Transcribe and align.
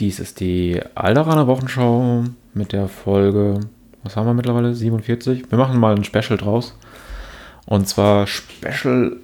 Dies 0.00 0.18
ist 0.18 0.40
die 0.40 0.80
Alderaner 0.94 1.46
Wochenschau 1.46 2.24
mit 2.54 2.72
der 2.72 2.88
Folge, 2.88 3.60
was 4.02 4.16
haben 4.16 4.26
wir 4.26 4.32
mittlerweile? 4.32 4.74
47. 4.74 5.50
Wir 5.50 5.58
machen 5.58 5.78
mal 5.78 5.94
ein 5.94 6.04
Special 6.04 6.38
draus. 6.38 6.74
Und 7.66 7.86
zwar 7.86 8.26
Special 8.26 9.18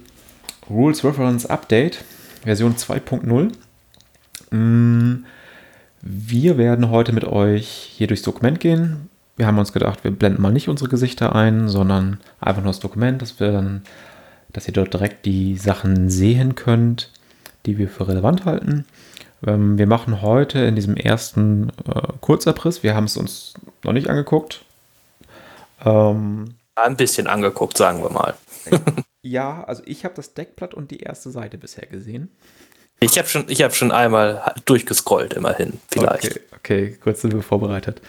Rules 0.69 1.03
Reference 1.03 1.47
Update, 1.47 2.05
Version 2.43 2.75
2.0. 2.75 3.51
Mm, 4.55 5.25
Wir 6.03 6.57
werden 6.59 6.91
heute 6.91 7.11
mit 7.11 7.25
euch 7.25 7.67
hier 7.67 8.05
durchs 8.05 8.21
Dokument 8.21 8.59
gehen. 8.59 9.09
Wir 9.35 9.47
haben 9.47 9.57
uns 9.57 9.73
gedacht, 9.73 10.03
wir 10.03 10.11
blenden 10.11 10.43
mal 10.43 10.53
nicht 10.53 10.69
unsere 10.69 10.91
Gesichter 10.91 11.35
ein, 11.35 11.69
sondern 11.69 12.19
einfach 12.39 12.61
nur 12.61 12.69
das 12.69 12.79
Dokument, 12.79 13.19
dass 13.23 13.39
wir 13.39 13.51
dann, 13.51 13.81
dass 14.53 14.67
ihr 14.67 14.73
dort 14.75 14.93
direkt 14.93 15.25
die 15.25 15.57
Sachen 15.57 16.11
sehen 16.11 16.53
könnt, 16.53 17.09
die 17.65 17.79
wir 17.79 17.89
für 17.89 18.07
relevant 18.07 18.45
halten. 18.45 18.85
Ähm, 19.45 19.77
wir 19.77 19.87
machen 19.87 20.21
heute 20.21 20.59
in 20.59 20.75
diesem 20.75 20.95
ersten 20.95 21.69
äh, 21.87 22.13
Kurzabriss, 22.21 22.83
wir 22.83 22.95
haben 22.95 23.05
es 23.05 23.17
uns 23.17 23.53
noch 23.83 23.93
nicht 23.93 24.09
angeguckt. 24.09 24.65
Ähm, 25.85 26.55
Ein 26.75 26.97
bisschen 26.97 27.27
angeguckt, 27.27 27.77
sagen 27.77 28.01
wir 28.01 28.09
mal. 28.09 28.35
ja, 29.21 29.63
also 29.65 29.83
ich 29.85 30.05
habe 30.05 30.15
das 30.15 30.33
Deckblatt 30.33 30.73
und 30.73 30.91
die 30.91 30.99
erste 30.99 31.29
Seite 31.29 31.57
bisher 31.57 31.85
gesehen. 31.85 32.29
Ich 32.99 33.17
habe 33.19 33.27
schon, 33.27 33.45
ich 33.47 33.61
hab 33.61 33.75
schon 33.75 33.91
einmal 33.91 34.53
durchgescrollt, 34.65 35.33
immerhin, 35.33 35.79
vielleicht. 35.87 36.25
Okay, 36.25 36.39
okay, 36.55 36.97
kurz 37.01 37.21
sind 37.21 37.33
wir 37.33 37.43
vorbereitet. 37.43 38.01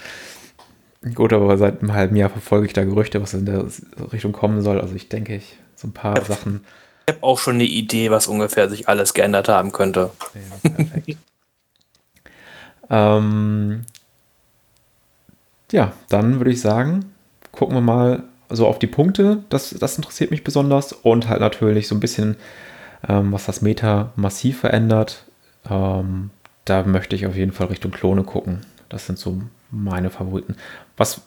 Gut, 1.14 1.32
aber 1.32 1.56
seit 1.58 1.80
einem 1.80 1.92
halben 1.92 2.16
Jahr 2.16 2.30
verfolge 2.30 2.66
ich 2.66 2.72
da 2.72 2.84
Gerüchte, 2.84 3.20
was 3.22 3.34
in 3.34 3.44
der 3.44 3.66
Richtung 4.12 4.32
kommen 4.32 4.62
soll. 4.62 4.80
Also 4.80 4.94
ich 4.94 5.08
denke, 5.08 5.36
ich 5.36 5.58
so 5.76 5.88
ein 5.88 5.92
paar. 5.92 6.24
Sachen. 6.24 6.64
Ich 7.08 7.14
habe 7.14 7.24
auch 7.24 7.38
schon 7.38 7.54
eine 7.54 7.64
Idee, 7.64 8.10
was 8.10 8.26
ungefähr 8.26 8.68
sich 8.68 8.86
alles 8.86 9.14
geändert 9.14 9.48
haben 9.48 9.72
könnte. 9.72 10.10
Ja, 10.34 10.70
perfekt. 10.70 11.16
ähm, 12.90 13.86
ja, 15.72 15.94
dann 16.10 16.38
würde 16.38 16.50
ich 16.50 16.60
sagen, 16.60 17.14
gucken 17.50 17.74
wir 17.74 17.80
mal 17.80 18.24
so 18.50 18.66
auf 18.66 18.78
die 18.78 18.86
Punkte. 18.86 19.42
Das, 19.48 19.70
das 19.70 19.96
interessiert 19.96 20.30
mich 20.30 20.44
besonders. 20.44 20.92
Und 20.92 21.30
halt 21.30 21.40
natürlich 21.40 21.88
so 21.88 21.94
ein 21.94 22.00
bisschen, 22.00 22.36
ähm, 23.08 23.32
was 23.32 23.46
das 23.46 23.62
Meta 23.62 24.12
massiv 24.16 24.60
verändert. 24.60 25.24
Ähm, 25.70 26.28
da 26.66 26.82
möchte 26.82 27.16
ich 27.16 27.26
auf 27.26 27.36
jeden 27.36 27.52
Fall 27.52 27.68
Richtung 27.68 27.90
Klone 27.90 28.24
gucken. 28.24 28.66
Das 28.90 29.06
sind 29.06 29.18
so 29.18 29.40
meine 29.70 30.10
Favoriten. 30.10 30.56
Was, 30.98 31.22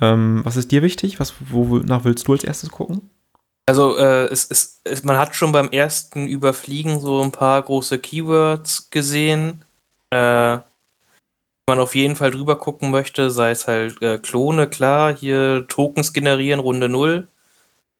ähm, 0.00 0.40
was 0.44 0.56
ist 0.56 0.72
dir 0.72 0.80
wichtig? 0.80 1.20
Was, 1.20 1.34
wonach 1.40 2.04
willst 2.04 2.26
du 2.26 2.32
als 2.32 2.42
erstes 2.42 2.70
gucken? 2.70 3.10
Also 3.68 3.96
äh, 3.98 4.26
es, 4.26 4.48
es, 4.50 4.80
es, 4.84 5.02
man 5.02 5.18
hat 5.18 5.34
schon 5.34 5.52
beim 5.52 5.70
ersten 5.70 6.28
Überfliegen 6.28 7.00
so 7.00 7.22
ein 7.22 7.32
paar 7.32 7.60
große 7.62 7.98
Keywords 7.98 8.90
gesehen. 8.90 9.64
Äh, 10.10 10.58
man 11.68 11.80
auf 11.80 11.96
jeden 11.96 12.14
Fall 12.16 12.30
drüber 12.30 12.58
gucken 12.58 12.90
möchte, 12.92 13.30
sei 13.30 13.50
es 13.50 13.66
halt 13.66 14.00
äh, 14.00 14.18
Klone, 14.18 14.68
klar, 14.68 15.14
hier 15.14 15.66
Tokens 15.68 16.12
generieren, 16.12 16.60
Runde 16.60 16.88
0. 16.88 17.28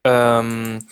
Ähm, 0.05 0.87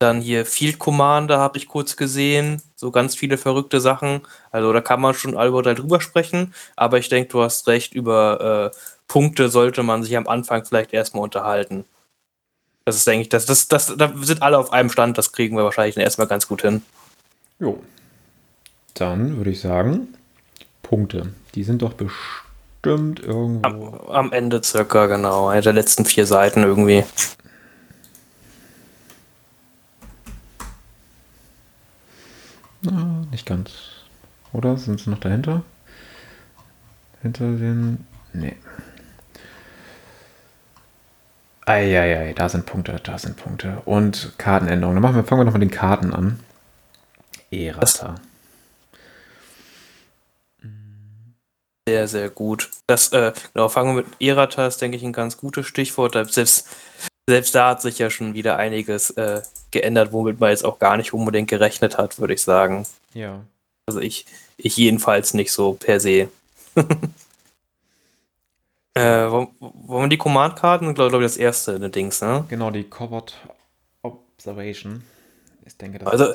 dann 0.00 0.20
hier 0.20 0.46
Field 0.46 0.78
Commander 0.78 1.38
habe 1.38 1.58
ich 1.58 1.68
kurz 1.68 1.96
gesehen, 1.96 2.62
so 2.76 2.90
ganz 2.92 3.16
viele 3.16 3.38
verrückte 3.38 3.80
Sachen. 3.80 4.22
Also 4.52 4.72
da 4.72 4.80
kann 4.80 5.00
man 5.00 5.14
schon 5.14 5.36
allgemein 5.36 5.76
drüber 5.76 6.00
sprechen, 6.00 6.54
aber 6.76 6.98
ich 6.98 7.08
denke, 7.08 7.30
du 7.30 7.42
hast 7.42 7.66
recht, 7.68 7.94
über 7.94 8.72
äh, 8.74 8.78
Punkte 9.08 9.48
sollte 9.48 9.82
man 9.82 10.02
sich 10.04 10.16
am 10.16 10.28
Anfang 10.28 10.64
vielleicht 10.64 10.92
erstmal 10.92 11.24
unterhalten. 11.24 11.84
Das 12.84 12.96
ist, 12.96 13.06
denke 13.06 13.22
ich, 13.22 13.28
das, 13.30 13.46
das, 13.46 13.66
das, 13.68 13.96
da 13.96 14.12
sind 14.14 14.42
alle 14.42 14.58
auf 14.58 14.72
einem 14.72 14.90
Stand, 14.90 15.16
das 15.16 15.32
kriegen 15.32 15.56
wir 15.56 15.64
wahrscheinlich 15.64 15.96
erstmal 15.96 16.26
ganz 16.26 16.46
gut 16.46 16.62
hin. 16.62 16.82
Jo. 17.58 17.82
Dann 18.92 19.38
würde 19.38 19.50
ich 19.50 19.60
sagen, 19.60 20.08
Punkte. 20.82 21.32
Die 21.54 21.64
sind 21.64 21.80
doch 21.80 21.94
bestimmt 21.94 23.20
irgendwo. 23.20 23.66
Am, 23.66 23.94
am 24.10 24.32
Ende 24.32 24.62
circa, 24.62 25.06
genau. 25.06 25.48
Eine 25.48 25.62
der 25.62 25.72
letzten 25.72 26.04
vier 26.04 26.26
Seiten 26.26 26.62
irgendwie. 26.62 27.04
Na, 32.82 33.24
nicht 33.30 33.46
ganz. 33.46 33.70
Oder? 34.52 34.76
Sind 34.76 35.00
sie 35.00 35.08
noch 35.08 35.20
dahinter? 35.20 35.62
Hinter 37.22 37.50
den. 37.52 38.06
Nee. 38.34 38.56
Eieiei, 41.66 42.32
da 42.34 42.48
sind 42.48 42.66
Punkte, 42.66 43.00
da 43.02 43.18
sind 43.18 43.36
Punkte. 43.36 43.82
Und 43.84 44.32
Kartenänderungen. 44.38 44.96
Dann 44.96 45.02
machen 45.02 45.16
wir, 45.16 45.24
fangen 45.24 45.40
wir 45.40 45.44
noch 45.44 45.54
mit 45.54 45.62
den 45.62 45.70
Karten 45.70 46.12
an. 46.12 46.40
Erata. 47.50 48.16
Sehr, 51.88 52.08
sehr 52.08 52.30
gut. 52.30 52.70
Das, 52.86 53.12
äh, 53.12 53.32
genau, 53.52 53.68
fangen 53.68 53.94
wir 53.94 54.02
mit 54.02 54.12
Erata, 54.20 54.66
ist, 54.66 54.80
denke 54.80 54.96
ich, 54.96 55.02
ein 55.02 55.12
ganz 55.12 55.36
gutes 55.36 55.66
Stichwort. 55.66 56.14
Selbst, 56.32 56.68
selbst 57.28 57.54
da 57.54 57.70
hat 57.70 57.82
sich 57.82 57.98
ja 57.98 58.10
schon 58.10 58.34
wieder 58.34 58.56
einiges 58.56 59.10
äh, 59.10 59.42
geändert, 59.70 60.12
womit 60.12 60.40
man 60.40 60.50
jetzt 60.50 60.64
auch 60.64 60.78
gar 60.78 60.96
nicht 60.96 61.12
unbedingt 61.12 61.48
gerechnet 61.48 61.98
hat, 61.98 62.18
würde 62.18 62.34
ich 62.34 62.42
sagen. 62.42 62.86
Ja. 63.12 63.40
Also 63.86 64.00
ich, 64.00 64.26
ich 64.56 64.76
jedenfalls 64.76 65.34
nicht 65.34 65.52
so 65.52 65.74
per 65.74 66.00
se. 66.00 66.28
äh, 68.94 69.30
wollen, 69.30 69.48
wir 69.60 70.08
die 70.08 70.16
Command-Karten? 70.16 70.94
Glaube 70.94 71.10
glaub 71.10 71.22
ich, 71.22 71.26
das 71.26 71.36
erste, 71.36 71.78
ne 71.78 71.90
Dings, 71.90 72.20
ne? 72.20 72.44
Genau, 72.48 72.70
die 72.70 72.84
Covered 72.84 73.34
Observation. 74.02 75.02
Ich 75.66 75.76
denke, 75.76 75.98
das 75.98 76.08
Also, 76.08 76.34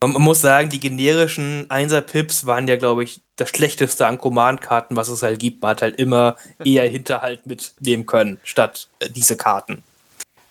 man, 0.00 0.12
man 0.12 0.22
muss 0.22 0.40
sagen, 0.40 0.68
die 0.68 0.80
generischen 0.80 1.70
Einser-Pips 1.70 2.46
waren 2.46 2.66
ja, 2.68 2.76
glaube 2.76 3.04
ich, 3.04 3.20
das 3.36 3.50
Schlechteste 3.50 4.06
an 4.06 4.18
Command-Karten, 4.18 4.96
was 4.96 5.08
es 5.08 5.22
halt 5.22 5.38
gibt. 5.38 5.62
Man 5.62 5.70
hat 5.70 5.82
halt 5.82 5.98
immer 5.98 6.36
eher 6.64 6.88
Hinterhalt 6.88 7.46
mitnehmen 7.46 8.06
können, 8.06 8.38
statt 8.42 8.88
äh, 8.98 9.08
diese 9.08 9.36
Karten. 9.36 9.82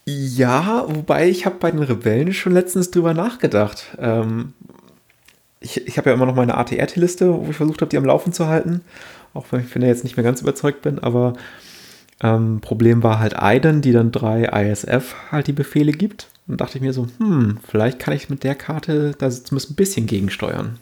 Ja, 0.05 0.85
wobei 0.87 1.27
ich 1.29 1.45
habe 1.45 1.55
bei 1.55 1.71
den 1.71 1.81
Rebellen 1.81 2.33
schon 2.33 2.53
letztens 2.53 2.91
drüber 2.91 3.13
nachgedacht. 3.13 3.95
Ähm, 3.99 4.53
ich 5.59 5.85
ich 5.87 5.97
habe 5.97 6.09
ja 6.09 6.15
immer 6.15 6.27
noch 6.27 6.35
meine 6.35 6.55
ATRT-Liste, 6.57 7.33
wo 7.33 7.49
ich 7.49 7.57
versucht 7.57 7.81
habe, 7.81 7.89
die 7.89 7.97
am 7.97 8.05
Laufen 8.05 8.31
zu 8.31 8.47
halten. 8.47 8.81
Auch 9.35 9.45
wenn 9.51 9.61
ich 9.61 9.67
finde, 9.67 9.87
jetzt 9.87 10.03
nicht 10.03 10.17
mehr 10.17 10.23
ganz 10.23 10.41
überzeugt 10.41 10.81
bin, 10.81 10.97
aber 10.97 11.33
ähm, 12.23 12.61
Problem 12.61 13.03
war 13.03 13.19
halt 13.19 13.37
Aiden, 13.37 13.81
die 13.81 13.91
dann 13.91 14.11
drei 14.11 14.45
ISF 14.45 15.15
halt 15.31 15.47
die 15.47 15.53
Befehle 15.53 15.91
gibt. 15.91 16.27
Und 16.47 16.61
dachte 16.61 16.77
ich 16.77 16.81
mir 16.81 16.93
so, 16.93 17.07
hm, 17.17 17.59
vielleicht 17.67 17.99
kann 17.99 18.13
ich 18.13 18.29
mit 18.29 18.43
der 18.43 18.55
Karte 18.55 19.11
da 19.17 19.29
zumindest 19.29 19.71
ein 19.71 19.75
bisschen 19.75 20.05
gegensteuern. 20.07 20.79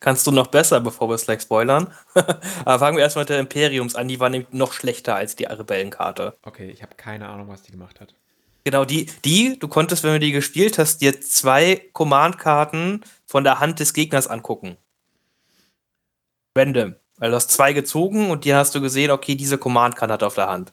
Kannst 0.00 0.26
du 0.26 0.32
noch 0.32 0.46
besser, 0.46 0.80
bevor 0.80 1.10
wir 1.10 1.14
es 1.14 1.26
gleich 1.26 1.42
spoilern. 1.42 1.92
Aber 2.64 2.78
fangen 2.78 2.96
wir 2.96 3.04
erstmal 3.04 3.24
mit 3.24 3.28
der 3.28 3.38
Imperiums 3.38 3.94
an. 3.94 4.08
Die 4.08 4.18
war 4.18 4.30
nämlich 4.30 4.50
noch 4.50 4.72
schlechter 4.72 5.14
als 5.14 5.36
die 5.36 5.44
Rebellenkarte. 5.44 6.38
Okay, 6.42 6.70
ich 6.70 6.82
habe 6.82 6.94
keine 6.96 7.28
Ahnung, 7.28 7.48
was 7.48 7.62
die 7.62 7.72
gemacht 7.72 8.00
hat. 8.00 8.14
Genau, 8.64 8.86
die, 8.86 9.06
die, 9.24 9.58
du 9.58 9.68
konntest, 9.68 10.02
wenn 10.02 10.12
du 10.12 10.18
die 10.20 10.32
gespielt 10.32 10.78
hast, 10.78 11.02
dir 11.02 11.20
zwei 11.20 11.82
Command-Karten 11.92 13.02
von 13.26 13.44
der 13.44 13.60
Hand 13.60 13.78
des 13.80 13.92
Gegners 13.92 14.26
angucken. 14.26 14.78
Random. 16.56 16.94
Weil 17.20 17.30
du 17.30 17.36
hast 17.36 17.50
zwei 17.50 17.72
gezogen 17.74 18.30
und 18.30 18.44
die 18.44 18.54
hast 18.54 18.74
du 18.74 18.80
gesehen, 18.80 19.10
okay, 19.10 19.36
diese 19.36 19.58
Command-Karte 19.58 20.14
hat 20.14 20.22
er 20.22 20.26
auf 20.26 20.34
der 20.34 20.48
Hand. 20.48 20.72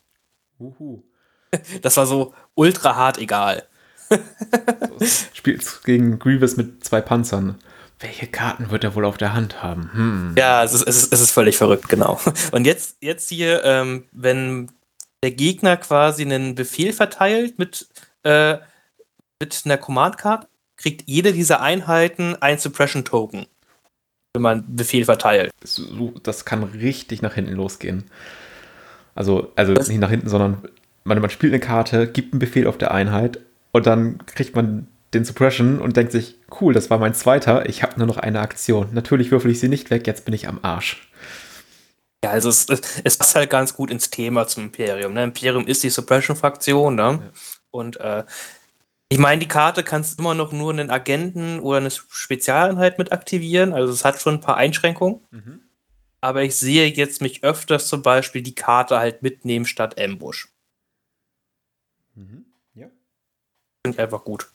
Uhu. 0.59 1.03
Das 1.81 1.95
war 1.95 2.05
so 2.05 2.33
ultra 2.55 2.95
hart 2.95 3.19
egal. 3.19 3.63
Spielt 5.33 5.81
gegen 5.85 6.19
Grievous 6.19 6.57
mit 6.57 6.83
zwei 6.83 6.99
Panzern. 6.99 7.55
Welche 7.99 8.27
Karten 8.27 8.69
wird 8.69 8.83
er 8.83 8.95
wohl 8.95 9.05
auf 9.05 9.17
der 9.17 9.33
Hand 9.33 9.63
haben? 9.63 9.89
Hm. 9.93 10.35
Ja, 10.37 10.63
es 10.63 10.73
ist, 10.73 10.87
es 10.87 10.97
ist, 11.03 11.13
es 11.13 11.21
ist 11.21 11.31
völlig 11.31 11.57
verrückt, 11.57 11.87
genau. 11.89 12.19
Und 12.51 12.65
jetzt, 12.65 12.97
jetzt 12.99 13.29
hier, 13.29 13.63
ähm, 13.63 14.05
wenn 14.11 14.71
der 15.23 15.31
Gegner 15.31 15.77
quasi 15.77 16.23
einen 16.23 16.53
Befehl 16.53 16.91
verteilt 16.93 17.57
mit, 17.57 17.87
äh, 18.23 18.57
mit 19.39 19.61
einer 19.65 19.77
Command-Card, 19.77 20.47
kriegt 20.75 21.03
jede 21.07 21.33
dieser 21.33 21.61
Einheiten 21.61 22.35
ein 22.41 22.59
Suppression-Token, 22.59 23.47
wenn 24.37 24.41
man 24.43 24.63
Befehl 24.67 25.03
verteilt. 25.05 25.51
so, 25.63 26.13
das 26.23 26.45
kann 26.45 26.63
richtig 26.63 27.21
nach 27.21 27.33
hinten 27.33 27.53
losgehen. 27.53 28.05
Also, 29.15 29.51
also 29.55 29.73
Das- 29.73 29.87
nicht 29.87 29.99
nach 29.99 30.09
hinten, 30.09 30.29
sondern 30.29 30.59
man, 31.03 31.19
man 31.19 31.29
spielt 31.29 31.53
eine 31.53 31.59
Karte, 31.59 32.07
gibt 32.07 32.33
einen 32.33 32.39
Befehl 32.39 32.67
auf 32.67 32.77
der 32.77 32.91
Einheit 32.91 33.39
und 33.71 33.87
dann 33.87 34.19
kriegt 34.27 34.55
man 34.55 34.87
den 35.13 35.25
Suppression 35.25 35.79
und 35.79 35.97
denkt 35.97 36.11
sich, 36.11 36.35
cool, 36.61 36.73
das 36.73 36.89
war 36.89 36.99
mein 36.99 37.13
zweiter, 37.13 37.67
ich 37.67 37.81
habe 37.81 37.97
nur 37.97 38.07
noch 38.07 38.17
eine 38.17 38.41
Aktion. 38.41 38.89
Natürlich 38.91 39.31
würfel 39.31 39.51
ich 39.51 39.59
sie 39.59 39.69
nicht 39.69 39.89
weg, 39.89 40.05
jetzt 40.05 40.25
bin 40.25 40.33
ich 40.33 40.47
am 40.47 40.59
Arsch. 40.61 41.09
Ja, 42.23 42.31
also 42.31 42.49
es, 42.49 42.67
es, 43.03 43.17
passt 43.17 43.35
halt 43.35 43.49
ganz 43.49 43.73
gut 43.73 43.89
ins 43.89 44.09
Thema 44.09 44.47
zum 44.47 44.65
Imperium. 44.65 45.13
Ne? 45.13 45.23
Imperium 45.23 45.65
ist 45.67 45.83
die 45.83 45.89
Suppression-Fraktion, 45.89 46.95
ne? 46.95 47.31
Und 47.71 47.99
äh, 47.99 48.23
ich 49.09 49.19
meine, 49.19 49.39
die 49.39 49.47
Karte 49.47 49.83
kannst 49.83 50.19
immer 50.19 50.33
noch 50.33 50.51
nur 50.51 50.71
einen 50.71 50.89
Agenten 50.89 51.59
oder 51.59 51.77
eine 51.77 51.91
Spezialeinheit 51.91 52.97
mit 52.97 53.11
aktivieren. 53.11 53.73
Also 53.73 53.93
es 53.93 54.03
hat 54.03 54.21
schon 54.21 54.35
ein 54.35 54.41
paar 54.41 54.57
Einschränkungen. 54.57 55.21
Aber 56.19 56.43
ich 56.43 56.55
sehe 56.55 56.87
jetzt 56.87 57.21
mich 57.21 57.43
öfters 57.43 57.87
zum 57.87 58.01
Beispiel 58.01 58.41
die 58.41 58.55
Karte 58.55 58.97
halt 58.99 59.21
mitnehmen 59.21 59.65
statt 59.65 59.99
Ambush. 59.99 60.49
Ja. 62.73 62.87
Finde 63.85 63.95
ich 63.95 63.99
einfach 63.99 64.23
gut. 64.23 64.51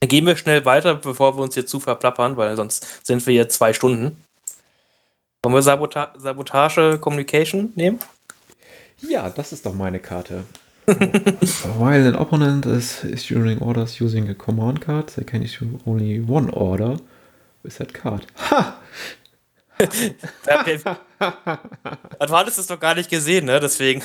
Dann 0.00 0.08
gehen 0.08 0.26
wir 0.26 0.36
schnell 0.36 0.64
weiter, 0.64 0.96
bevor 0.96 1.38
wir 1.38 1.42
uns 1.42 1.54
hier 1.54 1.64
zu 1.64 1.78
verplappern, 1.78 2.36
weil 2.36 2.56
sonst 2.56 3.06
sind 3.06 3.24
wir 3.26 3.32
hier 3.32 3.48
zwei 3.48 3.72
Stunden. 3.72 4.22
Wollen 5.44 5.54
Wollen 5.54 5.54
wir 5.54 5.62
Sabota 5.62 6.12
Sabotage 6.18 6.98
Communication 6.98 7.72
nehmen? 7.74 8.00
Ja, 9.00 9.30
das 9.30 9.52
ist 9.52 9.64
doch 9.64 9.74
meine 9.74 10.00
Karte. 10.00 10.44
While 10.86 12.08
an 12.08 12.16
opponent 12.16 12.66
is 12.66 13.04
issuing 13.04 13.60
orders 13.60 14.00
using 14.00 14.28
a 14.28 14.34
command 14.34 14.80
card, 14.80 15.08
they 15.08 15.24
can 15.24 15.42
issue 15.42 15.78
only 15.86 16.20
one 16.20 16.50
order 16.50 16.96
with 17.62 17.78
that 17.78 17.94
card. 17.94 18.26
Ha! 18.36 18.78
du 19.78 19.86
hattest 22.30 22.58
es 22.58 22.66
doch 22.66 22.80
gar 22.80 22.94
nicht 22.94 23.10
gesehen, 23.10 23.46
ne? 23.46 23.60
Deswegen. 23.60 24.02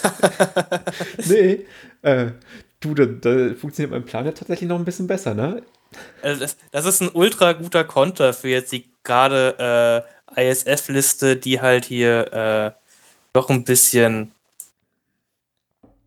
nee. 1.26 1.66
Äh, 2.02 2.32
du, 2.80 2.94
da, 2.94 3.06
da, 3.06 3.54
funktioniert 3.56 3.92
mein 3.92 4.06
Plan 4.06 4.26
ja 4.26 4.32
tatsächlich 4.32 4.70
noch 4.70 4.80
ein 4.80 4.86
bisschen 4.86 5.08
besser, 5.08 5.34
ne? 5.34 5.64
Also 6.22 6.40
das, 6.42 6.58
das 6.72 6.86
ist 6.86 7.02
ein 7.02 7.10
ultra 7.14 7.54
guter 7.54 7.84
Konter 7.84 8.34
für 8.34 8.50
jetzt 8.50 8.72
die 8.72 8.90
gerade 9.04 10.06
äh, 10.36 10.52
ISF-Liste, 10.52 11.38
die 11.38 11.62
halt 11.62 11.86
hier 11.86 12.34
äh, 12.34 12.72
doch 13.34 13.50
ein 13.50 13.64
bisschen, 13.64 14.32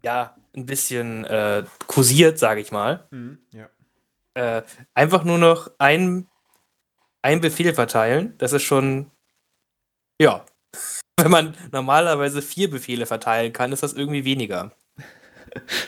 ja, 0.02 0.34
ein 0.56 0.66
bisschen 0.66 1.24
äh, 1.24 1.64
kursiert, 1.86 2.38
sage 2.38 2.60
ich 2.60 2.72
mal. 2.72 3.06
Mhm, 3.10 3.38
ja. 3.52 3.68
Äh, 4.34 4.62
einfach 4.94 5.24
nur 5.24 5.38
noch 5.38 5.70
ein, 5.78 6.26
ein 7.22 7.40
Befehl 7.40 7.74
verteilen. 7.74 8.34
Das 8.38 8.52
ist 8.52 8.62
schon, 8.62 9.10
ja. 10.20 10.44
Wenn 11.20 11.30
man 11.30 11.54
normalerweise 11.72 12.40
vier 12.40 12.70
Befehle 12.70 13.06
verteilen 13.06 13.52
kann, 13.52 13.72
ist 13.72 13.82
das 13.82 13.94
irgendwie 13.94 14.24
weniger. 14.24 14.72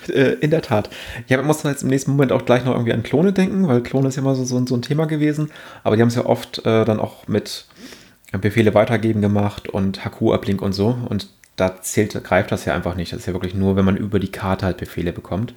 Äh, 0.09 0.33
in 0.41 0.51
der 0.51 0.63
Tat. 0.63 0.91
Ja, 1.29 1.37
man 1.37 1.47
muss 1.47 1.63
jetzt 1.63 1.85
im 1.85 1.89
nächsten 1.89 2.11
Moment 2.11 2.33
auch 2.33 2.45
gleich 2.45 2.65
noch 2.65 2.73
irgendwie 2.73 2.93
an 2.93 3.05
Klone 3.05 3.33
denken, 3.33 3.69
weil 3.69 3.81
Klone 3.81 4.09
ist 4.09 4.17
ja 4.17 4.23
immer 4.23 4.35
so, 4.35 4.43
so, 4.43 4.67
so 4.67 4.75
ein 4.75 4.83
Thema 4.83 5.07
gewesen. 5.07 5.53
Aber 5.85 5.95
die 5.95 6.03
haben 6.03 6.09
es 6.09 6.17
ja 6.17 6.27
oft 6.27 6.67
äh, 6.67 6.85
dann 6.85 6.99
auch 6.99 7.29
mit 7.29 7.67
Befehle 8.41 8.75
weitergeben 8.75 9.21
gemacht 9.21 9.69
und 9.69 10.05
HQ-Uplink 10.05 10.61
und 10.63 10.73
so. 10.73 10.99
Und 11.09 11.29
da 11.57 11.81
zählt, 11.81 12.13
greift 12.25 12.53
das 12.53 12.65
ja 12.65 12.75
einfach 12.75 12.95
nicht. 12.95 13.13
Das 13.13 13.21
ist 13.21 13.27
ja 13.27 13.33
wirklich 13.33 13.55
nur, 13.55 13.77
wenn 13.77 13.85
man 13.85 13.97
über 13.97 14.19
die 14.19 14.33
Karte 14.33 14.67
halt 14.67 14.79
Befehle 14.79 15.13
bekommt. 15.13 15.55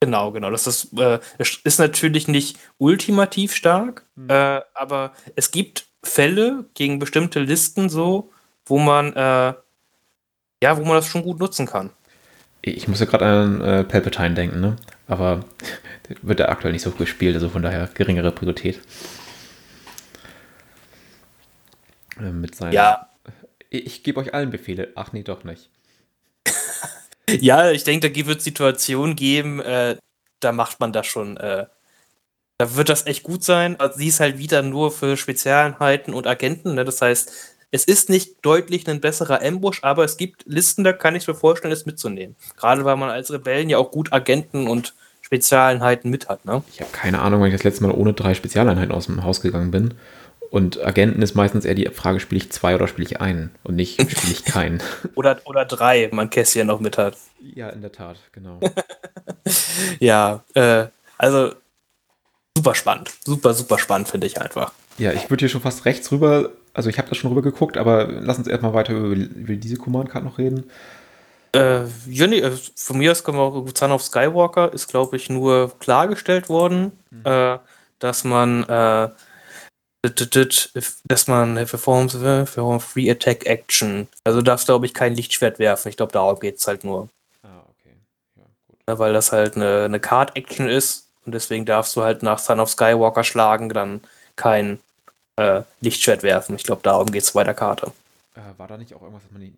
Genau, 0.00 0.30
genau. 0.30 0.50
Das 0.50 0.66
ist, 0.66 0.96
äh, 0.98 1.18
ist 1.38 1.78
natürlich 1.78 2.28
nicht 2.28 2.58
ultimativ 2.78 3.54
stark, 3.54 4.04
mhm. 4.14 4.30
äh, 4.30 4.60
aber 4.74 5.12
es 5.34 5.50
gibt 5.50 5.86
Fälle 6.04 6.66
gegen 6.74 6.98
bestimmte 6.98 7.40
Listen 7.40 7.88
so, 7.88 8.30
wo 8.64 8.78
man 8.78 9.12
äh, 9.14 9.54
ja, 10.62 10.76
wo 10.76 10.84
man 10.84 10.94
das 10.94 11.06
schon 11.06 11.22
gut 11.22 11.38
nutzen 11.38 11.66
kann. 11.66 11.90
Ich 12.62 12.88
muss 12.88 13.00
ja 13.00 13.06
gerade 13.06 13.24
an 13.24 13.60
äh, 13.60 13.84
Palpatine 13.84 14.34
denken, 14.34 14.60
ne? 14.60 14.76
Aber 15.06 15.44
wird 16.22 16.40
er 16.40 16.50
aktuell 16.50 16.72
nicht 16.72 16.82
so 16.82 16.90
gespielt, 16.90 17.34
also 17.34 17.48
von 17.48 17.62
daher 17.62 17.88
geringere 17.94 18.32
Priorität. 18.32 18.80
Äh, 22.18 22.30
mit 22.30 22.54
seinen. 22.54 22.72
Ja. 22.72 23.07
Ich, 23.70 24.02
gebe 24.02 24.20
euch 24.20 24.34
allen 24.34 24.50
Befehle. 24.50 24.92
Ach 24.94 25.12
nee, 25.12 25.22
doch 25.22 25.44
nicht. 25.44 25.70
ja, 27.28 27.70
ich 27.70 27.84
denke, 27.84 28.10
da 28.10 28.26
wird 28.26 28.38
es 28.38 28.44
Situationen 28.44 29.14
geben, 29.14 29.60
äh, 29.60 29.96
da 30.40 30.52
macht 30.52 30.80
man 30.80 30.92
das 30.92 31.06
schon. 31.06 31.36
Äh, 31.36 31.66
da 32.58 32.74
wird 32.74 32.88
das 32.88 33.06
echt 33.06 33.22
gut 33.22 33.44
sein. 33.44 33.78
Also, 33.78 33.98
sie 33.98 34.08
ist 34.08 34.20
halt 34.20 34.38
wieder 34.38 34.62
nur 34.62 34.90
für 34.90 35.16
Spezialeinheiten 35.16 36.14
und 36.14 36.26
Agenten. 36.26 36.74
Ne? 36.74 36.84
Das 36.84 37.02
heißt, 37.02 37.56
es 37.70 37.84
ist 37.84 38.08
nicht 38.08 38.36
deutlich 38.42 38.88
ein 38.88 39.00
besserer 39.00 39.42
Ambush, 39.42 39.84
aber 39.84 40.04
es 40.04 40.16
gibt 40.16 40.44
Listen, 40.46 40.84
da 40.84 40.92
kann 40.92 41.14
ich 41.14 41.28
mir 41.28 41.34
vorstellen, 41.34 41.72
es 41.72 41.86
mitzunehmen. 41.86 42.34
Gerade 42.56 42.84
weil 42.84 42.96
man 42.96 43.10
als 43.10 43.30
Rebellen 43.30 43.68
ja 43.68 43.76
auch 43.76 43.90
gut 43.90 44.12
Agenten 44.12 44.66
und 44.66 44.94
Spezialeinheiten 45.20 46.10
mit 46.10 46.30
hat. 46.30 46.46
Ne? 46.46 46.62
Ich 46.72 46.80
habe 46.80 46.90
keine 46.90 47.20
Ahnung, 47.20 47.42
weil 47.42 47.48
ich 47.48 47.54
das 47.54 47.64
letzte 47.64 47.84
Mal 47.84 47.92
ohne 47.92 48.14
drei 48.14 48.32
Spezialeinheiten 48.32 48.92
aus 48.92 49.06
dem 49.06 49.22
Haus 49.22 49.42
gegangen 49.42 49.70
bin. 49.70 49.94
Und 50.50 50.82
Agenten 50.82 51.20
ist 51.20 51.34
meistens 51.34 51.64
eher 51.64 51.74
die 51.74 51.86
Frage, 51.86 52.20
spiele 52.20 52.40
ich 52.40 52.50
zwei 52.50 52.74
oder 52.74 52.88
spiele 52.88 53.06
ich 53.06 53.20
einen 53.20 53.50
und 53.64 53.76
nicht 53.76 54.00
spiele 54.10 54.32
ich 54.32 54.44
keinen. 54.44 54.82
oder, 55.14 55.40
oder 55.44 55.64
drei, 55.64 56.08
man 56.12 56.30
Kässchen 56.30 56.66
noch 56.66 56.80
mit 56.80 56.98
hat. 56.98 57.16
Ja, 57.40 57.68
in 57.68 57.82
der 57.82 57.92
Tat, 57.92 58.16
genau. 58.32 58.60
ja, 60.00 60.42
äh, 60.54 60.86
also 61.18 61.52
super 62.56 62.74
spannend. 62.74 63.10
Super, 63.24 63.54
super 63.54 63.78
spannend, 63.78 64.08
finde 64.08 64.26
ich 64.26 64.40
einfach. 64.40 64.72
Ja, 64.98 65.12
ich 65.12 65.30
würde 65.30 65.40
hier 65.40 65.48
schon 65.48 65.60
fast 65.60 65.84
rechts 65.84 66.10
rüber, 66.10 66.50
also 66.74 66.90
ich 66.90 66.98
habe 66.98 67.08
das 67.08 67.18
schon 67.18 67.30
rüber 67.30 67.42
geguckt, 67.42 67.76
aber 67.76 68.08
lass 68.08 68.38
uns 68.38 68.48
erstmal 68.48 68.74
weiter 68.74 68.94
über, 68.94 69.14
über 69.14 69.54
diese 69.54 69.76
Command-Card 69.76 70.24
noch 70.24 70.38
reden. 70.38 70.64
Äh, 71.52 71.84
ja, 72.08 72.26
nee, 72.26 72.40
äh, 72.40 72.52
von 72.76 72.98
mir 72.98 73.12
aus 73.12 73.24
können 73.24 73.38
wir 73.38 73.42
auch 73.42 73.66
Son 73.74 73.92
of 73.92 74.02
Skywalker 74.02 74.72
ist, 74.72 74.88
glaube 74.88 75.16
ich, 75.16 75.30
nur 75.30 75.78
klargestellt 75.78 76.48
worden, 76.48 76.92
mhm. 77.10 77.22
äh, 77.24 77.58
dass 78.00 78.24
man 78.24 78.64
äh, 78.64 79.08
dass 80.02 81.26
man 81.26 81.54
performs, 81.54 82.12
perform 82.18 82.80
Free 82.80 83.10
Attack 83.10 83.46
Action. 83.46 84.08
Also 84.24 84.42
darfst, 84.42 84.66
glaube 84.66 84.86
ich, 84.86 84.94
kein 84.94 85.14
Lichtschwert 85.14 85.58
werfen. 85.58 85.88
Ich 85.88 85.96
glaube, 85.96 86.12
darum 86.12 86.38
geht 86.38 86.58
es 86.58 86.66
halt 86.66 86.84
nur. 86.84 87.08
Ah, 87.42 87.62
okay. 87.68 87.96
Ja, 88.36 88.44
gut. 88.68 88.78
Ja, 88.88 88.98
weil 88.98 89.12
das 89.12 89.32
halt 89.32 89.56
eine, 89.56 89.84
eine 89.84 90.00
Card-Action 90.00 90.68
ist 90.68 91.08
und 91.24 91.32
deswegen 91.32 91.66
darfst 91.66 91.96
du 91.96 92.02
halt 92.02 92.22
nach 92.22 92.38
Son 92.38 92.60
of 92.60 92.70
Skywalker 92.70 93.24
schlagen, 93.24 93.68
dann 93.70 94.00
kein 94.36 94.78
äh, 95.36 95.62
Lichtschwert 95.80 96.22
werfen. 96.22 96.56
Ich 96.56 96.64
glaube, 96.64 96.82
darum 96.82 97.10
geht 97.10 97.24
es 97.24 97.32
bei 97.32 97.44
der 97.44 97.54
Karte. 97.54 97.92
Äh, 98.34 98.56
war 98.56 98.68
da 98.68 98.76
nicht 98.76 98.94
auch 98.94 99.02
irgendwas, 99.02 99.24
dass 99.24 99.32
man 99.32 99.52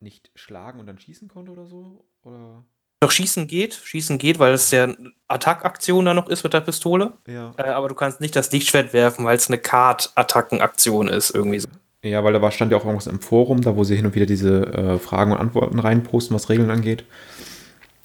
nicht 0.00 0.30
schlagen 0.34 0.78
und 0.78 0.86
dann 0.86 0.98
schießen 0.98 1.28
konnte 1.28 1.52
oder 1.52 1.66
so? 1.66 2.04
Oder? 2.22 2.62
Doch 3.00 3.10
Schießen 3.10 3.46
geht, 3.46 3.74
Schießen 3.74 4.16
geht, 4.18 4.38
weil 4.38 4.54
es 4.54 4.70
ja 4.70 4.88
Attack-Aktion 5.28 6.06
da 6.06 6.14
noch 6.14 6.28
ist 6.28 6.44
mit 6.44 6.54
der 6.54 6.60
Pistole. 6.60 7.12
Ja. 7.26 7.52
Äh, 7.58 7.64
aber 7.64 7.88
du 7.88 7.94
kannst 7.94 8.20
nicht 8.20 8.34
das 8.34 8.52
Lichtschwert 8.52 8.92
werfen, 8.92 9.24
weil 9.24 9.36
es 9.36 9.48
eine 9.48 9.58
Card-Attacken-Aktion 9.58 11.08
ist, 11.08 11.30
irgendwie 11.30 11.58
so. 11.58 11.68
Ja, 12.02 12.24
weil 12.24 12.32
da 12.32 12.40
war, 12.40 12.52
stand 12.52 12.72
ja 12.72 12.78
auch 12.78 12.84
irgendwas 12.84 13.06
im 13.06 13.20
Forum, 13.20 13.60
da 13.60 13.76
wo 13.76 13.84
sie 13.84 13.96
hin 13.96 14.06
und 14.06 14.14
wieder 14.14 14.26
diese 14.26 14.66
äh, 14.66 14.98
Fragen 14.98 15.32
und 15.32 15.38
Antworten 15.38 15.78
reinposten, 15.78 16.34
was 16.34 16.48
Regeln 16.48 16.70
angeht. 16.70 17.04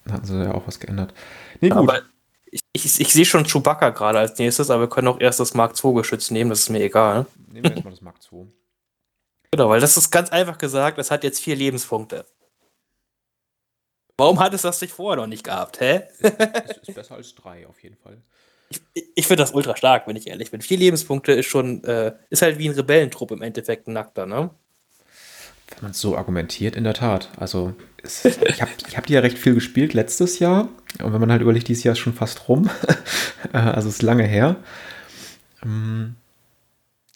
Da 0.05 0.13
hatten 0.13 0.25
sie 0.25 0.43
ja 0.43 0.53
auch 0.53 0.65
was 0.65 0.79
geändert. 0.79 1.13
Nee, 1.61 1.69
gut. 1.69 1.77
Aber 1.77 2.01
ich, 2.49 2.61
ich, 2.73 2.99
ich 2.99 3.13
sehe 3.13 3.25
schon 3.25 3.45
Chewbacca 3.45 3.91
gerade 3.91 4.19
als 4.19 4.37
nächstes, 4.39 4.69
aber 4.69 4.83
wir 4.83 4.89
können 4.89 5.07
auch 5.07 5.19
erst 5.19 5.39
das 5.39 5.53
Mark 5.53 5.73
II-Geschütz 5.81 6.31
nehmen, 6.31 6.49
das 6.49 6.61
ist 6.61 6.69
mir 6.69 6.83
egal. 6.83 7.27
Nehmen 7.47 7.63
wir 7.63 7.71
erstmal 7.71 7.93
das 7.93 8.01
Mark 8.01 8.17
II. 8.31 8.47
Genau, 9.53 9.67
weil 9.67 9.81
das 9.81 9.97
ist 9.97 10.11
ganz 10.11 10.29
einfach 10.29 10.57
gesagt, 10.57 10.97
es 10.97 11.11
hat 11.11 11.25
jetzt 11.25 11.41
vier 11.41 11.57
Lebenspunkte. 11.57 12.25
Warum 14.17 14.39
hat 14.39 14.53
es 14.53 14.61
das 14.61 14.79
sich 14.79 14.91
vorher 14.91 15.21
noch 15.21 15.27
nicht 15.27 15.43
gehabt, 15.43 15.79
hä? 15.79 16.03
Es 16.19 16.77
ist 16.87 16.95
besser 16.95 17.15
als 17.15 17.35
drei, 17.35 17.67
auf 17.67 17.81
jeden 17.81 17.97
Fall. 17.97 18.17
Ich, 18.69 19.03
ich 19.15 19.27
finde 19.27 19.43
das 19.43 19.53
ultra 19.53 19.75
stark, 19.75 20.07
wenn 20.07 20.15
ich 20.15 20.27
ehrlich 20.27 20.51
bin. 20.51 20.61
Vier 20.61 20.77
Lebenspunkte 20.77 21.33
ist 21.33 21.47
schon, 21.47 21.83
äh, 21.83 22.13
ist 22.29 22.41
halt 22.41 22.57
wie 22.57 22.69
ein 22.69 22.75
Rebellentrupp 22.75 23.31
im 23.31 23.41
Endeffekt 23.41 23.87
ein 23.87 23.93
Nackter, 23.93 24.25
ne? 24.25 24.51
Wenn 25.69 25.81
man 25.81 25.91
es 25.91 25.99
so 25.99 26.17
argumentiert, 26.17 26.75
in 26.75 26.83
der 26.83 26.93
Tat. 26.93 27.29
Also, 27.37 27.73
es, 28.03 28.25
ich 28.25 28.61
habe 28.61 28.71
ich 28.87 28.97
hab 28.97 29.05
die 29.05 29.13
ja 29.13 29.21
recht 29.21 29.37
viel 29.37 29.53
gespielt 29.53 29.93
letztes 29.93 30.39
Jahr. 30.39 30.69
Und 31.01 31.13
wenn 31.13 31.21
man 31.21 31.31
halt 31.31 31.41
überlegt, 31.41 31.67
dieses 31.67 31.83
Jahr 31.83 31.93
ist 31.93 31.99
schon 31.99 32.13
fast 32.13 32.47
rum. 32.47 32.69
Äh, 33.53 33.57
also, 33.57 33.89
es 33.89 33.95
ist 33.95 34.01
lange 34.03 34.23
her. 34.23 34.57
Ähm, 35.63 36.15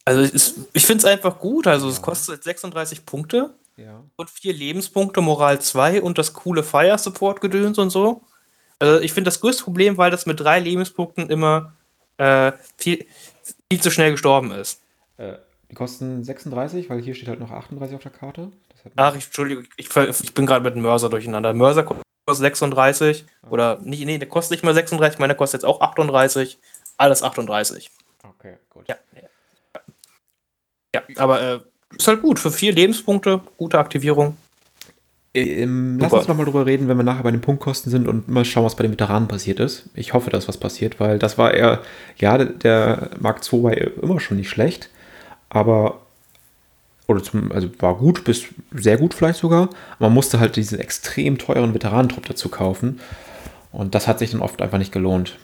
also, 0.06 0.22
ist, 0.22 0.56
ich 0.74 0.88
finde 0.88 1.06
es 1.06 1.06
einfach 1.06 1.38
gut. 1.40 1.68
Also, 1.68 1.88
es 1.88 2.02
kostet 2.02 2.44
36 2.44 3.06
Punkte. 3.06 3.54
Ja. 3.78 4.04
Und 4.16 4.30
vier 4.30 4.54
Lebenspunkte, 4.54 5.22
Moral 5.22 5.60
2 5.60 6.02
und 6.02 6.18
das 6.18 6.34
coole 6.34 6.64
Fire 6.64 6.98
Support 6.98 7.42
Gedöns 7.42 7.78
und 7.78 7.90
so. 7.90 8.22
Also 8.80 9.02
ich 9.02 9.14
finde 9.14 9.30
das 9.30 9.42
größte 9.42 9.64
Problem, 9.64 9.98
weil 9.98 10.12
das 10.12 10.26
mit 10.26 10.40
drei 10.40 10.60
Lebenspunkten 10.60 11.30
immer 11.30 11.74
äh, 12.18 12.52
viel, 12.78 13.06
viel 13.70 13.82
zu 13.82 13.92
schnell 13.92 14.12
gestorben 14.12 14.52
ist. 14.52 14.82
Äh, 15.18 15.34
die 15.70 15.76
kosten 15.76 16.24
36, 16.24 16.90
weil 16.90 17.02
hier 17.02 17.16
steht 17.16 17.28
halt 17.28 17.40
noch 17.40 17.52
38 17.52 17.96
auf 17.96 18.04
der 18.04 18.12
Karte. 18.12 18.52
Ach, 18.96 19.16
ich, 19.16 19.26
Entschuldigung, 19.26 19.66
ich, 19.78 19.90
ich 19.96 20.34
bin 20.34 20.46
gerade 20.46 20.64
mit 20.64 20.76
dem 20.76 20.84
Mörser 20.84 21.10
durcheinander. 21.10 21.54
Mörser 21.54 21.84
kostet 21.84 22.06
36 22.28 23.26
ah. 23.42 23.48
oder 23.50 23.80
nicht, 23.82 24.06
nee, 24.06 24.18
der 24.18 24.30
kostet 24.30 24.52
nicht 24.52 24.64
mal 24.64 24.74
36, 24.74 25.20
meiner 25.20 25.36
kostet 25.36 25.62
jetzt 25.62 25.66
auch 25.68 25.82
38. 25.82 26.60
Alles 26.98 27.24
38. 27.24 27.92
Okay, 28.24 28.58
gut. 28.70 28.88
Ja, 28.88 28.96
ja. 29.16 29.82
ja 30.96 31.02
aber 31.18 31.42
äh, 31.42 31.60
ist 31.98 32.08
halt 32.08 32.22
gut. 32.22 32.40
Für 32.40 32.52
vier 32.52 32.74
Lebenspunkte, 32.74 33.42
gute 33.58 33.80
Aktivierung. 33.80 34.38
Ähm, 35.36 36.00
lass 36.00 36.14
uns 36.14 36.28
nochmal 36.30 36.46
drüber 36.46 36.66
reden, 36.66 36.88
wenn 36.88 36.96
wir 36.96 37.04
nachher 37.04 37.24
bei 37.24 37.32
den 37.32 37.42
Punktkosten 37.42 37.92
sind 37.92 38.08
und 38.08 38.30
mal 38.30 38.46
schauen, 38.46 38.64
was 38.64 38.76
bei 38.76 38.84
den 38.84 38.94
Veteranen 38.94 39.28
passiert 39.28 39.60
ist. 39.60 39.90
Ich 39.94 40.14
hoffe, 40.14 40.30
dass 40.30 40.48
was 40.48 40.58
passiert, 40.58 41.02
weil 41.02 41.20
das 41.20 41.38
war 41.38 41.54
eher, 41.54 41.82
ja, 42.18 42.38
der 42.38 43.10
Mark 43.20 43.42
II 43.52 43.64
war 43.64 43.76
immer 43.76 44.22
schon 44.22 44.38
nicht 44.38 44.50
schlecht, 44.50 44.90
aber, 45.50 46.00
oder 47.08 47.22
zum, 47.22 47.52
also 47.52 47.68
war 47.80 47.96
gut 47.96 48.24
bis 48.24 48.46
sehr 48.72 48.98
gut 48.98 49.14
vielleicht 49.14 49.40
sogar, 49.40 49.70
man 50.00 50.14
musste 50.14 50.40
halt 50.40 50.56
diesen 50.56 50.80
extrem 50.80 51.38
teuren 51.38 51.74
Veteranentrupp 51.74 52.26
dazu 52.26 52.48
kaufen 52.48 53.02
und 53.74 53.94
das 53.94 54.08
hat 54.08 54.20
sich 54.20 54.32
dann 54.32 54.42
oft 54.42 54.62
einfach 54.62 54.78
nicht 54.78 54.94
gelohnt. 54.94 55.38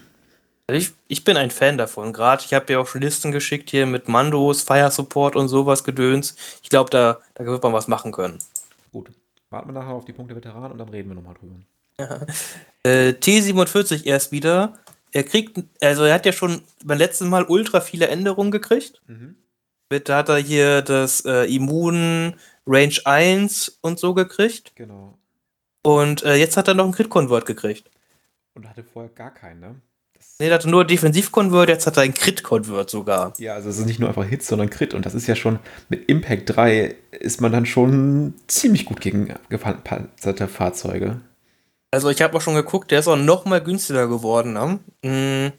Ich, 0.73 0.93
ich 1.07 1.23
bin 1.23 1.37
ein 1.37 1.51
Fan 1.51 1.77
davon. 1.77 2.13
Gerade, 2.13 2.43
ich 2.45 2.53
habe 2.53 2.71
ja 2.71 2.79
auch 2.79 2.87
schon 2.87 3.01
Listen 3.01 3.31
geschickt 3.31 3.69
hier 3.69 3.85
mit 3.85 4.07
Mandos, 4.07 4.63
Fire 4.63 4.91
Support 4.91 5.35
und 5.35 5.47
sowas 5.47 5.83
Gedöns. 5.83 6.35
Ich 6.63 6.69
glaube, 6.69 6.89
da, 6.89 7.19
da 7.35 7.45
wird 7.45 7.63
man 7.63 7.73
was 7.73 7.87
machen 7.87 8.11
können. 8.11 8.39
Gut. 8.91 9.09
Warten 9.49 9.69
wir 9.69 9.73
nachher 9.73 9.93
auf 9.93 10.05
die 10.05 10.13
Punkte 10.13 10.35
Veteran 10.35 10.71
und 10.71 10.77
dann 10.77 10.89
reden 10.89 11.09
wir 11.09 11.15
nochmal 11.15 11.35
drüber. 11.35 11.55
Ja. 11.99 12.25
Äh, 12.83 13.09
T47 13.09 14.07
erst 14.07 14.31
wieder. 14.31 14.73
Er 15.11 15.21
kriegt, 15.23 15.61
also 15.81 16.03
er 16.03 16.15
hat 16.15 16.25
ja 16.25 16.31
schon 16.31 16.63
beim 16.83 16.97
letzten 16.97 17.29
Mal 17.29 17.43
ultra 17.43 17.79
viele 17.79 18.07
Änderungen 18.07 18.49
gekriegt. 18.49 19.03
Mhm. 19.05 19.35
Da 19.89 20.17
hat 20.17 20.29
er 20.29 20.37
hier 20.37 20.81
das 20.81 21.23
äh, 21.25 21.43
Immun 21.53 22.33
Range 22.65 22.95
1 23.05 23.77
und 23.81 23.99
so 23.99 24.15
gekriegt. 24.15 24.71
Genau. 24.75 25.19
Und 25.83 26.23
äh, 26.23 26.35
jetzt 26.35 26.57
hat 26.57 26.67
er 26.67 26.73
noch 26.73 26.85
einen 26.85 26.93
Crit-Convert 26.93 27.45
gekriegt. 27.45 27.91
Und 28.55 28.67
hatte 28.67 28.83
vorher 28.83 29.11
gar 29.11 29.31
keinen, 29.31 29.59
ne? 29.59 29.75
Nee, 30.41 30.47
er 30.49 30.55
hatte 30.55 30.69
nur 30.69 30.85
Defensiv-Convert, 30.85 31.69
jetzt 31.69 31.85
hat 31.85 31.97
er 31.97 32.03
einen 32.03 32.13
Crit-Convert 32.15 32.89
sogar. 32.89 33.33
ja, 33.37 33.53
also 33.53 33.69
es 33.69 33.77
ist 33.77 33.85
nicht 33.85 33.99
nur 33.99 34.09
einfach 34.09 34.25
Hit, 34.25 34.43
sondern 34.43 34.69
Crit. 34.71 34.93
Und 34.95 35.05
das 35.05 35.13
ist 35.13 35.27
ja 35.27 35.35
schon, 35.35 35.59
mit 35.87 36.09
Impact 36.09 36.55
3 36.55 36.95
ist 37.11 37.41
man 37.41 37.51
dann 37.51 37.65
schon 37.67 38.33
ziemlich 38.47 38.85
gut 38.85 39.01
gegen 39.01 39.33
gepanzerte 39.49 40.47
Fahrzeuge. 40.47 41.21
Also 41.91 42.09
ich 42.09 42.21
habe 42.21 42.35
auch 42.37 42.41
schon 42.41 42.55
geguckt, 42.55 42.89
der 42.89 42.99
ist 43.01 43.07
auch 43.07 43.17
noch 43.17 43.45
mal 43.45 43.61
günstiger 43.61 44.07
geworden. 44.07 44.53
Ne? 44.53 44.79
Mm, 45.03 45.53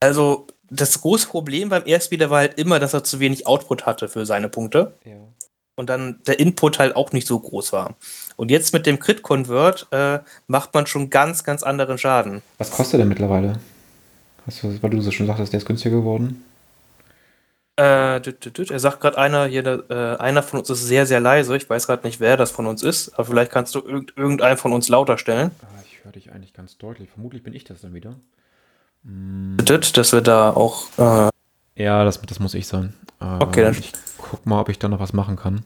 Also 0.00 0.46
das 0.70 1.00
große 1.00 1.28
Problem 1.28 1.70
beim 1.70 1.84
Airspeeder 1.86 2.28
war 2.28 2.40
halt 2.40 2.58
immer, 2.58 2.78
dass 2.80 2.92
er 2.92 3.04
zu 3.04 3.20
wenig 3.20 3.46
Output 3.46 3.86
hatte 3.86 4.08
für 4.08 4.26
seine 4.26 4.48
Punkte. 4.48 4.92
Ja. 5.04 5.14
und 5.76 5.88
dann 5.88 6.20
der 6.26 6.40
Input 6.40 6.78
halt 6.80 6.94
auch 6.96 7.12
nicht 7.12 7.26
so 7.26 7.38
groß 7.38 7.72
war. 7.72 7.94
Und 8.36 8.50
jetzt 8.50 8.72
mit 8.74 8.84
dem 8.84 8.98
Crit-Convert 8.98 9.86
äh, 9.92 10.18
macht 10.48 10.74
man 10.74 10.86
schon 10.86 11.08
ganz, 11.08 11.44
ganz 11.44 11.62
anderen 11.62 11.96
Schaden. 11.98 12.42
Was 12.58 12.70
kostet 12.72 12.98
der 12.98 13.06
mittlerweile? 13.06 13.60
Du, 14.48 14.82
weil 14.82 14.90
du 14.90 15.00
so 15.00 15.10
schon 15.10 15.26
sagtest, 15.26 15.52
der 15.52 15.58
ist 15.58 15.66
günstiger 15.66 15.96
geworden? 15.96 16.44
Äh, 17.76 18.20
düt, 18.20 18.44
düt, 18.44 18.58
düt. 18.58 18.70
er 18.72 18.80
sagt 18.80 19.00
gerade 19.00 19.18
einer 19.18 19.46
hier, 19.46 19.64
äh, 19.88 20.16
einer 20.16 20.42
von 20.42 20.58
uns 20.60 20.68
ist 20.70 20.84
sehr, 20.84 21.06
sehr 21.06 21.20
leise. 21.20 21.56
Ich 21.56 21.68
weiß 21.70 21.86
gerade 21.86 22.04
nicht, 22.06 22.18
wer 22.18 22.36
das 22.36 22.50
von 22.50 22.66
uns 22.66 22.82
ist, 22.82 23.10
aber 23.14 23.24
vielleicht 23.26 23.52
kannst 23.52 23.74
du 23.74 23.80
irgend, 23.80 24.16
irgendeinen 24.16 24.56
von 24.58 24.72
uns 24.72 24.88
lauter 24.88 25.16
stellen. 25.18 25.52
Ah, 25.62 25.66
ich 25.86 26.02
höre 26.04 26.10
dich 26.12 26.32
eigentlich 26.32 26.54
ganz 26.54 26.76
deutlich. 26.78 27.08
Vermutlich 27.10 27.42
bin 27.44 27.54
ich 27.54 27.64
das 27.64 27.80
dann 27.82 27.94
wieder. 27.94 28.14
Düt, 29.04 29.96
Dass 29.96 30.12
wir 30.12 30.22
da 30.22 30.50
auch. 30.50 30.86
Äh, 30.98 31.30
Ja, 31.82 32.04
das, 32.04 32.20
das 32.22 32.40
muss 32.40 32.54
ich 32.54 32.66
sein. 32.66 32.94
Okay, 33.20 33.62
dann- 33.62 33.74
Ich 33.78 33.92
guck 34.18 34.44
mal, 34.44 34.60
ob 34.60 34.68
ich 34.70 34.78
da 34.80 34.88
noch 34.88 34.98
was 34.98 35.12
machen 35.12 35.36
kann. 35.36 35.62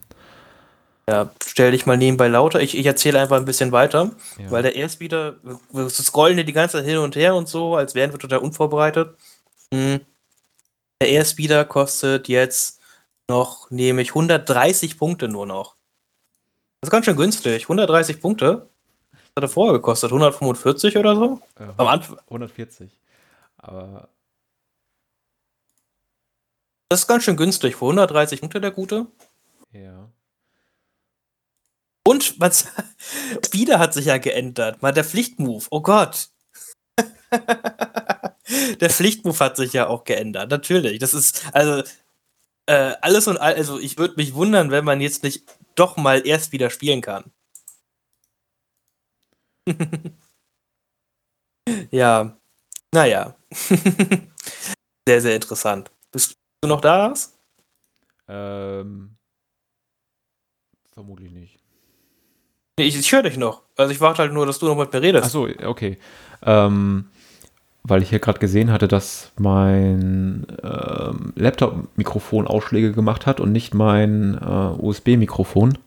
Ja, 1.09 1.31
stell 1.45 1.71
dich 1.71 1.85
mal 1.85 1.97
nebenbei 1.97 2.27
lauter. 2.27 2.61
Ich, 2.61 2.77
ich 2.77 2.85
erzähle 2.85 3.19
einfach 3.21 3.37
ein 3.37 3.45
bisschen 3.45 3.71
weiter, 3.71 4.11
Ja. 4.37 4.51
weil 4.51 4.63
der 4.63 4.75
Airspeeder, 4.75 5.35
wir 5.71 5.89
scrollen 5.89 6.35
hier 6.35 6.45
die 6.45 6.53
ganze 6.53 6.77
Zeit 6.77 6.85
hin 6.85 6.97
und 6.97 7.15
her 7.15 7.35
und 7.35 7.47
so, 7.49 7.75
als 7.75 7.93
wären 7.95 8.11
wir 8.11 8.19
total 8.19 8.39
unvorbereitet. 8.39 9.17
Hm. 9.73 9.99
Der 11.01 11.09
Airspeeder 11.09 11.65
kostet 11.65 12.27
jetzt 12.29 12.79
noch, 13.27 13.69
nehme 13.69 14.01
ich 14.01 14.09
130 14.09 14.97
Punkte 14.97 15.27
nur 15.27 15.45
noch. 15.45 15.75
Das 16.81 16.87
ist 16.87 16.91
ganz 16.91 17.05
schön 17.05 17.17
günstig. 17.17 17.63
130 17.63 18.21
Punkte. 18.21 18.69
Was 19.11 19.21
hat 19.37 19.43
er 19.43 19.49
vorher 19.49 19.73
gekostet? 19.73 20.11
145 20.11 20.97
oder 20.97 21.15
so? 21.15 21.39
Äh, 21.59 21.63
Am 21.77 21.87
Anfang. 21.87 22.17
140. 22.27 22.91
Aber 23.57 24.07
Das 26.89 27.01
ist 27.01 27.07
ganz 27.07 27.23
schön 27.23 27.37
günstig. 27.37 27.75
Für 27.75 27.85
130 27.85 28.39
Punkte 28.41 28.61
der 28.61 28.71
gute. 28.71 29.07
ja. 29.71 30.07
Und 32.05 32.39
was 32.39 32.67
wieder 33.51 33.79
hat 33.79 33.93
sich 33.93 34.05
ja 34.05 34.17
geändert. 34.17 34.81
Mal 34.81 34.91
der 34.91 35.05
Pflichtmove. 35.05 35.67
Oh 35.71 35.81
Gott. 35.81 36.29
der 37.31 38.89
Pflichtmove 38.89 39.39
hat 39.39 39.57
sich 39.57 39.73
ja 39.73 39.87
auch 39.87 40.03
geändert. 40.03 40.49
Natürlich. 40.49 40.99
Das 40.99 41.13
ist 41.13 41.43
also 41.53 41.83
äh, 42.65 42.93
alles 43.01 43.27
und 43.27 43.37
all. 43.37 43.55
Also 43.55 43.79
ich 43.79 43.97
würde 43.97 44.15
mich 44.17 44.33
wundern, 44.33 44.71
wenn 44.71 44.85
man 44.85 45.01
jetzt 45.01 45.23
nicht 45.23 45.45
doch 45.75 45.97
mal 45.97 46.25
erst 46.27 46.51
wieder 46.51 46.69
spielen 46.69 47.01
kann. 47.01 47.31
ja. 51.91 52.37
Naja. 52.93 53.35
sehr, 55.07 55.21
sehr 55.21 55.35
interessant. 55.35 55.91
Bist 56.11 56.35
du 56.61 56.67
noch 56.67 56.81
da? 56.81 57.13
Ähm, 58.27 59.17
vermutlich 60.93 61.31
nicht. 61.31 61.62
Nee, 62.77 62.85
Ich, 62.85 62.97
ich 62.97 63.11
höre 63.11 63.23
dich 63.23 63.37
noch. 63.37 63.61
Also 63.77 63.91
ich 63.91 64.01
warte 64.01 64.23
halt 64.23 64.33
nur, 64.33 64.45
dass 64.45 64.59
du 64.59 64.67
noch 64.67 64.77
mit 64.77 64.91
mir 64.93 65.01
redest. 65.01 65.25
Achso, 65.25 65.47
okay. 65.63 65.97
Ähm, 66.43 67.05
weil 67.83 68.01
ich 68.01 68.09
hier 68.09 68.19
gerade 68.19 68.39
gesehen 68.39 68.71
hatte, 68.71 68.87
dass 68.87 69.31
mein 69.37 70.47
ähm, 70.63 71.33
Laptop-Mikrofon 71.35 72.47
Ausschläge 72.47 72.93
gemacht 72.93 73.25
hat 73.25 73.39
und 73.39 73.51
nicht 73.51 73.73
mein 73.73 74.37
äh, 74.41 74.81
USB-Mikrofon. 74.81 75.77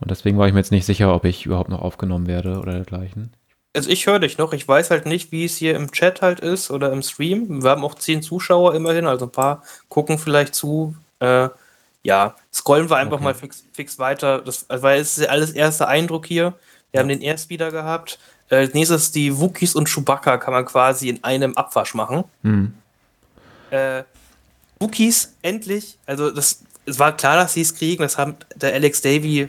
Und 0.00 0.10
deswegen 0.10 0.38
war 0.38 0.46
ich 0.46 0.54
mir 0.54 0.60
jetzt 0.60 0.72
nicht 0.72 0.86
sicher, 0.86 1.14
ob 1.14 1.24
ich 1.24 1.46
überhaupt 1.46 1.70
noch 1.70 1.82
aufgenommen 1.82 2.26
werde 2.26 2.58
oder 2.58 2.72
dergleichen. 2.72 3.32
Also 3.76 3.90
ich 3.90 4.06
höre 4.06 4.18
dich 4.18 4.38
noch. 4.38 4.52
Ich 4.52 4.66
weiß 4.66 4.90
halt 4.90 5.06
nicht, 5.06 5.30
wie 5.30 5.44
es 5.44 5.56
hier 5.56 5.76
im 5.76 5.92
Chat 5.92 6.22
halt 6.22 6.40
ist 6.40 6.70
oder 6.70 6.92
im 6.92 7.02
Stream. 7.02 7.62
Wir 7.62 7.70
haben 7.70 7.84
auch 7.84 7.94
zehn 7.94 8.22
Zuschauer 8.22 8.74
immerhin, 8.74 9.06
also 9.06 9.26
ein 9.26 9.32
paar 9.32 9.62
gucken 9.88 10.18
vielleicht 10.18 10.54
zu. 10.54 10.96
Äh, 11.20 11.48
ja, 12.02 12.36
scrollen 12.52 12.88
wir 12.88 12.96
einfach 12.96 13.16
Okay. 13.16 13.24
mal 13.24 13.34
fix, 13.34 13.64
fix 13.72 13.98
weiter. 13.98 14.40
Das, 14.40 14.66
weil 14.68 15.00
es 15.00 15.18
ist 15.18 15.24
ja 15.24 15.30
alles 15.30 15.50
erster 15.50 15.88
Eindruck 15.88 16.26
hier. 16.26 16.54
Wir 16.90 17.00
haben 17.00 17.08
den 17.08 17.20
Airspeeder 17.20 17.70
gehabt. 17.70 18.18
Äh, 18.50 18.56
als 18.56 18.74
nächstes 18.74 19.12
die 19.12 19.38
Wookies 19.38 19.74
und 19.74 19.88
Chewbacca 19.88 20.38
kann 20.38 20.54
man 20.54 20.64
quasi 20.64 21.08
in 21.08 21.22
einem 21.22 21.54
Abwasch 21.54 21.94
machen. 21.94 22.24
Hm. 22.42 22.72
Äh, 23.70 24.04
Wookies, 24.80 25.34
endlich. 25.42 25.98
Also 26.06 26.30
das, 26.30 26.62
es 26.86 26.98
war 26.98 27.16
klar, 27.16 27.36
dass 27.36 27.52
sie 27.54 27.60
es 27.62 27.74
kriegen. 27.74 28.02
Das 28.02 28.16
haben 28.16 28.36
der 28.54 28.72
Alex 28.72 29.02
Davy, 29.02 29.48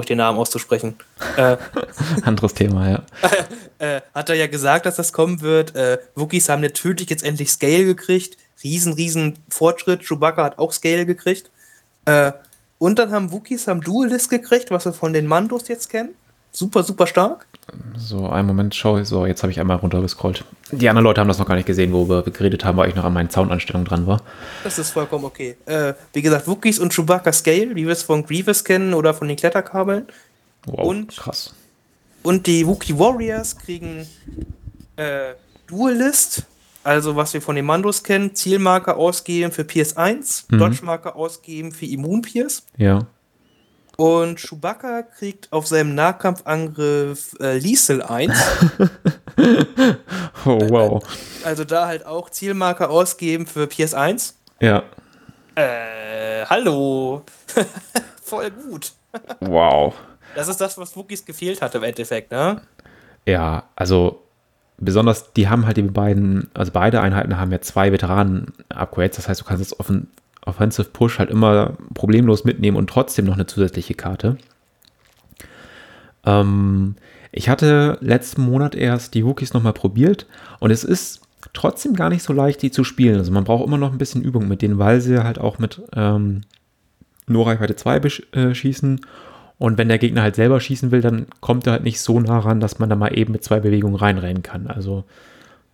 ich 0.00 0.06
den 0.06 0.18
Namen 0.18 0.38
auszusprechen. 0.38 0.96
Äh, 1.36 1.56
Anderes 2.22 2.54
Thema, 2.54 2.90
ja. 2.90 3.02
äh, 3.78 4.00
hat 4.14 4.28
er 4.28 4.34
ja 4.34 4.46
gesagt, 4.48 4.86
dass 4.86 4.96
das 4.96 5.12
kommen 5.12 5.40
wird. 5.40 5.76
Äh, 5.76 5.98
Wookies 6.14 6.48
haben 6.48 6.62
natürlich 6.62 7.08
jetzt 7.08 7.22
endlich 7.22 7.50
Scale 7.50 7.84
gekriegt. 7.84 8.36
Riesen, 8.64 8.94
riesen 8.94 9.38
Fortschritt. 9.48 10.02
Chewbacca 10.02 10.44
hat 10.44 10.58
auch 10.58 10.72
Scale 10.72 11.06
gekriegt. 11.06 11.50
Äh, 12.04 12.32
und 12.78 12.98
dann 12.98 13.12
haben 13.12 13.32
Wookies 13.32 13.68
haben 13.68 13.80
Duelist 13.80 14.28
gekriegt, 14.28 14.70
was 14.70 14.84
wir 14.84 14.92
von 14.92 15.12
den 15.12 15.26
Mandos 15.26 15.68
jetzt 15.68 15.88
kennen. 15.88 16.14
Super, 16.56 16.82
super 16.82 17.06
stark. 17.06 17.46
So, 17.98 18.28
einen 18.30 18.46
Moment, 18.46 18.74
schau. 18.74 19.02
So, 19.04 19.26
jetzt 19.26 19.42
habe 19.42 19.52
ich 19.52 19.60
einmal 19.60 19.76
runtergescrollt. 19.76 20.42
Die 20.72 20.88
anderen 20.88 21.04
Leute 21.04 21.20
haben 21.20 21.28
das 21.28 21.38
noch 21.38 21.46
gar 21.46 21.56
nicht 21.56 21.66
gesehen, 21.66 21.92
wo 21.92 22.08
wir 22.08 22.22
geredet 22.22 22.64
haben, 22.64 22.78
weil 22.78 22.88
ich 22.88 22.94
noch 22.94 23.04
an 23.04 23.12
meinen 23.12 23.28
Soundanstellungen 23.28 23.86
dran 23.86 24.06
war. 24.06 24.22
Das 24.64 24.78
ist 24.78 24.90
vollkommen 24.90 25.26
okay. 25.26 25.56
Äh, 25.66 25.92
wie 26.14 26.22
gesagt, 26.22 26.48
Wookies 26.48 26.78
und 26.78 26.94
Chewbacca 26.94 27.30
Scale, 27.32 27.74
wie 27.74 27.84
wir 27.84 27.92
es 27.92 28.04
von 28.04 28.24
Grievous 28.24 28.64
kennen 28.64 28.94
oder 28.94 29.12
von 29.12 29.28
den 29.28 29.36
Kletterkabeln. 29.36 30.06
Wow, 30.64 30.86
Und? 30.86 31.16
krass. 31.16 31.54
Und 32.22 32.46
die 32.46 32.66
Wookiee 32.66 32.98
Warriors 32.98 33.58
kriegen 33.58 34.06
äh, 34.96 35.34
Duelist, 35.66 36.44
also 36.84 37.16
was 37.16 37.34
wir 37.34 37.42
von 37.42 37.54
den 37.56 37.66
Mandos 37.66 38.02
kennen, 38.02 38.34
Zielmarker 38.34 38.96
ausgeben 38.96 39.52
für 39.52 39.64
Pierce 39.64 39.96
1, 39.98 40.46
Mhm. 40.48 40.58
Dodge-Marker 40.58 41.16
ausgeben 41.16 41.70
für 41.72 41.84
Immun 41.86 42.22
Pierce. 42.22 42.62
Ja. 42.78 43.06
Und 43.96 44.38
Chewbacca 44.38 45.02
kriegt 45.02 45.52
auf 45.52 45.66
seinem 45.66 45.94
Nahkampfangriff 45.94 47.34
äh, 47.40 47.58
Liesel 47.58 48.02
1. 48.02 48.32
Oh, 50.46 50.60
wow. 50.70 51.02
also 51.44 51.64
da 51.64 51.86
halt 51.86 52.06
auch 52.06 52.30
Zielmarker 52.30 52.88
ausgeben 52.88 53.46
für 53.46 53.66
Pierce 53.66 53.94
1. 53.94 54.38
Ja. 54.60 54.84
Äh, 55.54 56.46
hallo. 56.46 57.22
Voll 58.22 58.50
gut. 58.50 58.92
Wow. 59.40 59.94
Das 60.34 60.48
ist 60.48 60.60
das, 60.60 60.78
was 60.78 60.96
Wookiees 60.96 61.24
gefehlt 61.24 61.60
hat 61.62 61.74
im 61.74 61.82
Endeffekt, 61.82 62.30
ne? 62.30 62.62
Ja, 63.26 63.64
also 63.74 64.22
besonders, 64.78 65.32
die 65.32 65.48
haben 65.48 65.66
halt 65.66 65.76
die 65.76 65.82
beiden, 65.82 66.50
also 66.54 66.72
beide 66.72 67.00
Einheiten 67.00 67.38
haben 67.38 67.52
ja 67.52 67.60
zwei 67.60 67.92
Veteranen-Upgrades. 67.92 69.16
Das 69.16 69.28
heißt, 69.28 69.40
du 69.40 69.44
kannst 69.44 69.60
das 69.60 69.78
Offen 69.80 70.10
Offensive 70.46 70.88
Push 70.88 71.18
halt 71.18 71.30
immer 71.30 71.74
problemlos 71.94 72.44
mitnehmen 72.44 72.76
und 72.76 72.88
trotzdem 72.88 73.26
noch 73.26 73.34
eine 73.34 73.46
zusätzliche 73.46 73.94
Karte. 73.94 74.38
Ähm, 76.24 76.96
ich 77.32 77.48
hatte 77.48 77.98
letzten 78.00 78.42
Monat 78.42 78.74
erst 78.74 79.14
die 79.14 79.24
Wookies 79.24 79.52
nochmal 79.52 79.74
probiert 79.74 80.26
und 80.60 80.70
es 80.70 80.84
ist 80.84 81.20
trotzdem 81.52 81.94
gar 81.94 82.08
nicht 82.08 82.22
so 82.22 82.32
leicht, 82.32 82.62
die 82.62 82.70
zu 82.70 82.84
spielen. 82.84 83.18
Also 83.18 83.32
man 83.32 83.44
braucht 83.44 83.66
immer 83.66 83.78
noch 83.78 83.92
ein 83.92 83.98
bisschen 83.98 84.22
Übung 84.22 84.48
mit 84.48 84.62
denen, 84.62 84.78
weil 84.78 85.00
sie 85.00 85.22
halt 85.22 85.38
auch 85.38 85.58
mit 85.58 85.82
ähm, 85.94 86.42
nur 87.26 87.46
Reichweite 87.46 87.76
2 87.76 87.98
besch- 87.98 88.34
äh, 88.34 88.54
schießen. 88.54 89.00
Und 89.58 89.78
wenn 89.78 89.88
der 89.88 89.98
Gegner 89.98 90.22
halt 90.22 90.36
selber 90.36 90.60
schießen 90.60 90.90
will, 90.90 91.00
dann 91.00 91.26
kommt 91.40 91.66
er 91.66 91.74
halt 91.74 91.84
nicht 91.84 92.00
so 92.00 92.20
nah 92.20 92.38
ran, 92.40 92.60
dass 92.60 92.78
man 92.78 92.90
da 92.90 92.96
mal 92.96 93.16
eben 93.16 93.32
mit 93.32 93.42
zwei 93.42 93.60
Bewegungen 93.60 93.96
reinrennen 93.96 94.42
kann. 94.42 94.66
Also, 94.66 95.04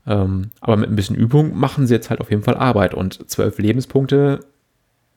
ähm, 0.07 0.51
aber 0.61 0.77
mit 0.77 0.89
ein 0.91 0.97
bisschen 0.97 1.17
Übung 1.17 1.59
machen 1.59 1.87
sie 1.87 1.95
jetzt 1.95 2.11
halt 2.11 2.21
auf 2.21 2.31
jeden 2.31 2.43
Fall 2.45 2.57
Arbeit. 2.57 2.95
Und 2.95 3.29
zwölf 3.29 3.59
Lebenspunkte, 3.59 4.41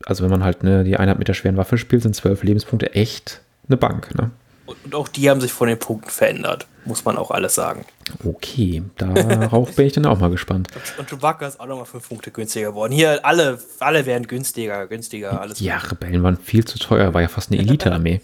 also 0.06 0.24
wenn 0.24 0.32
man 0.32 0.44
halt 0.44 0.64
ne, 0.64 0.84
die 0.84 0.98
Einheit 0.98 1.20
mit 1.20 1.28
der 1.28 1.34
schweren 1.34 1.58
Waffe 1.58 1.78
spielt, 1.78 2.04
sind 2.04 2.16
zwölf 2.16 2.44
Lebenspunkte 2.44 2.94
echt 2.94 3.42
eine 3.68 3.78
Bank. 3.78 4.14
Ne? 4.16 4.32
Und, 4.66 4.96
auch 4.96 5.08
die 5.08 5.30
haben 5.30 5.42
sich 5.42 5.54
von 5.54 5.68
den 5.68 5.78
Punkten 5.78 6.10
verändert, 6.10 6.68
muss 6.86 7.06
man 7.06 7.18
auch 7.18 7.32
alles 7.32 7.56
sagen. 7.56 7.86
Okay, 8.24 8.84
darauf 8.98 9.76
bin 9.76 9.88
ich 9.88 9.94
dann 9.94 10.06
auch 10.06 10.20
mal 10.20 10.30
gespannt. 10.30 10.70
Und 10.98 11.10
Chewbacca 11.10 11.48
ist 11.48 11.60
auch 11.60 11.68
nochmal 11.68 11.86
5 11.86 12.08
Punkte 12.08 12.32
günstiger 12.32 12.70
geworden. 12.70 12.94
Hier, 12.94 13.24
alle, 13.26 13.60
alle 13.80 14.06
werden 14.06 14.28
günstiger, 14.28 14.88
günstiger, 14.88 15.40
alles. 15.40 15.60
Ja, 15.60 15.78
Rebellen 15.78 16.24
waren 16.24 16.38
viel 16.38 16.66
zu 16.66 16.80
teuer, 16.80 17.14
war 17.14 17.22
ja 17.22 17.28
fast 17.28 17.52
eine 17.52 17.62
Elite-Armee. 17.62 18.22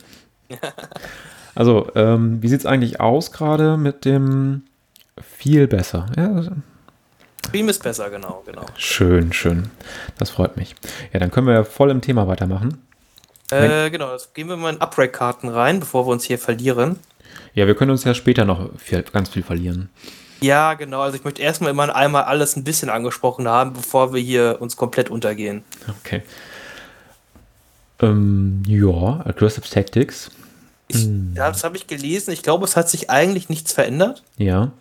Also, 1.54 1.92
ähm, 1.96 2.42
wie 2.42 2.48
sieht 2.48 2.62
es 2.62 2.66
eigentlich 2.66 3.02
aus 3.02 3.32
gerade 3.32 3.76
mit 3.76 4.06
dem 4.06 4.64
viel 5.22 5.68
besser? 5.68 6.06
Ja, 6.16 6.44
Stream 7.48 7.70
ist 7.70 7.84
besser, 7.84 8.10
genau, 8.10 8.44
genau. 8.46 8.66
Schön, 8.78 9.34
schön. 9.34 9.70
Das 10.18 10.30
freut 10.30 10.58
mich. 10.58 10.76
Ja, 11.12 11.20
dann 11.20 11.32
können 11.32 11.48
wir 11.48 11.54
ja 11.54 11.64
voll 11.64 11.90
im 11.92 12.02
Thema 12.02 12.28
weitermachen. 12.28 12.82
Äh, 13.52 13.90
genau, 13.90 14.14
jetzt 14.14 14.34
gehen 14.34 14.48
wir 14.48 14.56
mal 14.56 14.74
in 14.74 14.80
Upgrade-Karten 14.80 15.50
rein, 15.50 15.80
bevor 15.80 16.08
wir 16.08 16.12
uns 16.12 16.24
hier 16.24 16.40
verlieren. 16.40 16.98
Ja, 17.54 17.68
wir 17.68 17.76
können 17.76 17.92
uns 17.92 18.04
ja 18.06 18.14
später 18.14 18.46
noch 18.46 18.70
viel, 18.78 19.02
ganz 19.04 19.30
viel 19.30 19.44
verlieren. 19.44 19.90
Ja, 20.40 20.74
genau. 20.74 21.02
Also 21.02 21.18
ich 21.18 21.24
möchte 21.24 21.42
erstmal 21.42 21.72
immer 21.72 21.94
einmal 21.96 22.24
alles 22.24 22.56
ein 22.56 22.64
bisschen 22.64 22.90
angesprochen 22.90 23.48
haben, 23.48 23.74
bevor 23.74 24.14
wir 24.14 24.22
hier 24.22 24.58
uns 24.60 24.76
komplett 24.76 25.10
untergehen. 25.10 25.64
Okay. 26.04 26.24
Ähm, 28.02 28.64
ja, 28.66 29.22
Aggressive 29.26 29.70
Tactics. 29.70 30.32
Ich, 30.88 31.06
ja, 31.36 31.50
das 31.50 31.64
habe 31.64 31.78
ich 31.78 31.88
gelesen. 31.88 32.32
Ich 32.32 32.42
glaube, 32.42 32.66
es 32.66 32.76
hat 32.76 32.90
sich 32.90 33.10
eigentlich 33.10 33.50
nichts 33.50 33.72
verändert. 33.72 34.24
Ja. 34.38 34.72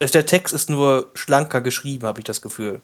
Der 0.00 0.26
Text 0.26 0.52
ist 0.52 0.68
nur 0.68 1.10
schlanker 1.14 1.60
geschrieben, 1.60 2.06
habe 2.06 2.20
ich 2.20 2.24
das 2.24 2.42
Gefühl. 2.42 2.80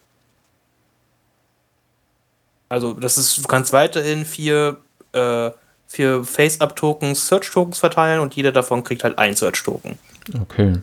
Also, 2.69 2.95
das 2.95 3.19
ist, 3.19 3.39
du 3.39 3.43
kannst 3.49 3.73
weiterhin 3.75 4.25
vier, 4.25 4.79
äh, 5.13 5.51
vier 5.87 6.25
Face-Up-Tokens, 6.25 7.29
Search-Tokens 7.29 7.79
verteilen 7.79 8.21
und 8.21 8.35
jeder 8.35 8.51
davon 8.51 8.83
kriegt 8.83 9.05
halt 9.05 9.19
ein 9.19 9.37
Search-Token. 9.37 9.99
Okay. 10.41 10.77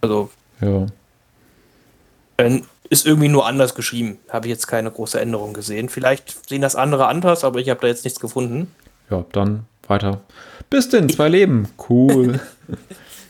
Also, 0.00 0.30
Ja. 0.62 0.86
äh, 2.38 2.62
ist 2.88 3.04
irgendwie 3.04 3.28
nur 3.28 3.46
anders 3.46 3.74
geschrieben. 3.74 4.18
Habe 4.30 4.46
ich 4.46 4.50
jetzt 4.52 4.66
keine 4.68 4.90
große 4.90 5.20
Änderung 5.20 5.52
gesehen. 5.52 5.88
Vielleicht 5.90 6.48
sehen 6.48 6.62
das 6.62 6.76
andere 6.76 7.08
anders, 7.08 7.44
aber 7.44 7.58
ich 7.58 7.68
habe 7.68 7.80
da 7.80 7.88
jetzt 7.88 8.04
nichts 8.04 8.20
gefunden. 8.20 8.72
Ja, 9.10 9.24
dann 9.32 9.66
weiter. 9.88 10.20
Bis 10.70 10.88
denn, 10.88 11.08
zwei 11.10 11.28
Leben. 11.28 11.68
Cool. 11.88 12.40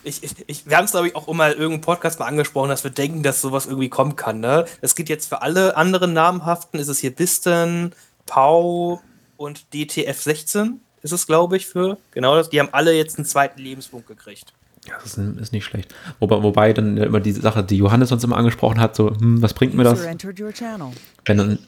Ich, 0.06 0.22
ich, 0.22 0.34
ich, 0.46 0.66
wir 0.68 0.76
haben 0.76 0.84
es, 0.84 0.92
glaube 0.92 1.08
ich, 1.08 1.16
auch 1.16 1.26
immer 1.26 1.48
in 1.48 1.58
irgendeinem 1.58 1.80
Podcast 1.80 2.20
mal 2.20 2.26
angesprochen, 2.26 2.68
dass 2.68 2.84
wir 2.84 2.92
denken, 2.92 3.24
dass 3.24 3.40
sowas 3.40 3.66
irgendwie 3.66 3.88
kommen 3.88 4.14
kann. 4.14 4.38
Ne? 4.38 4.64
Das 4.80 4.94
geht 4.94 5.08
jetzt 5.08 5.28
für 5.28 5.42
alle 5.42 5.76
anderen 5.76 6.12
namhaften. 6.12 6.78
Ist 6.78 6.88
es 6.88 7.00
hier 7.00 7.14
Bisten, 7.14 7.92
Pau 8.24 9.02
und 9.36 9.64
DTF16 9.72 10.74
ist 11.02 11.12
es, 11.12 11.26
glaube 11.26 11.56
ich, 11.56 11.66
für. 11.66 11.98
Genau 12.12 12.36
das. 12.36 12.50
Die 12.50 12.60
haben 12.60 12.68
alle 12.72 12.92
jetzt 12.92 13.18
einen 13.18 13.26
zweiten 13.26 13.60
Lebenspunkt 13.60 14.06
gekriegt. 14.06 14.52
ja, 14.86 14.94
das 15.02 15.16
ist, 15.16 15.38
ist 15.40 15.52
nicht 15.52 15.64
schlecht. 15.64 15.94
Wobei, 16.20 16.42
wobei 16.42 16.72
dann 16.72 16.96
immer 16.96 17.20
die 17.20 17.32
Sache, 17.32 17.64
die 17.64 17.76
Johannes 17.76 18.12
uns 18.12 18.22
immer 18.22 18.36
angesprochen 18.36 18.80
hat, 18.80 18.94
so, 18.94 19.10
hm, 19.10 19.42
was 19.42 19.54
bringt 19.54 19.74
mir 19.74 19.84
das? 19.84 19.98
User 20.00 20.08
entered 20.08 20.40
your 20.40 20.52
channel. 20.52 20.92
Wenn 21.24 21.38
dann, 21.38 21.58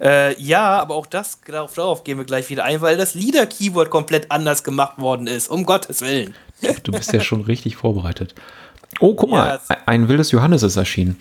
Äh, 0.00 0.40
ja, 0.40 0.80
aber 0.80 0.94
auch 0.94 1.06
das, 1.06 1.38
darauf, 1.46 1.74
darauf 1.74 2.04
gehen 2.04 2.16
wir 2.18 2.24
gleich 2.24 2.48
wieder 2.48 2.64
ein, 2.64 2.80
weil 2.80 2.96
das 2.96 3.14
Leader-Keyword 3.14 3.90
komplett 3.90 4.30
anders 4.30 4.64
gemacht 4.64 4.98
worden 4.98 5.26
ist. 5.26 5.48
Um 5.48 5.64
Gottes 5.66 6.00
Willen. 6.00 6.34
du 6.84 6.92
bist 6.92 7.12
ja 7.12 7.20
schon 7.20 7.42
richtig 7.42 7.76
vorbereitet. 7.76 8.34
Oh, 9.00 9.14
guck 9.14 9.30
mal, 9.30 9.60
Ja, 9.68 9.76
ein- 9.86 10.08
wildes 10.08 10.30
Johannes 10.30 10.62
ist 10.62 10.76
erschienen. 10.76 11.18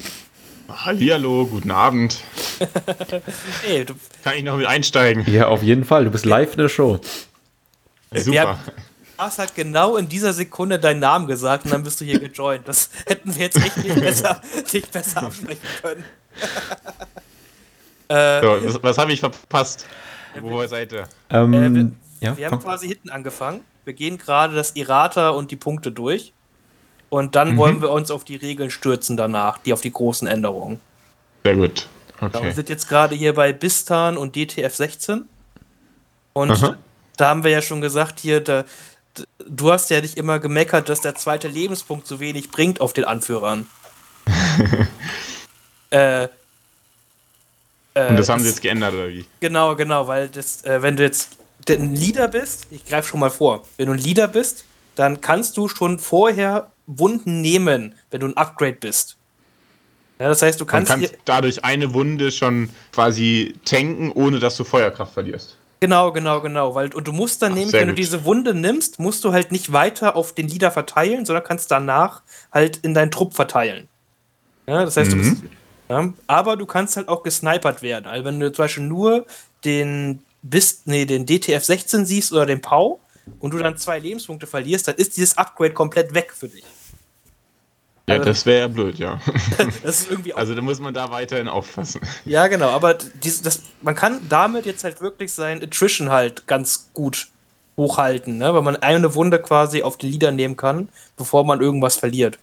Hallihallo, 0.70 1.46
guten 1.48 1.72
Abend. 1.72 2.17
Ey, 3.67 3.84
du, 3.86 3.93
Kann 4.24 4.36
ich 4.38 4.43
noch 4.43 4.58
mit 4.58 4.65
einsteigen? 4.65 5.25
Ja, 5.32 5.48
auf 5.48 5.62
jeden 5.62 5.84
Fall. 5.84 6.05
Du 6.05 6.12
bist 6.12 6.25
live 6.25 6.53
in 6.53 6.60
der 6.60 6.70
Show. 6.70 7.00
Super. 8.15 8.60
hast 9.17 9.39
halt 9.39 9.55
genau 9.55 9.98
in 9.98 10.08
dieser 10.08 10.34
Sekunde 10.34 10.79
deinen 10.79 11.00
Namen 11.00 11.27
gesagt 11.27 11.65
und 11.65 11.72
dann 11.72 11.84
bist 11.84 12.00
du 12.01 12.05
hier 12.05 12.20
gejoint. 12.20 12.67
Das 12.67 12.89
hätten 13.05 13.36
wir 13.36 13.43
jetzt 13.43 13.58
echt 13.58 13.77
nicht 13.77 13.96
besser, 14.00 14.41
nicht 14.72 14.91
besser 14.91 15.24
absprechen 15.24 15.62
können. 15.82 16.05
äh, 18.13 18.41
So, 18.41 18.65
was, 18.75 18.84
was 18.84 18.98
habe 18.98 19.12
ich 19.13 19.20
verpasst? 19.20 19.86
Wo 20.39 20.65
seid 20.65 20.91
ihr? 20.93 21.03
Ähm, 21.29 21.53
Äh, 21.53 21.74
wir- 21.74 21.91
ja, 22.20 22.38
Wir 22.38 22.46
haben 22.46 22.51
komm. 22.53 22.63
quasi 22.63 22.88
hinten 22.88 23.10
angefangen. 23.10 23.62
Wir 23.86 23.93
gehen 23.93 24.17
gerade 24.17 24.55
das 24.55 24.72
Errata 24.75 25.29
und 25.29 25.51
die 25.51 25.55
Punkte 25.58 25.91
durch. 25.91 26.34
Und 27.10 27.36
dann 27.36 27.58
wollen 27.58 27.82
wir 27.82 27.91
uns 27.91 28.10
auf 28.10 28.24
die 28.24 28.38
Regeln 28.38 28.72
stürzen 28.72 29.17
danach, 29.17 29.58
die 29.60 29.74
auf 29.74 29.82
die 29.82 29.91
großen 29.91 30.27
Änderungen. 30.27 30.79
Sehr 31.43 31.55
gut. 31.55 31.88
Wir 32.20 32.27
Okay. 32.34 32.51
sind 32.53 32.70
jetzt 32.70 32.88
gerade 32.89 33.13
hier 33.15 33.34
bei 33.36 33.51
Bistan 33.53 34.17
und 34.17 34.36
DTF 34.36 34.74
16. 34.74 35.27
Und 36.32 36.51
Aha. 36.51 36.77
da 37.17 37.27
haben 37.29 37.43
wir 37.43 37.51
ja 37.51 37.62
schon 37.62 37.82
gesagt, 37.82 38.20
hier, 38.20 38.39
da, 38.39 38.63
du 39.48 39.72
hast 39.72 39.90
ja 39.92 40.01
nicht 40.01 40.18
immer 40.18 40.40
gemeckert, 40.40 40.88
dass 40.90 41.01
der 41.01 41.14
zweite 41.16 41.50
Lebenspunkt 41.50 42.07
so 42.07 42.20
wenig 42.20 42.50
bringt 42.50 42.79
auf 42.81 42.94
den 42.94 43.03
Anführern. 43.03 43.68
äh, 45.92 46.27
äh, 47.94 48.10
Und 48.10 48.18
das 48.20 48.29
haben 48.29 48.42
sie 48.42 48.50
jetzt 48.50 48.62
geändert, 48.62 48.94
oder 48.94 49.10
wie? 49.10 49.25
Genau, 49.40 49.75
genau, 49.75 50.08
weil 50.08 50.29
das, 50.29 50.64
äh, 50.64 50.82
wenn 50.82 50.96
du 50.96 51.03
jetzt 51.03 51.38
ein 51.70 51.96
Leader 51.96 52.27
bist, 52.27 52.68
ich 52.72 52.86
greife 52.86 53.08
schon 53.10 53.20
mal 53.20 53.29
vor, 53.29 53.64
wenn 53.77 53.88
du 53.88 53.94
ein 53.94 54.00
Leader 54.00 54.27
bist, 54.27 54.66
dann 54.96 55.22
kannst 55.22 55.58
du 55.58 55.68
schon 55.68 56.00
vorher 56.00 56.72
Wunden 56.86 57.42
nehmen, 57.42 57.96
wenn 58.12 58.20
du 58.22 58.27
ein 58.27 58.38
Upgrade 58.38 58.74
bist. 58.79 59.18
Ja, 60.20 60.27
das 60.29 60.42
heißt, 60.42 60.60
du 60.62 60.66
kannst, 60.66 60.90
kann 60.90 61.00
hier, 61.00 61.10
dadurch 61.25 61.64
eine 61.66 61.94
Wunde 61.94 62.32
schon 62.32 62.70
quasi 62.94 63.56
tanken, 63.66 64.12
ohne 64.12 64.40
dass 64.40 64.56
du 64.58 64.64
Feuerkraft 64.64 65.14
verlierst. 65.14 65.58
genau, 65.82 66.12
genau, 66.12 66.42
genau, 66.42 66.75
weil 66.75 66.94
und 66.94 67.08
du 67.08 67.12
musst 67.12 67.42
dann 67.42 67.51
Ach, 67.53 67.56
nämlich, 67.58 67.74
wenn 67.74 67.88
du 67.88 67.94
gut. 67.94 68.00
diese 68.00 68.24
Wunde 68.25 68.53
nimmst, 68.53 69.00
musst 69.00 69.24
du 69.24 69.34
halt 69.34 69.51
nicht 69.51 69.74
weiter 69.74 70.16
auf 70.16 70.34
den 70.34 70.48
Leader 70.48 70.72
verteilen, 70.72 71.25
sondern 71.25 71.44
kannst 71.44 71.72
danach 71.72 72.22
halt 72.51 72.77
in 72.77 72.94
deinen 72.94 73.12
Trupp 73.12 73.34
verteilen. 73.34 73.90
Ja, 74.68 74.86
das 74.86 74.96
heißt, 74.96 75.12
du 75.12 75.18
Mhm. 75.18 75.20
bist, 75.20 75.44
ja, 75.89 76.13
aber 76.27 76.55
du 76.57 76.65
kannst 76.65 76.98
halt 76.98 77.07
auch 77.07 77.24
gesnipert 77.24 77.81
werden. 77.81 78.05
Also 78.07 78.25
wenn 78.25 78.39
du 78.39 78.51
zum 78.51 78.63
Beispiel 78.63 78.83
nur 78.83 79.25
den 79.65 80.24
bist, 80.41 80.87
nee, 80.87 81.05
den 81.05 81.25
DTF 81.25 81.63
16 81.63 82.05
siehst 82.05 82.33
oder 82.33 82.46
den 82.46 82.61
Pau 82.61 83.00
und 83.39 83.51
du 83.51 83.57
dann 83.59 83.77
zwei 83.77 84.00
Lebenspunkte 84.00 84.48
verlierst, 84.48 84.87
dann 84.87 84.96
ist 84.96 85.15
dieses 85.17 85.37
Upgrade 85.37 85.74
komplett 85.74 86.13
weg 86.13 86.33
für 86.37 86.50
dich. 86.50 86.63
Ja, 88.07 88.15
Also- 88.15 88.25
das 88.25 88.46
wäre 88.46 88.59
ja 88.61 88.67
blöd, 88.67 89.00
ja. 89.00 89.22
Das 89.83 90.01
ist 90.01 90.11
irgendwie. 90.11 90.33
Also 90.35 90.53
da 90.55 90.61
muss 90.61 90.79
man 90.79 90.93
da 90.93 91.09
weiterhin 91.11 91.48
aufpassen. 91.48 92.01
ja, 92.25 92.48
genau, 92.48 92.69
aber 92.69 92.96
dies, 92.96 93.41
das, 93.41 93.61
man 93.81 93.96
kann 93.96 94.19
damit 94.27 94.65
jetzt 94.65 94.83
halt 94.83 95.00
wirklich 95.00 95.31
sein 95.31 95.63
Attrition 95.63 96.09
halt 96.09 96.46
ganz 96.48 96.89
gut 96.93 97.29
hochhalten, 97.77 98.37
ne? 98.37 98.53
weil 98.53 98.61
man 98.61 98.75
eine 98.75 99.15
Wunde 99.15 99.39
quasi 99.39 99.81
auf 99.83 99.98
den 99.98 100.11
Leader 100.11 100.31
nehmen 100.31 100.57
kann, 100.57 100.89
bevor 101.17 101.43
man 101.46 101.61
irgendwas 101.61 101.96
verliert. 101.96 102.37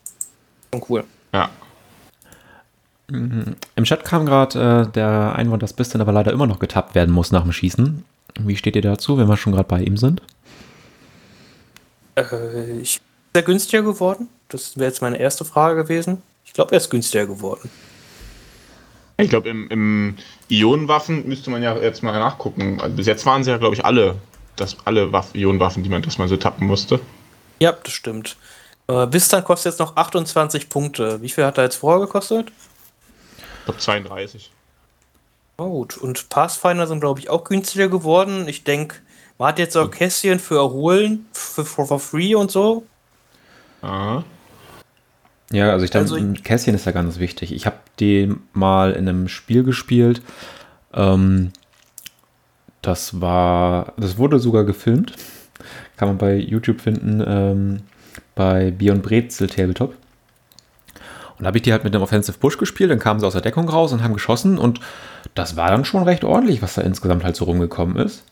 Schon 0.73 0.83
cool. 0.89 1.05
Ja. 1.35 1.51
Im 3.11 3.85
Chat 3.85 4.05
kam 4.05 4.27
gerade 4.27 4.87
äh, 4.89 4.93
der 4.93 5.35
Einwand, 5.35 5.63
dass 5.63 5.73
Bistan 5.73 6.01
aber 6.01 6.13
leider 6.13 6.33
immer 6.33 6.47
noch 6.47 6.59
getappt 6.59 6.95
werden 6.95 7.13
muss 7.13 7.33
nach 7.33 7.43
dem 7.43 7.53
Schießen. 7.53 8.05
Wie 8.41 8.57
steht 8.57 8.77
ihr 8.77 8.83
dazu, 8.83 9.19
wenn 9.19 9.29
wir 9.29 9.37
schon 9.37 9.53
gerade 9.53 9.69
bei 9.69 9.83
ihm 9.83 9.97
sind? 9.97 10.23
Äh, 12.17 12.81
ich 12.81 13.01
ist 13.33 13.37
er 13.37 13.43
günstiger 13.43 13.83
geworden? 13.85 14.29
Das 14.49 14.77
wäre 14.77 14.89
jetzt 14.89 15.03
meine 15.03 15.17
erste 15.17 15.45
Frage 15.45 15.85
gewesen. 15.85 16.21
Ich 16.45 16.53
glaube, 16.53 16.73
er 16.73 16.79
ist 16.79 16.91
günstiger 16.91 17.27
geworden. 17.27 17.71
Ich 19.19 19.31
glaube, 19.31 19.49
im, 19.49 19.69
im 19.69 20.17
Ionenwaffen 20.49 21.29
müsste 21.29 21.51
man 21.51 21.63
ja 21.63 21.77
jetzt 21.77 22.03
mal 22.03 22.19
nachgucken. 22.19 22.81
Also 22.81 22.97
bis 22.97 23.07
jetzt 23.07 23.25
waren 23.27 23.45
sie 23.45 23.51
ja, 23.51 23.59
glaube 23.59 23.77
ich, 23.77 23.85
alle, 23.85 24.17
das, 24.57 24.77
alle 24.85 25.13
Waff 25.13 25.33
Ionenwaffen, 25.33 25.85
die 25.85 25.89
man, 25.89 26.03
dass 26.03 26.19
man 26.19 26.27
so 26.27 26.37
tappen 26.37 26.67
musste. 26.67 26.99
Ja, 27.61 27.71
das 27.71 27.93
stimmt. 27.93 28.37
Äh, 28.89 29.07
bis 29.07 29.29
dann 29.29 29.45
kostet 29.45 29.75
jetzt 29.75 29.79
noch 29.79 29.95
28 29.95 30.69
Punkte. 30.69 31.23
Wie 31.23 31.29
viel 31.29 31.45
hat 31.45 31.57
er 31.57 31.65
jetzt 31.65 31.77
vorher 31.77 32.05
gekostet? 32.05 32.51
Ich 33.61 33.65
glaube 33.65 33.79
32. 33.81 34.51
Oh, 35.59 35.69
gut. 35.69 35.99
Und 35.99 36.29
Pathfinder 36.29 36.87
sind, 36.87 37.01
glaube 37.01 37.21
ich, 37.21 37.29
auch 37.31 37.45
günstiger 37.45 37.89
geworden. 37.89 38.49
Ich 38.49 38.65
denke, 38.65 38.97
man 39.39 39.49
hat 39.49 39.59
jetzt 39.59 39.77
auch 39.77 39.91
Kästchen 39.91 40.39
für 40.39 40.57
Erholen, 40.57 41.27
für, 41.33 41.65
for, 41.65 41.87
for 41.87 42.01
free 42.01 42.35
und 42.35 42.51
so. 42.51 42.85
Aha. 43.83 44.25
Ja, 45.53 45.71
also 45.73 45.85
ich 45.85 45.91
denke, 45.91 46.05
Also- 46.13 46.17
ein 46.17 46.43
Kästchen 46.43 46.75
ist 46.75 46.87
ja 46.87 46.93
ganz 46.93 47.19
wichtig. 47.19 47.53
Ich 47.53 47.67
habe 47.67 47.77
den 47.99 48.41
mal 48.53 48.93
in 48.93 49.09
einem 49.09 49.29
Spiel 49.29 49.63
gespielt. 49.65 50.23
Ähm, 50.95 51.53
das 52.83 53.21
war, 53.21 53.93
das 53.99 54.17
wurde 54.17 54.39
sogar 54.39 54.65
gefilmt. 54.65 55.15
Kann 55.97 56.09
man 56.09 56.19
bei 56.19 56.37
YouTube 56.37 56.81
finden, 56.81 57.23
ähm, 57.27 57.83
bei 58.35 58.71
Beyond 58.71 59.03
Brezel 59.03 59.49
Tabletop. 59.49 59.95
Und 61.41 61.45
da 61.45 61.47
habe 61.49 61.57
ich 61.57 61.63
die 61.63 61.73
halt 61.73 61.85
mit 61.85 61.95
einem 61.95 62.03
Offensive 62.03 62.37
Push 62.39 62.59
gespielt, 62.59 62.91
dann 62.91 62.99
kamen 62.99 63.19
sie 63.19 63.27
aus 63.27 63.33
der 63.33 63.41
Deckung 63.41 63.67
raus 63.67 63.93
und 63.95 64.03
haben 64.05 64.13
geschossen 64.13 64.59
und 64.59 64.79
das 65.35 65.57
war 65.57 65.71
dann 65.71 65.87
schon 65.87 66.03
recht 66.03 66.23
ordentlich, 66.23 66.61
was 66.61 66.75
da 66.75 66.83
insgesamt 66.83 67.25
halt 67.25 67.35
so 67.35 67.47
rumgekommen 67.47 67.97
ist. 67.97 68.25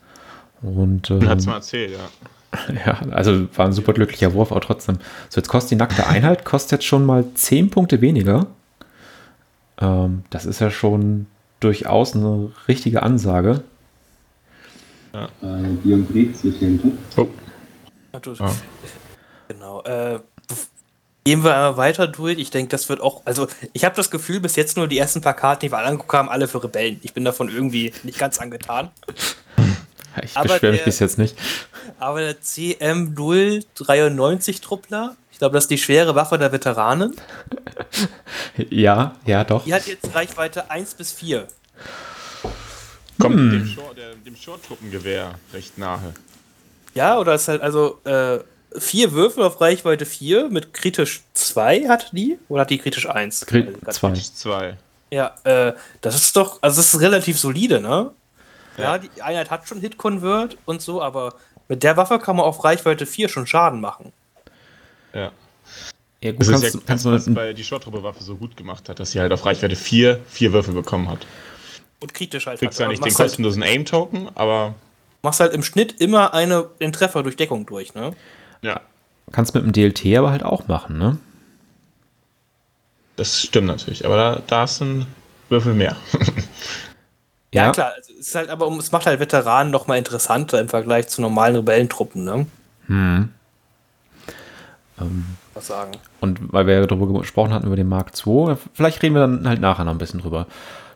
Und 0.61 1.09
ähm, 1.09 1.27
Hat's 1.27 1.47
mal 1.47 1.55
erzählt, 1.55 1.91
ja. 1.97 2.73
ja, 2.85 2.99
also 3.11 3.47
war 3.55 3.65
ein 3.65 3.73
super 3.73 3.93
glücklicher 3.93 4.33
Wurf, 4.33 4.51
aber 4.51 4.61
trotzdem. 4.61 4.97
So, 5.29 5.39
jetzt 5.41 5.47
kostet 5.49 5.71
die 5.71 5.75
nackte 5.77 6.05
Einheit, 6.05 6.45
kostet 6.45 6.73
jetzt 6.73 6.85
schon 6.85 7.03
mal 7.05 7.25
10 7.33 7.71
Punkte 7.71 7.99
weniger. 8.01 8.45
Ähm, 9.81 10.23
das 10.29 10.45
ist 10.45 10.59
ja 10.61 10.69
schon 10.69 11.25
durchaus 11.61 12.15
eine 12.15 12.51
richtige 12.67 13.01
Ansage. 13.01 13.63
Björn 15.41 16.05
Brezel 16.05 16.51
kennt. 16.53 16.81
Oh, 17.17 17.27
Ach, 18.11 18.19
du- 18.19 18.33
Ja. 18.33 18.51
Genau. 19.47 19.81
Äh, 19.81 20.19
gehen 21.29 21.43
wir 21.43 21.53
einmal 21.53 21.77
weiter 21.77 22.07
durch. 22.07 22.39
Ich 22.39 22.49
denke, 22.49 22.69
das 22.71 22.89
wird 22.89 23.01
auch. 23.01 23.21
Also, 23.25 23.47
ich 23.73 23.85
habe 23.85 23.95
das 23.95 24.09
Gefühl, 24.09 24.39
bis 24.39 24.55
jetzt 24.55 24.77
nur 24.77 24.87
die 24.87 24.97
ersten 24.97 25.21
paar 25.21 25.35
Karten, 25.35 25.59
die 25.61 25.71
wir 25.71 25.77
alle 25.77 25.89
angeguckt 25.89 26.11
haben, 26.13 26.27
alle 26.27 26.47
für 26.47 26.63
Rebellen. 26.63 26.99
Ich 27.03 27.13
bin 27.13 27.23
davon 27.23 27.49
irgendwie 27.49 27.93
nicht 28.03 28.17
ganz 28.17 28.39
angetan. 28.39 28.89
Ich 30.23 30.35
Aber 30.35 30.53
beschwere 30.55 30.71
mich 30.71 30.81
der- 30.81 30.85
bis 30.85 30.97
jetzt 30.99 31.17
nicht. 31.19 31.35
Aber 31.99 32.19
der 32.19 32.41
CM093 32.41 34.59
Truppler, 34.61 35.15
Ich 35.31 35.37
glaube, 35.37 35.53
das 35.53 35.65
ist 35.65 35.69
die 35.71 35.77
schwere 35.77 36.15
Waffe 36.15 36.37
der 36.39 36.51
Veteranen. 36.51 37.15
Ja, 38.69 39.15
ja, 39.25 39.43
doch. 39.45 39.63
Die 39.65 39.73
hat 39.73 39.85
jetzt 39.87 40.13
Reichweite 40.13 40.69
1 40.71 40.95
bis 40.95 41.11
4. 41.13 41.47
Kommt 43.19 43.35
Hm. 43.35 43.51
dem, 43.51 43.65
Short, 43.67 43.97
der, 43.97 44.15
dem 44.15 44.35
Short-Truppengewehr 44.35 45.35
recht 45.53 45.77
nahe. 45.77 46.13
Ja, 46.95 47.17
oder 47.19 47.35
ist 47.35 47.47
halt 47.47 47.61
also 47.61 47.99
äh, 48.03 48.39
vier 48.77 49.11
Würfel 49.13 49.43
auf 49.43 49.61
Reichweite 49.61 50.05
4 50.05 50.49
mit 50.49 50.73
kritisch 50.73 51.21
2 51.33 51.87
hat 51.87 52.09
die? 52.11 52.37
Oder 52.49 52.61
hat 52.61 52.69
die 52.69 52.77
kritisch 52.77 53.07
1? 53.09 53.47
Krit- 53.47 53.91
zwei. 53.91 54.13
Zwei. 54.13 54.77
Ja, 55.11 55.35
äh, 55.43 55.73
das 56.01 56.15
ist 56.15 56.35
doch, 56.35 56.59
also 56.61 56.77
das 56.79 56.93
ist 56.93 57.01
relativ 57.01 57.39
solide, 57.39 57.81
ne? 57.81 58.11
Ja, 58.77 58.97
die 58.97 59.09
Einheit 59.21 59.49
hat 59.51 59.67
schon 59.67 59.81
Hit-Convert 59.81 60.57
und 60.65 60.81
so, 60.81 61.01
aber 61.01 61.33
mit 61.67 61.83
der 61.83 61.97
Waffe 61.97 62.17
kann 62.19 62.37
man 62.37 62.45
auf 62.45 62.63
Reichweite 62.63 63.05
4 63.05 63.27
schon 63.27 63.45
Schaden 63.45 63.81
machen. 63.81 64.13
Ja. 65.13 65.31
Ja, 66.21 66.31
gut, 66.31 66.41
Das 66.41 66.47
kannst, 66.49 66.63
ist 66.65 66.73
ja 66.75 66.79
kannst 66.85 67.05
was 67.05 67.25
du 67.25 67.33
bei 67.33 67.53
die 67.53 67.63
Short-Truppe-Waffe 67.63 68.23
so 68.23 68.35
gut 68.35 68.55
gemacht 68.55 68.87
hat, 68.89 68.99
dass 68.99 69.11
sie 69.11 69.19
halt 69.19 69.31
auf 69.31 69.45
Reichweite 69.45 69.75
4 69.75 70.19
vier 70.27 70.53
Würfel 70.53 70.73
bekommen 70.73 71.09
hat. 71.09 71.25
Und 72.01 72.13
kritisch 72.13 72.45
halt. 72.45 72.59
Kriegst 72.59 72.77
zwar 72.77 72.85
Aber 72.85 72.91
nicht 72.93 73.03
den 73.03 73.07
halt, 73.09 73.17
kostenlosen 73.17 73.63
Aim-Token, 73.63 74.29
aber 74.35 74.75
machst 75.21 75.39
halt 75.39 75.53
im 75.53 75.63
Schnitt 75.63 75.99
immer 75.99 76.33
eine, 76.33 76.69
den 76.79 76.93
Treffer 76.93 77.23
durch 77.23 77.35
Deckung 77.35 77.65
durch, 77.65 77.93
ne? 77.93 78.13
Ja, 78.61 78.81
kannst 79.31 79.53
mit 79.53 79.63
dem 79.63 79.71
DLT 79.73 80.17
aber 80.17 80.31
halt 80.31 80.43
auch 80.43 80.67
machen, 80.67 80.97
ne? 80.97 81.17
das 83.15 83.41
stimmt 83.41 83.67
natürlich. 83.67 84.05
Aber 84.05 84.15
da, 84.15 84.41
da 84.47 84.63
ist 84.63 84.81
ein 84.81 85.05
Würfel 85.49 85.73
mehr. 85.73 85.95
Ja, 87.51 87.71
klar, 87.71 87.93
es 87.99 88.09
ist 88.09 88.35
halt, 88.35 88.49
aber 88.49 88.67
um- 88.67 88.77
es 88.77 88.91
macht 88.91 89.07
halt 89.07 89.19
Veteranen 89.19 89.71
noch 89.71 89.87
mal 89.87 89.97
interessanter 89.97 90.59
im 90.61 90.69
Vergleich 90.69 91.07
zu 91.07 91.19
normalen 91.19 91.55
Rebellentruppen, 91.55 92.23
ne? 92.23 92.45
Hm. 92.85 93.29
Was 95.55 95.65
sagen. 95.67 95.93
Und 96.19 96.53
weil 96.53 96.67
wir 96.67 96.85
darüber 96.85 97.19
gesprochen 97.19 97.51
hatten, 97.51 97.65
über 97.65 97.75
den 97.75 97.87
Mark 97.87 98.11
II, 98.25 98.55
vielleicht 98.73 99.01
reden 99.01 99.15
wir 99.15 99.21
dann 99.21 99.47
halt 99.47 99.61
nachher 99.61 99.83
noch 99.85 99.93
ein 99.93 99.97
bisschen 99.97 100.19
drüber. 100.19 100.45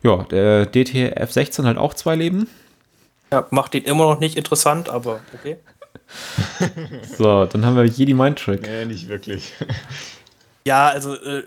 Ja, 0.04 0.18
der 0.30 0.68
DTF 0.68 1.32
16 1.32 1.66
halt 1.66 1.80
auch 1.80 1.96
zwei 1.96 2.16
Leben. 2.16 2.48
Ja, 3.32 3.48
macht 3.50 3.74
ihn 3.74 3.84
immer 3.86 4.04
noch 4.04 4.20
nicht 4.20 4.38
interessant, 4.38 4.90
aber 4.90 5.22
okay. 5.34 5.58
So, 7.18 7.46
dann 7.46 7.66
haben 7.66 7.76
wir 7.76 7.86
Jedi 7.86 8.14
Mind 8.14 8.40
Trick. 8.40 8.62
nee, 8.64 8.86
nicht 8.86 9.08
wirklich. 9.08 9.54
Ja, 10.66 10.88
also, 10.88 11.16
äh, 11.16 11.44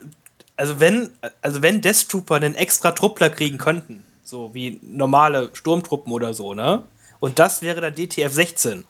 also 0.57 0.79
wenn, 0.79 1.11
also 1.41 1.63
wenn 1.63 1.81
Death 1.81 2.07
Trooper 2.11 2.35
einen 2.35 2.55
extra 2.55 2.91
Truppler 2.93 3.31
kriegen 3.31 3.57
könnten, 3.57 4.05
so 4.23 4.53
wie 4.53 4.79
normale 4.83 5.49
Sturmtruppen 5.55 6.13
oder 6.13 6.35
so, 6.35 6.53
ne? 6.53 6.83
Und 7.19 7.39
das 7.39 7.63
wäre 7.63 7.81
dann 7.81 7.95
DTF 7.95 8.31
16, 8.31 8.85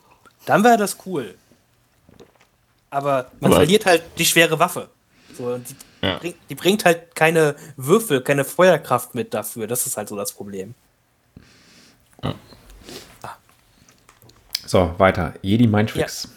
dann 0.45 0.65
wäre 0.65 0.75
das 0.75 0.97
cool. 1.05 1.35
Aber 2.89 3.31
man 3.39 3.51
Aber- 3.51 3.61
verliert 3.61 3.85
halt 3.85 4.03
die 4.17 4.25
schwere 4.25 4.59
Waffe. 4.59 4.89
So, 5.37 5.45
und 5.53 5.65
die, 5.69 5.75
Ja. 6.05 6.17
bringt, 6.17 6.35
die 6.49 6.55
bringt 6.55 6.83
halt 6.83 7.15
keine 7.15 7.55
Würfel, 7.77 8.19
keine 8.19 8.43
Feuerkraft 8.43 9.15
mit 9.15 9.33
dafür. 9.33 9.65
Das 9.67 9.85
ist 9.87 9.95
halt 9.95 10.09
so 10.09 10.17
das 10.17 10.33
Problem. 10.33 10.73
So, 14.67 14.93
weiter. 14.97 15.33
Jedi 15.41 15.65
Mind 15.65 15.89
Tricks. 15.89 16.29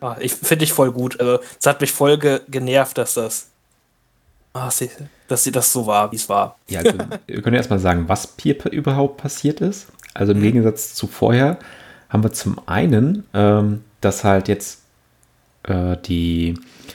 Ah, 0.00 0.16
ich 0.20 0.34
finde 0.34 0.64
ich 0.64 0.72
voll 0.72 0.92
gut. 0.92 1.18
Also, 1.18 1.40
es 1.58 1.66
hat 1.66 1.80
mich 1.80 1.92
voll 1.92 2.18
ge 2.18 2.40
genervt, 2.48 2.98
dass 2.98 3.14
das. 3.14 3.48
Ah, 4.52 4.70
sie, 4.70 4.90
dass 5.28 5.44
sie 5.44 5.52
das 5.52 5.72
so 5.72 5.86
war, 5.86 6.10
wie 6.12 6.16
es 6.16 6.28
war. 6.28 6.56
Ja, 6.68 6.80
also, 6.80 6.98
wir 7.26 7.42
können 7.42 7.56
erstmal 7.56 7.78
sagen, 7.78 8.08
was 8.08 8.34
hier 8.40 8.56
überhaupt 8.70 9.18
passiert 9.18 9.60
ist. 9.60 9.86
Also 10.14 10.32
im 10.32 10.42
Gegensatz 10.42 10.94
zu 10.94 11.06
vorher 11.06 11.58
haben 12.08 12.24
wir 12.24 12.32
zum 12.32 12.60
einen, 12.66 13.24
ähm, 13.34 13.84
dass 14.00 14.24
halt 14.24 14.48
jetzt 14.48 14.82
äh, 15.64 15.96
die 15.96 16.54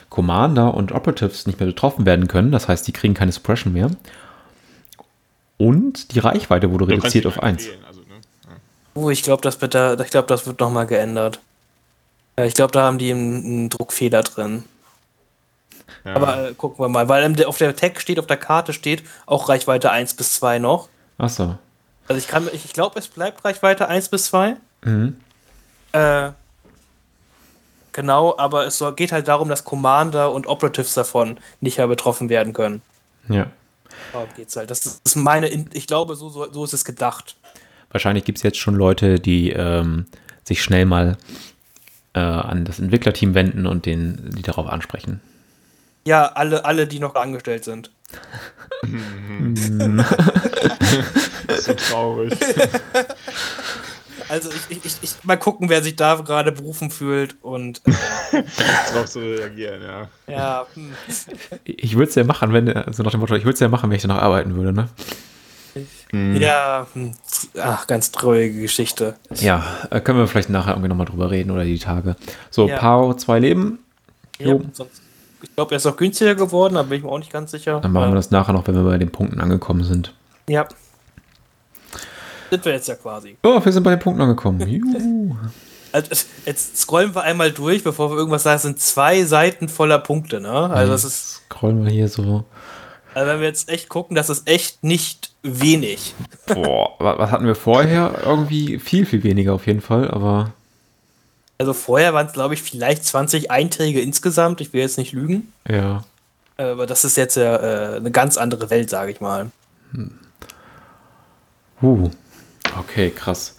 Commander 0.10 0.74
und 0.74 0.92
Operatives 0.92 1.46
nicht 1.46 1.60
mehr 1.60 1.68
betroffen 1.68 2.06
werden 2.06 2.28
können. 2.28 2.52
Das 2.52 2.68
heißt, 2.68 2.86
die 2.88 2.92
kriegen 2.92 3.14
keine 3.14 3.32
Suppression 3.32 3.72
mehr. 3.74 3.92
Und 5.58 6.14
die 6.14 6.20
Reichweite 6.20 6.72
wurde 6.72 6.86
Du 6.88 6.92
reduziert 6.96 7.26
auf 7.26 7.42
einfach 7.42 7.48
1. 7.48 7.66
wählen, 7.68 7.80
Also, 7.88 7.93
ne? 7.93 7.93
ja. 7.93 7.93
Oh, 8.96 9.10
ich 9.10 9.24
glaube, 9.24 9.42
das 9.42 9.60
wird 9.62 9.74
da, 9.74 9.94
ich 10.00 10.12
glaube, 10.12 10.28
das 10.28 10.46
wird 10.46 10.60
noch 10.60 10.70
mal 10.70 10.86
geändert. 10.86 11.40
Ja, 12.38 12.46
ich 12.46 12.54
glaube, 12.54 12.72
da 12.72 12.84
haben 12.84 12.98
die 12.98 13.12
einen, 13.12 13.70
Druckfehler 13.70 14.24
drin. 14.24 14.64
Ja. 16.04 16.16
Aber 16.16 16.50
äh, 16.50 16.54
gucken 16.54 16.84
wir 16.84 16.90
mal, 16.90 17.08
weil 17.10 17.46
auf 17.46 17.58
der 17.58 17.76
Tag 17.76 18.02
steht, 18.02 18.20
auf 18.20 18.28
der 18.28 18.38
Karte 18.38 18.74
steht 18.74 19.04
auch 19.26 19.50
Reichweite 19.50 19.92
1 19.92 20.16
bis 20.16 20.34
2 20.36 20.60
noch. 20.60 20.90
Achso. 21.18 21.58
Also 22.08 22.20
ich 22.20 22.28
kann, 22.28 22.50
ich, 22.52 22.74
glaube, 22.74 23.00
es 23.00 23.08
bleibt 23.08 23.46
Reichweite 23.46 23.88
1 23.88 24.10
bis 24.10 24.26
2. 24.26 24.58
Mhm. 24.84 25.20
Äh, 25.94 26.32
genau, 27.94 28.38
aber 28.38 28.66
es 28.66 28.78
soll, 28.78 28.94
geht 28.96 29.12
halt 29.12 29.28
darum, 29.28 29.48
dass 29.48 29.64
Commander 29.64 30.32
und 30.32 30.48
Operatives 30.48 30.94
davon 30.94 31.38
nicht 31.62 31.78
mehr 31.78 31.88
betroffen 31.88 32.30
werden 32.30 32.54
können. 32.54 32.82
Ja. 33.30 33.48
Darum 34.12 34.28
geht's 34.36 34.56
halt. 34.56 34.70
Das 34.72 35.00
ist 35.04 35.16
meine, 35.16 35.48
In- 35.48 35.70
ich 35.74 35.88
glaube, 35.88 36.16
so, 36.16 36.30
so, 36.30 36.52
so 36.52 36.64
ist 36.66 36.74
es 36.74 36.84
gedacht. 36.84 37.36
Wahrscheinlich 37.94 38.26
gibt 38.26 38.40
es 38.40 38.44
jetzt 38.44 38.58
schon 38.58 38.76
Leute, 38.76 39.20
die 39.20 39.52
ähm, 39.52 40.06
sich 40.44 40.62
schnell 40.62 40.86
mal 40.86 41.18
äh, 42.14 42.20
an 42.20 42.66
das 42.66 42.80
Entwicklerteam 42.80 43.34
wenden 43.36 43.66
und 43.66 43.86
den, 43.86 44.32
die 44.36 44.42
darauf 44.42 44.68
ansprechen. 44.68 45.22
Ja, 46.06 46.26
alle, 46.26 46.66
alle, 46.66 46.86
die 46.86 47.00
noch 47.00 47.16
angestellt 47.16 47.64
sind. 47.64 47.92
Das 51.48 51.60
ist 51.60 51.66
so 51.66 51.74
traurig. 51.74 52.34
Also 54.30 54.50
ich, 54.70 54.84
ich, 54.84 54.96
ich, 55.02 55.24
mal 55.24 55.38
gucken, 55.38 55.70
wer 55.70 55.84
sich 55.84 55.96
da 55.96 56.16
gerade 56.16 56.52
berufen 56.52 56.90
fühlt 56.90 57.36
und 57.42 57.82
äh, 57.86 58.44
Drauf 58.92 59.06
zu 59.06 59.20
reagieren, 59.20 59.82
ja. 59.84 60.08
ja, 60.28 60.66
hm. 60.74 60.94
Ich 61.64 61.96
würde 61.96 62.10
es 62.10 62.16
ja 62.16 62.24
machen, 62.24 62.52
wenn, 62.54 62.70
also 62.70 63.04
nach 63.04 63.12
dem 63.12 63.20
Motto, 63.20 63.36
ich 63.36 63.44
würde 63.44 63.54
es 63.54 63.60
ja 63.60 63.70
machen, 63.70 63.90
wenn 63.90 63.98
ich 63.98 64.02
da 64.02 64.08
noch 64.08 64.22
arbeiten 64.22 64.56
würde, 64.56 64.74
ne? 64.74 64.90
Ja, 66.12 66.88
hm. 66.94 67.12
ach, 67.60 67.88
ganz 67.88 68.12
traurige 68.12 68.62
Geschichte. 68.62 69.16
Ja, 69.36 69.64
äh, 69.90 70.00
können 70.00 70.20
wir 70.20 70.28
vielleicht 70.28 70.50
nachher 70.50 70.72
irgendwie 70.72 70.90
nochmal 70.90 71.06
drüber 71.06 71.32
reden 71.32 71.52
oder 71.52 71.64
die 71.64 71.80
Tage. 71.80 72.16
So, 72.52 72.68
Ja. 72.68 72.78
Paro, 72.78 73.14
zwei 73.16 73.40
Leben. 73.40 73.80
Ja, 74.40 74.48
Jo. 74.48 74.62
sonst, 74.74 75.02
ich 75.42 75.56
glaube, 75.56 75.74
er 75.74 75.78
ist 75.78 75.86
auch 75.86 75.98
günstiger 75.98 76.36
geworden, 76.36 76.76
da 76.76 76.84
bin 76.84 76.98
ich 76.98 77.04
mir 77.04 77.10
auch 77.10 77.20
nicht 77.20 77.32
ganz 77.32 77.52
sicher. 77.52 77.80
Dann 77.82 77.92
machen 77.92 78.12
wir 78.12 78.16
das 78.16 78.32
nachher 78.32 78.54
noch, 78.54 78.68
wenn 78.68 78.76
wir 78.76 78.84
bei 78.84 78.98
den 78.98 79.12
Punkten 79.12 79.42
angekommen 79.42 79.84
sind. 79.84 80.14
Ja. 80.48 80.68
Sind 82.50 82.66
wir 82.66 82.74
jetzt 82.74 82.88
ja 82.88 82.96
quasi. 82.96 83.38
Oh, 83.44 83.64
wir 83.64 83.72
sind 83.72 83.84
bei 83.84 83.92
den 83.92 84.00
Punkten 84.00 84.22
angekommen. 84.22 84.60
Juhu. 84.68 85.36
Also, 85.92 86.26
jetzt 86.46 86.78
scrollen 86.78 87.14
wir 87.14 87.22
einmal 87.22 87.52
durch, 87.52 87.84
bevor 87.84 88.12
wir 88.12 88.18
irgendwas 88.18 88.44
sagen. 88.44 88.56
Es 88.58 88.62
sind 88.64 88.80
zwei 88.80 89.24
Seiten 89.26 89.70
voller 89.70 90.00
Punkte, 90.00 90.40
ne? 90.42 90.52
Also, 90.52 90.92
das 90.92 91.04
ist, 91.04 91.42
Scrollen 91.46 91.84
wir 91.84 91.92
hier 91.92 92.08
so. 92.08 92.46
Also 93.14 93.28
wenn 93.32 93.40
wir 93.40 93.48
jetzt 93.48 93.70
echt 93.70 93.90
gucken, 93.90 94.16
das 94.16 94.30
ist 94.30 94.48
echt 94.48 94.84
nicht 94.84 95.32
wenig. 95.44 96.14
Boah, 96.48 96.92
wa- 97.00 97.18
was 97.18 97.32
hatten 97.32 97.46
wir 97.46 97.56
vorher? 97.56 98.22
Irgendwie 98.26 98.80
viel, 98.80 99.06
viel 99.06 99.24
weniger 99.24 99.54
auf 99.54 99.68
jeden 99.68 99.82
Fall, 99.82 100.10
aber 100.10 100.52
Also, 101.58 101.74
vorher 101.74 102.14
waren 102.14 102.28
es, 102.28 102.34
glaube 102.34 102.54
ich, 102.56 102.62
vielleicht 102.62 103.06
20 103.06 103.52
Einträge 103.52 104.02
insgesamt. 104.02 104.60
Ich 104.62 104.74
will 104.74 104.82
jetzt 104.82 104.98
nicht 104.98 105.14
lügen. 105.14 105.52
ja. 105.70 106.04
Äh, 106.58 106.64
Aber 106.66 106.86
das 106.86 107.04
ist 107.04 107.18
jetzt 107.18 107.36
ja 107.36 107.56
äh, 107.56 107.96
eine 107.98 108.12
ganz 108.12 108.38
andere 108.38 108.70
Welt, 108.70 108.90
sage 108.90 109.12
ich 109.12 109.20
mal. 109.22 109.50
Uh. 111.82 112.10
Okay, 112.80 113.10
krass. 113.12 113.58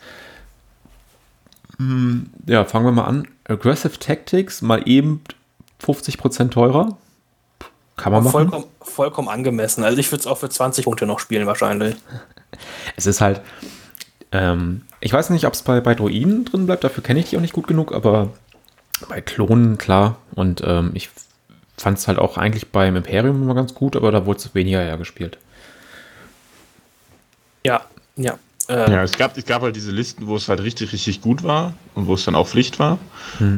Hm, 1.78 2.30
Ja, 2.46 2.64
fangen 2.64 2.84
wir 2.86 2.92
mal 2.92 3.04
an. 3.04 3.28
Aggressive 3.44 3.98
Tactics, 3.98 4.62
mal 4.62 4.82
eben 4.88 5.22
50% 5.84 6.50
teurer. 6.50 6.96
Kann 7.96 8.12
man 8.12 8.24
machen. 8.24 8.32
Vollkommen, 8.32 8.64
vollkommen 8.80 9.28
angemessen. 9.28 9.84
Also, 9.84 9.98
ich 9.98 10.10
würde 10.10 10.20
es 10.20 10.26
auch 10.26 10.38
für 10.38 10.48
20 10.48 10.84
Punkte 10.84 11.06
noch 11.06 11.18
spielen, 11.20 11.46
wahrscheinlich. 11.46 11.96
Es 12.96 13.06
ist 13.06 13.20
halt, 13.20 13.40
ähm, 14.30 14.82
ich 15.00 15.12
weiß 15.12 15.30
nicht, 15.30 15.44
ob 15.44 15.54
es 15.54 15.62
bei, 15.62 15.80
bei 15.80 15.96
Droiden 15.96 16.44
drin 16.44 16.66
bleibt, 16.66 16.84
dafür 16.84 17.02
kenne 17.02 17.18
ich 17.18 17.30
die 17.30 17.36
auch 17.36 17.40
nicht 17.40 17.52
gut 17.52 17.66
genug, 17.66 17.92
aber 17.92 18.30
bei 19.08 19.20
Klonen, 19.20 19.76
klar. 19.76 20.18
Und 20.36 20.62
ähm, 20.64 20.92
ich 20.94 21.10
fand 21.76 21.98
es 21.98 22.06
halt 22.06 22.18
auch 22.18 22.38
eigentlich 22.38 22.70
beim 22.70 22.94
Imperium 22.94 23.42
immer 23.42 23.56
ganz 23.56 23.74
gut, 23.74 23.96
aber 23.96 24.12
da 24.12 24.24
wurde 24.24 24.38
es 24.38 24.54
weniger 24.54 24.84
ja 24.84 24.94
gespielt. 24.94 25.38
Ja, 27.64 27.82
ja. 28.16 28.38
Äh, 28.68 28.90
Ja, 28.90 29.02
es 29.02 29.12
gab, 29.16 29.36
es 29.36 29.44
gab 29.46 29.62
halt 29.62 29.76
diese 29.76 29.90
Listen, 29.90 30.26
wo 30.26 30.36
es 30.36 30.48
halt 30.48 30.60
richtig, 30.62 30.92
richtig 30.92 31.20
gut 31.20 31.42
war 31.42 31.74
und 31.94 32.06
wo 32.06 32.14
es 32.14 32.24
dann 32.24 32.34
auch 32.34 32.46
Pflicht 32.46 32.78
war. 32.78 32.98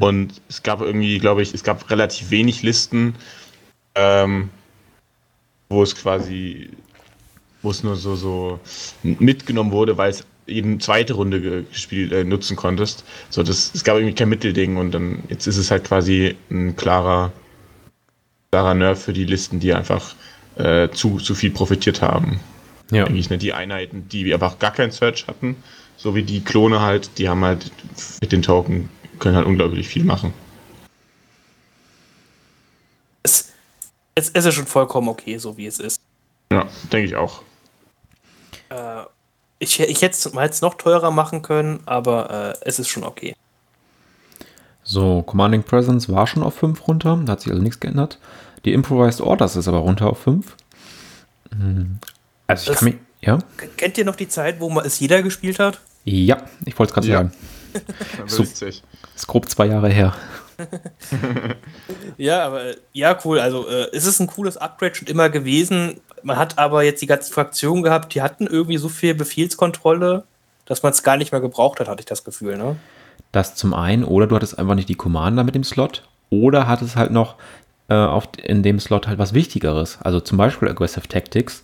Und 0.00 0.40
es 0.48 0.62
gab 0.62 0.80
irgendwie, 0.80 1.18
glaube 1.18 1.42
ich, 1.42 1.52
es 1.54 1.62
gab 1.62 1.90
relativ 1.90 2.30
wenig 2.30 2.62
Listen, 2.62 3.14
ähm, 3.96 4.50
wo 5.68 5.82
es 5.82 5.96
quasi, 5.96 6.70
wo 7.62 7.70
es 7.70 7.82
nur 7.82 7.96
so, 7.96 8.14
so 8.14 8.60
mitgenommen 9.02 9.72
wurde, 9.72 9.96
weil 9.98 10.10
es 10.10 10.24
jeden 10.46 10.78
zweite 10.78 11.14
Runde 11.14 11.40
ge- 11.40 11.64
gespielt 11.64 12.12
äh, 12.12 12.22
nutzen 12.22 12.56
konntest. 12.56 13.04
So, 13.30 13.42
das, 13.42 13.72
es 13.74 13.82
gab 13.82 13.96
irgendwie 13.96 14.14
kein 14.14 14.28
Mittelding 14.28 14.76
und 14.76 14.92
dann 14.92 15.24
jetzt 15.28 15.48
ist 15.48 15.56
es 15.56 15.72
halt 15.72 15.82
quasi 15.84 16.36
ein 16.50 16.76
klarer, 16.76 17.32
klarer 18.52 18.74
Nerv 18.74 19.02
für 19.02 19.12
die 19.12 19.24
Listen, 19.24 19.58
die 19.58 19.72
einfach 19.74 20.14
äh, 20.56 20.88
zu, 20.90 21.16
zu 21.18 21.34
viel 21.34 21.50
profitiert 21.50 22.00
haben 22.00 22.38
Ja. 22.92 23.06
eigentlich 23.06 23.28
ne, 23.28 23.38
die 23.38 23.52
Einheiten, 23.52 24.08
die 24.08 24.32
einfach 24.32 24.60
gar 24.60 24.72
keinen 24.72 24.92
Search 24.92 25.26
hatten, 25.26 25.56
so 25.96 26.14
wie 26.14 26.22
die 26.22 26.44
Klone 26.44 26.80
halt, 26.80 27.18
die 27.18 27.28
haben 27.28 27.44
halt 27.44 27.72
mit 28.20 28.30
den 28.30 28.42
Token, 28.42 28.88
können 29.18 29.34
halt 29.34 29.46
unglaublich 29.46 29.88
viel 29.88 30.04
machen. 30.04 30.32
Es, 33.24 33.52
es 34.16 34.30
ist 34.30 34.54
schon 34.54 34.66
vollkommen 34.66 35.08
okay, 35.08 35.38
so 35.38 35.56
wie 35.56 35.66
es 35.66 35.78
ist. 35.78 36.00
Ja, 36.50 36.66
denke 36.92 37.06
ich 37.06 37.16
auch. 37.16 37.42
Äh, 38.70 39.02
ich, 39.58 39.78
ich 39.80 40.02
hätte 40.02 40.16
es 40.34 40.60
noch 40.62 40.74
teurer 40.74 41.10
machen 41.10 41.42
können, 41.42 41.80
aber 41.86 42.30
äh, 42.60 42.66
es 42.66 42.78
ist 42.78 42.88
schon 42.88 43.04
okay. 43.04 43.34
So, 44.82 45.22
Commanding 45.22 45.62
Presence 45.64 46.08
war 46.08 46.26
schon 46.26 46.42
auf 46.42 46.54
5 46.54 46.86
runter, 46.88 47.20
da 47.24 47.32
hat 47.32 47.40
sich 47.40 47.50
also 47.50 47.62
nichts 47.62 47.80
geändert. 47.80 48.18
Die 48.64 48.72
Improvised 48.72 49.20
Orders 49.20 49.56
ist 49.56 49.68
aber 49.68 49.78
runter 49.78 50.08
auf 50.08 50.18
5. 50.20 50.56
Also 52.46 52.62
ich 52.62 52.68
Das- 52.68 52.78
kann 52.78 52.84
mich. 52.88 52.96
Ja? 53.22 53.38
Kennt 53.76 53.98
ihr 53.98 54.04
noch 54.04 54.14
die 54.16 54.28
Zeit, 54.28 54.60
wo 54.60 54.68
man 54.70 54.84
es 54.84 55.00
jeder 55.00 55.22
gespielt 55.22 55.58
hat? 55.58 55.80
Ja, 56.04 56.42
ich 56.64 56.78
wollte 56.78 56.90
es 56.90 56.94
gerade 56.94 57.06
Ja. 57.08 57.16
sagen. 57.18 57.32
So. 58.26 58.42
Witzig. 58.42 58.82
Ist 59.14 59.26
grob 59.26 59.48
zwei 59.50 59.66
Jahre 59.66 59.90
her. 59.90 60.14
Ja, 62.16 62.46
aber 62.46 62.64
äh, 62.64 62.76
ja, 62.92 63.18
cool. 63.24 63.40
Also 63.40 63.68
äh, 63.68 63.88
es 63.92 64.06
ist 64.06 64.20
ein 64.20 64.26
cooles 64.26 64.56
Upgrade 64.56 64.94
schon 64.94 65.08
immer 65.08 65.28
gewesen. 65.28 66.00
Man 66.22 66.38
hat 66.38 66.58
aber 66.58 66.82
jetzt 66.82 67.02
die 67.02 67.06
ganzen 67.06 67.32
Fraktionen 67.32 67.82
gehabt, 67.82 68.14
die 68.14 68.22
hatten 68.22 68.46
irgendwie 68.46 68.78
so 68.78 68.88
viel 68.88 69.14
Befehlskontrolle, 69.14 70.24
dass 70.64 70.82
man 70.82 70.92
es 70.92 71.02
gar 71.02 71.16
nicht 71.16 71.32
mehr 71.32 71.40
gebraucht 71.40 71.80
hat, 71.80 71.88
hatte 71.88 72.00
ich 72.00 72.06
das 72.06 72.24
Gefühl, 72.24 72.56
ne? 72.56 72.76
Das 73.32 73.54
zum 73.54 73.74
einen, 73.74 74.04
oder 74.04 74.26
du 74.26 74.36
hattest 74.36 74.58
einfach 74.58 74.74
nicht 74.74 74.88
die 74.88 74.94
Commander 74.94 75.44
mit 75.44 75.54
dem 75.54 75.64
Slot, 75.64 76.08
oder 76.30 76.66
hattest 76.66 76.96
halt 76.96 77.10
noch 77.10 77.36
äh, 77.88 77.94
auf, 77.94 78.28
in 78.42 78.62
dem 78.62 78.80
Slot 78.80 79.06
halt 79.06 79.18
was 79.18 79.34
Wichtigeres. 79.34 79.98
Also 80.00 80.20
zum 80.20 80.38
Beispiel 80.38 80.68
Aggressive 80.68 81.06
Tactics 81.06 81.62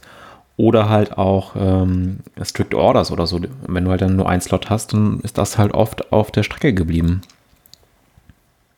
oder 0.56 0.88
halt 0.88 1.16
auch 1.18 1.56
ähm, 1.56 2.20
Strict 2.42 2.74
Orders 2.74 3.10
oder 3.10 3.26
so. 3.26 3.40
Wenn 3.66 3.84
du 3.84 3.90
halt 3.90 4.02
dann 4.02 4.16
nur 4.16 4.28
einen 4.28 4.42
Slot 4.42 4.70
hast, 4.70 4.92
dann 4.92 5.20
ist 5.20 5.38
das 5.38 5.58
halt 5.58 5.72
oft 5.72 6.12
auf 6.12 6.30
der 6.30 6.42
Strecke 6.42 6.74
geblieben. 6.74 7.22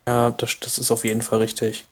Ja, 0.06 0.30
das, 0.30 0.58
das 0.60 0.78
ist 0.78 0.90
auf 0.90 1.04
jeden 1.04 1.22
Fall 1.22 1.40
richtig. 1.40 1.84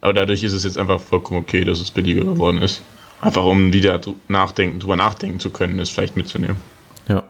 Aber 0.00 0.12
dadurch 0.12 0.42
ist 0.42 0.52
es 0.52 0.64
jetzt 0.64 0.78
einfach 0.78 1.00
vollkommen 1.00 1.40
okay, 1.40 1.64
dass 1.64 1.80
es 1.80 1.90
billiger 1.90 2.24
geworden 2.24 2.62
ist. 2.62 2.82
Einfach 3.20 3.44
um 3.44 3.72
wieder 3.72 4.00
nachdenken, 4.28 4.78
drüber 4.78 4.96
nachdenken 4.96 5.40
zu 5.40 5.50
können, 5.50 5.78
es 5.80 5.90
vielleicht 5.90 6.16
mitzunehmen. 6.16 6.56
Ja. 7.08 7.24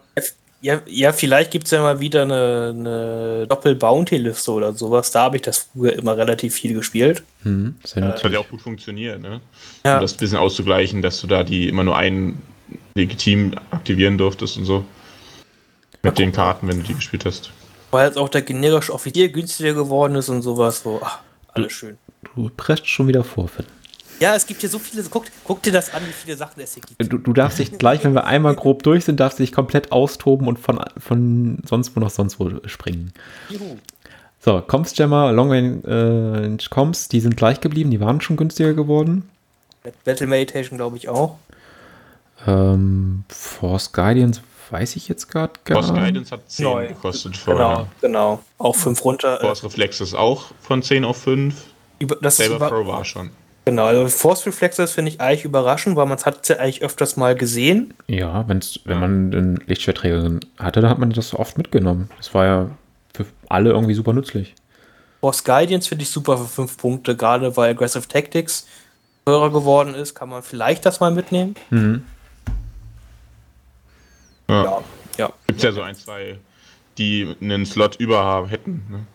Ja, 0.60 0.82
ja 0.86 1.12
vielleicht 1.12 1.52
gibt 1.52 1.66
es 1.66 1.70
ja 1.70 1.80
mal 1.80 2.00
wieder 2.00 2.22
eine, 2.22 2.74
eine 2.76 3.46
Doppel-Bounty-Liste 3.48 4.50
oder 4.50 4.72
sowas. 4.72 5.12
Da 5.12 5.22
habe 5.22 5.36
ich 5.36 5.42
das 5.42 5.68
früher 5.72 5.92
immer 5.92 6.16
relativ 6.16 6.54
viel 6.54 6.74
gespielt. 6.74 7.22
Hm, 7.44 7.76
sehr 7.84 8.02
Das 8.02 8.24
hat 8.24 8.32
ja 8.32 8.40
auch 8.40 8.48
gut 8.48 8.60
funktioniert, 8.60 9.20
ne? 9.20 9.40
Ja. 9.84 9.96
Um 9.96 10.02
das 10.02 10.14
ein 10.14 10.18
bisschen 10.18 10.38
auszugleichen, 10.38 11.00
dass 11.00 11.20
du 11.20 11.26
da 11.28 11.44
die 11.44 11.68
immer 11.68 11.84
nur 11.84 11.96
einen 11.96 12.42
legitim 12.94 13.54
aktivieren 13.70 14.18
durftest 14.18 14.56
und 14.56 14.64
so. 14.64 14.84
Mit 16.02 16.18
den 16.18 16.32
Karten, 16.32 16.68
wenn 16.68 16.78
du 16.78 16.86
die 16.86 16.94
gespielt 16.94 17.24
hast. 17.24 17.50
Weil 17.90 18.06
jetzt 18.06 18.18
auch 18.18 18.28
der 18.28 18.42
generische 18.42 18.92
Offizier 18.92 19.28
günstiger 19.30 19.74
geworden 19.74 20.14
ist 20.16 20.28
und 20.28 20.42
sowas. 20.42 20.82
So, 20.82 21.00
ach, 21.02 21.20
alles 21.54 21.72
schön. 21.72 21.98
Du 22.34 22.50
presst 22.56 22.86
schon 22.86 23.08
wieder 23.08 23.24
vor, 23.24 23.48
Finn. 23.48 23.66
Ja, 24.20 24.34
es 24.34 24.46
gibt 24.46 24.60
hier 24.60 24.68
so 24.68 24.78
viele. 24.78 25.02
Guck, 25.04 25.26
guck 25.44 25.62
dir 25.62 25.72
das 25.72 25.94
an, 25.94 26.02
wie 26.06 26.12
viele 26.12 26.36
Sachen 26.36 26.60
es 26.60 26.74
hier 26.74 26.82
gibt. 26.82 27.12
Du, 27.12 27.18
du 27.18 27.32
darfst 27.32 27.58
dich 27.58 27.78
gleich, 27.78 28.02
wenn 28.04 28.14
wir 28.14 28.24
einmal 28.24 28.54
grob 28.56 28.82
durch 28.82 29.04
sind, 29.04 29.20
darfst 29.20 29.38
dich 29.38 29.52
komplett 29.52 29.92
austoben 29.92 30.48
und 30.48 30.58
von, 30.58 30.80
von 30.98 31.58
sonst 31.64 31.94
wo 31.94 32.00
nach 32.00 32.10
sonst 32.10 32.40
wo 32.40 32.50
springen. 32.66 33.12
Juhu. 33.48 33.76
So, 34.40 34.60
Comms 34.60 34.96
Jammer, 34.96 35.32
Long 35.32 35.50
Range 35.50 36.56
äh, 36.56 36.68
Comms, 36.70 37.08
die 37.08 37.20
sind 37.20 37.36
gleich 37.36 37.60
geblieben, 37.60 37.90
die 37.90 38.00
waren 38.00 38.20
schon 38.20 38.36
günstiger 38.36 38.72
geworden. 38.72 39.28
Battle 40.04 40.26
Meditation, 40.26 40.78
glaube 40.78 40.96
ich, 40.96 41.08
auch. 41.08 41.38
Ähm, 42.46 43.24
Force 43.28 43.92
Guardians 43.92 44.40
weiß 44.70 44.96
ich 44.96 45.08
jetzt 45.08 45.28
gerade 45.30 45.52
gar 45.64 45.82
Force 45.82 45.94
Guidance 45.94 46.30
hat 46.32 46.50
10 46.50 46.64
Neu. 46.64 46.88
gekostet 46.88 47.32
Genau, 47.44 47.58
vorher. 47.58 47.86
genau. 48.00 48.40
Auch 48.58 48.76
fünf 48.76 49.04
runter. 49.04 49.38
Force 49.40 49.64
Reflexes 49.64 50.14
auch 50.14 50.46
von 50.60 50.82
10 50.82 51.04
auf 51.04 51.16
5. 51.22 51.54
über, 51.98 52.16
das 52.20 52.38
ist 52.40 52.48
Saber 52.48 52.68
Pro 52.68 52.86
war 52.86 53.04
schon. 53.04 53.30
genau, 53.64 53.86
also 53.86 54.08
Force 54.08 54.46
Reflexes 54.46 54.92
finde 54.92 55.10
ich 55.12 55.20
eigentlich 55.20 55.44
überraschend, 55.44 55.96
weil 55.96 56.06
man 56.06 56.18
es 56.18 56.26
hat 56.26 56.48
ja 56.48 56.56
eigentlich 56.56 56.82
öfters 56.82 57.16
mal 57.16 57.34
gesehen. 57.34 57.94
Ja, 58.06 58.46
wenn's, 58.48 58.80
wenn 58.84 59.00
man 59.00 59.30
den 59.30 59.56
Lichtschwerträger 59.66 60.38
hatte, 60.58 60.80
dann 60.80 60.90
hat 60.90 60.98
man 60.98 61.10
das 61.10 61.34
oft 61.34 61.56
mitgenommen. 61.58 62.10
Das 62.16 62.34
war 62.34 62.44
ja 62.44 62.70
für 63.14 63.26
alle 63.48 63.70
irgendwie 63.70 63.94
super 63.94 64.12
nützlich. 64.12 64.54
Force 65.20 65.42
Guardians 65.44 65.88
finde 65.88 66.02
ich 66.04 66.10
super 66.10 66.38
für 66.38 66.46
fünf 66.46 66.76
Punkte, 66.76 67.16
gerade 67.16 67.56
weil 67.56 67.70
Aggressive 67.70 68.06
Tactics 68.06 68.66
teurer 69.26 69.50
geworden 69.50 69.94
ist, 69.94 70.14
kann 70.14 70.28
man 70.28 70.42
vielleicht 70.42 70.86
das 70.86 71.00
mal 71.00 71.10
mitnehmen. 71.10 71.54
Mhm. 71.70 72.04
Ja. 74.48 74.64
Ja, 74.64 74.82
ja. 75.18 75.32
Gibt 75.46 75.62
ja 75.62 75.72
so 75.72 75.82
ein, 75.82 75.94
zwei, 75.94 76.38
die 76.96 77.36
einen 77.40 77.66
Slot 77.66 77.96
über 77.96 78.22
haben, 78.22 78.48
hätten. 78.48 78.86
Ne? 78.90 79.06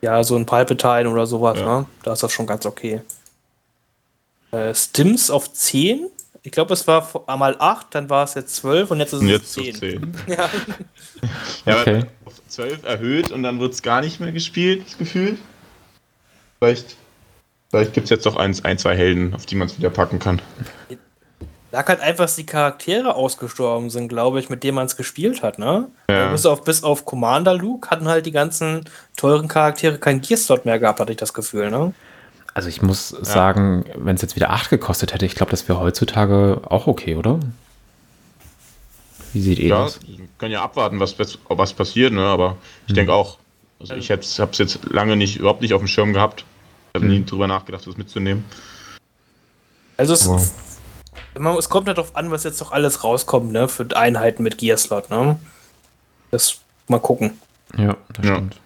Ja, 0.00 0.22
so 0.22 0.36
ein 0.36 0.46
Palpatine 0.46 1.08
oder 1.10 1.26
sowas, 1.26 1.58
Ja. 1.58 1.80
ne? 1.80 1.86
Da 2.02 2.12
ist 2.12 2.22
das 2.22 2.32
schon 2.32 2.46
ganz 2.46 2.66
okay. 2.66 3.00
Äh, 4.52 4.74
Stims 4.74 5.30
auf 5.30 5.52
10. 5.52 6.08
Ich 6.42 6.52
glaube, 6.52 6.72
es 6.72 6.86
war 6.86 7.06
einmal 7.26 7.56
8, 7.58 7.94
dann 7.94 8.08
war 8.08 8.24
es 8.24 8.34
jetzt 8.34 8.54
12 8.56 8.90
und 8.92 9.00
jetzt 9.00 9.12
ist 9.12 9.22
es 9.22 9.28
jetzt 9.28 9.58
auf 9.58 9.64
10. 9.64 9.74
10. 9.74 10.14
Ja. 10.28 10.48
Ja, 11.66 11.80
Okay. 11.80 12.04
auf 12.24 12.34
12 12.48 12.84
erhöht 12.84 13.30
und 13.32 13.42
dann 13.42 13.58
wird 13.60 13.74
es 13.74 13.82
gar 13.82 14.00
nicht 14.00 14.20
mehr 14.20 14.32
gespielt, 14.32 14.84
das 14.86 14.96
Gefühl. 14.96 15.36
Vielleicht, 16.58 16.96
vielleicht 17.70 17.92
gibt 17.92 18.04
es 18.04 18.10
jetzt 18.10 18.24
doch 18.24 18.36
ein, 18.36 18.56
ein, 18.64 18.78
zwei 18.78 18.96
Helden, 18.96 19.34
auf 19.34 19.46
die 19.46 19.56
man 19.56 19.66
es 19.68 19.76
wieder 19.78 19.90
packen 19.90 20.18
kann. 20.18 20.40
Lag 21.70 21.86
halt 21.88 22.00
einfach, 22.00 22.24
dass 22.24 22.36
die 22.36 22.46
Charaktere 22.46 23.14
ausgestorben 23.14 23.90
sind, 23.90 24.08
glaube 24.08 24.40
ich, 24.40 24.48
mit 24.48 24.64
denen 24.64 24.76
man 24.76 24.86
es 24.86 24.96
gespielt 24.96 25.42
hat, 25.42 25.58
ne? 25.58 25.88
Ja. 26.10 26.32
Bis, 26.32 26.46
auf, 26.46 26.64
bis 26.64 26.82
auf 26.82 27.04
Commander 27.04 27.52
Luke 27.54 27.90
hatten 27.90 28.08
halt 28.08 28.24
die 28.24 28.32
ganzen 28.32 28.86
teuren 29.16 29.48
Charaktere 29.48 29.98
keinen 29.98 30.22
Gear-Slot 30.22 30.64
mehr 30.64 30.78
gehabt, 30.78 30.98
hatte 30.98 31.12
ich 31.12 31.18
das 31.18 31.34
Gefühl, 31.34 31.70
ne? 31.70 31.92
Also 32.54 32.70
ich 32.70 32.80
muss 32.80 33.10
sagen, 33.10 33.84
wenn 33.96 34.16
es 34.16 34.22
jetzt 34.22 34.34
wieder 34.34 34.50
8 34.50 34.70
gekostet 34.70 35.12
hätte, 35.12 35.26
ich 35.26 35.34
glaube, 35.34 35.50
das 35.50 35.68
wäre 35.68 35.78
heutzutage 35.78 36.62
auch 36.68 36.86
okay, 36.86 37.14
oder? 37.16 37.38
Wie 39.34 39.42
seht 39.42 39.58
ihr 39.58 39.68
Ja, 39.68 39.84
das? 39.84 40.00
wir 40.06 40.26
können 40.38 40.52
ja 40.52 40.62
abwarten, 40.62 40.98
was, 40.98 41.14
was 41.48 41.72
passiert, 41.74 42.12
ne? 42.14 42.22
aber 42.24 42.56
ich 42.86 42.94
denke 42.94 43.12
auch, 43.12 43.38
also 43.78 43.94
ich 43.94 44.10
habe 44.10 44.22
es 44.22 44.38
jetzt 44.58 44.80
lange 44.90 45.16
nicht, 45.16 45.36
überhaupt 45.36 45.60
nicht 45.60 45.74
auf 45.74 45.80
dem 45.82 45.86
Schirm 45.86 46.14
gehabt. 46.14 46.44
Ich 46.94 47.00
habe 47.02 47.06
nie 47.06 47.24
drüber 47.24 47.46
nachgedacht, 47.46 47.86
das 47.86 47.96
mitzunehmen. 47.98 48.44
Also 49.98 50.14
es, 50.14 50.26
Wow. 50.26 50.50
Man, 51.38 51.56
es 51.56 51.68
kommt 51.68 51.86
halt 51.88 51.98
darauf 51.98 52.14
an, 52.16 52.30
was 52.30 52.44
jetzt 52.44 52.60
noch 52.60 52.72
alles 52.72 53.04
rauskommt, 53.04 53.52
ne? 53.52 53.68
Für 53.68 53.86
Einheiten 53.96 54.42
mit 54.42 54.58
Gear-Slot, 54.58 55.10
ne? 55.10 55.38
Das 56.30 56.58
mal 56.88 57.00
gucken. 57.00 57.38
Ja, 57.76 57.96
das 58.12 58.26
Ja. 58.26 58.34
stimmt. 58.34 58.56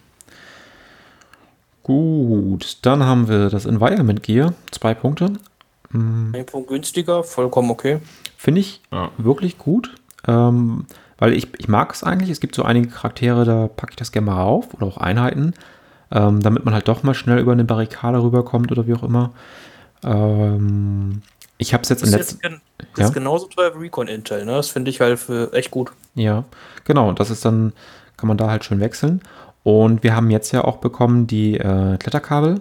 Gut, 1.82 2.78
dann 2.82 3.02
haben 3.04 3.28
wir 3.28 3.50
das 3.50 3.66
Environment 3.66 4.22
Gear, 4.22 4.54
zwei 4.70 4.94
Punkte. 4.94 5.32
Ein 5.92 6.46
Punkt 6.46 6.68
günstiger, 6.68 7.22
vollkommen 7.24 7.70
okay. 7.70 7.98
Finde 8.38 8.60
ich 8.60 8.80
Ja. 8.92 9.10
wirklich 9.18 9.58
gut, 9.58 9.94
ähm, 10.26 10.86
weil 11.18 11.32
ich, 11.34 11.48
ich 11.58 11.68
mag 11.68 11.92
es 11.92 12.02
eigentlich. 12.04 12.30
Es 12.30 12.40
gibt 12.40 12.54
so 12.54 12.62
einige 12.62 12.88
Charaktere, 12.88 13.44
da 13.44 13.68
packe 13.68 13.90
ich 13.92 13.96
das 13.96 14.12
gerne 14.12 14.26
mal 14.26 14.40
rauf 14.40 14.72
oder 14.74 14.86
auch 14.86 14.96
Einheiten, 14.96 15.54
ähm, 16.12 16.40
damit 16.40 16.64
man 16.64 16.72
halt 16.72 16.88
doch 16.88 17.02
mal 17.02 17.14
schnell 17.14 17.38
über 17.40 17.52
eine 17.52 17.64
Barrikade 17.64 18.22
rüberkommt 18.22 18.70
oder 18.72 18.86
wie 18.86 18.94
auch 18.94 19.02
immer. 19.02 19.32
Ähm, 20.04 21.22
ich 21.62 21.72
habe 21.72 21.82
es 21.82 21.88
jetzt 21.88 22.02
Das 22.02 22.10
in 22.12 22.18
ist, 22.18 22.32
letzter 22.32 22.48
gen- 22.48 22.60
das 22.94 23.04
ist 23.06 23.10
Ja? 23.10 23.14
genauso 23.20 23.46
teuer 23.46 23.74
wie 23.74 23.84
Recon 23.84 24.08
Intel, 24.08 24.44
ne? 24.44 24.52
Das 24.52 24.68
finde 24.68 24.90
ich 24.90 25.00
halt 25.00 25.18
für 25.18 25.52
echt 25.52 25.70
gut. 25.70 25.92
Ja, 26.14 26.44
genau. 26.84 27.12
Das 27.12 27.30
ist 27.30 27.44
dann, 27.44 27.72
kann 28.16 28.28
man 28.28 28.36
da 28.36 28.50
halt 28.50 28.64
schön 28.64 28.80
wechseln. 28.80 29.20
Und 29.62 30.02
wir 30.02 30.14
haben 30.16 30.30
jetzt 30.30 30.52
ja 30.52 30.64
auch 30.64 30.78
bekommen 30.78 31.26
die 31.26 31.56
äh, 31.56 31.96
Kletterkabel, 31.98 32.60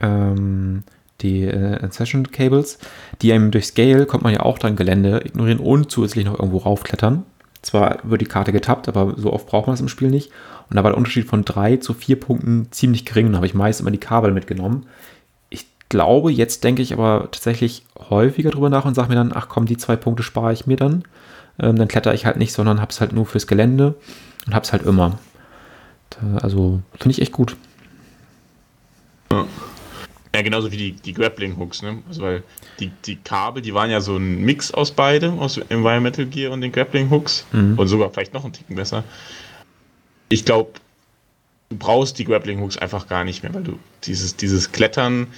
ähm, 0.00 0.82
die 1.20 1.44
äh, 1.44 1.86
Session 1.90 2.30
Cables, 2.30 2.78
die 3.22 3.32
einem 3.32 3.50
durch 3.50 3.66
Scale 3.66 4.06
kommt 4.06 4.22
man 4.24 4.32
ja 4.32 4.40
auch 4.40 4.58
dann 4.58 4.76
Gelände 4.76 5.20
ignorieren 5.24 5.58
und 5.58 5.90
zusätzlich 5.90 6.24
noch 6.24 6.38
irgendwo 6.38 6.58
raufklettern. 6.58 7.24
Zwar 7.60 7.98
wird 8.04 8.20
die 8.20 8.26
Karte 8.26 8.52
getappt, 8.52 8.88
aber 8.88 9.14
so 9.16 9.32
oft 9.32 9.46
braucht 9.46 9.66
man 9.66 9.74
es 9.74 9.80
im 9.80 9.88
Spiel 9.88 10.10
nicht. 10.10 10.30
Und 10.70 10.76
da 10.76 10.84
war 10.84 10.92
der 10.92 10.98
Unterschied 10.98 11.26
von 11.26 11.44
drei 11.44 11.76
zu 11.78 11.92
vier 11.92 12.18
Punkten 12.20 12.68
ziemlich 12.70 13.04
gering. 13.04 13.30
Da 13.32 13.36
habe 13.36 13.46
ich 13.46 13.54
meist 13.54 13.80
immer 13.80 13.90
die 13.90 13.98
Kabel 13.98 14.32
mitgenommen. 14.32 14.86
Glaube, 15.88 16.30
jetzt 16.30 16.64
denke 16.64 16.82
ich 16.82 16.92
aber 16.92 17.28
tatsächlich 17.30 17.82
häufiger 18.10 18.50
drüber 18.50 18.68
nach 18.68 18.84
und 18.84 18.94
sage 18.94 19.08
mir 19.08 19.14
dann, 19.14 19.32
ach 19.34 19.48
komm, 19.48 19.66
die 19.66 19.76
zwei 19.76 19.96
Punkte 19.96 20.22
spare 20.22 20.52
ich 20.52 20.66
mir 20.66 20.76
dann. 20.76 21.04
Ähm, 21.58 21.76
dann 21.76 21.88
kletter 21.88 22.14
ich 22.14 22.26
halt 22.26 22.36
nicht, 22.36 22.52
sondern 22.52 22.80
habe 22.80 22.90
es 22.90 23.00
halt 23.00 23.12
nur 23.12 23.26
fürs 23.26 23.46
Gelände 23.46 23.94
und 24.46 24.54
habe 24.54 24.64
es 24.64 24.72
halt 24.72 24.84
immer. 24.84 25.18
Da, 26.10 26.38
also 26.38 26.80
finde 26.98 27.12
ich 27.12 27.22
echt 27.22 27.32
gut. 27.32 27.56
Ja, 30.34 30.42
genauso 30.42 30.70
wie 30.70 30.76
die, 30.76 30.92
die 30.92 31.14
Grappling-Hooks, 31.14 31.82
ne? 31.82 32.02
Also 32.08 32.22
weil 32.22 32.42
die, 32.78 32.92
die 33.06 33.16
Kabel, 33.16 33.62
die 33.62 33.74
waren 33.74 33.90
ja 33.90 34.00
so 34.00 34.16
ein 34.16 34.42
Mix 34.42 34.72
aus 34.72 34.90
beidem, 34.90 35.38
aus 35.38 35.56
Environmental 35.56 36.26
Gear 36.26 36.52
und 36.52 36.60
den 36.60 36.70
Grappling-Hooks. 36.70 37.46
Mhm. 37.52 37.78
Und 37.78 37.88
sogar 37.88 38.10
vielleicht 38.10 38.34
noch 38.34 38.44
einen 38.44 38.52
Ticken 38.52 38.76
besser. 38.76 39.04
Ich 40.28 40.44
glaube, 40.44 40.72
du 41.70 41.76
brauchst 41.76 42.18
die 42.18 42.24
Grappling-Hooks 42.24 42.78
einfach 42.78 43.08
gar 43.08 43.24
nicht 43.24 43.42
mehr, 43.42 43.54
weil 43.54 43.64
du 43.64 43.78
dieses, 44.04 44.36
dieses 44.36 44.70
Klettern, 44.70 45.28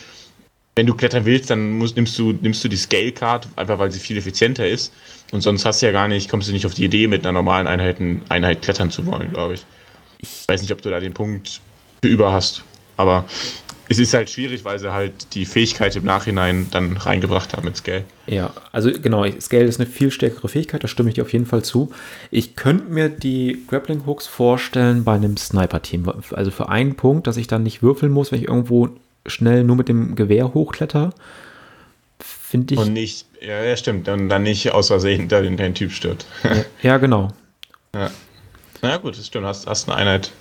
wenn 0.81 0.87
du 0.87 0.95
klettern 0.95 1.27
willst, 1.27 1.51
dann 1.51 1.73
musst, 1.73 1.95
nimmst 1.97 2.19
du, 2.19 2.33
nimmst 2.33 2.65
du 2.65 2.69
die 2.69 2.79
Scale-Card, 2.79 3.49
einfach 3.55 3.79
weil 3.79 3.91
sie 3.91 4.01
viel 4.01 4.17
effizienter 4.17 4.67
ist. 4.67 4.95
Und 5.31 5.43
sonst 5.43 5.67
hast 5.67 5.83
du 5.83 5.87
ja 5.87 5.93
gar 5.93 6.09
nicht, 6.09 6.31
kommst 6.31 6.49
du 6.49 6.55
nicht 6.55 6.65
auf 6.65 6.73
die 6.73 6.87
Idee, 6.87 7.07
mit 7.07 7.27
einer 7.27 7.33
normalen 7.33 7.67
Einheiten, 7.67 8.23
Einheit 8.31 8.63
klettern 8.63 8.91
zu 8.91 9.05
wollen, 9.05 9.31
glaube 9.31 9.53
ich. 9.53 9.67
Ich 10.21 10.49
weiß 10.49 10.63
nicht, 10.63 10.73
ob 10.73 10.81
du 10.81 10.89
da 10.89 10.99
den 10.99 11.13
Punkt 11.13 11.61
für 12.03 12.09
über 12.09 12.33
hast. 12.33 12.65
Aber 12.97 13.27
es 13.91 13.99
ist 13.99 14.15
halt 14.15 14.31
schwierig, 14.31 14.65
weil 14.65 14.79
sie 14.79 14.91
halt 14.91 15.35
die 15.35 15.45
Fähigkeit 15.45 15.95
im 15.97 16.05
Nachhinein 16.05 16.69
dann 16.71 16.97
reingebracht 16.97 17.55
haben 17.55 17.67
mit 17.67 17.77
Scale. 17.77 18.05
Ja, 18.27 18.55
also 18.73 18.91
genau, 18.91 19.31
Scale 19.39 19.65
ist 19.65 19.81
eine 19.81 19.87
viel 19.91 20.11
stärkere 20.11 20.49
Fähigkeit, 20.49 20.83
da 20.83 20.89
stimme 20.89 21.11
ich 21.11 21.17
dir 21.17 21.25
auf 21.25 21.33
jeden 21.35 21.45
Fall 21.45 21.63
zu. 21.63 21.91
Ich 22.31 22.57
könnte 22.57 22.91
mir 22.91 23.11
die 23.11 23.67
Grappling 23.69 24.07
Hooks 24.07 24.27
vorstellen 24.27 25.05
bei 25.05 25.13
einem 25.15 25.37
Sniper-Team. 25.37 26.11
Also 26.31 26.51
für 26.51 26.71
einen 26.71 26.95
Punkt, 26.95 27.27
dass 27.27 27.37
ich 27.37 27.49
dann 27.49 27.65
nicht 27.65 27.83
würfeln 27.83 28.11
muss, 28.11 28.33
wenn 28.33 28.39
ich 28.39 28.49
irgendwo 28.49 28.89
schnell 29.27 29.65
nur 29.65 29.77
mit 29.77 29.89
dem 29.89 30.15
Gewehr 30.15 30.55
hochkletter, 30.55 31.13
finde 32.19 32.75
ich. 32.75 32.81
Und 32.81 32.93
nicht, 32.93 33.27
ja, 33.41 33.63
ja, 33.63 33.77
stimmt, 33.77 34.09
und 34.09 34.29
dann 34.29 34.43
nicht 34.43 34.73
aus 34.73 34.89
Versehen 34.89 35.21
hinter 35.21 35.43
den, 35.43 35.57
den 35.57 35.75
Typ 35.75 35.93
stört. 35.93 36.27
ja, 36.83 36.99
genau. 36.99 37.29
Ja. 37.95 38.11
Na 38.83 38.97
gut, 38.97 39.19
das 39.19 39.27
stimmt, 39.27 39.47
hast, 39.47 39.67
hast 39.67 39.89
eine 39.89 39.97
Einheit, 39.97 40.33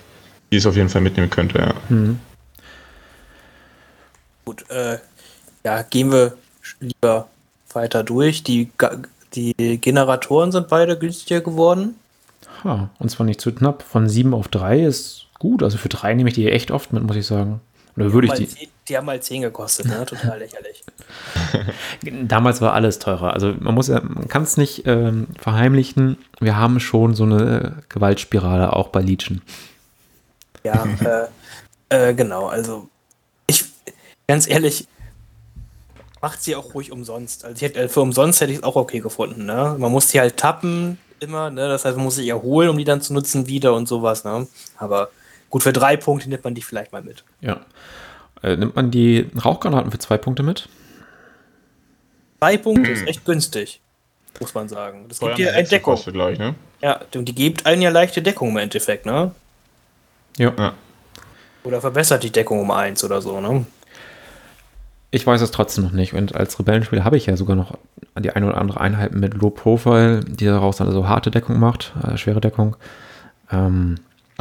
die 0.51 0.57
es 0.57 0.65
auf 0.65 0.75
jeden 0.75 0.89
Fall 0.89 1.01
mitnehmen 1.01 1.29
könnte, 1.29 1.59
ja. 1.59 1.73
Mhm. 1.89 2.19
Gut, 4.45 4.65
äh, 4.69 4.97
ja, 5.63 5.81
gehen 5.83 6.11
wir 6.11 6.37
lieber 6.79 7.27
weiter 7.73 8.03
durch. 8.03 8.43
Die, 8.43 8.71
die 9.35 9.77
Generatoren 9.79 10.51
sind 10.51 10.69
beide 10.69 10.97
günstiger 10.97 11.41
geworden. 11.41 11.95
Ha, 12.63 12.89
und 12.99 13.09
zwar 13.09 13.25
nicht 13.25 13.41
zu 13.41 13.53
knapp. 13.53 13.83
Von 13.83 14.09
7 14.09 14.33
auf 14.33 14.47
3 14.47 14.85
ist 14.85 15.27
gut. 15.37 15.63
Also 15.63 15.77
für 15.77 15.89
3 15.89 16.15
nehme 16.15 16.29
ich 16.29 16.35
die 16.35 16.49
echt 16.49 16.71
oft 16.71 16.93
mit, 16.93 17.03
muss 17.03 17.15
ich 17.15 17.25
sagen. 17.25 17.61
Oder 17.99 18.13
würde 18.13 18.27
ich 18.27 18.33
die. 18.33 18.47
10, 18.47 18.67
die 18.87 18.97
haben 18.97 19.05
mal 19.05 19.21
10 19.21 19.41
gekostet, 19.41 19.87
ne? 19.87 20.05
Total 20.05 20.39
lächerlich. 20.39 20.83
Damals 22.23 22.61
war 22.61 22.73
alles 22.73 22.97
teurer. 22.99 23.33
Also 23.33 23.53
man 23.59 23.75
muss 23.75 23.89
ja, 23.89 23.99
man 24.01 24.29
kann 24.29 24.43
es 24.43 24.55
nicht 24.55 24.83
ähm, 24.85 25.27
verheimlichen. 25.37 26.17
Wir 26.39 26.55
haben 26.55 26.79
schon 26.79 27.13
so 27.13 27.23
eine 27.23 27.83
Gewaltspirale 27.89 28.73
auch 28.73 28.87
bei 28.87 29.01
Legion. 29.01 29.41
Ja, 30.63 30.87
äh, 31.89 32.09
äh, 32.09 32.13
genau. 32.13 32.47
Also 32.47 32.87
ganz 34.27 34.47
ehrlich, 34.47 34.87
macht 36.21 36.41
sie 36.41 36.55
auch 36.55 36.73
ruhig 36.73 36.93
umsonst. 36.93 37.43
Also 37.43 37.65
hätte, 37.65 37.79
äh, 37.81 37.89
für 37.89 37.99
umsonst 37.99 38.39
hätte 38.39 38.53
ich 38.53 38.59
es 38.59 38.63
auch 38.63 38.77
okay 38.77 38.99
gefunden. 39.01 39.45
Ne? 39.45 39.75
Man 39.77 39.91
muss 39.91 40.07
die 40.07 40.21
halt 40.21 40.37
tappen 40.37 40.97
immer, 41.19 41.49
ne? 41.49 41.67
das 41.67 41.83
heißt, 41.83 41.97
man 41.97 42.05
muss 42.05 42.15
sich 42.15 42.29
erholen, 42.29 42.69
um 42.69 42.77
die 42.77 42.85
dann 42.85 43.01
zu 43.01 43.13
nutzen 43.13 43.47
wieder 43.47 43.73
und 43.73 43.89
sowas. 43.89 44.23
Ne? 44.23 44.47
Aber 44.77 45.09
gut, 45.49 45.63
für 45.63 45.73
drei 45.73 45.97
Punkte 45.97 46.29
nimmt 46.29 46.43
man 46.43 46.55
die 46.55 46.61
vielleicht 46.61 46.91
mal 46.91 47.01
mit. 47.01 47.23
Ja. 47.41 47.61
Äh, 48.41 48.55
nimmt 48.55 48.75
man 48.75 48.91
die 48.91 49.29
Rauchgranaten 49.43 49.91
für 49.91 49.99
zwei 49.99 50.17
Punkte 50.17 50.43
mit? 50.43 50.69
Zwei 52.39 52.57
Punkte 52.57 52.91
ist 52.91 53.05
echt 53.05 53.25
günstig, 53.25 53.81
muss 54.39 54.53
man 54.53 54.69
sagen. 54.69 55.05
Das 55.09 55.19
gibt 55.19 55.37
dir 55.37 55.53
eine 55.53 55.67
Deckung. 55.67 55.99
Gleich, 56.05 56.39
ne? 56.39 56.55
Ja, 56.81 57.01
und 57.15 57.25
die 57.25 57.35
gibt 57.35 57.65
einen 57.65 57.81
ja 57.81 57.89
leichte 57.89 58.21
Deckung 58.21 58.49
im 58.49 58.57
Endeffekt, 58.57 59.05
ne? 59.05 59.31
Ja. 60.37 60.53
ja. 60.57 60.73
Oder 61.63 61.81
verbessert 61.81 62.23
die 62.23 62.31
Deckung 62.31 62.61
um 62.61 62.71
eins 62.71 63.03
oder 63.03 63.21
so, 63.21 63.41
ne? 63.41 63.65
Ich 65.11 65.25
weiß 65.25 65.41
es 65.41 65.51
trotzdem 65.51 65.83
noch 65.83 65.91
nicht. 65.91 66.13
Und 66.13 66.35
als 66.35 66.57
Rebellenspiel 66.59 67.03
habe 67.03 67.17
ich 67.17 67.25
ja 67.25 67.35
sogar 67.35 67.55
noch 67.55 67.77
die 68.17 68.31
eine 68.31 68.45
oder 68.45 68.57
andere 68.57 68.79
Einheit 68.79 69.13
mit 69.13 69.33
Low 69.33 69.49
Profile, 69.49 70.21
die 70.23 70.45
daraus 70.45 70.77
dann 70.77 70.91
so 70.91 71.07
harte 71.07 71.31
Deckung 71.31 71.59
macht, 71.59 71.93
äh, 72.03 72.15
schwere 72.15 72.39
Deckung. 72.39 72.75
Ähm, 73.51 73.95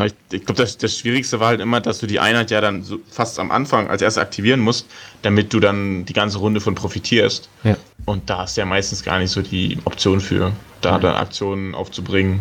ich, 0.07 0.15
ich 0.31 0.45
glaube, 0.45 0.61
das, 0.63 0.79
das 0.79 0.97
Schwierigste 0.97 1.41
war 1.41 1.49
halt 1.49 1.61
immer, 1.61 1.81
dass 1.81 1.99
du 1.99 2.07
die 2.07 2.21
Einheit 2.21 2.51
ja 2.51 2.61
dann 2.61 2.83
so 2.83 2.99
fast 3.11 3.39
am 3.39 3.51
Anfang 3.51 3.89
als 3.89 4.03
erstes 4.03 4.23
aktivieren 4.23 4.61
musst, 4.61 4.87
damit 5.23 5.53
du 5.53 5.61
dann 5.61 6.05
die 6.05 6.13
ganze 6.13 6.39
Runde 6.39 6.61
von 6.61 6.75
profitierst. 6.75 7.49
Ja. 7.65 7.77
Und 8.05 8.31
da 8.31 8.39
hast 8.39 8.57
du 8.57 8.61
ja 8.61 8.67
meistens 8.67 9.03
gar 9.03 9.19
nicht 9.19 9.31
so 9.31 9.43
die 9.43 9.79
Option 9.85 10.21
für, 10.21 10.53
da 10.81 10.93
ja. 10.93 10.99
dann 10.99 11.17
Aktionen 11.17 11.75
aufzubringen. 11.75 12.41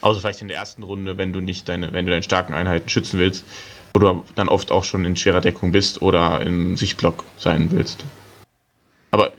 Außer 0.00 0.20
vielleicht 0.20 0.42
in 0.42 0.48
der 0.48 0.56
ersten 0.56 0.82
Runde, 0.82 1.18
wenn 1.18 1.32
du 1.32 1.40
nicht 1.40 1.68
deine, 1.68 1.92
wenn 1.92 2.06
du 2.06 2.10
deine 2.10 2.22
starken 2.22 2.54
Einheiten 2.54 2.88
schützen 2.88 3.18
willst 3.18 3.44
wo 3.92 4.00
du 4.00 4.24
dann 4.34 4.48
oft 4.48 4.70
auch 4.70 4.84
schon 4.84 5.04
in 5.04 5.16
schwerer 5.16 5.40
Deckung 5.40 5.72
bist 5.72 6.02
oder 6.02 6.40
im 6.42 6.76
Sichtblock 6.76 7.24
sein 7.38 7.70
willst. 7.70 8.04
Aber 9.10 9.32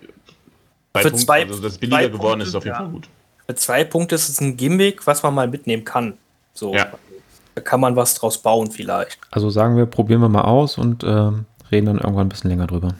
bei 0.94 1.02
Für 1.02 1.12
Punkt, 1.12 1.26
zwei, 1.26 1.44
also 1.44 1.62
das 1.62 1.78
billiger 1.78 2.10
geworden 2.10 2.39
Punkte, 2.39 2.44
ist, 2.44 2.50
ist 2.50 2.56
auf 2.56 2.65
jeden 2.65 2.76
Fall 2.76 2.89
gut. 2.89 3.08
Für 3.48 3.56
zwei 3.56 3.84
Punkte 3.84 4.15
ist 4.15 4.30
es 4.30 4.41
ein 4.41 4.58
Gimmick, 4.58 5.08
was 5.08 5.24
man 5.24 5.34
mal 5.34 5.48
mitnehmen 5.48 5.86
kann. 5.86 6.17
So. 6.54 6.74
Ja. 6.74 6.91
Da 7.56 7.62
kann 7.62 7.80
man 7.80 7.96
was 7.96 8.16
draus 8.16 8.38
bauen, 8.38 8.72
vielleicht. 8.72 9.20
Also 9.30 9.50
sagen 9.50 9.76
wir, 9.76 9.86
probieren 9.86 10.22
wir 10.22 10.30
mal 10.30 10.44
aus 10.44 10.78
und 10.78 11.04
äh, 11.04 11.32
reden 11.72 11.86
dann 11.86 11.98
irgendwann 11.98 12.28
ein 12.28 12.30
bisschen 12.30 12.50
länger 12.50 12.68
drüber. 12.68 12.94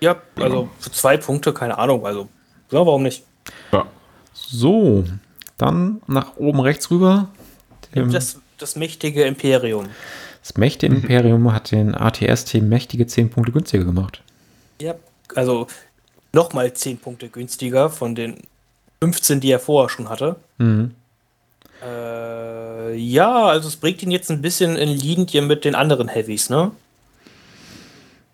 Ja, 0.00 0.16
also 0.36 0.68
für 0.78 0.90
zwei 0.90 1.16
Punkte, 1.16 1.52
keine 1.52 1.78
Ahnung. 1.78 2.06
Also, 2.06 2.28
ja, 2.70 2.78
warum 2.78 3.02
nicht? 3.02 3.24
Ja. 3.72 3.86
So, 4.32 5.04
dann 5.58 6.00
nach 6.06 6.36
oben 6.36 6.60
rechts 6.60 6.90
rüber. 6.90 7.28
Das, 7.92 8.40
das 8.58 8.76
mächtige 8.76 9.24
Imperium. 9.24 9.88
Das 10.42 10.56
Mächte 10.56 10.86
Imperium 10.86 11.52
hat 11.52 11.70
den 11.70 11.94
ATST 11.94 12.54
mächtige 12.62 13.06
10 13.06 13.30
Punkte 13.30 13.52
günstiger 13.52 13.84
gemacht. 13.84 14.22
Ja, 14.80 14.94
also 15.34 15.66
nochmal 16.32 16.72
10 16.72 16.98
Punkte 16.98 17.28
günstiger 17.28 17.90
von 17.90 18.14
den 18.14 18.38
15, 19.02 19.40
die 19.40 19.50
er 19.50 19.60
vorher 19.60 19.90
schon 19.90 20.08
hatte. 20.08 20.36
Mhm. 20.58 20.94
Äh, 21.82 22.96
ja, 22.96 23.46
also 23.46 23.68
es 23.68 23.76
bringt 23.76 24.02
ihn 24.02 24.10
jetzt 24.10 24.30
ein 24.30 24.42
bisschen 24.42 24.76
in 24.76 24.88
Linie 24.88 25.42
mit 25.42 25.64
den 25.64 25.74
anderen 25.74 26.08
Heavies, 26.08 26.50
ne? 26.50 26.72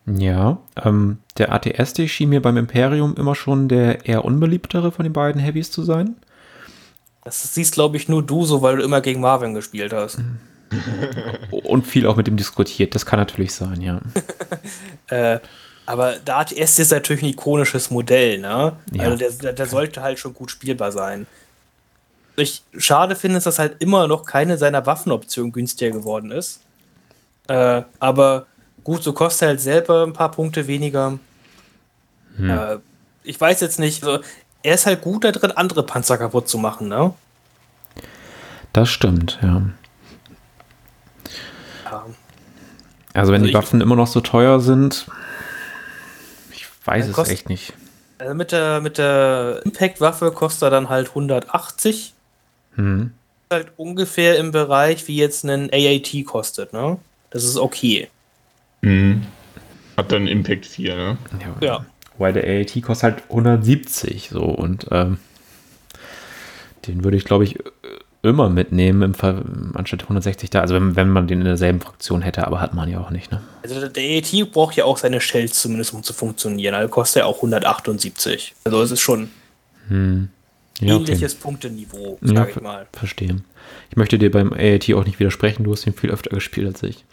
Ja, 0.06 0.58
ähm, 0.84 1.18
der 1.36 1.52
ATST 1.52 2.08
schien 2.08 2.28
mir 2.28 2.40
beim 2.40 2.56
Imperium 2.56 3.16
immer 3.16 3.34
schon 3.34 3.68
der 3.68 4.06
eher 4.06 4.24
unbeliebtere 4.24 4.92
von 4.92 5.04
den 5.04 5.12
beiden 5.12 5.40
Heavies 5.40 5.70
zu 5.70 5.82
sein. 5.82 6.16
Das 7.24 7.54
siehst, 7.54 7.74
glaube 7.74 7.96
ich, 7.96 8.08
nur 8.08 8.22
du 8.22 8.44
so, 8.44 8.62
weil 8.62 8.76
du 8.76 8.84
immer 8.84 9.00
gegen 9.00 9.20
Marvin 9.20 9.54
gespielt 9.54 9.92
hast. 9.92 10.18
Mhm. 10.18 10.38
Und 11.50 11.86
viel 11.86 12.06
auch 12.06 12.16
mit 12.16 12.28
ihm 12.28 12.36
diskutiert, 12.36 12.94
das 12.94 13.06
kann 13.06 13.18
natürlich 13.18 13.52
sein, 13.52 13.80
ja. 13.80 14.00
äh, 15.08 15.40
aber 15.86 16.16
der 16.16 16.38
ATS 16.38 16.78
ist 16.78 16.90
natürlich 16.90 17.22
ein 17.22 17.28
ikonisches 17.30 17.90
Modell, 17.90 18.38
ne? 18.38 18.72
Ja. 18.92 19.04
Also 19.04 19.16
der, 19.16 19.52
der, 19.52 19.66
sollte 19.66 20.02
halt 20.02 20.18
schon 20.18 20.34
gut 20.34 20.50
spielbar 20.50 20.90
sein. 20.90 21.26
Ich 22.36 22.62
schade 22.76 23.16
finde, 23.16 23.40
dass 23.40 23.58
halt 23.58 23.82
immer 23.82 24.08
noch 24.08 24.24
keine 24.24 24.58
seiner 24.58 24.84
Waffenoptionen 24.86 25.52
günstiger 25.52 25.90
geworden 25.90 26.30
ist. 26.30 26.60
Äh, 27.48 27.82
aber 27.98 28.46
gut, 28.84 29.02
so 29.02 29.12
kostet 29.12 29.42
er 29.42 29.48
halt 29.48 29.60
selber 29.60 30.02
ein 30.02 30.12
paar 30.12 30.30
Punkte 30.30 30.66
weniger. 30.66 31.18
Hm. 32.36 32.50
Äh, 32.50 32.78
ich 33.22 33.40
weiß 33.40 33.60
jetzt 33.60 33.78
nicht, 33.78 34.04
also, 34.04 34.22
er 34.62 34.74
ist 34.74 34.86
halt 34.86 35.00
gut 35.00 35.24
da 35.24 35.32
drin, 35.32 35.52
andere 35.52 35.82
Panzer 35.84 36.18
kaputt 36.18 36.48
zu 36.48 36.58
machen, 36.58 36.88
ne? 36.88 37.14
Das 38.72 38.88
stimmt, 38.90 39.38
ja. 39.42 39.62
Also 43.14 43.32
wenn 43.32 43.40
also 43.42 43.46
die 43.46 43.54
Waffen 43.54 43.80
immer 43.80 43.96
noch 43.96 44.08
so 44.08 44.20
teuer 44.20 44.60
sind, 44.60 45.06
ich 46.50 46.66
weiß 46.84 47.08
es 47.08 47.28
echt 47.28 47.48
nicht. 47.48 47.72
Also 48.18 48.34
mit 48.34 48.52
der, 48.52 48.80
mit 48.80 48.98
der 48.98 49.62
Impact-Waffe 49.64 50.32
kostet 50.32 50.64
er 50.64 50.70
dann 50.70 50.88
halt 50.88 51.08
180. 51.08 52.12
Hm. 52.76 53.12
Halt 53.50 53.72
ungefähr 53.76 54.38
im 54.38 54.52
Bereich, 54.52 55.06
wie 55.08 55.16
jetzt 55.16 55.44
ein 55.44 55.70
AAT 55.72 56.24
kostet, 56.24 56.72
ne? 56.72 56.98
Das 57.30 57.44
ist 57.44 57.56
okay. 57.56 58.08
Mhm. 58.80 59.26
Hat 59.96 60.12
dann 60.12 60.26
Impact 60.26 60.66
4, 60.66 60.96
ne? 60.96 61.18
Ja. 61.60 61.66
ja. 61.66 61.86
Weil 62.18 62.32
der 62.32 62.44
AAT 62.44 62.82
kostet 62.82 63.02
halt 63.02 63.22
170 63.28 64.30
so 64.30 64.42
und 64.42 64.86
ähm, 64.90 65.18
den 66.86 67.04
würde 67.04 67.16
ich, 67.16 67.24
glaube 67.24 67.44
ich, 67.44 67.58
immer 68.22 68.48
mitnehmen, 68.48 69.02
im 69.02 69.14
Fall, 69.14 69.42
anstatt 69.74 70.02
160 70.02 70.50
da. 70.50 70.60
Also 70.60 70.74
wenn, 70.74 70.96
wenn 70.96 71.10
man 71.10 71.26
den 71.26 71.40
in 71.40 71.46
derselben 71.46 71.80
Fraktion 71.80 72.22
hätte, 72.22 72.46
aber 72.46 72.60
hat 72.60 72.74
man 72.74 72.90
ja 72.90 73.00
auch 73.00 73.10
nicht. 73.10 73.30
Ne? 73.30 73.40
Also 73.62 73.88
der 73.88 74.04
ET 74.04 74.52
braucht 74.52 74.76
ja 74.76 74.84
auch 74.84 74.98
seine 74.98 75.20
Shells 75.20 75.60
zumindest, 75.60 75.94
um 75.94 76.02
zu 76.02 76.12
funktionieren. 76.12 76.74
Also 76.74 76.88
kostet 76.88 77.22
er 77.22 77.26
auch 77.26 77.36
178. 77.36 78.54
Also 78.64 78.82
es 78.82 78.90
ist 78.90 79.00
schon 79.00 79.30
hm. 79.88 80.28
Ja, 80.80 80.96
ähnliches 80.96 81.34
okay. 81.34 81.42
Punkteniveau, 81.42 82.18
sage 82.20 82.38
ja, 82.38 82.56
ich 82.56 82.60
mal. 82.60 82.86
Verstehe. 82.92 83.36
Ich 83.90 83.96
möchte 83.96 84.18
dir 84.18 84.30
beim 84.30 84.52
AAT 84.52 84.92
auch 84.94 85.04
nicht 85.04 85.18
widersprechen, 85.18 85.64
du 85.64 85.72
hast 85.72 85.86
ihn 85.86 85.94
viel 85.94 86.10
öfter 86.10 86.30
gespielt 86.30 86.68
als 86.68 86.82
ich. 86.82 87.04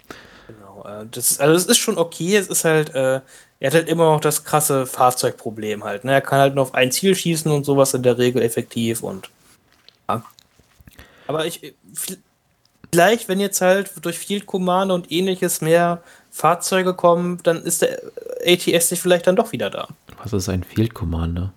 Genau, 0.48 0.86
äh, 0.86 1.06
das, 1.10 1.40
also 1.40 1.56
es 1.56 1.66
ist 1.66 1.78
schon 1.78 1.98
okay, 1.98 2.36
es 2.36 2.48
ist 2.48 2.66
halt, 2.66 2.94
äh, 2.96 3.22
er 3.60 3.68
hat 3.68 3.74
halt 3.74 3.88
immer 3.88 4.06
noch 4.12 4.20
das 4.20 4.44
krasse 4.44 4.86
Fahrzeugproblem 4.86 5.84
halt. 5.84 6.04
Ne? 6.04 6.12
Er 6.12 6.22
kann 6.22 6.40
halt 6.40 6.56
nur 6.56 6.64
auf 6.64 6.74
ein 6.74 6.92
Ziel 6.92 7.16
schießen 7.16 7.52
und 7.52 7.66
sowas 7.66 7.94
in 7.94 8.04
der 8.04 8.18
Regel 8.18 8.42
effektiv 8.42 9.04
und 9.04 9.30
ja. 10.10 10.24
Aber 11.28 11.46
ich, 11.46 11.74
vielleicht, 12.92 13.30
wenn 13.30 13.40
jetzt 13.40 13.62
halt 13.62 13.92
durch 14.02 14.20
Field 14.20 14.46
Commander 14.46 14.96
und 14.96 15.12
ähnliches 15.12 15.62
mehr 15.62 16.04
Fahrzeuge 16.32 16.94
kommen, 16.94 17.40
dann 17.44 17.64
ist 17.64 17.82
der 17.82 18.02
ATS 18.46 18.92
nicht 18.92 19.02
vielleicht 19.02 19.28
dann 19.28 19.36
doch 19.36 19.52
wieder 19.52 19.70
da. 19.70 19.88
Was 20.22 20.34
ist 20.34 20.50
ein 20.50 20.64
Field 20.64 20.94
Commander? 20.94 21.54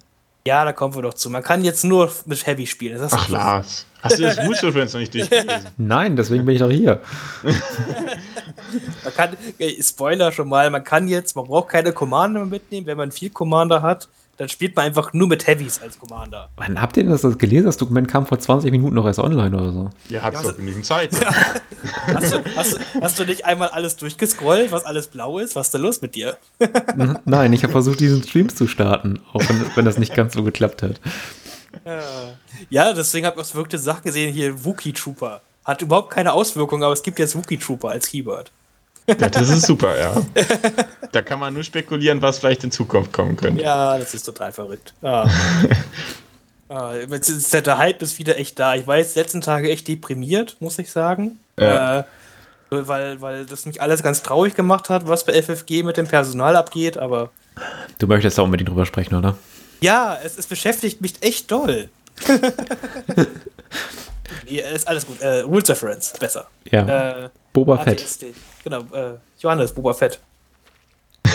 Ja, 0.47 0.65
da 0.65 0.73
kommen 0.73 0.95
wir 0.95 1.03
doch 1.03 1.15
zu. 1.15 1.29
Man 1.29 1.43
kann 1.43 1.65
jetzt 1.65 1.85
nur 1.85 2.11
mit 2.25 2.47
Heavy 2.47 2.67
spielen. 2.67 3.01
Ach, 3.11 3.29
Lars. 3.29 3.85
Hast 4.01 4.19
du 4.19 4.23
das 4.23 4.39
Rules 4.39 4.63
Reference 4.63 4.93
noch 4.93 5.01
nicht 5.01 5.15
durchgelesen? 5.15 5.67
Nein, 5.77 6.17
deswegen 6.17 6.45
bin 6.45 6.55
ich 6.55 6.61
doch 6.61 6.71
hier. 6.71 7.01
man 7.43 9.15
kann, 9.15 9.37
Spoiler 9.81 10.33
schon 10.33 10.49
mal, 10.49 10.71
man 10.71 10.85
kann 10.85 11.09
jetzt, 11.09 11.35
man 11.35 11.47
braucht 11.47 11.71
keine 11.71 11.93
Commander 11.93 12.45
mitnehmen, 12.45 12.87
wenn 12.87 12.97
man 12.97 13.11
viel 13.11 13.31
Commander 13.31 13.83
hat. 13.83 14.09
Dann 14.37 14.49
spielt 14.49 14.77
man 14.77 14.87
einfach 14.87 15.13
nur 15.13 15.29
mit 15.29 15.47
Heavies 15.47 15.81
als 15.81 15.99
Commander. 15.99 16.51
Wann 16.57 16.81
habt 16.81 16.97
ihr 16.97 17.05
denn 17.05 17.13
das 17.13 17.39
gelesen? 17.39 17.67
Das 17.67 17.77
Dokument 17.77 18.09
kam 18.09 18.27
vor 18.27 18.39
20 18.39 18.71
Minuten 18.71 18.95
noch 18.95 19.07
erst 19.07 19.19
online 19.19 19.57
oder 19.57 19.73
so. 19.73 19.91
Ihr 20.09 20.23
habt 20.23 20.37
Ja, 20.37 20.43
doch 20.43 20.57
genügend 20.57 20.85
Zeit. 20.85 21.11
Hast 22.07 22.33
du, 22.33 22.43
hast, 22.57 22.81
hast 23.01 23.19
du 23.19 23.25
nicht 23.25 23.45
einmal 23.45 23.69
alles 23.69 23.97
durchgescrollt, 23.97 24.73
was 24.73 24.85
alles 24.85 25.07
blau 25.07 25.39
ist? 25.39 25.55
Was 25.55 25.69
ist 25.69 25.75
denn 25.75 25.83
los 25.83 26.03
mit 26.03 26.17
dir? 26.17 26.37
Nein, 27.25 27.53
ich 27.53 27.63
habe 27.63 27.71
versucht, 27.73 28.01
diesen 28.01 28.25
Stream 28.25 28.49
zu 28.49 28.67
starten, 28.67 29.21
auch 29.33 29.41
wenn, 29.49 29.65
wenn 29.77 29.85
das 29.85 29.97
nicht 29.99 30.13
ganz 30.15 30.35
so 30.35 30.43
geklappt 30.43 30.83
hat. 30.83 31.01
Ja, 32.71 32.93
deswegen 32.93 33.27
habe 33.27 33.41
ich 33.41 33.47
auch 33.47 33.51
verrückte 33.51 33.79
Sachen 33.79 34.03
gesehen. 34.03 34.33
Hier 34.33 34.65
Wookie 34.65 34.93
Trooper. 34.93 35.43
Hat 35.65 35.83
überhaupt 35.83 36.11
keine 36.11 36.33
Auswirkung, 36.33 36.83
aber 36.83 36.93
es 36.93 37.03
gibt 37.03 37.19
jetzt 37.19 37.37
Wookie 37.37 37.59
Trooper 37.59 37.91
als 37.91 38.09
Keyword. 38.09 38.51
Ja, 39.07 39.15
das 39.29 39.49
ist 39.51 39.67
super, 39.67 39.99
ja. 39.99 40.21
Da 41.13 41.23
kann 41.23 41.39
man 41.39 41.55
nur 41.55 41.63
spekulieren, 41.63 42.21
was 42.23 42.39
vielleicht 42.39 42.65
in 42.65 42.73
Zukunft 42.73 43.13
kommen 43.13 43.37
könnte. 43.37 43.63
Ja, 43.63 43.97
das 43.99 44.15
ist 44.15 44.25
total 44.25 44.53
verrückt. 44.53 44.95
Ah. 45.03 45.29
ah, 46.69 46.95
jetzt 46.95 47.29
ist 47.29 47.53
der 47.55 47.79
Hype 47.79 48.03
ist 48.03 48.19
wieder 48.19 48.37
echt 48.39 48.59
da. 48.59 48.75
Ich 48.75 48.87
war 48.87 48.99
jetzt 48.99 49.15
letzten 49.17 49.41
Tage 49.41 49.71
echt 49.71 49.87
deprimiert, 49.87 50.57
muss 50.61 50.79
ich 50.79 50.91
sagen. 50.91 51.39
Ja. 51.59 52.01
Äh, 52.01 52.05
weil, 52.71 53.21
weil 53.21 53.47
das 53.47 53.65
mich 53.65 53.81
alles 53.81 54.03
ganz 54.03 54.23
traurig 54.23 54.55
gemacht 54.57 54.91
hat, 54.91 55.07
was 55.07 55.25
bei 55.25 55.41
FFG 55.41 55.85
mit 55.85 55.97
dem 55.97 56.09
Personal 56.09 56.57
abgeht, 56.57 56.99
aber 56.99 57.31
Du 57.99 58.07
möchtest 58.07 58.39
da 58.39 58.43
unbedingt 58.43 58.69
drüber 58.69 58.87
sprechen, 58.87 59.15
oder? 59.15 59.37
ja, 59.81 60.19
es, 60.25 60.37
es 60.37 60.47
beschäftigt 60.47 61.01
mich 61.01 61.15
echt 61.23 61.51
doll. 61.51 61.89
nee, 64.49 64.61
ist 64.75 64.89
alles 64.89 65.07
gut. 65.07 65.21
Äh, 65.21 65.41
Rules 65.41 65.69
Reference, 65.69 66.13
besser. 66.19 66.47
Ja, 66.71 67.25
Äh, 67.27 67.29
Boba 67.53 67.79
Fett. 67.79 68.05
Genau, 68.67 68.81
äh, 68.93 69.19
Johannes, 69.39 69.73
Boba 69.73 69.95
Fett. 69.95 70.19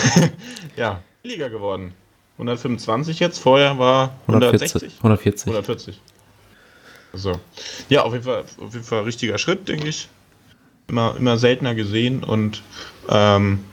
Ja, 0.76 1.00
billiger 1.22 1.48
geworden. 1.48 1.94
125 2.36 3.20
jetzt, 3.20 3.38
vorher 3.38 3.78
war 3.78 4.12
160. 4.26 4.98
140. 4.98 5.46
140. 5.46 6.00
So. 7.14 7.40
Ja, 7.88 8.02
auf 8.02 8.12
jeden, 8.12 8.24
Fall, 8.24 8.44
auf 8.58 8.74
jeden 8.74 8.84
Fall 8.84 9.04
richtiger 9.04 9.38
Schritt, 9.38 9.66
denke 9.66 9.88
ich. 9.88 10.10
Immer, 10.88 11.16
immer 11.18 11.38
seltener 11.38 11.74
gesehen 11.74 12.22
und 12.22 12.62
ähm, 13.08 13.64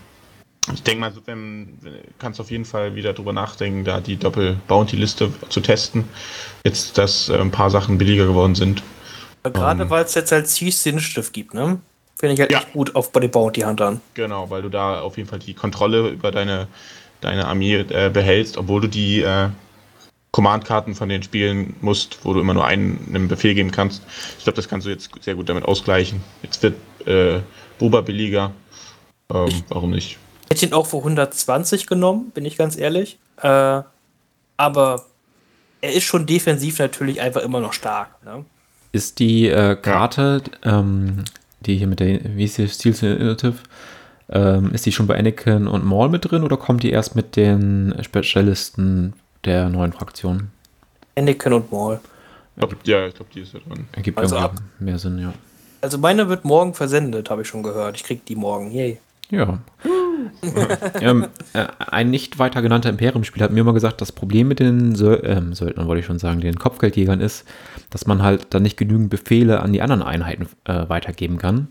ich 0.73 0.83
denke 0.83 1.01
mal, 1.01 1.13
wenn, 1.25 1.77
wenn, 1.81 1.95
kannst 2.17 2.39
auf 2.39 2.51
jeden 2.51 2.65
Fall 2.65 2.95
wieder 2.95 3.11
drüber 3.11 3.33
nachdenken, 3.33 3.83
da 3.83 3.99
die 3.99 4.15
Doppel-Bounty-Liste 4.15 5.33
zu 5.49 5.59
testen. 5.59 6.05
Jetzt, 6.63 6.97
dass 6.97 7.27
äh, 7.27 7.37
ein 7.37 7.51
paar 7.51 7.69
Sachen 7.69 7.97
billiger 7.97 8.25
geworden 8.25 8.55
sind. 8.55 8.83
Gerade 9.43 9.83
Ähm. 9.83 9.89
weil 9.89 10.05
es 10.05 10.15
jetzt 10.15 10.31
als 10.31 10.55
Siege 10.55 11.01
Stift 11.01 11.33
gibt, 11.33 11.53
ne? 11.53 11.81
Finde 12.19 12.33
ich 12.33 12.39
halt 12.41 12.51
Ja. 12.51 12.59
echt 12.59 12.73
gut 12.73 12.95
auf 12.95 13.11
bei 13.11 13.21
den 13.21 13.31
Bounty 13.31 13.61
Huntern. 13.61 14.01
Genau, 14.13 14.49
weil 14.49 14.61
du 14.61 14.69
da 14.69 14.99
auf 15.01 15.17
jeden 15.17 15.29
Fall 15.29 15.39
die 15.39 15.53
Kontrolle 15.53 16.09
über 16.09 16.31
deine, 16.31 16.67
deine 17.21 17.47
Armee 17.47 17.75
äh, 17.75 18.09
behältst, 18.09 18.57
obwohl 18.57 18.81
du 18.81 18.87
die 18.87 19.21
äh, 19.21 19.47
Command-Karten 20.31 20.95
von 20.95 21.09
den 21.09 21.23
spielen 21.23 21.75
musst, 21.81 22.19
wo 22.23 22.33
du 22.33 22.41
immer 22.41 22.53
nur 22.53 22.65
einen, 22.65 23.03
einen 23.07 23.27
Befehl 23.29 23.55
geben 23.55 23.71
kannst. 23.71 24.03
Ich 24.37 24.43
glaube, 24.43 24.57
das 24.57 24.67
kannst 24.67 24.85
du 24.85 24.91
jetzt 24.91 25.09
sehr 25.21 25.35
gut 25.35 25.47
damit 25.49 25.63
ausgleichen. 25.65 26.21
Jetzt 26.43 26.61
wird 26.61 26.75
äh, 27.07 27.39
Boba 27.79 28.01
billiger. 28.01 28.51
Ähm, 29.33 29.63
warum 29.69 29.91
nicht? 29.91 30.17
Hätte 30.49 30.65
ihn 30.65 30.73
auch 30.73 30.87
für 30.87 30.97
120 30.97 31.87
genommen, 31.87 32.31
bin 32.31 32.43
ich 32.45 32.57
ganz 32.57 32.77
ehrlich. 32.77 33.17
Äh, 33.41 33.81
aber 34.57 35.05
er 35.81 35.93
ist 35.93 36.03
schon 36.03 36.25
defensiv 36.25 36.79
natürlich 36.79 37.21
einfach 37.21 37.41
immer 37.41 37.61
noch 37.61 37.73
stark. 37.73 38.09
Ne? 38.25 38.43
Ist 38.91 39.19
die 39.19 39.47
äh, 39.47 39.75
Karte, 39.75 40.43
ähm, 40.63 41.23
die 41.61 41.77
hier 41.77 41.87
mit 41.87 41.99
der, 41.99 42.19
wie 42.35 42.45
ist 42.45 42.57
die 42.57 42.67
Steel 42.67 42.93
Initiative, 42.93 43.55
ähm, 44.29 44.71
ist 44.73 44.85
die 44.85 44.91
schon 44.91 45.07
bei 45.07 45.17
Anakin 45.17 45.67
und 45.67 45.85
Maul 45.85 46.09
mit 46.09 46.29
drin 46.29 46.43
oder 46.43 46.57
kommt 46.57 46.83
die 46.83 46.91
erst 46.91 47.15
mit 47.15 47.35
den 47.35 47.95
Spezialisten 48.01 49.13
der 49.45 49.69
neuen 49.69 49.93
Fraktion? 49.93 50.49
Anakin 51.15 51.53
und 51.53 51.71
Maul. 51.71 51.99
Ja, 52.83 53.07
ich 53.07 53.15
glaube, 53.15 53.31
die 53.33 53.41
ist 53.41 53.53
ja 53.53 53.59
drin. 53.59 53.87
Ergibt 53.93 54.17
Also 54.17 54.35
irgendwie 54.35 54.63
mehr 54.79 54.99
Sinn, 54.99 55.17
ja. 55.17 55.33
Also 55.81 55.97
meine 55.97 56.27
wird 56.27 56.43
morgen 56.43 56.73
versendet, 56.73 57.29
habe 57.29 57.43
ich 57.43 57.47
schon 57.47 57.63
gehört. 57.63 57.95
Ich 57.95 58.03
krieg 58.03 58.25
die 58.25 58.35
morgen. 58.35 58.71
Yay. 58.71 58.99
Ja. 59.29 59.59
ähm, 61.01 61.27
äh, 61.53 61.67
ein 61.79 62.09
nicht 62.09 62.39
weiter 62.39 62.61
genannter 62.61 62.89
Imperium-Spieler 62.89 63.45
hat 63.45 63.51
mir 63.51 63.61
immer 63.61 63.73
gesagt, 63.73 64.01
das 64.01 64.11
Problem 64.11 64.47
mit 64.47 64.59
den 64.59 64.95
Söl 64.95 65.21
ähm, 65.23 65.53
Söldnern, 65.53 65.87
wollte 65.87 66.01
ich 66.01 66.05
schon 66.05 66.19
sagen, 66.19 66.41
den 66.41 66.59
Kopfgeldjägern 66.59 67.21
ist, 67.21 67.45
dass 67.89 68.07
man 68.07 68.21
halt 68.21 68.47
dann 68.51 68.63
nicht 68.63 68.77
genügend 68.77 69.09
Befehle 69.09 69.61
an 69.61 69.73
die 69.73 69.81
anderen 69.81 70.03
Einheiten 70.03 70.47
äh, 70.65 70.87
weitergeben 70.89 71.37
kann, 71.37 71.67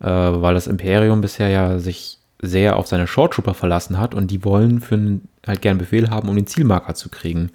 äh, 0.00 0.06
weil 0.06 0.54
das 0.54 0.66
Imperium 0.66 1.20
bisher 1.20 1.48
ja 1.48 1.78
sich 1.78 2.18
sehr 2.40 2.76
auf 2.76 2.88
seine 2.88 3.06
Short 3.06 3.34
Trooper 3.34 3.54
verlassen 3.54 3.98
hat 3.98 4.14
und 4.14 4.30
die 4.30 4.44
wollen 4.44 4.80
für 4.80 4.96
einen, 4.96 5.28
halt 5.46 5.62
gern 5.62 5.78
Befehl 5.78 6.10
haben, 6.10 6.28
um 6.28 6.36
den 6.36 6.46
Zielmarker 6.46 6.94
zu 6.94 7.08
kriegen. 7.08 7.50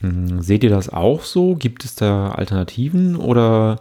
Hm, 0.00 0.40
seht 0.40 0.64
ihr 0.64 0.70
das 0.70 0.88
auch 0.88 1.22
so? 1.22 1.56
Gibt 1.56 1.84
es 1.84 1.96
da 1.96 2.30
Alternativen 2.30 3.16
oder 3.16 3.80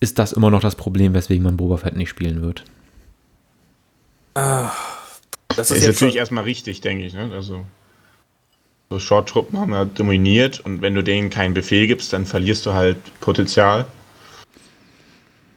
ist 0.00 0.18
das 0.18 0.32
immer 0.32 0.50
noch 0.50 0.60
das 0.60 0.74
Problem, 0.74 1.14
weswegen 1.14 1.44
man 1.44 1.56
Boba 1.56 1.76
Fett 1.76 1.96
nicht 1.96 2.08
spielen 2.08 2.42
wird? 2.42 2.64
Das 4.34 4.70
Das 5.56 5.70
ist, 5.70 5.78
ist 5.78 5.84
jetzt 5.86 5.94
natürlich 5.96 6.16
erstmal 6.16 6.44
richtig, 6.44 6.80
denke 6.80 7.04
ich. 7.04 7.12
Ne? 7.14 7.30
Also, 7.32 7.64
so 8.90 8.98
Short-Truppen 8.98 9.58
haben 9.58 9.72
ja 9.72 9.84
dominiert 9.84 10.60
und 10.60 10.82
wenn 10.82 10.94
du 10.94 11.02
denen 11.02 11.30
keinen 11.30 11.54
Befehl 11.54 11.86
gibst, 11.86 12.12
dann 12.12 12.26
verlierst 12.26 12.66
du 12.66 12.72
halt 12.72 12.96
Potenzial. 13.20 13.86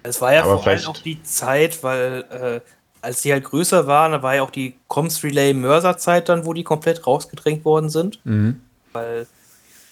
es 0.04 0.22
war 0.22 0.34
ja 0.34 0.44
aber 0.44 0.58
vor 0.58 0.68
allem 0.68 0.80
vielleicht- 0.80 0.88
auch 0.88 0.98
die 0.98 1.22
Zeit, 1.24 1.84
weil 1.84 2.26
äh, 2.30 2.62
als 3.02 3.22
die 3.22 3.32
halt 3.32 3.44
größer 3.44 3.88
waren, 3.88 4.14
da 4.14 4.24
war 4.24 4.36
ja 4.36 4.42
auch 4.44 4.52
die 4.52 4.76
Comms 4.88 5.24
Relay 5.24 5.54
Mörser 5.54 5.98
Zeit 5.98 6.30
dann, 6.30 6.46
wo 6.46 6.54
die 6.54 6.64
komplett 6.64 7.06
rausgedrängt 7.06 7.66
worden 7.66 7.90
sind. 7.90 8.20
Mhm. 8.26 8.62
weil 8.94 9.28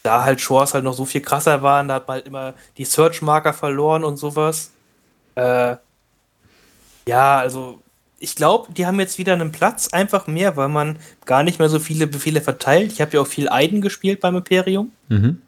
da 0.01 0.23
halt 0.23 0.39
Shores 0.41 0.73
halt 0.73 0.83
noch 0.85 0.93
so 0.93 1.05
viel 1.05 1.21
krasser 1.21 1.61
waren, 1.61 1.87
da 1.89 1.95
hat 1.95 2.07
man 2.07 2.15
halt 2.15 2.25
immer 2.27 2.53
die 2.77 2.83
Search-Marker 2.85 3.53
verloren 3.53 4.03
und 4.03 4.17
sowas. 4.17 4.71
Äh, 5.35 5.75
ja, 7.07 7.37
also 7.39 7.79
ich 8.23 8.37
glaube, 8.37 8.71
die 8.71 8.85
haben 8.85 8.99
jetzt 9.01 9.17
wieder 9.17 9.33
einen 9.33 9.51
Platz, 9.51 9.89
einfach 9.89 10.27
mehr, 10.27 10.55
weil 10.55 10.69
man 10.69 10.97
gar 11.25 11.43
nicht 11.43 11.59
mehr 11.59 11.67
so 11.67 11.77
viele 11.77 12.07
Befehle 12.07 12.39
verteilt. 12.39 12.93
Ich 12.93 13.01
habe 13.01 13.11
ja 13.11 13.21
auch 13.21 13.27
viel 13.27 13.49
Aiden 13.49 13.81
gespielt 13.81 14.21
beim 14.21 14.37
Imperium. 14.37 14.93
Mhm. 15.09 15.41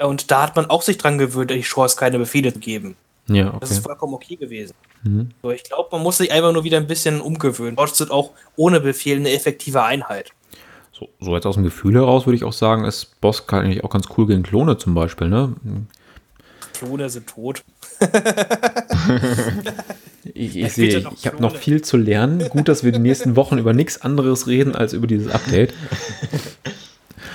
Und 0.00 0.30
da 0.32 0.42
hat 0.42 0.56
man 0.56 0.66
auch 0.66 0.82
sich 0.82 0.98
dran 0.98 1.18
gewöhnt, 1.18 1.52
die 1.52 1.62
Shores 1.62 1.96
keine 1.96 2.18
Befehle 2.18 2.52
zu 2.52 2.58
geben. 2.58 2.96
Ja, 3.28 3.44
Das 3.60 3.70
okay. 3.70 3.78
ist 3.78 3.84
vollkommen 3.84 4.14
okay 4.14 4.34
gewesen. 4.34 4.74
Mhm. 5.04 5.30
So, 5.40 5.52
ich 5.52 5.62
glaube, 5.62 5.88
man 5.92 6.02
muss 6.02 6.16
sich 6.16 6.32
einfach 6.32 6.52
nur 6.52 6.64
wieder 6.64 6.78
ein 6.78 6.88
bisschen 6.88 7.20
umgewöhnen. 7.20 7.76
Shores 7.76 7.96
sind 7.96 8.10
auch 8.10 8.32
ohne 8.56 8.80
Befehl 8.80 9.16
eine 9.16 9.30
effektive 9.30 9.84
Einheit. 9.84 10.32
So, 10.90 11.08
so 11.20 11.36
jetzt 11.36 11.46
aus 11.46 11.54
dem 11.54 11.64
Gefühl 11.64 11.94
heraus 11.94 12.26
würde 12.26 12.36
ich 12.36 12.44
auch 12.44 12.52
sagen, 12.52 12.84
ist 12.84 13.20
Boss 13.20 13.48
eigentlich 13.50 13.84
auch 13.84 13.90
ganz 13.90 14.08
cool 14.16 14.26
gegen 14.26 14.42
Klone 14.42 14.78
zum 14.78 14.94
Beispiel, 14.94 15.28
ne? 15.28 15.54
Klone 16.80 17.08
sind 17.10 17.26
tot. 17.28 17.62
Ich, 20.34 20.54
Ja, 20.54 20.66
ich 20.66 20.72
sehe, 20.74 21.00
noch 21.00 21.14
ich 21.14 21.26
habe 21.26 21.40
noch 21.42 21.56
viel 21.56 21.82
zu 21.82 21.96
lernen. 21.96 22.46
Gut, 22.50 22.68
dass 22.68 22.84
wir 22.84 22.92
die 22.92 22.98
nächsten 22.98 23.36
Wochen 23.36 23.56
über 23.58 23.72
nichts 23.72 24.02
anderes 24.02 24.46
reden 24.46 24.74
als 24.76 24.92
über 24.92 25.06
dieses 25.06 25.32
Update. 25.32 25.72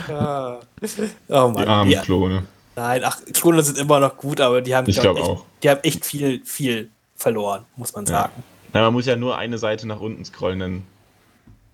Ah. 0.08 0.60
Oh 0.62 1.52
Die 1.52 1.60
Mann. 1.60 1.68
armen 1.68 1.91
Ja. 1.91 2.02
Klone. 2.04 2.43
Nein, 2.76 3.02
ach, 3.04 3.18
Klone 3.34 3.64
sind 3.64 3.78
immer 3.80 4.00
noch 4.00 4.16
gut, 4.18 4.39
aber 4.39 4.62
die 4.62 4.76
haben, 4.76 4.88
Ich 4.89 5.00
glaub 5.00 5.18
echt, 5.18 5.26
auch. 5.26 5.46
Die 5.64 5.70
haben 5.70 5.80
echt 5.84 6.06
viel, 6.06 6.41
viel 6.46 6.89
verloren, 7.16 7.66
muss 7.76 7.93
man 7.96 8.06
sagen. 8.06 8.32
Na, 8.74 8.82
man 8.82 8.93
muss 8.93 9.06
ja 9.08 9.16
nur 9.16 9.38
eine 9.38 9.58
Seite 9.58 9.88
nach 9.88 10.00
unten 10.00 10.24
scrollen, 10.26 10.60
dann 10.60 10.84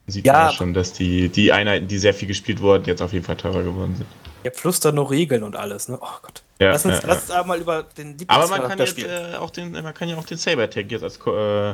sieht 0.07 0.25
Ja. 0.25 0.33
man 0.33 0.41
ja 0.47 0.51
schon, 0.53 0.73
dass 0.73 0.93
die, 0.93 1.27
die 1.29 1.51
Einheiten, 1.51 1.87
die 1.87 1.97
sehr 1.97 2.13
viel 2.13 2.27
gespielt 2.27 2.61
wurden, 2.61 2.85
jetzt 2.85 3.01
auf 3.01 3.11
jeden 3.13 3.25
Fall 3.25 3.37
teurer 3.37 3.63
geworden 3.63 3.95
sind. 3.97 4.07
Ja, 4.43 4.51
plus 4.51 4.79
dann 4.79 4.95
noch 4.95 5.11
Regeln 5.11 5.43
und 5.43 5.55
alles, 5.55 5.87
ne? 5.87 5.97
Oh 6.01 6.07
Gott. 6.21 6.43
Ja, 6.59 6.71
lass 6.71 6.85
uns, 6.85 7.01
ja, 7.01 7.07
lass 7.07 7.21
uns 7.23 7.31
aber 7.31 7.47
mal 7.47 7.59
über 7.59 7.83
den 7.97 8.15
Aber 8.27 8.47
man 8.47 8.61
kann 8.67 8.79
jetzt 8.79 8.99
äh, 8.99 9.35
auch 9.39 9.49
den, 9.49 9.71
man 9.71 9.93
kann 9.93 10.09
ja 10.09 10.17
auch 10.17 10.25
den 10.25 10.37
Sabertech 10.37 10.87
jetzt 10.89 11.03
als 11.03 11.17
äh, 11.25 11.73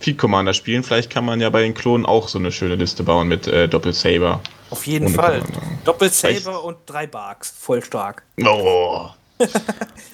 Feed 0.00 0.18
Commander 0.18 0.54
spielen. 0.54 0.82
Vielleicht 0.82 1.10
kann 1.10 1.24
man 1.24 1.40
ja 1.40 1.50
bei 1.50 1.62
den 1.62 1.74
Klonen 1.74 2.04
auch 2.06 2.28
so 2.28 2.38
eine 2.38 2.52
schöne 2.52 2.74
Liste 2.76 3.02
bauen 3.02 3.28
mit 3.28 3.46
äh, 3.46 3.68
Doppel-Saber. 3.68 4.40
Auf 4.70 4.86
jeden 4.86 5.06
ohne 5.06 5.14
Fall. 5.14 5.40
Commander. 5.40 5.60
Doppel-Saber 5.84 6.62
und 6.64 6.78
drei 6.86 7.06
Barks. 7.06 7.54
Voll 7.58 7.82
stark. 7.82 8.22
Oh. 8.44 9.08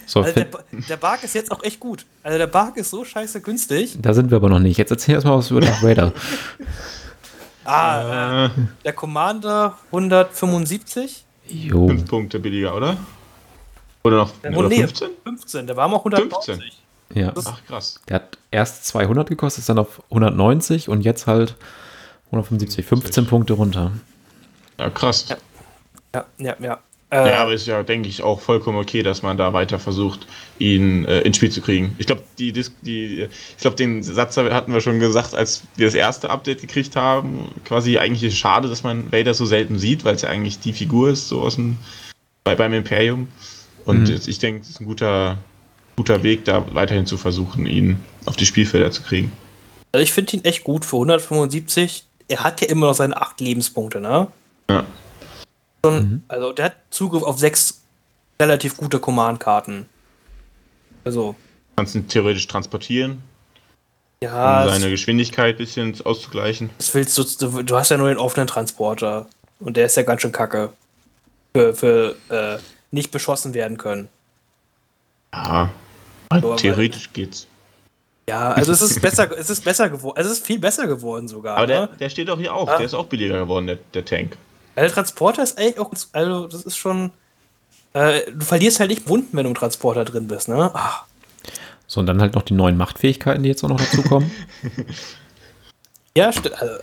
So, 0.07 0.21
Also 0.21 0.35
der, 0.35 0.49
der 0.71 0.97
Bark 0.99 1.25
ist 1.25 1.35
jetzt 1.35 1.51
auch 1.51 1.63
echt 1.63 1.81
gut. 1.81 2.05
Also 2.23 2.37
der 2.37 2.47
Bark 2.47 2.77
ist 2.77 2.91
so 2.91 3.07
scheiße 3.07 3.41
günstig. 3.41 3.97
da 3.99 4.13
sind 4.13 4.31
wir 4.31 4.37
aber 4.37 4.51
noch 4.51 4.59
nicht. 4.59 4.77
Jetzt 4.77 4.91
erzähl 4.91 5.15
erstmal 5.15 5.39
was 5.39 5.51
über 5.51 5.61
Darth 5.63 5.83
Vader. 5.83 6.13
Ah, 7.67 8.45
Äh, 8.45 8.51
der 8.85 8.93
Commander 8.93 9.79
175. 9.87 11.25
Jo. 11.47 11.89
fünf 11.89 12.07
Punkte 12.07 12.39
billiger, 12.39 12.75
oder? 12.75 12.97
Oder 14.03 14.17
noch 14.19 14.33
Der 14.43 14.57
oder 14.57 14.69
nee, 14.69 14.79
15? 14.79 15.11
15. 15.25 15.67
Der 15.67 15.77
war 15.77 15.89
mal 15.89 15.97
190. 15.97 16.55
15. 16.55 16.71
Ja. 17.15 17.33
Ach 17.45 17.65
krass. 17.67 18.01
Der 18.09 18.17
hat 18.17 18.39
erst 18.51 18.87
200 18.87 19.29
gekostet, 19.29 19.61
ist 19.61 19.69
dann 19.69 19.79
auf 19.79 20.03
190 20.11 20.89
und 20.89 21.03
jetzt 21.03 21.27
halt 21.27 21.57
175. 22.27 22.85
15 22.85 23.27
Punkte 23.27 23.55
runter. 23.55 23.93
Ja, 24.79 24.91
krass. 24.91 25.27
Ja, 26.15 26.25
ja, 26.39 26.57
ja. 26.61 26.81
Äh, 27.15 27.29
Ja, 27.31 27.43
aber 27.43 27.53
ist 27.55 27.67
ja, 27.67 27.83
denke 27.85 28.09
ich, 28.09 28.23
auch 28.23 28.41
vollkommen 28.41 28.77
okay, 28.79 29.03
dass 29.05 29.23
man 29.23 29.37
da 29.37 29.53
weiter 29.53 29.79
versucht, 29.79 30.27
ihn 30.59 31.05
äh, 31.05 31.21
ins 31.21 31.37
Spiel 31.37 31.51
zu 31.51 31.61
kriegen. 31.61 31.95
Ich 31.99 32.07
glaube, 32.07 32.23
die, 32.39 32.53
Dis- 32.53 32.73
die, 32.83 33.29
ich 33.57 33.61
glaube, 33.61 33.77
den 33.77 34.03
Satz 34.03 34.37
hatten 34.37 34.73
wir 34.73 34.81
schon 34.81 34.99
gesagt, 34.99 35.35
als 35.35 35.63
wir 35.77 35.87
das 35.87 35.95
erste 35.95 36.31
Update 36.31 36.61
gekriegt 36.61 36.97
haben. 36.97 37.51
Quasi 37.65 37.99
eigentlich 37.99 38.25
ist 38.25 38.33
es 38.33 38.39
schade, 38.39 38.69
dass 38.69 38.83
man 38.83 39.13
Vader 39.13 39.33
so 39.35 39.47
selten 39.47 39.79
sieht, 39.79 40.05
weil 40.05 40.17
es 40.17 40.23
ja 40.23 40.29
eigentlich 40.29 40.59
die 40.59 40.73
Figur 40.73 41.11
ist, 41.11 41.29
so 41.29 41.41
aus 41.43 41.55
dem, 41.55 41.77
bei, 42.43 42.57
beim 42.57 42.73
Imperium. 42.73 43.29
Und 43.85 44.01
Mhm. 44.01 44.07
jetzt- 44.07 44.27
ich 44.29 44.39
denke, 44.41 44.63
es 44.63 44.71
ist 44.71 44.81
ein 44.81 44.87
guter, 44.87 45.39
guter 45.97 46.23
Weg, 46.25 46.45
da 46.47 46.65
weiterhin 46.75 47.07
zu 47.07 47.17
versuchen, 47.17 47.67
ihn 47.67 48.01
auf 48.27 48.37
die 48.37 48.47
Spielfelder 48.47 48.91
zu 48.91 49.03
kriegen. 49.03 49.31
also 49.93 50.03
ich 50.03 50.13
finde 50.13 50.37
ihn 50.37 50.45
echt 50.45 50.65
gut 50.65 50.85
für 50.85 50.97
175. 50.97 52.05
Er 52.27 52.43
hat 52.43 52.61
ja 52.61 52.69
immer 52.69 52.87
noch 52.89 52.95
seine 52.95 53.17
8 53.21 53.41
Lebenspunkte, 53.41 54.01
ne? 54.01 54.27
Ja. 54.71 54.85
Schon, 55.85 55.97
Mhm. 56.11 56.23
Also 56.29 56.53
der 56.53 56.65
hat 56.67 56.77
Zugriff 56.91 57.23
auf 57.23 57.39
sechs 57.39 57.83
relativ 58.41 58.77
gute 58.77 58.99
Command-Karten. 58.99 59.87
Also, 61.05 61.35
Kannst 61.77 61.95
ihn 61.95 62.09
theoretisch 62.09 62.47
transportieren, 62.47 63.23
ja, 64.23 64.63
um 64.65 64.69
seine 64.71 64.91
Geschwindigkeit 64.91 65.57
ein 65.57 65.59
bisschen 65.59 66.01
auszugleichen. 66.05 66.71
das 66.79 66.95
willst 66.95 67.19
du, 67.19 67.25
du, 67.25 67.63
du 67.63 67.77
hast 67.77 67.91
ja 67.91 67.97
nur 67.99 68.09
den 68.09 68.19
offenen 68.19 68.47
Transporter. 68.47 69.27
Und 69.61 69.77
der 69.77 69.87
ist 69.87 69.97
ja 69.97 70.03
ganz 70.03 70.23
schön 70.23 70.33
kacke. 70.33 70.73
Für, 71.55 71.75
für 71.75 72.17
äh, 72.31 72.59
nicht 72.91 73.11
beschossen 73.11 73.55
werden 73.55 73.77
können. 73.77 74.09
Ja, 75.33 75.71
aber- 76.31 76.57
theoretisch 76.57 77.13
geht's. 77.13 77.47
Ja, 78.29 78.53
also 78.53 78.73
es 78.73 78.81
ist 78.81 79.01
besser, 79.03 79.31
es 79.37 79.51
ist 79.51 79.63
besser 79.65 79.91
geworden. 79.91 80.19
Es 80.19 80.27
ist 80.27 80.47
viel 80.47 80.59
besser 80.59 80.87
geworden 80.87 81.29
sogar. 81.29 81.57
Aber 81.59 81.67
der, 81.67 81.81
ne? 81.83 81.89
der 82.01 82.09
steht 82.09 82.31
auch 82.31 82.39
hier 82.39 82.55
auch, 82.55 82.69
Ah. 82.69 82.77
der 82.79 82.87
ist 82.87 82.95
auch 82.95 83.07
billiger 83.07 83.39
geworden, 83.41 83.67
der, 83.67 83.79
der 83.93 84.05
Tank. 84.05 84.37
Der 84.77 84.91
Transporter 84.91 85.43
ist 85.43 85.59
eigentlich 85.59 85.79
auch, 85.79 85.93
also 86.13 86.47
das 86.49 86.63
ist 86.63 86.77
schon, 86.77 87.11
äh, 87.93 88.31
du 88.33 88.45
verlierst 88.45 88.81
halt 88.81 88.91
nicht 88.91 89.09
Wunden, 89.09 89.37
wenn 89.37 89.45
du 89.45 89.51
im 89.51 89.55
Transporter 89.57 90.05
drin 90.05 90.27
bist, 90.29 90.49
ne? 90.49 90.71
Ach, 90.75 91.05
So, 91.87 92.01
und 92.01 92.07
dann 92.07 92.21
halt 92.21 92.35
noch 92.35 92.43
die 92.43 92.55
neuen 92.55 92.77
Machtfähigkeiten, 92.77 93.43
die 93.43 93.49
jetzt 93.51 93.63
auch 93.65 93.69
noch 93.69 93.81
dazukommen. 93.81 94.31
ja, 96.17 96.31
sti- 96.31 96.53
also, 96.53 96.75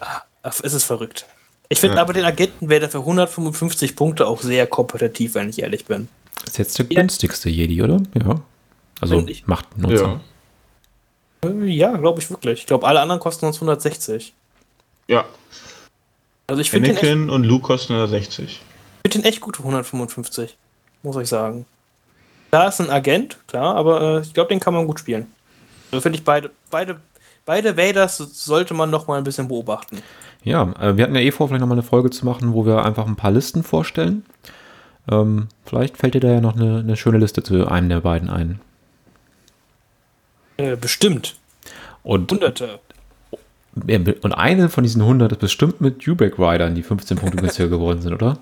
ach, 0.43 0.59
es 0.63 0.73
ist 0.73 0.83
verrückt. 0.83 1.25
Ich 1.69 1.79
finde 1.79 1.95
Ja. 1.97 2.01
aber 2.01 2.13
den 2.13 2.25
Agenten 2.25 2.69
wäre 2.69 2.89
für 2.89 2.99
155 2.99 3.95
Punkte 3.95 4.27
auch 4.27 4.41
sehr 4.41 4.67
kompetitiv, 4.67 5.35
wenn 5.35 5.49
ich 5.49 5.61
ehrlich 5.61 5.85
bin. 5.85 6.07
ist 6.45 6.57
jetzt 6.57 6.77
der 6.79 6.85
Ja. 6.89 6.99
günstigste 7.01 7.49
Jedi, 7.49 7.81
oder? 7.81 8.01
Ja. 8.13 8.41
Also 8.99 9.15
Find 9.17 9.29
ich. 9.29 9.47
Machtnutzer. 9.47 10.19
Ja. 11.43 11.49
Äh, 11.49 11.65
Ja, 11.65 11.95
glaube 11.97 12.19
ich 12.21 12.29
wirklich. 12.29 12.59
Ich 12.61 12.65
glaube, 12.67 12.87
alle 12.87 12.99
anderen 12.99 13.19
kosten 13.21 13.45
uns 13.45 13.57
160. 13.57 14.33
Ja, 15.07 15.25
Also 16.51 16.61
ich 16.61 16.69
finde 16.69 16.89
den, 16.89 16.97
echt- 16.97 17.05
Anakin 17.05 17.29
und 17.29 17.43
Luke 17.45 17.63
kosten 17.65 17.93
160. 17.93 18.59
find 19.03 19.15
den 19.15 19.23
echt 19.23 19.39
gut 19.39 19.55
für 19.57 19.63
155, 19.63 20.57
muss 21.01 21.15
ich 21.15 21.29
sagen. 21.29 21.65
Da 22.51 22.67
ist 22.67 22.81
ein 22.81 22.89
Agent, 22.89 23.37
klar, 23.47 23.75
aber 23.75 24.01
äh, 24.17 24.21
ich 24.21 24.33
glaube, 24.33 24.49
den 24.49 24.59
kann 24.59 24.73
man 24.73 24.85
gut 24.85 24.99
spielen. 24.99 25.27
Also 25.91 26.01
finde 26.01 26.17
ich 26.17 26.25
beide, 26.25 26.51
beide, 26.69 26.97
beide 27.45 27.77
Vaders 27.77 28.17
sollte 28.17 28.73
man 28.73 28.89
noch 28.89 29.07
mal 29.07 29.17
ein 29.17 29.23
bisschen 29.23 29.47
beobachten. 29.47 29.99
Ja, 30.43 30.73
äh, 30.79 30.97
wir 30.97 31.05
hatten 31.05 31.15
ja 31.15 31.21
eh 31.21 31.31
vor, 31.31 31.47
vielleicht 31.47 31.61
nochmal 31.61 31.77
eine 31.77 31.87
Folge 31.87 32.09
zu 32.09 32.25
machen, 32.25 32.53
wo 32.53 32.65
wir 32.65 32.83
einfach 32.83 33.07
ein 33.07 33.15
paar 33.15 33.31
Listen 33.31 33.63
vorstellen. 33.63 34.25
Ähm, 35.09 35.47
vielleicht 35.65 35.95
fällt 35.97 36.15
dir 36.15 36.19
da 36.19 36.27
ja 36.33 36.41
noch 36.41 36.57
eine, 36.57 36.79
eine 36.79 36.97
schöne 36.97 37.17
Liste 37.17 37.43
zu 37.43 37.65
einem 37.67 37.87
der 37.87 38.01
beiden 38.01 38.29
ein. 38.29 38.59
Äh, 40.57 40.75
bestimmt. 40.75 41.35
Und, 42.03 42.29
Hunderte. 42.31 42.79
Und 43.73 44.31
eine 44.33 44.69
von 44.69 44.83
diesen 44.83 45.01
100 45.01 45.31
ist 45.31 45.39
bestimmt 45.39 45.79
mit 45.81 46.05
Dubek 46.05 46.37
Riders, 46.37 46.73
die 46.73 46.83
15 46.83 47.17
Punkte 47.17 47.37
günstiger 47.37 47.69
geworden 47.69 48.01
sind, 48.01 48.13
oder? 48.13 48.37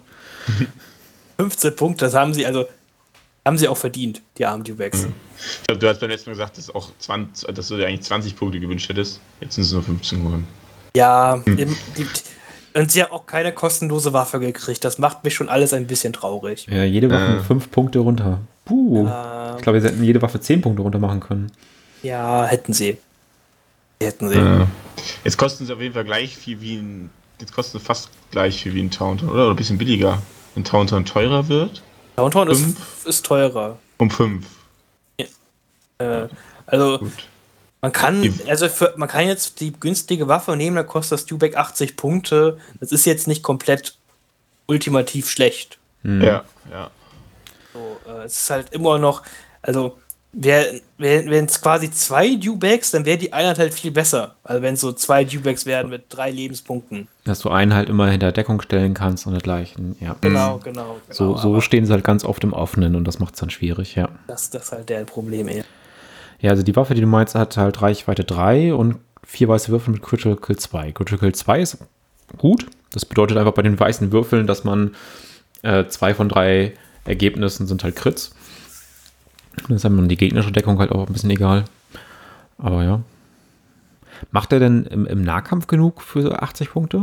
15 1.37 1.75
Punkte, 1.75 2.05
das 2.05 2.13
haben 2.15 2.33
sie 2.33 2.45
also 2.45 2.65
haben 3.45 3.57
sie 3.57 3.67
auch 3.67 3.77
verdient, 3.77 4.21
die 4.37 4.45
armen 4.45 4.63
Dubacks. 4.63 5.05
Ich 5.05 5.63
glaube, 5.67 5.79
du 5.79 5.87
hast 5.87 5.99
beim 6.01 6.09
letzten 6.09 6.29
Mal 6.29 6.33
gesagt, 6.33 6.57
dass, 6.57 6.73
auch 6.75 6.89
20, 6.99 7.53
dass 7.55 7.67
du 7.69 7.77
dir 7.77 7.87
eigentlich 7.87 8.01
20 8.01 8.35
Punkte 8.35 8.59
gewünscht 8.59 8.89
hättest. 8.89 9.21
Jetzt 9.39 9.55
sind 9.55 9.63
es 9.63 9.71
nur 9.71 9.81
15 9.81 10.23
geworden. 10.23 10.47
Ja, 10.95 11.35
im, 11.45 11.75
die, 11.97 12.05
und 12.77 12.91
sie 12.91 13.01
haben 13.01 13.11
auch 13.11 13.25
keine 13.25 13.51
kostenlose 13.53 14.11
Waffe 14.13 14.39
gekriegt. 14.39 14.83
Das 14.83 14.99
macht 14.99 15.23
mich 15.23 15.33
schon 15.33 15.49
alles 15.49 15.73
ein 15.73 15.87
bisschen 15.87 16.13
traurig. 16.13 16.67
Ja, 16.69 16.83
jede 16.83 17.09
Waffe 17.09 17.37
Äh. 17.37 17.43
5 17.43 17.71
Punkte 17.71 17.99
runter. 17.99 18.39
Puh. 18.65 19.07
Ähm, 19.07 19.55
Ich 19.57 19.63
glaube, 19.63 19.81
wir 19.81 19.89
hätten 19.89 20.03
jede 20.03 20.21
Waffe 20.21 20.39
10 20.41 20.61
Punkte 20.61 20.81
runter 20.83 20.99
machen 20.99 21.19
können. 21.21 21.51
ja, 22.03 22.45
hätten 22.45 22.73
sie. 22.73 22.97
Hätten 24.01 24.29
sie. 24.29 24.35
Äh, 24.37 24.65
Jetzt 25.23 25.37
kosten 25.37 25.65
sie 25.65 25.73
auf 25.73 25.81
jeden 25.81 25.93
Fall 25.93 26.05
gleich 26.05 26.35
viel 26.35 26.61
wie 26.61 26.77
ein. 26.77 27.09
Jetzt 27.39 27.53
kosten 27.53 27.79
sie 27.79 27.83
fast 27.83 28.09
gleich 28.31 28.61
viel 28.61 28.73
wie 28.73 28.81
ein 28.81 28.91
Tauntaun, 28.91 29.29
oder? 29.29 29.43
Oder 29.43 29.51
ein 29.51 29.55
bisschen 29.55 29.77
billiger. 29.77 30.21
Wenn 30.55 30.63
Tauntaun 30.63 31.05
teurer 31.05 31.47
wird. 31.47 31.81
Downtown 32.15 32.49
ist, 32.49 32.77
ist 33.05 33.25
teurer. 33.25 33.77
Um 33.97 34.11
5. 34.11 34.45
Äh, 35.99 36.27
also 36.65 36.99
Gut. 36.99 37.11
man 37.81 37.91
kann, 37.91 38.39
also 38.47 38.67
für, 38.67 38.93
man 38.97 39.07
kann 39.07 39.27
jetzt 39.27 39.59
die 39.59 39.71
günstige 39.71 40.27
Waffe 40.27 40.55
nehmen, 40.55 40.75
da 40.75 40.83
kostet 40.83 41.19
das 41.19 41.25
Dubek 41.25 41.55
80 41.55 41.95
Punkte. 41.95 42.57
Das 42.79 42.91
ist 42.91 43.05
jetzt 43.05 43.27
nicht 43.27 43.43
komplett 43.43 43.97
ultimativ 44.67 45.29
schlecht. 45.29 45.77
Hm. 46.03 46.21
Ja, 46.21 46.43
ja. 46.71 46.91
So, 47.73 47.99
äh, 48.07 48.23
es 48.25 48.41
ist 48.41 48.49
halt 48.49 48.73
immer 48.73 48.97
noch, 48.97 49.23
also 49.61 49.97
wären 50.31 51.45
es 51.45 51.61
quasi 51.61 51.89
zwei 51.89 52.35
Dewbacks, 52.35 52.91
dann 52.91 53.05
wäre 53.05 53.17
die 53.17 53.33
Einheit 53.33 53.57
halt 53.57 53.73
viel 53.73 53.91
besser. 53.91 54.35
Also 54.43 54.61
wenn 54.61 54.75
es 54.75 54.81
so 54.81 54.91
zwei 54.91 55.23
Dewbacks 55.23 55.65
werden 55.65 55.89
mit 55.89 56.05
drei 56.09 56.29
Lebenspunkten. 56.29 57.07
Dass 57.23 57.39
du 57.39 57.49
einen 57.49 57.73
halt 57.73 57.89
immer 57.89 58.09
hinter 58.09 58.31
Deckung 58.31 58.61
stellen 58.61 58.93
kannst 58.93 59.25
und 59.25 59.33
dergleichen. 59.33 59.95
Ja. 59.99 60.15
Genau, 60.21 60.59
genau. 60.63 60.97
So, 61.09 61.29
genau. 61.29 61.37
so 61.37 61.49
Aber 61.49 61.61
stehen 61.61 61.85
sie 61.85 61.93
halt 61.93 62.03
ganz 62.03 62.23
oft 62.23 62.43
im 62.43 62.53
Offenen 62.53 62.95
und 62.95 63.05
das 63.05 63.19
macht 63.19 63.33
es 63.33 63.39
dann 63.39 63.49
schwierig, 63.49 63.95
ja. 63.95 64.09
das, 64.27 64.49
das 64.51 64.65
ist 64.65 64.71
halt 64.71 64.89
der 64.89 65.03
Problem 65.05 65.47
eher. 65.47 65.63
Ja, 66.41 66.51
also 66.51 66.63
die 66.63 66.75
Waffe, 66.75 66.93
die 66.93 67.01
du 67.01 67.07
meinst, 67.07 67.35
hat 67.35 67.57
halt 67.57 67.81
Reichweite 67.81 68.23
3 68.23 68.73
und 68.73 68.97
vier 69.25 69.47
weiße 69.47 69.71
Würfel 69.71 69.93
mit 69.93 70.01
Critical 70.01 70.55
2. 70.55 70.91
Critical 70.93 71.33
2 71.33 71.61
ist 71.61 71.77
gut. 72.37 72.65
Das 72.93 73.05
bedeutet 73.05 73.37
einfach 73.37 73.53
bei 73.53 73.61
den 73.61 73.79
weißen 73.79 74.11
Würfeln, 74.11 74.47
dass 74.47 74.63
man 74.63 74.95
äh, 75.61 75.85
zwei 75.87 76.13
von 76.13 76.29
drei 76.29 76.73
Ergebnissen 77.05 77.67
sind 77.67 77.83
halt 77.83 77.95
Crits. 77.95 78.31
Das 79.67 79.77
ist 79.77 79.85
dann 79.85 80.09
die 80.09 80.17
gegnerische 80.17 80.51
Deckung 80.51 80.79
halt 80.79 80.91
auch 80.91 81.07
ein 81.07 81.13
bisschen 81.13 81.29
egal. 81.29 81.65
Aber 82.57 82.83
ja. 82.83 83.01
Macht 84.31 84.51
er 84.51 84.59
denn 84.59 84.85
im, 84.85 85.05
im 85.05 85.23
Nahkampf 85.23 85.67
genug 85.67 86.01
für 86.01 86.41
80 86.41 86.71
Punkte? 86.71 87.01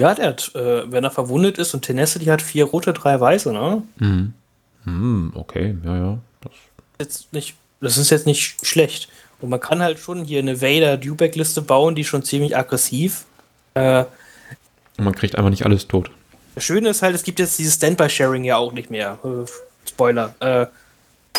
Ja, 0.00 0.14
der 0.14 0.28
hat, 0.28 0.54
äh, 0.54 0.90
wenn 0.90 1.02
er 1.02 1.10
verwundet 1.10 1.58
ist 1.58 1.74
und 1.74 1.82
Tenacity 1.82 2.26
hat 2.26 2.40
vier 2.40 2.64
rote, 2.64 2.92
drei 2.92 3.18
weiße, 3.18 3.52
ne? 3.52 3.82
Mhm. 3.98 4.32
Hm, 4.84 5.32
okay, 5.34 5.76
ja, 5.84 5.96
ja. 5.96 6.18
Das, 6.40 6.52
Jetzt 7.00 7.32
nicht, 7.32 7.56
das 7.80 7.98
ist 7.98 8.10
jetzt 8.10 8.26
nicht 8.26 8.64
schlecht. 8.64 9.08
Und 9.40 9.50
man 9.50 9.60
kann 9.60 9.82
halt 9.82 9.98
schon 9.98 10.24
hier 10.24 10.40
eine 10.40 10.60
Vader-Dewback-Liste 10.60 11.62
bauen, 11.62 11.94
die 11.94 12.04
schon 12.04 12.22
ziemlich 12.22 12.56
aggressiv. 12.56 13.24
Äh, 13.74 14.04
und 14.96 15.04
man 15.04 15.14
kriegt 15.14 15.36
einfach 15.36 15.50
nicht 15.50 15.64
alles 15.64 15.86
tot. 15.86 16.10
Das 16.54 16.64
Schöne 16.64 16.88
ist 16.88 17.02
halt, 17.02 17.14
es 17.14 17.22
gibt 17.22 17.38
jetzt 17.38 17.58
dieses 17.58 17.74
Standby-Sharing 17.74 18.44
ja 18.44 18.56
auch 18.56 18.72
nicht 18.72 18.90
mehr. 18.90 19.18
Äh, 19.24 19.48
Spoiler. 19.88 20.34
Äh, 20.40 20.66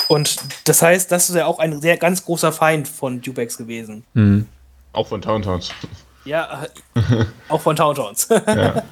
und 0.07 0.37
das 0.65 0.81
heißt, 0.81 1.11
das 1.11 1.29
ist 1.29 1.35
ja 1.35 1.45
auch 1.45 1.59
ein 1.59 1.81
sehr 1.81 1.97
ganz 1.97 2.25
großer 2.25 2.51
Feind 2.51 2.87
von 2.87 3.21
Dewbacks 3.21 3.57
gewesen. 3.57 4.03
Mhm. 4.13 4.47
Auch 4.93 5.07
von 5.07 5.21
Tauntauns. 5.21 5.71
Ja, 6.25 6.63
äh, 6.95 7.25
auch 7.47 7.61
von 7.61 7.75
Tauntauns. 7.75 8.27
ja. 8.47 8.83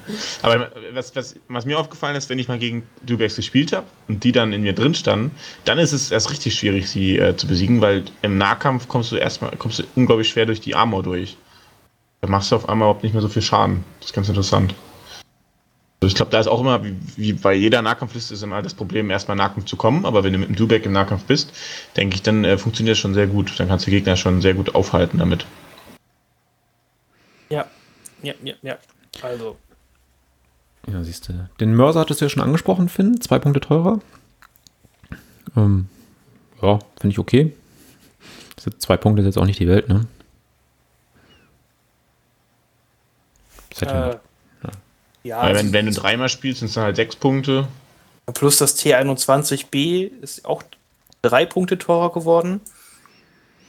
Aber 0.42 0.70
was, 0.92 1.14
was, 1.14 1.36
was 1.48 1.66
mir 1.66 1.78
aufgefallen 1.78 2.16
ist, 2.16 2.30
wenn 2.30 2.38
ich 2.38 2.48
mal 2.48 2.58
gegen 2.58 2.84
Dubeks 3.02 3.36
gespielt 3.36 3.72
habe 3.72 3.86
und 4.08 4.24
die 4.24 4.32
dann 4.32 4.52
in 4.52 4.62
mir 4.62 4.72
drin 4.72 4.94
standen, 4.94 5.32
dann 5.64 5.78
ist 5.78 5.92
es 5.92 6.10
erst 6.10 6.30
richtig 6.30 6.58
schwierig, 6.58 6.88
sie 6.88 7.18
äh, 7.18 7.36
zu 7.36 7.46
besiegen, 7.46 7.80
weil 7.80 8.04
im 8.22 8.38
Nahkampf 8.38 8.88
kommst 8.88 9.12
du 9.12 9.16
erstmal 9.16 9.50
kommst 9.56 9.80
du 9.80 9.84
unglaublich 9.94 10.28
schwer 10.28 10.46
durch 10.46 10.60
die 10.60 10.74
Armor 10.74 11.02
durch. 11.02 11.36
Da 12.20 12.28
machst 12.28 12.50
du 12.50 12.56
auf 12.56 12.68
einmal 12.68 12.86
überhaupt 12.86 13.04
nicht 13.04 13.12
mehr 13.12 13.22
so 13.22 13.28
viel 13.28 13.42
Schaden. 13.42 13.84
Das 14.00 14.08
ist 14.08 14.14
ganz 14.14 14.28
interessant. 14.28 14.74
Also 16.00 16.10
ich 16.12 16.14
glaube, 16.14 16.30
da 16.30 16.38
ist 16.38 16.46
auch 16.46 16.60
immer, 16.60 16.80
wie, 17.16 17.32
bei 17.32 17.54
jeder 17.54 17.82
Nahkampfliste, 17.82 18.32
ist 18.34 18.42
immer 18.42 18.62
das 18.62 18.72
Problem, 18.74 19.10
erstmal 19.10 19.36
Nahkampf 19.36 19.66
zu 19.66 19.76
kommen. 19.76 20.06
Aber 20.06 20.22
wenn 20.22 20.32
du 20.32 20.38
mit 20.38 20.48
dem 20.48 20.54
Dubek 20.54 20.86
im 20.86 20.92
Nahkampf 20.92 21.24
bist, 21.24 21.52
denke 21.96 22.14
ich, 22.14 22.22
dann 22.22 22.44
äh, 22.44 22.56
funktioniert 22.56 22.92
das 22.94 23.00
schon 23.00 23.14
sehr 23.14 23.26
gut. 23.26 23.58
Dann 23.58 23.66
kannst 23.66 23.86
du 23.86 23.90
Gegner 23.90 24.16
schon 24.16 24.40
sehr 24.40 24.54
gut 24.54 24.74
aufhalten 24.76 25.18
damit. 25.18 25.44
ja, 27.50 27.66
ja, 28.22 28.34
ja, 28.44 28.54
ja. 28.62 28.78
Also, 29.22 29.56
Ja, 30.86 31.02
siehst 31.02 31.28
du. 31.28 31.48
Den 31.58 31.74
Mörser 31.74 32.00
hattest 32.00 32.20
du 32.20 32.26
ja 32.26 32.28
schon 32.28 32.42
angesprochen, 32.44 32.88
Finn. 32.88 33.20
Zwei 33.20 33.40
Punkte 33.40 33.58
teurer. 33.60 33.98
Ähm, 35.56 35.88
ja, 36.62 36.78
finde 37.00 37.12
ich 37.12 37.18
okay. 37.18 37.52
Diese 38.56 38.76
zwei 38.78 38.96
Punkte 38.96 39.22
ist 39.22 39.26
jetzt 39.26 39.38
auch 39.38 39.46
nicht 39.46 39.58
die 39.58 39.66
Welt, 39.68 39.88
ne? 39.88 40.06
Ja- 43.80 44.10
äh, 44.10 44.18
ja, 45.28 45.42
Weil 45.42 45.52
also, 45.56 45.64
wenn, 45.64 45.72
wenn 45.72 45.86
du 45.86 45.92
dreimal 45.92 46.28
spielst, 46.28 46.60
sind 46.60 46.68
es 46.68 46.74
dann 46.74 46.84
halt 46.84 46.96
sechs 46.96 47.14
Punkte. 47.16 47.68
plus 48.34 48.58
das 48.58 48.76
T21B 48.78 50.10
ist 50.20 50.44
auch 50.44 50.62
drei 51.22 51.46
Punkte 51.46 51.78
teurer 51.78 52.12
geworden. 52.12 52.60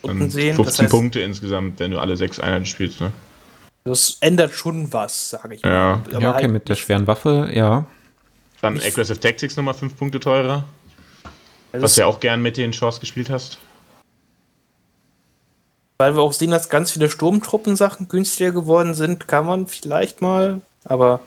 Dann 0.03 0.29
sehen, 0.29 0.55
15 0.55 0.65
das 0.65 0.79
heißt, 0.79 0.89
Punkte 0.91 1.19
insgesamt, 1.19 1.79
wenn 1.79 1.91
du 1.91 1.99
alle 1.99 2.15
sechs 2.17 2.39
Einheiten 2.39 2.65
spielst, 2.65 3.01
ne? 3.01 3.11
das 3.85 4.17
ändert 4.21 4.53
schon 4.53 4.91
was, 4.93 5.31
sage 5.31 5.55
ich 5.55 5.61
Ja. 5.63 6.01
mal. 6.11 6.21
ja, 6.21 6.29
okay, 6.29 6.43
halt 6.43 6.51
mit 6.51 6.69
der 6.69 6.75
schweren 6.75 7.07
Waffe, 7.07 7.49
ja. 7.53 7.85
Dann 8.61 8.75
Ich- 8.75 8.85
Aggressive 8.85 9.19
Tactics 9.19 9.55
nochmal 9.57 9.73
5 9.73 9.97
Punkte 9.97 10.19
teurer. 10.19 10.65
Also 11.71 11.83
Was 11.83 11.95
du 11.95 12.01
ja 12.01 12.07
auch 12.07 12.19
gern 12.19 12.41
mit 12.41 12.57
den 12.57 12.71
Chance 12.71 12.99
gespielt 12.99 13.29
hast. 13.29 13.57
Weil 15.97 16.15
wir 16.15 16.21
auch 16.21 16.33
sehen, 16.33 16.51
dass 16.51 16.69
ganz 16.69 16.91
viele 16.91 17.09
Sturmtruppen-Sachen 17.09 18.07
günstiger 18.07 18.51
geworden 18.51 18.93
sind, 18.93 19.27
kann 19.27 19.45
man 19.45 19.67
vielleicht 19.67 20.21
mal. 20.21 20.61
Aber 20.85 21.19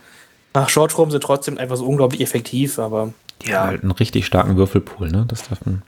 nach 0.55 0.68
Shorttruppen 0.68 1.11
sind 1.11 1.22
trotzdem 1.22 1.59
einfach 1.59 1.76
so 1.76 1.86
unglaublich 1.86 2.20
effektiv. 2.20 2.78
Aber 2.78 3.12
Die 3.44 3.55
haben 3.55 3.68
halt 3.68 3.82
einen 3.82 3.92
richtig 3.92 4.26
starken 4.26 4.57
Würfelpool, 4.57 5.11
ne? 5.11 5.24
Das 5.28 5.48
darf 5.48 5.61
man. 5.64 5.82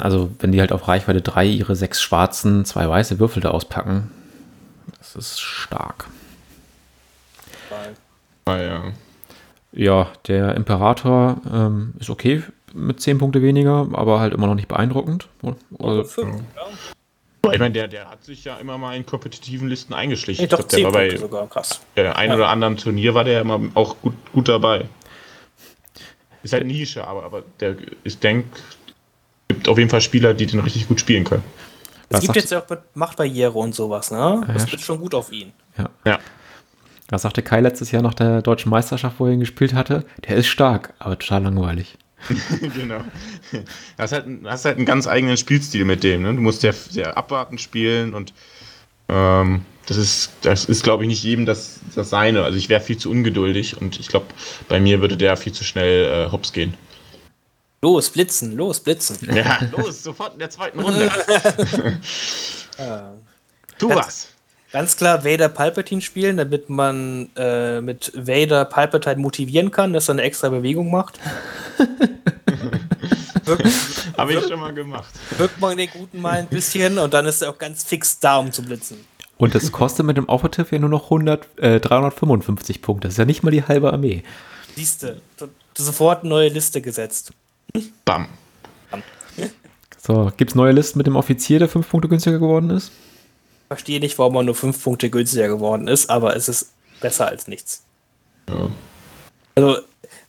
Also, 0.00 0.30
wenn 0.40 0.50
die 0.52 0.60
halt 0.60 0.72
auf 0.72 0.88
Reichweite 0.88 1.20
3 1.20 1.46
ihre 1.46 1.76
sechs 1.76 2.02
schwarzen, 2.02 2.64
zwei 2.64 2.88
weiße 2.88 3.18
Würfel 3.20 3.42
da 3.42 3.50
auspacken, 3.50 4.10
das 4.98 5.14
ist 5.14 5.40
stark. 5.40 6.06
Ah, 8.46 8.56
ja. 8.56 8.82
Ja, 9.72 10.08
der 10.26 10.56
Imperator 10.56 11.36
ähm, 11.52 11.94
ist 12.00 12.10
okay 12.10 12.42
mit 12.74 13.00
10 13.00 13.18
Punkte 13.18 13.42
weniger, 13.42 13.86
aber 13.92 14.18
halt 14.18 14.34
immer 14.34 14.48
noch 14.48 14.56
nicht 14.56 14.66
beeindruckend. 14.68 15.28
Also, 15.78 16.04
fünf, 16.04 16.36
ja. 16.56 16.62
Ich 17.52 17.58
meine, 17.58 17.72
der, 17.72 17.88
der 17.88 18.10
hat 18.10 18.22
sich 18.24 18.44
ja 18.44 18.56
immer 18.56 18.76
mal 18.78 18.94
in 18.96 19.06
kompetitiven 19.06 19.68
Listen 19.68 19.94
eingeschlichen. 19.94 20.42
Nee, 20.44 20.48
doch, 20.48 20.58
glaub, 20.58 20.68
der 20.68 20.84
war 20.84 20.92
bei 20.92 21.16
sogar. 21.16 21.48
Krass. 21.48 21.80
der 21.96 22.16
ein 22.16 22.28
Ja. 22.30 22.36
oder 22.36 22.48
anderen 22.48 22.76
Turnier 22.76 23.14
war 23.14 23.24
der 23.24 23.40
immer 23.40 23.60
auch 23.74 23.96
gut, 24.02 24.14
gut 24.32 24.48
dabei. 24.48 24.84
Ist 26.42 26.52
halt 26.52 26.66
Nische, 26.66 27.06
aber, 27.06 27.24
aber 27.24 27.42
der, 27.60 27.76
ich 28.04 28.18
denke, 28.18 28.48
gibt 29.48 29.68
auf 29.68 29.78
jeden 29.78 29.90
Fall 29.90 30.00
Spieler, 30.00 30.34
die 30.34 30.46
den 30.46 30.60
richtig 30.60 30.88
gut 30.88 31.00
spielen 31.00 31.24
können. 31.24 31.42
Es 32.08 32.16
Was 32.16 32.20
gibt 32.22 32.36
jetzt 32.36 32.50
ja 32.50 32.60
auch 32.62 32.68
mit 32.68 32.80
Machtbarriere 32.94 33.52
und 33.58 33.74
sowas, 33.74 34.10
ne? 34.10 34.42
Das 34.52 34.64
ja, 34.66 34.72
wird 34.72 34.80
schon 34.82 34.98
gut 35.00 35.14
auf 35.14 35.32
ihn. 35.32 35.52
ja. 35.78 35.88
Ja. 36.04 36.18
Was 37.12 37.22
sagte 37.22 37.42
Kai 37.42 37.60
letztes 37.60 37.90
Jahr 37.90 38.02
nach 38.02 38.14
der 38.14 38.40
deutschen 38.40 38.70
Meisterschaft, 38.70 39.18
wo 39.18 39.26
er 39.26 39.32
ihn 39.32 39.40
gespielt 39.40 39.74
hatte? 39.74 40.04
Der 40.28 40.36
ist 40.36 40.46
stark, 40.46 40.94
aber 41.00 41.18
total 41.18 41.42
langweilig. 41.42 41.98
genau. 42.74 43.00
Du 43.52 43.64
hast 43.98 44.12
halt, 44.12 44.26
einen- 44.26 44.46
hast 44.48 44.64
halt 44.64 44.76
einen 44.76 44.86
ganz 44.86 45.06
eigenen 45.06 45.36
Spielstil 45.36 45.84
mit 45.84 46.02
dem. 46.04 46.22
Ne? 46.22 46.34
Du 46.34 46.40
musst 46.40 46.60
sehr, 46.60 46.72
sehr 46.72 47.16
abwartend 47.16 47.60
spielen 47.60 48.14
und 48.14 48.32
ähm, 49.08 49.64
das 49.86 49.96
ist, 49.96 50.30
das 50.42 50.66
ist 50.66 50.84
glaube 50.84 51.02
ich, 51.04 51.08
nicht 51.08 51.22
jedem 51.24 51.46
das, 51.46 51.80
das 51.94 52.10
seine. 52.10 52.44
Also 52.44 52.58
ich 52.58 52.68
wäre 52.68 52.80
viel 52.80 52.96
zu 52.98 53.10
ungeduldig 53.10 53.80
und 53.80 53.98
ich 53.98 54.08
glaube, 54.08 54.26
bei 54.68 54.78
mir 54.80 55.00
würde 55.00 55.16
der 55.16 55.36
viel 55.36 55.52
zu 55.52 55.64
schnell 55.64 56.26
äh, 56.28 56.30
hops 56.32 56.52
gehen. 56.52 56.74
Los, 57.82 58.10
blitzen, 58.10 58.56
los, 58.56 58.78
blitzen. 58.80 59.16
Ja, 59.34 59.58
los, 59.76 60.02
sofort 60.02 60.34
in 60.34 60.38
der 60.40 60.50
zweiten 60.50 60.78
Runde. 60.84 61.10
tu 63.78 63.88
was. 63.88 64.28
Ganz 64.72 64.96
klar 64.96 65.24
Vader 65.24 65.48
Palpatine 65.48 66.00
spielen, 66.00 66.36
damit 66.36 66.70
man 66.70 67.30
äh, 67.36 67.80
mit 67.80 68.12
Vader 68.14 68.64
Palpatine 68.64 69.16
motivieren 69.16 69.70
kann, 69.72 69.92
dass 69.92 70.08
er 70.08 70.12
eine 70.12 70.22
extra 70.22 70.48
Bewegung 70.48 70.90
macht. 70.90 71.18
wirkt, 73.44 73.66
Habe 74.16 74.32
ich 74.34 74.46
schon 74.46 74.60
mal 74.60 74.72
gemacht. 74.72 75.12
wirkt 75.38 75.60
man 75.60 75.76
den 75.76 75.90
Guten 75.90 76.20
mal 76.20 76.38
ein 76.38 76.46
bisschen 76.46 76.98
und 76.98 77.12
dann 77.12 77.26
ist 77.26 77.42
er 77.42 77.50
auch 77.50 77.58
ganz 77.58 77.82
fix 77.82 78.20
da, 78.20 78.38
um 78.38 78.52
zu 78.52 78.62
blitzen. 78.62 78.98
Und 79.38 79.54
das 79.54 79.72
kostet 79.72 80.06
mit 80.06 80.16
dem 80.16 80.28
Operative 80.28 80.68
ja 80.70 80.78
nur 80.78 80.90
noch 80.90 81.04
100, 81.04 81.58
äh, 81.58 81.80
355 81.80 82.82
Punkte. 82.82 83.08
Das 83.08 83.14
ist 83.14 83.18
ja 83.18 83.24
nicht 83.24 83.42
mal 83.42 83.50
die 83.50 83.64
halbe 83.64 83.92
Armee. 83.92 84.22
Siehste, 84.76 85.20
sofort 85.76 86.24
neue 86.24 86.48
Liste 86.48 86.80
gesetzt. 86.80 87.32
Bam. 88.04 88.28
So, 90.02 90.30
gibt 90.36 90.52
es 90.52 90.54
neue 90.54 90.72
Listen 90.72 90.98
mit 90.98 91.06
dem 91.06 91.16
Offizier, 91.16 91.58
der 91.58 91.68
5 91.68 91.88
Punkte 91.88 92.08
günstiger 92.08 92.38
geworden 92.38 92.70
ist? 92.70 92.92
Verstehe 93.70 94.00
nicht, 94.00 94.18
warum 94.18 94.34
er 94.34 94.42
nur 94.42 94.56
5 94.56 94.82
Punkte 94.82 95.10
günstiger 95.10 95.46
geworden 95.46 95.86
ist, 95.86 96.10
aber 96.10 96.34
es 96.34 96.48
ist 96.48 96.72
besser 97.00 97.28
als 97.28 97.46
nichts. 97.46 97.84
Ja. 98.48 98.68
Also, 99.54 99.78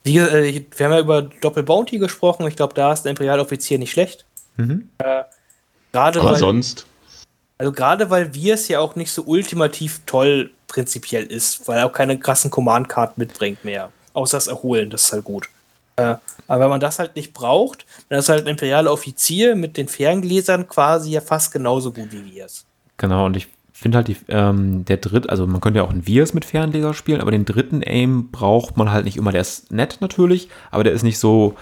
wie, 0.04 0.20
äh, 0.20 0.64
wir 0.78 0.86
haben 0.86 0.94
ja 0.94 1.00
über 1.00 1.24
Doppel 1.24 1.64
Bounty 1.64 1.98
gesprochen. 1.98 2.46
Ich 2.46 2.56
glaube, 2.56 2.76
da 2.76 2.94
ist 2.94 3.02
der 3.02 3.10
Imperialoffizier 3.10 3.80
nicht 3.80 3.90
schlecht. 3.94 4.26
Mhm. 4.58 4.90
Äh, 5.00 5.24
gerade 5.92 6.20
Aber 6.20 6.34
weil, 6.34 6.38
sonst. 6.38 6.86
also 7.58 7.72
gerade 7.72 8.12
weil 8.12 8.32
wir 8.36 8.54
es 8.54 8.68
ja 8.68 8.80
auch 8.80 8.96
nicht 8.96 9.12
so 9.12 9.24
ultimativ 9.24 10.02
toll 10.06 10.52
prinzipiell 10.68 11.24
ist, 11.24 11.68
weil 11.68 11.80
er 11.80 11.88
auch 11.88 11.94
keine 11.94 12.20
krassen 12.20 12.52
Command-Karten 12.52 13.20
mitbringt 13.20 13.66
mehr. 13.66 13.92
Außer 14.14 14.38
das 14.38 14.48
Erholen, 14.48 14.92
das 14.92 15.06
ist 15.06 15.14
halt 15.14 15.24
gut. 15.24 15.50
Äh, 15.96 16.16
aber 16.48 16.64
wenn 16.64 16.70
man 16.70 16.80
das 16.80 17.00
halt 17.00 17.16
nicht 17.16 17.34
braucht, 17.34 17.88
dann 18.10 18.20
ist 18.20 18.30
halt 18.30 18.46
ein 18.46 18.50
imperialer 18.50 18.92
Offizier 18.92 19.56
mit 19.56 19.78
den 19.78 19.88
Ferngläsern 19.88 20.68
quasi 20.68 21.10
ja 21.10 21.22
fast 21.22 21.52
genauso 21.52 21.92
gut 21.92 22.12
wie 22.12 22.24
wir 22.24 22.46
es. 22.46 22.66
Genau, 23.02 23.26
und 23.26 23.36
ich 23.36 23.48
finde 23.74 23.98
halt, 23.98 24.10
die, 24.10 24.18
ähm, 24.28 24.86
der 24.86 24.98
dritte, 24.98 25.30
also 25.30 25.48
man 25.48 25.60
könnte 25.60 25.80
ja 25.80 25.84
auch 25.84 25.90
einen 25.90 26.06
Vias 26.06 26.36
mit 26.36 26.46
Fernleser 26.46 26.94
spielen, 26.94 27.20
aber 27.20 27.32
den 27.32 27.46
dritten 27.46 27.82
Aim 27.84 28.30
braucht 28.30 28.78
man 28.78 28.92
halt 28.92 29.06
nicht 29.06 29.18
immer. 29.18 29.32
Der 29.32 29.42
ist 29.42 29.72
nett 29.72 29.98
natürlich, 30.02 30.50
aber 30.70 30.84
der 30.84 30.94
ist 30.94 31.02
nicht 31.02 31.18
so, 31.18 31.56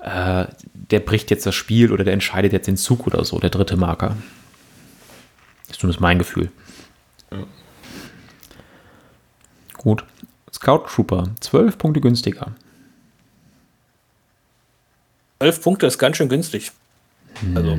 äh, 0.00 0.46
der 0.72 0.98
bricht 0.98 1.30
jetzt 1.30 1.46
das 1.46 1.54
Spiel 1.54 1.92
oder 1.92 2.02
der 2.02 2.12
entscheidet 2.12 2.52
jetzt 2.52 2.66
den 2.66 2.76
Zug 2.76 3.06
oder 3.06 3.24
so, 3.24 3.38
der 3.38 3.50
dritte 3.50 3.76
Marker. 3.76 4.16
Ist 5.70 5.78
zumindest 5.78 6.00
mein 6.00 6.18
Gefühl. 6.18 6.50
Ja. 7.30 7.38
Gut. 9.74 10.04
Scout 10.52 10.86
Trooper, 10.88 11.28
12 11.38 11.78
Punkte 11.78 12.00
günstiger. 12.00 12.50
12 15.38 15.62
Punkte 15.62 15.86
ist 15.86 15.98
ganz 15.98 16.16
schön 16.16 16.28
günstig. 16.28 16.72
Also, 17.54 17.78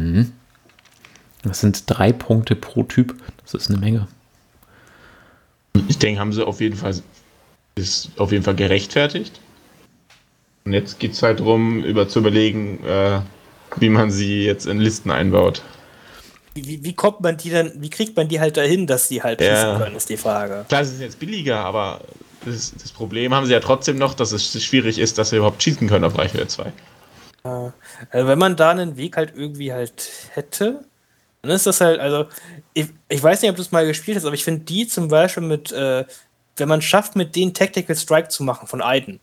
Das 1.45 1.61
sind 1.61 1.83
drei 1.87 2.11
Punkte 2.11 2.55
pro 2.55 2.83
Typ. 2.83 3.15
Das 3.43 3.53
ist 3.53 3.69
eine 3.69 3.79
Menge. 3.79 4.07
Ich 5.87 5.97
denke, 5.97 6.19
haben 6.19 6.33
sie 6.33 6.45
auf 6.45 6.59
jeden 6.61 6.75
Fall 6.75 6.95
ist 7.77 8.11
auf 8.17 8.31
jeden 8.31 8.43
Fall 8.43 8.55
gerechtfertigt. 8.55 9.39
Und 10.63 10.71
jetzt 10.73 10.97
geht 10.99 11.11
es 11.11 11.21
halt 11.21 11.39
darum, 11.41 11.83
über 11.83 12.07
zu 12.07 12.19
überlegen, 12.19 12.83
äh, 12.85 13.19
wie 13.77 13.89
man 13.89 14.09
sie 14.11 14.45
jetzt 14.45 14.65
in 14.65 14.79
Listen 14.79 15.11
einbaut. 15.11 15.61
wie, 16.55 16.81
wie- 16.85 16.93
kommt 16.93 17.19
man 17.19 17.35
die 17.35 17.49
dann, 17.49 17.73
wie 17.81 17.89
kriegt 17.89 18.15
man 18.15 18.29
die 18.29 18.39
halt 18.39 18.55
dahin, 18.55 18.87
dass 18.87 19.09
die 19.09 19.21
halt 19.21 19.41
Ja. 19.41 19.47
schießen 19.55 19.77
können, 19.77 19.95
ist 19.97 20.09
die 20.09 20.15
Frage. 20.15 20.63
Klar, 20.69 20.81
es 20.81 20.93
ist 20.93 21.01
jetzt 21.01 21.19
billiger, 21.19 21.59
aber 21.65 21.99
das, 22.45 22.73
das 22.81 22.91
Problem 22.93 23.33
haben 23.33 23.45
sie 23.45 23.51
ja 23.51 23.59
trotzdem 23.59 23.97
noch, 23.97 24.13
dass 24.13 24.31
es 24.31 24.63
schwierig 24.63 24.97
ist, 24.97 25.17
dass 25.17 25.31
sie 25.31 25.35
überhaupt 25.35 25.61
schießen 25.61 25.89
können 25.89 26.05
auf 26.05 26.17
Reichweite 26.17 26.47
2. 26.47 26.71
Also 27.43 28.27
wenn 28.27 28.39
man 28.39 28.55
da 28.55 28.71
einen 28.71 28.95
Weg 28.95 29.17
halt 29.17 29.33
irgendwie 29.35 29.73
halt 29.73 30.09
hätte, 30.31 30.85
dann 31.47 31.55
ist 31.55 31.65
das 31.65 31.81
halt, 31.81 31.99
also, 31.99 32.25
ich, 32.73 32.87
ich 33.09 33.21
weiß 33.21 33.41
nicht, 33.41 33.49
ob 33.51 33.55
du 33.57 33.61
es 33.61 33.71
mal 33.71 33.85
gespielt 33.85 34.17
hast, 34.17 34.25
aber 34.25 34.35
ich 34.35 34.43
finde 34.43 34.65
die 34.65 34.87
zum 34.87 35.07
Beispiel 35.07 35.43
mit, 35.43 35.71
äh, 35.71 36.05
wenn 36.57 36.67
man 36.69 36.81
schafft, 36.81 37.15
mit 37.15 37.35
denen 37.35 37.53
Tactical 37.53 37.95
Strike 37.95 38.29
zu 38.29 38.43
machen 38.43 38.67
von 38.67 38.81
Aiden, 38.81 39.19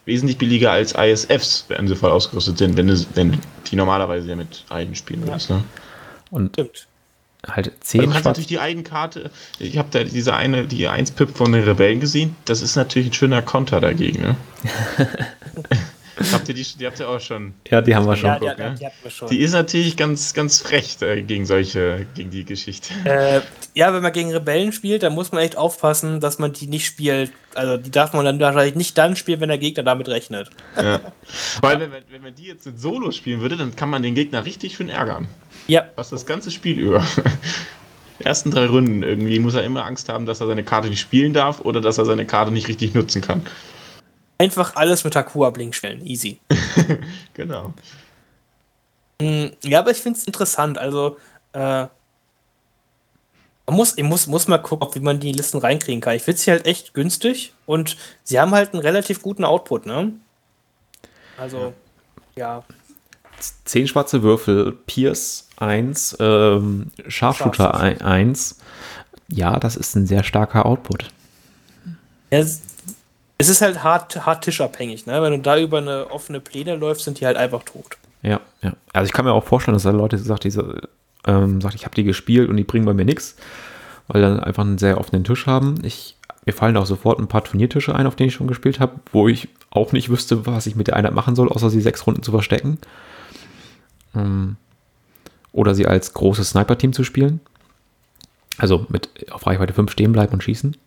wesentlich 0.05 0.38
billiger 0.38 0.72
als 0.72 0.93
ISFs, 0.93 1.65
wenn 1.67 1.88
sie 1.88 1.95
voll 1.95 2.11
ausgerüstet 2.11 2.57
sind, 2.57 2.76
wenn, 2.78 2.88
du, 2.88 3.05
wenn 3.13 3.38
die 3.69 3.76
normalerweise 3.76 4.30
ja 4.30 4.36
mit 4.36 4.65
Eiden 4.69 4.95
spielen 4.95 5.26
würdest. 5.28 5.49
Ne? 5.49 5.63
Und 6.32 6.55
Stimmt. 6.55 6.88
Halt 7.48 7.68
Aber 7.68 7.82
zehn 7.82 8.02
du 8.02 8.10
kannst 8.10 8.26
natürlich 8.26 8.48
die 8.48 8.60
Eigenkarte, 8.60 9.32
ich 9.60 9.78
habe 9.78 9.89
da 9.92 10.04
diese 10.04 10.36
eine, 10.36 10.68
die 10.68 10.88
1-Pip 10.88 11.36
von 11.36 11.52
den 11.52 11.64
Rebellen 11.64 12.00
gesehen, 12.00 12.36
das 12.46 12.62
ist 12.62 12.76
natürlich 12.76 13.10
ein 13.10 13.14
schöner 13.14 13.42
Konter 13.42 13.82
dagegen. 13.82 14.22
Ne? 14.22 14.36
Habt 16.32 16.50
ihr 16.50 16.56
die, 16.56 16.64
die 16.64 16.86
habt 16.86 17.00
ihr 17.00 17.10
auch 17.10 17.20
schon? 17.20 17.54
Ja, 17.70 17.82
die 17.82 17.96
haben 17.96 18.06
wir 18.06 18.16
schon. 18.16 18.30
Ja, 18.30 18.39
die, 18.39 18.46
guck, 18.46 18.58
ne? 18.58 18.76
die 18.80 18.86
hatten 18.86 18.98
wir 19.02 19.12
schon. 19.12 19.30
Die 19.30 19.39
ist 19.39 19.54
natürlich 19.54 19.98
ganz, 19.98 20.34
ganz 20.34 20.62
frech 20.62 21.02
äh, 21.02 21.22
gegen 21.24 21.46
solche, 21.46 22.06
gegen 22.16 22.30
die 22.30 22.46
Geschichte. 22.46 22.94
Äh, 23.06 23.42
ja, 23.74 23.94
wenn 23.94 24.04
man 24.04 24.12
gegen 24.12 24.32
Rebellen 24.32 24.72
spielt, 24.72 25.04
dann 25.04 25.14
muss 25.14 25.32
man 25.32 25.42
echt 25.42 25.58
aufpassen, 25.58 26.20
dass 26.20 26.39
man 26.39 26.54
die 26.54 26.68
nicht 26.68 26.86
spielt. 26.86 27.32
Also 27.56 27.78
die 27.78 27.92
darf 27.92 28.14
man 28.14 28.26
dann 28.26 28.39
wahrscheinlich 28.39 28.76
nicht 28.76 28.98
dann 28.98 29.16
spielen, 29.16 29.39
wenn 29.39 29.50
der 29.50 29.58
Gegner 29.58 29.84
damit 29.84 30.10
rechnet. 30.10 30.50
Ja. 30.76 31.00
Weil 31.62 31.80
wenn, 31.80 31.92
wenn, 31.92 32.04
wenn 32.10 32.22
man 32.22 32.36
die 32.36 32.46
jetzt 32.46 32.68
in 32.68 32.78
Solo 32.78 33.12
spielen 33.12 33.42
würde, 33.42 33.58
dann 33.58 33.76
kann 33.76 33.89
man 33.89 34.04
den 34.04 34.16
Gegner 34.16 34.46
richtig 34.46 34.76
schön 34.76 34.89
ärgern. 34.89 35.28
Ja, 35.72 35.86
Fast 35.95 36.11
das 36.11 36.26
ganze 36.26 36.51
Spiel 36.51 36.78
über. 36.80 37.01
Die 38.19 38.26
ersten 38.26 38.51
drei 38.51 38.65
Runden 38.65 39.03
irgendwie 39.03 39.39
muss 39.39 39.53
er 39.53 39.63
immer 39.63 39.86
Angst 39.86 40.09
haben, 40.09 40.26
dass 40.26 40.41
er 40.41 40.47
seine 40.47 40.65
Karte 40.65 40.89
nicht 40.89 40.99
spielen 40.99 41.32
darf 41.32 41.61
oder 41.61 41.80
dass 41.80 41.97
er 41.97 42.03
seine 42.03 42.26
Karte 42.26 42.51
nicht 42.51 42.67
richtig 42.67 42.93
nutzen 42.93 43.22
kann. 43.22 43.45
einfach 44.38 44.76
alles 44.76 45.05
mit 45.05 45.15
Hakua 45.15 45.49
Blink 45.51 45.74
stellen. 45.76 46.05
Easy. 46.05 46.39
Genau. 47.34 47.74
Hm, 49.22 49.51
Ja, 49.63 49.80
aber 49.80 49.91
ich 49.91 49.97
finde 49.99 50.19
es 50.19 50.26
interessant. 50.26 50.78
Also, 50.78 51.15
äh, 51.53 51.86
man 53.67 53.76
muss, 53.78 53.97
ich 53.97 54.03
muss, 54.03 54.28
muss 54.28 54.49
mal 54.49 54.57
gucken, 54.57 54.86
ob 54.86 54.95
wie 54.95 54.99
man 54.99 55.22
die 55.22 55.32
Listen 55.32 55.59
reinkriegen 55.59 56.01
kann. 56.01 56.15
Ich 56.17 56.24
finde 56.24 56.39
sie 56.41 56.51
halt 56.51 56.65
echt 56.65 56.93
günstig 56.93 57.53
und 57.65 57.95
sie 58.26 58.39
haben 58.41 58.51
halt 58.51 58.74
einen 58.74 58.82
relativ 58.82 59.22
guten 59.22 59.45
Output, 59.45 59.86
ne? 59.86 60.11
Also, 61.38 61.74
ja. 62.36 62.63
Zehn 63.66 63.88
schwarze 63.88 64.24
Würfel, 64.24 64.72
Pierce 64.86 65.48
1, 65.58 66.18
ähm, 66.20 66.92
Scharfshooter 67.08 67.74
Scharfshooter. 67.74 68.06
1. 68.06 68.60
Ja, 69.30 69.60
das 69.60 69.76
ist 69.76 69.96
ein 69.96 70.06
sehr 70.06 70.24
starker 70.24 70.66
Output. 70.66 71.10
Es, 72.30 72.62
es 73.38 73.50
ist 73.50 73.62
halt 73.62 73.84
hart, 73.84 74.26
hart 74.26 74.44
tischabhängig, 74.44 75.06
ne? 75.06 75.22
Wenn 75.22 75.34
du 75.34 75.39
da 75.39 75.58
über 75.58 75.80
eine 75.80 76.12
offene 76.12 76.39
Pläne 76.39 76.76
läufst, 76.76 77.06
sind 77.06 77.20
die 77.20 77.26
halt 77.26 77.38
einfach 77.38 77.64
tot. 77.64 77.98
Ja, 78.22 78.39
ja. 78.62 78.74
Also 78.94 79.08
ich 79.08 79.14
kann 79.14 79.26
mir 79.26 79.34
auch 79.34 79.44
vorstellen, 79.44 79.74
dass 79.74 79.84
da 79.84 79.92
Leute 79.92 80.18
sagt, 80.18 80.44
diese, 80.44 80.82
ähm, 81.26 81.62
sagt, 81.62 81.76
ich 81.76 81.86
habe 81.86 81.96
die 81.96 82.04
gespielt 82.04 82.50
und 82.50 82.58
die 82.58 82.64
bringen 82.64 82.86
bei 82.86 82.94
mir 82.94 83.06
nichts, 83.06 83.36
weil 84.08 84.22
dann 84.22 84.39
einfach 84.39 84.64
einen 84.64 84.78
sehr 84.78 85.00
offenen 85.00 85.24
Tisch 85.24 85.48
haben. 85.48 85.76
Ich, 85.84 86.18
mir 86.46 86.54
fallen 86.54 86.78
auch 86.78 86.86
sofort 86.86 87.20
ein 87.20 87.28
paar 87.28 87.44
Turniertische 87.44 87.96
ein, 87.96 88.08
auf 88.08 88.16
denen 88.16 88.30
ich 88.30 88.36
schon 88.36 88.48
gespielt 88.48 88.80
habe, 88.80 89.00
wo 89.12 89.28
ich 89.28 89.50
auch 89.70 89.92
nicht 89.92 90.10
wüsste, 90.10 90.46
was 90.46 90.68
ich 90.68 90.76
mit 90.76 90.88
der 90.88 90.96
Einheit 90.96 91.14
machen 91.14 91.36
soll, 91.36 91.50
außer 91.50 91.70
sie 91.70 91.82
sechs 91.82 92.06
Runden 92.06 92.24
zu 92.24 92.32
verstecken. 92.32 92.78
Ähm, 94.16 94.57
oder 95.51 95.76
sie 95.76 95.86
als 95.88 96.14
großes 96.14 96.51
Sniper-Team 96.51 96.93
zu 96.93 97.03
spielen. 97.03 97.39
Also 98.57 98.86
mit 98.89 99.09
auf 99.32 99.45
Reichweite 99.47 99.74
5 99.74 99.91
stehen 99.91 100.12
bleiben 100.12 100.34
und 100.34 100.43
schießen. 100.43 100.78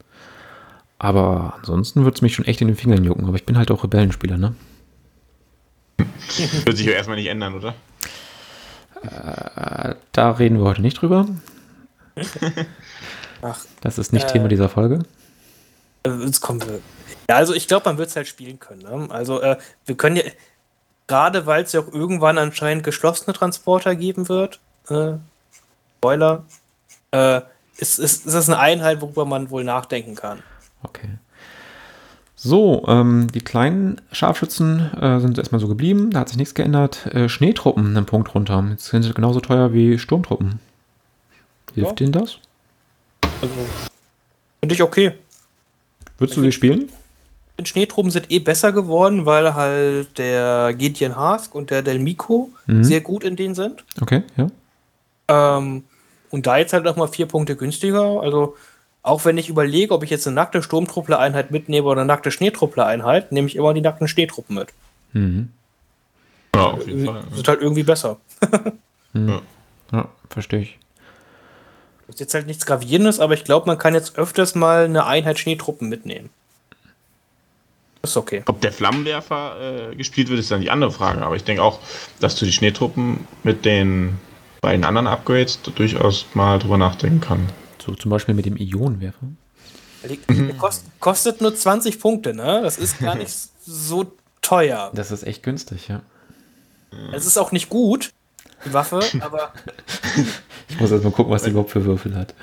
Aber 0.99 1.55
ansonsten 1.59 2.05
würde 2.05 2.14
es 2.14 2.22
mich 2.22 2.35
schon 2.35 2.45
echt 2.45 2.61
in 2.61 2.68
den 2.68 2.77
Fingern 2.77 3.05
jucken. 3.05 3.27
Aber 3.27 3.37
ich 3.37 3.45
bin 3.45 3.59
halt 3.59 3.70
auch 3.70 3.83
Rebellenspieler, 3.85 4.39
ne? 4.39 4.55
Wird 6.64 6.77
sich 6.77 6.87
ja 6.87 6.93
erstmal 6.93 7.16
nicht 7.16 7.27
ändern, 7.29 7.55
oder? 7.55 7.75
Da 10.12 10.31
reden 10.33 10.59
wir 10.59 10.64
heute 10.64 10.81
nicht 10.83 11.01
drüber. 11.01 11.27
Ach, 13.43 13.64
Das 13.83 13.99
ist 13.99 14.12
nicht 14.12 14.29
Äh. 14.31 14.33
Thema 14.33 14.49
dieser 14.49 14.68
Folge. 14.68 15.01
äh, 16.07 16.11
jetzt 16.25 16.41
kommen 16.41 16.62
wir. 16.62 16.81
Ja, 17.29 17.37
also 17.37 17.53
ich 17.55 17.68
glaube, 17.68 17.87
man 17.89 17.99
wird 17.99 18.09
es 18.09 18.16
halt 18.16 18.27
spielen 18.29 18.59
können. 18.59 18.83
Ne? 18.83 19.11
Also, 19.11 19.41
äh, 19.43 19.59
wir 19.87 19.97
können 19.97 20.16
ja, 20.16 20.22
gerade 21.07 21.47
weil 21.47 21.65
es 21.65 21.73
ja 21.73 21.81
auch 21.81 21.93
irgendwann 21.93 22.39
anscheinend 22.39 22.85
geschlossene 22.85 23.35
Transporter 23.35 23.95
geben 23.95 24.29
wird, 24.29 24.61
äh, 24.89 25.15
Spoiler, 25.99 26.45
äh, 27.13 27.41
ist, 27.79 27.99
ist, 27.99 28.27
ist 28.27 28.35
das 28.35 28.49
eine 28.49 28.59
Einheit, 28.59 29.01
worüber 29.01 29.25
man 29.25 29.51
wohl 29.51 29.65
nachdenken 29.65 30.15
kann. 30.15 30.43
Okay. 30.83 31.19
So, 32.37 32.85
ähm, 32.89 33.29
die 33.33 33.41
kleinen 33.41 34.01
Scharfschützen 34.13 34.93
äh, 35.01 35.19
sind 35.21 35.39
erstmal 35.39 35.61
so 35.61 35.69
geblieben. 35.69 36.11
Da 36.11 36.21
hat 36.21 36.29
sich 36.29 36.37
nichts 36.37 36.55
geändert. 36.55 37.07
Äh, 37.07 37.29
Schneetruppen 37.29 37.97
einen 37.97 38.05
Punkt 38.05 38.35
runter. 38.35 38.63
Jetzt 38.71 38.87
sind 38.87 39.03
sie 39.03 39.15
genauso 39.15 39.41
teuer 39.41 39.73
wie 39.73 39.99
Sturmtruppen. 39.99 40.61
Hilft 41.75 42.01
Ja. 42.01 42.05
Ihnen 42.05 42.13
das? 42.13 42.39
Also, 43.41 43.55
finde 44.61 44.75
ich 44.75 44.83
okay. 44.83 45.13
Würdest 46.19 46.37
du 46.37 46.43
sie 46.43 46.53
spielen? 46.53 46.91
Den 47.59 47.67
Schneetruppen 47.67 48.11
sind 48.11 48.31
eh 48.33 48.41
besser 48.41 48.73
geworden, 48.73 49.27
weil 49.27 49.55
halt 49.55 50.19
der 50.19 50.75
Gideon 50.75 51.15
Hask 51.15 51.55
und 51.55 51.71
der 51.71 51.83
Del 51.83 51.99
Mico 52.01 52.51
Mhm. 52.67 52.83
sehr 52.85 53.01
gut 53.01 53.23
in 53.25 53.37
denen 53.37 53.55
sind. 53.55 53.85
Okay, 54.01 54.23
ja. 54.37 54.49
Ähm, 55.29 55.85
und 56.31 56.47
da 56.47 56.57
jetzt 56.59 56.73
halt 56.73 56.85
nochmal 56.85 57.09
vier 57.09 57.27
Punkte 57.27 57.55
günstiger. 57.55 58.21
Also, 58.23 58.57
auch 59.03 59.25
wenn 59.25 59.39
ich 59.39 59.49
überlege, 59.49 59.95
ob 59.95 60.03
ich 60.03 60.11
jetzt 60.11 60.27
eine 60.27 60.35
nackte 60.35 60.63
Sturmtruppler-Einheit 60.63 61.51
mitnehme 61.53 61.87
oder 61.87 62.01
eine 62.01 62.09
nackte 62.09 62.31
Schneetruppler-Einheit, 62.33 63.31
nehme 63.31 63.47
ich 63.47 63.55
immer 63.55 63.73
die 63.73 63.81
nackten 63.83 64.09
Schneetruppen 64.09 64.57
mit. 64.57 64.69
Mhm. 65.13 65.51
Ja, 66.57 66.63
auf 66.73 66.87
jeden 66.87 67.05
Fall. 67.05 67.23
Sind 67.35 67.49
halt 67.49 67.61
irgendwie 67.61 67.83
besser. 67.85 68.17
Mhm. 69.17 69.43
Ja, 69.93 70.09
verstehe 70.29 70.59
ich. 70.63 70.79
Ist 72.09 72.19
jetzt 72.19 72.35
halt 72.35 72.49
nichts 72.49 72.67
Gravierendes, 72.67 73.21
aber 73.21 73.35
ich 73.35 73.45
glaube, 73.45 73.67
man 73.69 73.79
kann 73.79 73.95
jetzt 73.95 74.19
öfters 74.19 74.57
mal 74.57 74.87
eine 74.87 75.07
Einheit 75.07 75.39
Schneetruppen 75.39 75.89
mitnehmen. 75.89 76.31
Ist 78.05 78.17
okay. 78.17 78.43
Ob 78.47 78.61
der 78.61 78.73
Flammenwerfer 78.73 79.91
äh, 79.91 79.97
gespielt 79.97 80.29
wird, 80.29 80.39
ist 80.41 80.51
dann 80.51 80.61
die 80.61 80.71
andere 80.71 80.93
Frage. 80.93 81.23
Aber 81.23 81.37
ich 81.37 81.45
denke 81.45 81.63
auch, 81.63 81.81
dass 82.21 82.37
du 82.37 82.45
die 82.45 82.53
Schneetruppen 82.53 83.27
mit 83.43 83.65
den 83.65 84.19
beiden 84.61 84.85
anderen 84.85 85.07
Upgrades 85.07 85.61
durchaus 85.75 86.27
mal 86.35 86.59
drüber 86.59 86.79
nachdenken 86.79 87.21
kann. 87.21 87.49
So 87.85 87.95
zum 87.95 88.11
Beispiel 88.11 88.35
mit 88.35 88.47
dem 88.47 88.57
Ionenwerfer. 88.57 89.27
Die, 90.09 90.19
die 90.29 90.53
kost, 90.59 90.85
kostet 91.01 91.41
nur 91.41 91.55
20 91.55 91.99
Punkte, 91.99 92.35
ne? 92.35 92.61
Das 92.63 92.79
ist 92.79 92.99
gar 92.99 93.15
nicht 93.17 93.35
so 93.65 94.13
teuer. 94.43 94.91
Das 94.95 95.11
ist 95.11 95.23
echt 95.23 95.43
günstig, 95.43 95.89
ja. 95.89 96.03
Es 97.13 97.27
ist 97.27 97.39
auch 97.39 97.51
nicht 97.51 97.69
gut, 97.69 98.13
die 98.65 98.73
Waffe, 98.73 99.01
aber 99.21 99.53
Ich 100.69 100.81
muss 100.81 100.91
erst 100.91 101.05
mal 101.05 101.11
gucken, 101.11 101.33
was 101.33 101.43
die 101.43 101.51
überhaupt 101.51 101.71
für 101.71 101.85
Würfel 101.85 102.17
hat. 102.17 102.35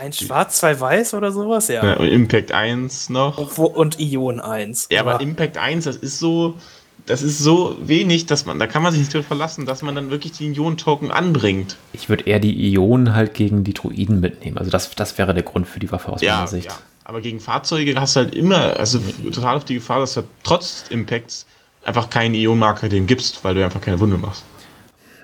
Ein 0.00 0.12
Schwarz, 0.12 0.58
zwei 0.58 0.78
Weiß 0.80 1.14
oder 1.14 1.30
sowas, 1.32 1.68
ja. 1.68 1.84
Ja, 1.84 1.96
und 1.96 2.06
Impact 2.08 2.52
1 2.52 3.10
noch. 3.10 3.56
Wo- 3.58 3.66
Und 3.66 4.00
Ion 4.00 4.40
1. 4.40 4.88
Ja, 4.90 5.00
aber 5.02 5.20
Impact 5.20 5.58
1, 5.58 5.84
das 5.84 5.96
ist 5.96 6.18
so, 6.18 6.54
das 7.06 7.22
ist 7.22 7.38
so 7.38 7.76
wenig, 7.80 8.26
dass 8.26 8.46
man, 8.46 8.58
da 8.58 8.66
kann 8.66 8.82
man 8.82 8.92
sich 8.92 9.00
nicht 9.00 9.14
darauf 9.14 9.26
verlassen, 9.26 9.66
dass 9.66 9.82
man 9.82 9.94
dann 9.94 10.10
wirklich 10.10 10.32
die 10.32 10.46
Union-Token 10.48 11.10
anbringt. 11.10 11.76
Ich 11.92 12.08
würde 12.08 12.24
eher 12.24 12.38
die 12.40 12.72
Ionen 12.72 13.14
halt 13.14 13.34
gegen 13.34 13.62
die 13.64 13.74
Druiden 13.74 14.20
mitnehmen. 14.20 14.58
Also 14.58 14.70
das, 14.70 14.90
das 14.94 15.18
wäre 15.18 15.34
der 15.34 15.42
Grund 15.42 15.68
für 15.68 15.80
die 15.80 15.90
Waffe 15.92 16.10
aus 16.12 16.22
Ja, 16.22 16.36
meiner 16.36 16.46
Sicht. 16.48 16.66
ja. 16.68 16.76
Aber 17.04 17.20
gegen 17.20 17.40
Fahrzeuge 17.40 17.98
hast 18.00 18.14
du 18.16 18.20
halt 18.20 18.34
immer, 18.34 18.76
also 18.78 19.00
total 19.32 19.56
auf 19.56 19.64
die 19.64 19.74
Gefahr, 19.74 19.98
dass 20.00 20.14
du 20.14 20.22
trotz 20.44 20.84
Impacts 20.90 21.44
einfach 21.84 22.08
keinen 22.08 22.34
Ionenmarker 22.34 22.88
dem 22.88 23.06
gibst, 23.06 23.42
weil 23.42 23.54
du 23.54 23.64
einfach 23.64 23.80
keine 23.80 23.98
Wunde 23.98 24.16
machst. 24.16 24.44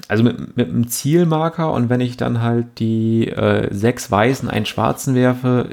Also 0.09 0.22
mit, 0.22 0.57
mit 0.57 0.68
einem 0.68 0.88
Zielmarker 0.88 1.72
und 1.72 1.88
wenn 1.88 2.00
ich 2.00 2.16
dann 2.16 2.40
halt 2.40 2.66
die 2.78 3.28
äh, 3.28 3.72
sechs 3.74 4.11
weißen, 4.11 4.48
einen 4.48 4.66
schwarzen 4.66 5.14
werfe, 5.14 5.70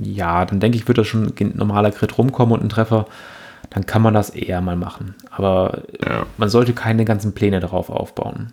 ja, 0.00 0.44
dann 0.44 0.60
denke 0.60 0.78
ich, 0.78 0.86
wird 0.86 0.98
das 0.98 1.06
schon 1.08 1.32
ein 1.38 1.52
normaler 1.56 1.90
Crit 1.90 2.16
rumkommen 2.16 2.54
und 2.54 2.62
ein 2.64 2.68
Treffer. 2.68 3.06
Dann 3.70 3.86
kann 3.86 4.02
man 4.02 4.14
das 4.14 4.30
eher 4.30 4.60
mal 4.60 4.76
machen. 4.76 5.14
Aber 5.30 5.82
Ja. 6.04 6.26
man 6.36 6.48
sollte 6.48 6.74
keine 6.74 7.04
ganzen 7.04 7.32
Pläne 7.34 7.58
darauf 7.58 7.90
aufbauen. 7.90 8.52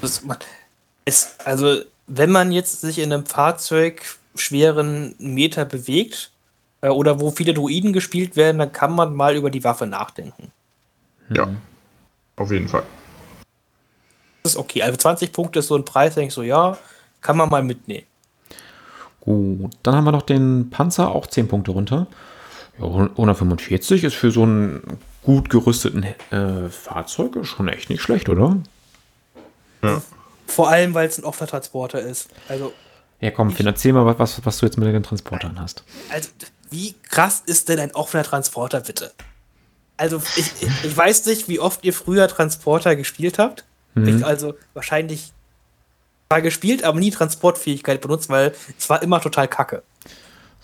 Das, 0.00 0.24
man, 0.24 0.38
es, 1.04 1.36
also, 1.44 1.80
wenn 2.06 2.30
man 2.30 2.52
jetzt 2.52 2.80
sich 2.80 2.98
in 3.00 3.12
einem 3.12 3.26
Fahrzeug 3.26 4.02
schweren 4.36 5.14
Meter 5.18 5.64
bewegt 5.64 6.30
äh, 6.80 6.88
oder 6.88 7.20
wo 7.20 7.30
viele 7.30 7.52
Druiden 7.52 7.92
gespielt 7.92 8.36
werden, 8.36 8.58
dann 8.58 8.72
kann 8.72 8.94
man 8.94 9.14
mal 9.14 9.34
über 9.36 9.50
die 9.50 9.64
Waffe 9.64 9.86
nachdenken. 9.86 10.52
Ja. 11.30 11.48
Auf 12.36 12.52
jeden 12.52 12.68
Fall. 12.68 12.84
Ist 14.46 14.56
okay. 14.56 14.82
Also 14.82 14.96
20 14.96 15.32
Punkte 15.32 15.58
ist 15.58 15.68
so 15.68 15.76
ein 15.76 15.84
Preis, 15.84 16.14
denke 16.14 16.28
ich 16.28 16.34
so, 16.34 16.42
ja, 16.42 16.78
kann 17.20 17.36
man 17.36 17.48
mal 17.48 17.62
mitnehmen. 17.62 18.06
Gut, 19.20 19.72
dann 19.82 19.94
haben 19.96 20.04
wir 20.04 20.12
noch 20.12 20.22
den 20.22 20.70
Panzer, 20.70 21.10
auch 21.10 21.26
10 21.26 21.48
Punkte 21.48 21.72
runter. 21.72 22.06
Ja, 22.78 22.84
145 22.84 24.04
ist 24.04 24.14
für 24.14 24.30
so 24.30 24.42
einen 24.42 24.98
gut 25.22 25.50
gerüsteten 25.50 26.04
äh, 26.30 26.68
Fahrzeug 26.68 27.44
schon 27.44 27.68
echt 27.68 27.90
nicht 27.90 28.00
schlecht, 28.02 28.28
oder? 28.28 28.56
Ja. 29.82 30.00
Vor 30.46 30.68
allem, 30.70 30.94
weil 30.94 31.08
es 31.08 31.18
ein 31.18 31.24
offener 31.24 31.48
Transporter 31.48 32.00
ist. 32.00 32.28
Also, 32.48 32.72
Ja, 33.20 33.32
komm, 33.32 33.50
Finn, 33.50 33.66
erzähl 33.66 33.92
mal, 33.92 34.18
was, 34.18 34.44
was 34.44 34.58
du 34.58 34.66
jetzt 34.66 34.78
mit 34.78 34.86
den 34.86 35.02
Transportern 35.02 35.58
hast. 35.60 35.82
also 36.10 36.28
wie 36.70 36.94
krass 37.10 37.42
ist 37.46 37.68
denn 37.68 37.78
ein 37.80 37.94
offener 37.94 38.22
Transporter, 38.22 38.80
bitte? 38.80 39.12
Also, 39.96 40.22
ich, 40.36 40.52
ich 40.84 40.96
weiß 40.96 41.26
nicht, 41.26 41.48
wie 41.48 41.58
oft 41.58 41.84
ihr 41.84 41.92
früher 41.92 42.28
Transporter 42.28 42.94
gespielt 42.96 43.38
habt. 43.38 43.64
Mhm. 43.96 44.18
Ich, 44.18 44.24
also, 44.24 44.54
wahrscheinlich 44.74 45.32
zwar 46.28 46.42
gespielt, 46.42 46.84
aber 46.84 47.00
nie 47.00 47.10
Transportfähigkeit 47.10 48.00
benutzt, 48.00 48.28
weil 48.28 48.54
es 48.78 48.88
war 48.88 49.02
immer 49.02 49.20
total 49.20 49.48
kacke. 49.48 49.82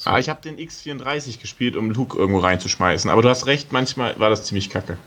Ah, 0.04 0.18
ich 0.18 0.28
habe 0.28 0.40
den 0.42 0.56
X34 0.56 1.40
gespielt, 1.40 1.76
um 1.76 1.90
Luke 1.90 2.16
irgendwo 2.18 2.40
reinzuschmeißen. 2.40 3.10
Aber 3.10 3.22
du 3.22 3.28
hast 3.28 3.46
recht, 3.46 3.72
manchmal 3.72 4.18
war 4.18 4.30
das 4.30 4.44
ziemlich 4.44 4.68
kacke. 4.68 4.98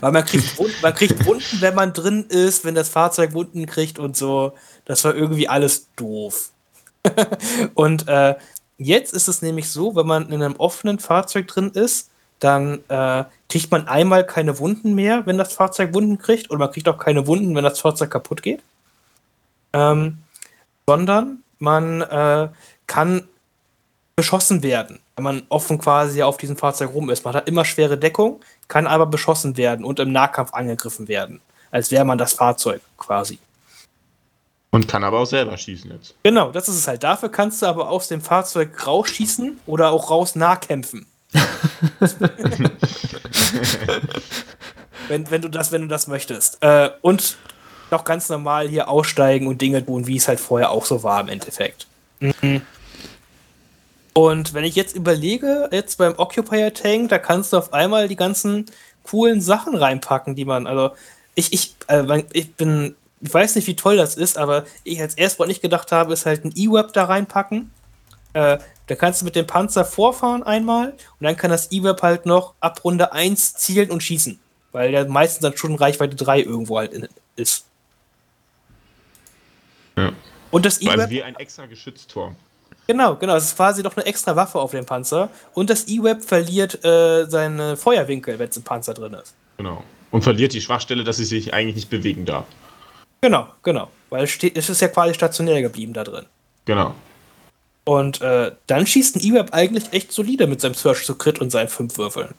Weil 0.00 0.12
man 0.12 0.24
kriegt, 0.24 0.58
Wunden, 0.58 0.74
man 0.82 0.94
kriegt 0.94 1.24
Wunden, 1.26 1.60
wenn 1.60 1.74
man 1.74 1.92
drin 1.92 2.24
ist, 2.28 2.64
wenn 2.64 2.74
das 2.74 2.88
Fahrzeug 2.88 3.32
Wunden 3.32 3.66
kriegt 3.66 3.98
und 3.98 4.16
so. 4.16 4.54
Das 4.84 5.04
war 5.04 5.14
irgendwie 5.14 5.48
alles 5.48 5.88
doof. 5.96 6.50
und 7.74 8.08
äh, 8.08 8.36
jetzt 8.76 9.12
ist 9.12 9.28
es 9.28 9.42
nämlich 9.42 9.70
so, 9.70 9.96
wenn 9.96 10.06
man 10.06 10.30
in 10.30 10.42
einem 10.42 10.56
offenen 10.56 10.98
Fahrzeug 10.98 11.48
drin 11.48 11.70
ist, 11.70 12.10
dann 12.40 12.80
äh, 12.88 13.24
kriegt 13.48 13.70
man 13.70 13.88
einmal 13.88 14.24
keine 14.24 14.58
Wunden 14.58 14.94
mehr, 14.94 15.26
wenn 15.26 15.38
das 15.38 15.52
Fahrzeug 15.52 15.94
Wunden 15.94 16.18
kriegt, 16.18 16.50
oder 16.50 16.58
man 16.58 16.70
kriegt 16.70 16.88
auch 16.88 16.98
keine 16.98 17.26
Wunden, 17.26 17.54
wenn 17.54 17.64
das 17.64 17.80
Fahrzeug 17.80 18.10
kaputt 18.10 18.42
geht. 18.42 18.62
Ähm, 19.72 20.18
sondern 20.86 21.42
man 21.58 22.00
äh, 22.02 22.48
kann 22.86 23.28
beschossen 24.16 24.62
werden, 24.62 24.98
wenn 25.16 25.24
man 25.24 25.42
offen 25.48 25.78
quasi 25.78 26.22
auf 26.22 26.36
diesem 26.38 26.56
Fahrzeug 26.56 26.92
rum 26.92 27.10
ist. 27.10 27.24
Man 27.24 27.34
hat 27.34 27.48
immer 27.48 27.64
schwere 27.64 27.96
Deckung, 27.96 28.40
kann 28.66 28.86
aber 28.86 29.06
beschossen 29.06 29.56
werden 29.56 29.84
und 29.84 30.00
im 30.00 30.12
Nahkampf 30.12 30.54
angegriffen 30.54 31.08
werden, 31.08 31.40
als 31.70 31.90
wäre 31.90 32.04
man 32.04 32.18
das 32.18 32.32
Fahrzeug 32.32 32.80
quasi. 32.96 33.38
Und 34.70 34.86
kann 34.86 35.04
aber 35.04 35.20
auch 35.20 35.26
selber 35.26 35.56
schießen 35.56 35.90
jetzt. 35.90 36.14
Genau, 36.22 36.50
das 36.50 36.68
ist 36.68 36.76
es 36.76 36.88
halt. 36.88 37.02
Dafür 37.02 37.30
kannst 37.30 37.62
du 37.62 37.66
aber 37.66 37.88
aus 37.88 38.08
dem 38.08 38.20
Fahrzeug 38.20 38.86
rausschießen 38.86 39.60
oder 39.66 39.90
auch 39.90 40.10
raus 40.10 40.34
nahkämpfen. 40.34 41.06
wenn, 45.08 45.30
wenn, 45.30 45.42
du 45.42 45.48
das, 45.48 45.72
wenn 45.72 45.82
du 45.82 45.88
das 45.88 46.06
möchtest. 46.06 46.58
Äh, 46.62 46.90
und 47.02 47.36
noch 47.90 48.04
ganz 48.04 48.28
normal 48.28 48.68
hier 48.68 48.88
aussteigen 48.88 49.46
und 49.46 49.60
Dinge 49.60 49.84
tun, 49.84 50.06
wie 50.06 50.16
es 50.16 50.28
halt 50.28 50.40
vorher 50.40 50.70
auch 50.70 50.84
so 50.84 51.02
war 51.02 51.20
im 51.20 51.28
Endeffekt. 51.28 51.86
Mhm. 52.20 52.62
Und 54.12 54.52
wenn 54.52 54.64
ich 54.64 54.74
jetzt 54.74 54.96
überlege, 54.96 55.68
jetzt 55.70 55.96
beim 55.96 56.14
Occupier 56.16 56.74
Tank, 56.74 57.08
da 57.08 57.18
kannst 57.18 57.52
du 57.52 57.56
auf 57.56 57.72
einmal 57.72 58.08
die 58.08 58.16
ganzen 58.16 58.66
coolen 59.04 59.40
Sachen 59.40 59.76
reinpacken, 59.76 60.34
die 60.34 60.44
man, 60.44 60.66
also 60.66 60.90
ich, 61.34 61.52
ich, 61.52 61.76
äh, 61.86 62.24
ich 62.32 62.52
bin, 62.54 62.96
ich 63.20 63.32
weiß 63.32 63.54
nicht, 63.54 63.68
wie 63.68 63.76
toll 63.76 63.96
das 63.96 64.16
ist, 64.16 64.36
aber 64.36 64.64
ich 64.84 65.00
als 65.00 65.14
erstes, 65.14 65.38
was 65.38 65.48
nicht 65.48 65.62
gedacht 65.62 65.92
habe, 65.92 66.12
ist 66.12 66.26
halt 66.26 66.44
ein 66.44 66.52
E-Web 66.54 66.92
da 66.92 67.04
reinpacken. 67.04 67.70
Äh, 68.32 68.58
da 68.88 68.96
kannst 68.96 69.20
du 69.20 69.26
mit 69.26 69.36
dem 69.36 69.46
Panzer 69.46 69.84
vorfahren 69.84 70.42
einmal 70.42 70.90
und 70.90 71.24
dann 71.24 71.36
kann 71.36 71.50
das 71.50 71.70
E-Web 71.70 72.02
halt 72.02 72.26
noch 72.26 72.54
ab 72.60 72.84
Runde 72.84 73.12
1 73.12 73.54
zielen 73.54 73.90
und 73.90 74.02
schießen. 74.02 74.40
Weil 74.72 74.92
der 74.92 75.06
meistens 75.06 75.42
dann 75.42 75.56
schon 75.56 75.74
Reichweite 75.76 76.16
3 76.16 76.40
irgendwo 76.40 76.78
halt 76.78 76.92
in, 76.92 77.08
ist. 77.36 77.66
Ja. 79.96 80.12
Und 80.50 80.64
das 80.64 80.80
E-Web. 80.80 80.98
Also 80.98 81.10
wie 81.10 81.22
ein 81.22 81.36
extra 81.36 81.66
Geschützturm. 81.66 82.36
Genau, 82.86 83.16
genau. 83.16 83.36
Es 83.36 83.44
ist 83.44 83.56
quasi 83.56 83.82
noch 83.82 83.94
eine 83.96 84.06
extra 84.06 84.34
Waffe 84.34 84.58
auf 84.58 84.70
dem 84.70 84.86
Panzer. 84.86 85.28
Und 85.52 85.68
das 85.68 85.86
E-Web 85.88 86.24
verliert 86.24 86.82
äh, 86.84 87.26
seine 87.26 87.76
Feuerwinkel, 87.76 88.38
wenn 88.38 88.48
es 88.48 88.56
im 88.56 88.62
Panzer 88.62 88.94
drin 88.94 89.12
ist. 89.12 89.34
Genau. 89.58 89.84
Und 90.10 90.22
verliert 90.22 90.54
die 90.54 90.62
Schwachstelle, 90.62 91.04
dass 91.04 91.18
sie 91.18 91.26
sich 91.26 91.52
eigentlich 91.52 91.76
nicht 91.76 91.90
bewegen 91.90 92.24
darf. 92.24 92.46
Genau, 93.20 93.48
genau. 93.62 93.90
Weil 94.08 94.24
es 94.24 94.42
ist 94.42 94.80
ja 94.80 94.88
quasi 94.88 95.12
stationär 95.12 95.60
geblieben 95.60 95.92
da 95.92 96.04
drin. 96.04 96.24
Genau. 96.64 96.94
Und 97.88 98.20
äh, 98.20 98.52
dann 98.66 98.86
schießt 98.86 99.16
ein 99.16 99.20
E-Web 99.20 99.54
eigentlich 99.54 99.94
echt 99.94 100.12
solide 100.12 100.46
mit 100.46 100.60
seinem 100.60 100.74
Search 100.74 101.06
zu 101.06 101.14
Crit 101.14 101.40
und 101.40 101.48
seinen 101.48 101.68
fünf 101.68 101.96
Würfeln. 101.96 102.34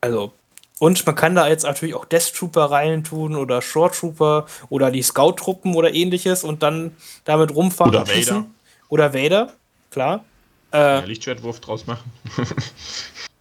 Also, 0.00 0.32
und 0.78 1.04
man 1.04 1.16
kann 1.16 1.34
da 1.34 1.48
jetzt 1.48 1.64
natürlich 1.64 1.96
auch 1.96 2.04
Death 2.04 2.32
Trooper 2.32 2.66
reintun 2.66 3.34
oder 3.34 3.60
Short 3.60 3.96
Trooper 3.96 4.46
oder 4.68 4.92
die 4.92 5.02
Scout-Truppen 5.02 5.74
oder 5.74 5.92
ähnliches 5.92 6.44
und 6.44 6.62
dann 6.62 6.94
damit 7.24 7.52
rumfahren. 7.52 7.92
Oder 7.92 8.06
Vader. 8.06 8.46
Oder 8.88 9.12
Vader, 9.12 9.52
klar. 9.90 10.24
Äh, 10.72 10.78
ja, 10.78 11.00
Lichtschwertwurf 11.00 11.58
draus 11.58 11.88
machen. 11.88 12.08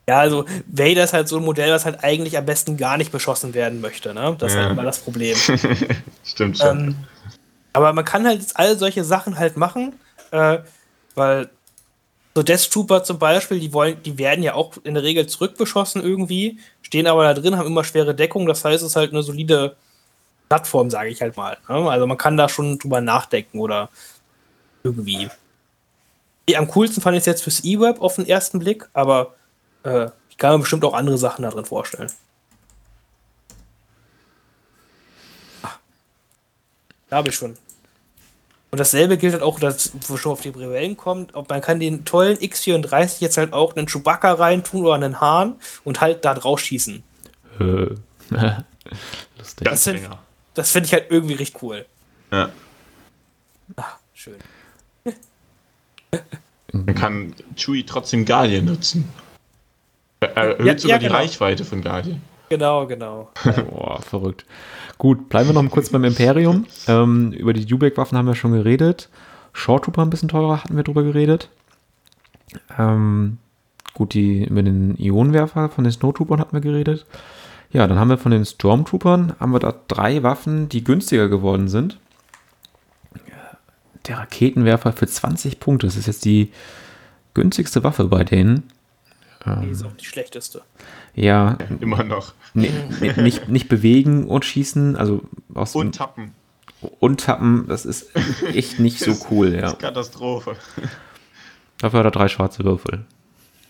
ja, 0.09 0.17
also 0.17 0.45
Vader 0.65 1.03
ist 1.03 1.13
halt 1.13 1.27
so 1.27 1.37
ein 1.37 1.43
Modell, 1.43 1.71
was 1.71 1.85
halt 1.85 2.03
eigentlich 2.03 2.35
am 2.35 2.47
besten 2.47 2.77
gar 2.77 2.97
nicht 2.97 3.11
beschossen 3.11 3.53
werden 3.53 3.79
möchte. 3.79 4.15
Ne? 4.15 4.35
Das 4.39 4.53
ja. 4.53 4.57
ist 4.57 4.65
halt 4.65 4.73
immer 4.73 4.85
das 4.85 4.97
Problem. 4.97 5.37
Stimmt 6.23 6.57
schon. 6.57 6.79
Ähm, 6.79 6.95
aber 7.73 7.93
man 7.93 8.05
kann 8.05 8.25
halt 8.25 8.45
all 8.55 8.77
solche 8.77 9.03
Sachen 9.03 9.37
halt 9.37 9.57
machen, 9.57 9.93
äh, 10.31 10.59
weil 11.15 11.49
so 12.33 12.43
Death 12.43 12.71
Trooper 12.71 13.03
zum 13.03 13.19
Beispiel, 13.19 13.59
die 13.59 13.73
wollen, 13.73 14.01
die 14.03 14.17
werden 14.17 14.43
ja 14.43 14.53
auch 14.53 14.73
in 14.83 14.93
der 14.93 15.03
Regel 15.03 15.27
zurückbeschossen 15.27 16.01
irgendwie, 16.01 16.59
stehen 16.81 17.07
aber 17.07 17.23
da 17.23 17.33
drin, 17.33 17.57
haben 17.57 17.67
immer 17.67 17.83
schwere 17.83 18.15
Deckung, 18.15 18.45
das 18.45 18.63
heißt, 18.63 18.83
es 18.83 18.91
ist 18.91 18.95
halt 18.95 19.11
eine 19.11 19.23
solide 19.23 19.75
Plattform, 20.47 20.89
sage 20.89 21.09
ich 21.09 21.21
halt 21.21 21.37
mal. 21.37 21.57
Ne? 21.67 21.89
Also 21.89 22.07
man 22.07 22.17
kann 22.17 22.37
da 22.37 22.49
schon 22.49 22.77
drüber 22.77 23.01
nachdenken 23.01 23.59
oder 23.59 23.89
irgendwie. 24.83 25.29
Am 26.55 26.67
coolsten 26.67 27.01
fand 27.01 27.15
ich 27.15 27.21
es 27.21 27.25
jetzt 27.25 27.43
fürs 27.43 27.63
E-Web 27.63 28.01
auf 28.01 28.15
den 28.15 28.27
ersten 28.27 28.59
Blick, 28.59 28.89
aber 28.93 29.35
äh, 29.83 30.09
ich 30.29 30.37
kann 30.37 30.53
mir 30.53 30.59
bestimmt 30.59 30.83
auch 30.83 30.93
andere 30.93 31.17
Sachen 31.17 31.43
da 31.43 31.51
drin 31.51 31.65
vorstellen. 31.65 32.11
Ach, 35.61 35.79
da 37.00 37.00
habe 37.17 37.29
ich 37.29 37.35
schon. 37.35 37.57
Und 38.71 38.79
dasselbe 38.79 39.17
gilt 39.17 39.33
halt 39.33 39.43
auch, 39.43 39.59
dass, 39.59 39.91
wo 40.07 40.15
schon 40.15 40.31
auf 40.31 40.41
die 40.41 40.49
Rebellen 40.49 40.95
kommt, 40.95 41.35
ob 41.35 41.49
man 41.49 41.59
kann 41.59 41.81
den 41.81 42.05
tollen 42.05 42.41
X-34 42.41 43.19
jetzt 43.19 43.37
halt 43.37 43.51
auch 43.51 43.75
einen 43.75 43.87
Chewbacca 43.87 44.33
reintun 44.33 44.85
oder 44.85 44.95
einen 44.95 45.19
Hahn 45.19 45.55
und 45.83 45.99
halt 45.99 46.23
da 46.23 46.33
drauf 46.33 46.61
schießen. 46.61 47.03
Lustig. 47.59 49.67
Das 49.67 49.83
finde 49.83 50.17
find 50.63 50.85
ich 50.85 50.93
halt 50.93 51.07
irgendwie 51.09 51.33
richtig 51.33 51.61
cool. 51.61 51.85
Ja. 52.31 52.49
Ach, 53.75 53.97
schön. 54.13 54.37
Man 56.71 56.95
kann 56.95 57.35
Chewie 57.57 57.85
trotzdem 57.85 58.23
Galien 58.23 58.65
nutzen. 58.65 59.11
Erhöht 60.21 60.65
ja, 60.65 60.77
sogar 60.77 60.95
ja, 60.95 60.99
die 60.99 61.07
genau. 61.07 61.17
Reichweite 61.17 61.65
von 61.65 61.81
Galien. 61.81 62.21
Genau, 62.49 62.85
genau. 62.85 63.31
Boah, 63.69 64.01
verrückt. 64.01 64.45
Gut, 65.01 65.29
bleiben 65.29 65.49
wir 65.49 65.59
noch 65.59 65.71
kurz 65.71 65.89
beim 65.89 66.03
Imperium. 66.03 66.67
Ähm, 66.87 67.31
über 67.31 67.53
die 67.53 67.65
Dubek-Waffen 67.65 68.15
haben 68.15 68.27
wir 68.27 68.35
schon 68.35 68.51
geredet. 68.51 69.09
Short 69.51 69.85
Trooper 69.85 70.03
ein 70.03 70.11
bisschen 70.11 70.29
teurer 70.29 70.63
hatten 70.63 70.75
wir 70.75 70.83
drüber 70.83 71.01
geredet. 71.01 71.49
Ähm, 72.77 73.39
gut, 73.95 74.13
die 74.13 74.45
über 74.45 74.61
den 74.61 74.95
Ionenwerfer 74.99 75.69
von 75.69 75.85
den 75.85 75.91
Snowtroopern 75.91 76.39
hatten 76.39 76.53
wir 76.53 76.61
geredet. 76.61 77.07
Ja, 77.71 77.87
dann 77.87 77.97
haben 77.97 78.09
wir 78.09 78.19
von 78.19 78.31
den 78.31 78.45
Stormtroopern 78.45 79.33
haben 79.39 79.53
wir 79.53 79.57
da 79.57 79.73
drei 79.87 80.21
Waffen, 80.21 80.69
die 80.69 80.83
günstiger 80.83 81.29
geworden 81.29 81.67
sind. 81.67 81.97
Der 84.05 84.19
Raketenwerfer 84.19 84.93
für 84.93 85.07
20 85.07 85.59
Punkte. 85.59 85.87
Das 85.87 85.97
ist 85.97 86.05
jetzt 86.05 86.25
die 86.25 86.51
günstigste 87.33 87.83
Waffe 87.83 88.03
bei 88.03 88.23
denen. 88.23 88.69
Ähm, 89.45 89.61
die 89.61 89.69
ist 89.69 89.83
auch 89.83 89.93
die 89.93 90.05
schlechteste. 90.05 90.61
Ja. 91.15 91.57
Immer 91.79 92.03
noch. 92.03 92.33
nicht, 92.53 93.47
nicht 93.47 93.69
bewegen 93.69 94.27
und 94.27 94.45
schießen, 94.45 94.95
also 94.95 95.21
aus 95.53 95.75
Und 95.75 95.95
tappen. 95.95 96.33
Und 96.99 97.21
tappen, 97.21 97.67
das 97.67 97.85
ist 97.85 98.07
echt 98.53 98.79
nicht 98.79 98.99
so 98.99 99.15
cool, 99.31 99.53
ja. 99.53 99.61
Das 99.61 99.73
ist 99.73 99.79
Katastrophe. 99.79 100.55
Dafür 101.79 101.99
hat 101.99 102.05
er 102.05 102.11
drei 102.11 102.27
schwarze 102.27 102.63
Würfel. 102.63 103.05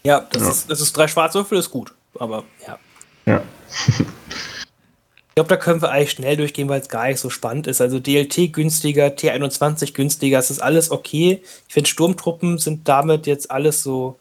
Ja, 0.03 0.27
das, 0.31 0.41
ja. 0.41 0.49
Ist, 0.49 0.71
das 0.71 0.81
ist 0.81 0.95
drei 0.95 1.07
schwarze 1.07 1.39
Würfel, 1.39 1.57
ist 1.57 1.71
gut. 1.71 1.93
Aber 2.19 2.43
ja. 2.67 2.79
Ja. 3.25 3.43
ich 3.87 5.35
glaube, 5.35 5.49
da 5.49 5.57
können 5.57 5.81
wir 5.81 5.91
eigentlich 5.91 6.11
schnell 6.11 6.37
durchgehen, 6.37 6.69
weil 6.69 6.81
es 6.81 6.89
gar 6.89 7.07
nicht 7.07 7.19
so 7.19 7.29
spannend 7.29 7.67
ist. 7.67 7.81
Also 7.81 7.99
DLT 7.99 8.51
günstiger, 8.51 9.07
T21 9.07 9.93
günstiger, 9.93 10.39
es 10.39 10.51
ist 10.51 10.61
alles 10.61 10.91
okay. 10.91 11.41
Ich 11.67 11.73
finde, 11.73 11.89
Sturmtruppen 11.89 12.57
sind 12.57 12.87
damit 12.87 13.27
jetzt 13.27 13.51
alles 13.51 13.83
so, 13.83 14.19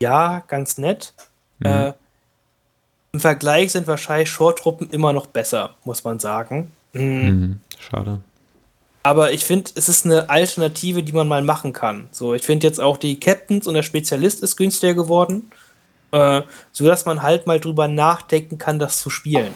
ja, 0.00 0.42
ganz 0.48 0.78
nett. 0.78 1.14
Mhm. 1.58 1.66
Äh, 1.66 1.92
im 3.12 3.20
Vergleich 3.20 3.72
sind 3.72 3.86
wahrscheinlich 3.86 4.30
Short-Truppen 4.30 4.90
immer 4.90 5.12
noch 5.12 5.26
besser, 5.26 5.74
muss 5.84 6.02
man 6.04 6.18
sagen. 6.18 6.72
Mhm. 6.92 7.02
Mhm, 7.02 7.60
schade. 7.78 8.20
Aber 9.02 9.32
ich 9.32 9.44
finde, 9.44 9.70
es 9.74 9.88
ist 9.88 10.06
eine 10.06 10.30
Alternative, 10.30 11.02
die 11.02 11.12
man 11.12 11.26
mal 11.28 11.42
machen 11.42 11.72
kann. 11.72 12.08
So, 12.12 12.34
ich 12.34 12.42
finde 12.42 12.66
jetzt 12.66 12.80
auch 12.80 12.96
die 12.96 13.18
Captains 13.18 13.66
und 13.66 13.74
der 13.74 13.82
Spezialist 13.82 14.42
ist 14.42 14.56
günstiger 14.56 14.94
geworden, 14.94 15.50
äh, 16.12 16.42
sodass 16.70 17.04
man 17.04 17.22
halt 17.22 17.46
mal 17.46 17.58
drüber 17.58 17.88
nachdenken 17.88 18.58
kann, 18.58 18.78
das 18.78 19.00
zu 19.00 19.10
spielen. 19.10 19.52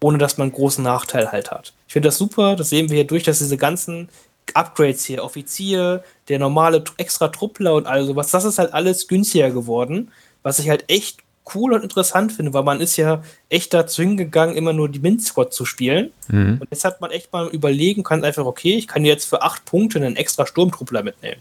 Ohne 0.00 0.18
dass 0.18 0.38
man 0.38 0.46
einen 0.46 0.54
großen 0.54 0.82
Nachteil 0.82 1.30
halt 1.32 1.50
hat. 1.50 1.74
Ich 1.86 1.92
finde 1.92 2.08
das 2.08 2.18
super, 2.18 2.56
das 2.56 2.70
sehen 2.70 2.88
wir 2.88 2.96
hier 2.96 3.06
durch, 3.06 3.24
dass 3.24 3.38
diese 3.38 3.56
ganzen 3.56 4.08
Upgrades 4.56 5.04
hier, 5.04 5.24
Offizier, 5.24 6.02
der 6.28 6.38
normale 6.38 6.84
extra 6.96 7.28
Truppler 7.28 7.74
und 7.74 7.86
all 7.86 8.04
sowas, 8.04 8.30
das 8.30 8.44
ist 8.44 8.58
halt 8.58 8.72
alles 8.72 9.08
günstiger 9.08 9.50
geworden, 9.50 10.10
was 10.42 10.58
ich 10.58 10.68
halt 10.68 10.84
echt 10.88 11.20
cool 11.54 11.72
und 11.72 11.82
interessant 11.82 12.32
finde, 12.32 12.52
weil 12.52 12.62
man 12.62 12.80
ist 12.80 12.96
ja 12.96 13.22
echt 13.48 13.72
dazu 13.74 14.02
hingegangen, 14.02 14.56
immer 14.56 14.72
nur 14.72 14.88
die 14.88 14.98
Min-Squad 14.98 15.52
zu 15.52 15.64
spielen. 15.64 16.10
Mhm. 16.28 16.58
Und 16.60 16.68
jetzt 16.70 16.84
hat 16.84 17.00
man 17.00 17.10
echt 17.10 17.32
mal 17.32 17.48
überlegen, 17.48 18.02
kann 18.02 18.24
einfach, 18.24 18.44
okay, 18.44 18.74
ich 18.74 18.86
kann 18.86 19.04
jetzt 19.04 19.24
für 19.24 19.42
acht 19.42 19.64
Punkte 19.64 19.98
einen 19.98 20.16
extra 20.16 20.46
Sturmtruppler 20.46 21.02
mitnehmen. 21.02 21.40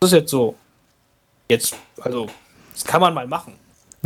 Das 0.00 0.12
ist 0.12 0.18
jetzt 0.18 0.30
so. 0.30 0.54
Jetzt, 1.48 1.76
also, 2.00 2.28
das 2.72 2.84
kann 2.84 3.00
man 3.00 3.14
mal 3.14 3.26
machen. 3.26 3.54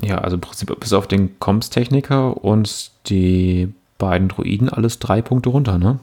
Ja, 0.03 0.19
also 0.19 0.37
im 0.37 0.41
Prinzip 0.41 0.75
bis 0.81 0.93
auf 0.93 1.07
den 1.07 1.39
Comms-Techniker 1.39 2.43
und 2.45 2.91
die 3.07 3.73
beiden 3.99 4.29
Druiden 4.29 4.69
alles 4.69 4.99
drei 4.99 5.23
Punkte 5.23 5.51
runter, 5.51 5.79
ne? 5.79 5.99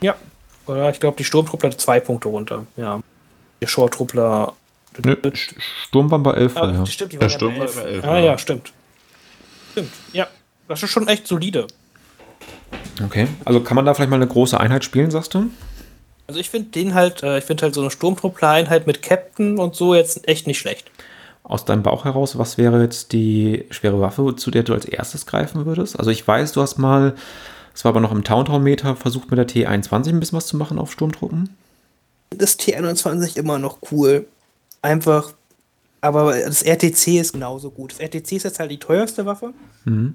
Ja. 0.00 0.14
Oder 0.66 0.90
ich 0.90 1.00
glaube, 1.00 1.16
die 1.16 1.24
Sturmtruppler 1.24 1.76
zwei 1.78 2.00
Punkte 2.00 2.28
runter, 2.28 2.66
ja. 2.76 3.00
Der 3.60 3.66
Short-Truppler 3.66 4.52
Nö, 5.04 5.16
Sturm 5.34 6.10
waren 6.10 6.22
bei 6.22 6.32
11. 6.32 6.56
Ah, 6.56 6.72
ja. 6.72 6.86
Stimmt, 6.86 7.12
die 7.12 7.20
waren 7.20 7.28
ja, 7.28 7.36
Sturm 7.36 7.54
bei 7.54 7.64
11. 7.64 7.84
11. 7.84 8.04
Ah 8.04 8.18
ja, 8.18 8.38
stimmt. 8.38 8.72
Stimmt, 9.72 9.90
ja. 10.12 10.26
Das 10.68 10.82
ist 10.82 10.90
schon 10.90 11.06
echt 11.08 11.26
solide. 11.26 11.66
Okay, 13.04 13.28
also 13.44 13.60
kann 13.60 13.76
man 13.76 13.84
da 13.84 13.94
vielleicht 13.94 14.10
mal 14.10 14.16
eine 14.16 14.26
große 14.26 14.58
Einheit 14.58 14.84
spielen, 14.84 15.10
sagst 15.10 15.34
du? 15.34 15.50
Also 16.26 16.40
ich 16.40 16.50
finde 16.50 16.70
den 16.70 16.94
halt, 16.94 17.22
äh, 17.22 17.38
ich 17.38 17.44
finde 17.44 17.62
halt 17.62 17.74
so 17.74 17.82
eine 17.82 17.90
Sturmtruppler-Einheit 17.90 18.86
mit 18.86 19.02
Captain 19.02 19.58
und 19.58 19.76
so 19.76 19.94
jetzt 19.94 20.26
echt 20.26 20.46
nicht 20.46 20.58
schlecht. 20.58 20.90
aus 21.44 21.64
deinem 21.64 21.82
Bauch 21.82 22.04
heraus, 22.04 22.38
was 22.38 22.58
wäre 22.58 22.82
jetzt 22.82 23.12
die 23.12 23.66
schwere 23.70 24.00
Waffe, 24.00 24.34
zu 24.34 24.50
der 24.50 24.64
du 24.64 24.72
als 24.74 24.86
erstes 24.86 25.26
greifen 25.26 25.66
würdest? 25.66 25.98
Also 25.98 26.10
ich 26.10 26.26
weiß, 26.26 26.52
du 26.52 26.62
hast 26.62 26.78
mal, 26.78 27.14
es 27.76 27.84
war 27.84 27.90
aber 27.90 28.00
noch 28.00 28.10
im 28.10 28.24
Towntown-Meter, 28.24 28.96
versucht 28.96 29.30
mit 29.30 29.38
der 29.38 29.46
T21 29.46 30.08
ein 30.08 30.18
bisschen 30.18 30.38
was 30.38 30.46
zu 30.46 30.56
machen 30.56 30.78
auf 30.78 30.90
Sturmtruppen. 30.90 31.54
Das 32.30 32.58
T21 32.58 33.36
immer 33.36 33.58
noch 33.58 33.80
cool. 33.92 34.26
Einfach, 34.80 35.34
aber 36.00 36.38
das 36.40 36.62
RTC 36.62 37.18
ist 37.20 37.34
genauso 37.34 37.70
gut. 37.70 37.92
Das 37.92 38.00
RTC 38.00 38.32
ist 38.32 38.44
jetzt 38.44 38.58
halt 38.60 38.70
die 38.70 38.78
teuerste 38.78 39.26
Waffe. 39.26 39.52
Mhm. 39.84 40.14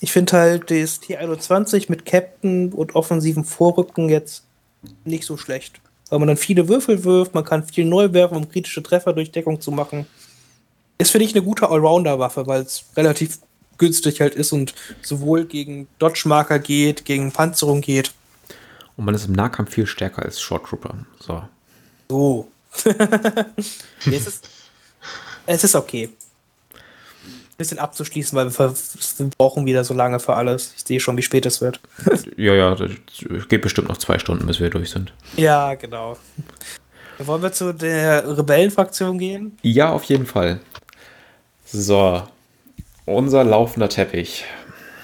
Ich 0.00 0.12
finde 0.12 0.32
halt 0.32 0.70
das 0.70 1.02
T21 1.02 1.86
mit 1.88 2.06
Captain 2.06 2.72
und 2.72 2.94
offensiven 2.94 3.44
Vorrücken 3.44 4.08
jetzt 4.08 4.44
nicht 5.04 5.26
so 5.26 5.36
schlecht. 5.36 5.80
Weil 6.10 6.20
man 6.20 6.28
dann 6.28 6.36
viele 6.36 6.68
Würfel 6.68 7.02
wirft, 7.02 7.34
man 7.34 7.44
kann 7.44 7.64
viel 7.64 7.84
neu 7.84 8.12
werfen, 8.12 8.36
um 8.36 8.48
kritische 8.48 8.84
Treffer 8.84 9.12
durch 9.12 9.32
Deckung 9.32 9.60
zu 9.60 9.72
machen. 9.72 10.06
Ist, 10.96 11.10
finde 11.10 11.24
ich, 11.24 11.34
eine 11.34 11.44
gute 11.44 11.68
Allrounder-Waffe, 11.68 12.46
weil 12.46 12.62
es 12.62 12.84
relativ 12.96 13.40
günstig 13.78 14.20
halt 14.20 14.34
ist 14.34 14.52
und 14.52 14.74
sowohl 15.02 15.44
gegen 15.44 15.88
Dodge-Marker 15.98 16.58
geht, 16.58 17.04
gegen 17.04 17.32
Panzerung 17.32 17.80
geht. 17.80 18.12
Und 18.96 19.04
man 19.04 19.14
ist 19.14 19.26
im 19.26 19.32
Nahkampf 19.32 19.72
viel 19.74 19.86
stärker 19.86 20.22
als 20.22 20.40
Short 20.40 20.66
Trooper. 20.66 20.94
So. 21.20 21.42
So. 22.08 22.48
Nee, 24.04 24.16
es, 24.16 24.26
ist, 24.26 24.48
es 25.46 25.64
ist 25.64 25.74
okay. 25.74 26.10
Ein 26.74 27.56
bisschen 27.56 27.78
abzuschließen, 27.78 28.36
weil 28.36 28.50
wir, 28.50 28.74
wir 28.74 29.30
brauchen 29.38 29.64
wieder 29.64 29.82
so 29.82 29.94
lange 29.94 30.20
für 30.20 30.34
alles. 30.34 30.74
Ich 30.76 30.84
sehe 30.84 31.00
schon, 31.00 31.16
wie 31.16 31.22
spät 31.22 31.46
es 31.46 31.60
wird. 31.60 31.80
Ja, 32.36 32.54
ja, 32.54 32.74
das 32.74 32.90
geht 33.48 33.62
bestimmt 33.62 33.88
noch 33.88 33.96
zwei 33.96 34.18
Stunden, 34.18 34.46
bis 34.46 34.60
wir 34.60 34.68
durch 34.68 34.90
sind. 34.90 35.12
Ja, 35.36 35.74
genau. 35.74 36.18
Wollen 37.18 37.42
wir 37.42 37.52
zu 37.52 37.72
der 37.72 38.36
Rebellenfraktion 38.36 39.18
gehen? 39.18 39.56
Ja, 39.62 39.90
auf 39.90 40.04
jeden 40.04 40.26
Fall. 40.26 40.60
So. 41.64 42.22
Unser 43.06 43.44
laufender 43.44 43.88
Teppich. 43.88 44.44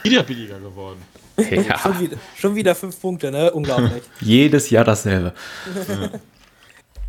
Wieder 0.03 0.22
billiger 0.24 0.59
geworden. 0.59 1.00
Ja, 1.38 1.78
Schon, 1.82 2.00
wieder, 2.00 2.16
schon 2.36 2.55
wieder 2.55 2.74
fünf 2.74 3.00
Punkte, 3.00 3.30
ne? 3.30 3.50
Unglaublich. 3.53 4.03
jedes 4.20 4.68
Jahr 4.70 4.84
dasselbe. 4.84 5.32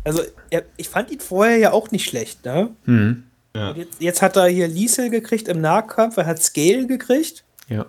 Also, 0.04 0.22
er, 0.50 0.64
ich 0.76 0.88
fand 0.88 1.10
ihn 1.10 1.20
vorher 1.20 1.58
ja 1.58 1.72
auch 1.72 1.90
nicht 1.90 2.08
schlecht, 2.08 2.44
ne? 2.44 2.70
Hm. 2.84 3.24
Ja. 3.54 3.70
Und 3.70 3.76
jetzt, 3.76 4.00
jetzt 4.00 4.22
hat 4.22 4.36
er 4.36 4.46
hier 4.48 4.66
Liesel 4.68 5.10
gekriegt 5.10 5.48
im 5.48 5.60
Nahkampf, 5.60 6.16
er 6.16 6.26
hat 6.26 6.42
Scale 6.42 6.86
gekriegt 6.86 7.44
Ja. 7.68 7.86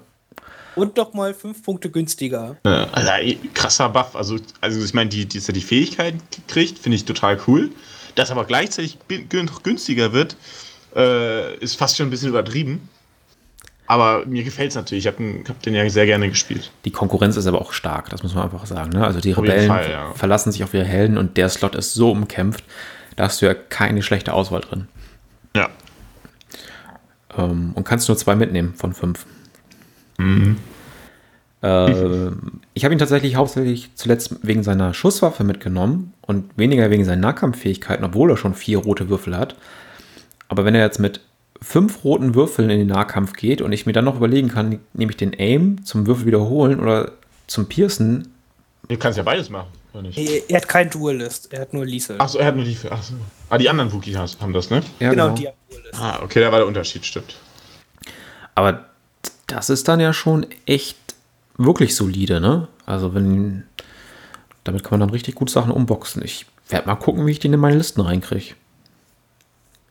und 0.75 0.95
noch 0.97 1.13
mal 1.13 1.33
fünf 1.33 1.63
Punkte 1.63 1.89
günstiger. 1.89 2.57
Ja, 2.65 2.85
also, 2.91 3.09
ey, 3.11 3.39
krasser 3.53 3.89
Buff. 3.89 4.15
Also, 4.15 4.37
also 4.61 4.83
ich 4.83 4.93
meine, 4.93 5.09
die, 5.09 5.25
die, 5.25 5.37
dass 5.39 5.47
er 5.47 5.53
die 5.53 5.61
Fähigkeiten 5.61 6.21
kriegt, 6.47 6.79
finde 6.79 6.97
ich 6.97 7.05
total 7.05 7.39
cool. 7.47 7.71
Dass 8.15 8.31
aber 8.31 8.45
gleichzeitig 8.45 8.97
günstiger 9.63 10.13
wird, 10.13 10.37
äh, 10.95 11.55
ist 11.57 11.75
fast 11.77 11.97
schon 11.97 12.07
ein 12.07 12.11
bisschen 12.11 12.29
übertrieben. 12.29 12.89
Aber 13.87 14.25
mir 14.25 14.43
gefällt 14.43 14.69
es 14.69 14.75
natürlich. 14.75 15.05
Ich 15.05 15.13
habe 15.13 15.43
hab 15.47 15.61
den 15.61 15.75
ja 15.75 15.87
sehr 15.89 16.05
gerne 16.05 16.29
gespielt. 16.29 16.71
Die 16.85 16.91
Konkurrenz 16.91 17.37
ist 17.37 17.45
aber 17.45 17.61
auch 17.61 17.73
stark, 17.73 18.09
das 18.09 18.23
muss 18.23 18.33
man 18.33 18.45
einfach 18.45 18.65
sagen. 18.65 18.91
Ne? 18.91 19.05
Also 19.05 19.19
die 19.19 19.31
Rebellen 19.31 19.67
Fall, 19.67 19.89
ja. 19.91 20.13
verlassen 20.13 20.51
sich 20.51 20.63
auf 20.63 20.73
ihre 20.73 20.85
Helden 20.85 21.17
und 21.17 21.37
der 21.37 21.49
Slot 21.49 21.75
ist 21.75 21.93
so 21.93 22.11
umkämpft, 22.11 22.63
da 23.15 23.25
hast 23.25 23.41
du 23.41 23.45
ja 23.45 23.53
keine 23.53 24.01
schlechte 24.01 24.33
Auswahl 24.33 24.61
drin. 24.61 24.87
Ja. 25.55 25.69
Ähm, 27.37 27.71
und 27.75 27.83
kannst 27.83 28.07
nur 28.07 28.17
zwei 28.17 28.35
mitnehmen 28.35 28.73
von 28.73 28.93
fünf. 28.93 29.25
Mhm. 30.17 30.57
Ähm, 31.61 32.61
ich 32.73 32.85
habe 32.85 32.93
ihn 32.93 32.99
tatsächlich 32.99 33.35
hauptsächlich 33.35 33.91
zuletzt 33.95 34.35
wegen 34.41 34.63
seiner 34.63 34.93
Schusswaffe 34.93 35.43
mitgenommen 35.43 36.13
und 36.21 36.57
weniger 36.57 36.89
wegen 36.89 37.05
seinen 37.05 37.21
Nahkampffähigkeiten, 37.21 38.05
obwohl 38.05 38.31
er 38.31 38.37
schon 38.37 38.55
vier 38.55 38.79
rote 38.79 39.09
Würfel 39.09 39.37
hat. 39.37 39.55
Aber 40.47 40.65
wenn 40.65 40.75
er 40.75 40.81
jetzt 40.81 40.99
mit 40.99 41.21
fünf 41.65 42.03
roten 42.03 42.35
Würfeln 42.35 42.69
in 42.69 42.77
den 42.77 42.87
Nahkampf 42.87 43.33
geht 43.33 43.61
und 43.61 43.71
ich 43.71 43.85
mir 43.87 43.93
dann 43.93 44.05
noch 44.05 44.15
überlegen 44.17 44.49
kann, 44.49 44.79
nehme 44.93 45.11
ich 45.11 45.17
den 45.17 45.33
Aim 45.37 45.83
zum 45.83 46.05
Würfel 46.05 46.27
wiederholen 46.27 46.79
oder 46.79 47.11
zum 47.47 47.65
Piercen, 47.67 48.31
Du 48.87 48.95
kannst 48.97 49.17
ja 49.17 49.23
beides 49.23 49.49
machen, 49.49 49.69
oder 49.93 50.03
nicht? 50.03 50.15
Er, 50.15 50.47
er 50.47 50.57
hat 50.57 50.67
kein 50.67 50.91
Duelist, 50.91 51.51
er 51.51 51.61
hat 51.61 51.73
nur 51.73 51.83
Liesel. 51.87 52.21
Achso, 52.21 52.37
er 52.37 52.45
hat 52.45 52.55
nur 52.55 52.63
die. 52.65 52.77
Achso. 52.87 53.15
Ah, 53.49 53.57
die 53.57 53.67
anderen 53.67 53.91
Wookies 53.91 54.15
has- 54.15 54.37
haben 54.39 54.53
das, 54.53 54.69
ne? 54.69 54.83
ja, 54.99 55.09
genau, 55.09 55.23
genau. 55.33 55.35
die 55.35 55.47
haben 55.47 55.55
Duelist. 55.71 55.95
Ah, 55.99 56.19
okay, 56.21 56.39
da 56.41 56.51
war 56.51 56.59
der 56.59 56.67
Unterschied, 56.67 57.03
stimmt. 57.03 57.35
Aber 58.53 58.85
das 59.47 59.71
ist 59.71 59.87
dann 59.87 59.99
ja 59.99 60.13
schon 60.13 60.45
echt 60.67 60.97
wirklich 61.57 61.95
solide, 61.95 62.39
ne? 62.39 62.67
Also 62.85 63.15
wenn, 63.15 63.63
damit 64.63 64.83
kann 64.83 64.91
man 64.91 64.99
dann 64.99 65.09
richtig 65.09 65.33
gut 65.33 65.49
Sachen 65.49 65.71
umboxen. 65.71 66.21
Ich 66.23 66.45
werde 66.69 66.85
mal 66.87 66.95
gucken, 66.95 67.25
wie 67.25 67.31
ich 67.31 67.39
den 67.39 67.53
in 67.53 67.59
meine 67.59 67.77
Listen 67.77 68.01
reinkriege. 68.01 68.53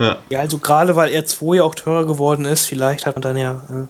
Ja. 0.00 0.18
Ja, 0.28 0.40
also 0.40 0.58
gerade 0.58 0.96
weil 0.96 1.12
er 1.12 1.24
2 1.24 1.56
ja 1.56 1.62
auch 1.62 1.74
teurer 1.74 2.06
geworden 2.06 2.44
ist, 2.44 2.66
vielleicht 2.66 3.06
hat 3.06 3.14
man 3.16 3.22
dann 3.22 3.36
ja 3.36 3.62
äh, 3.70 3.86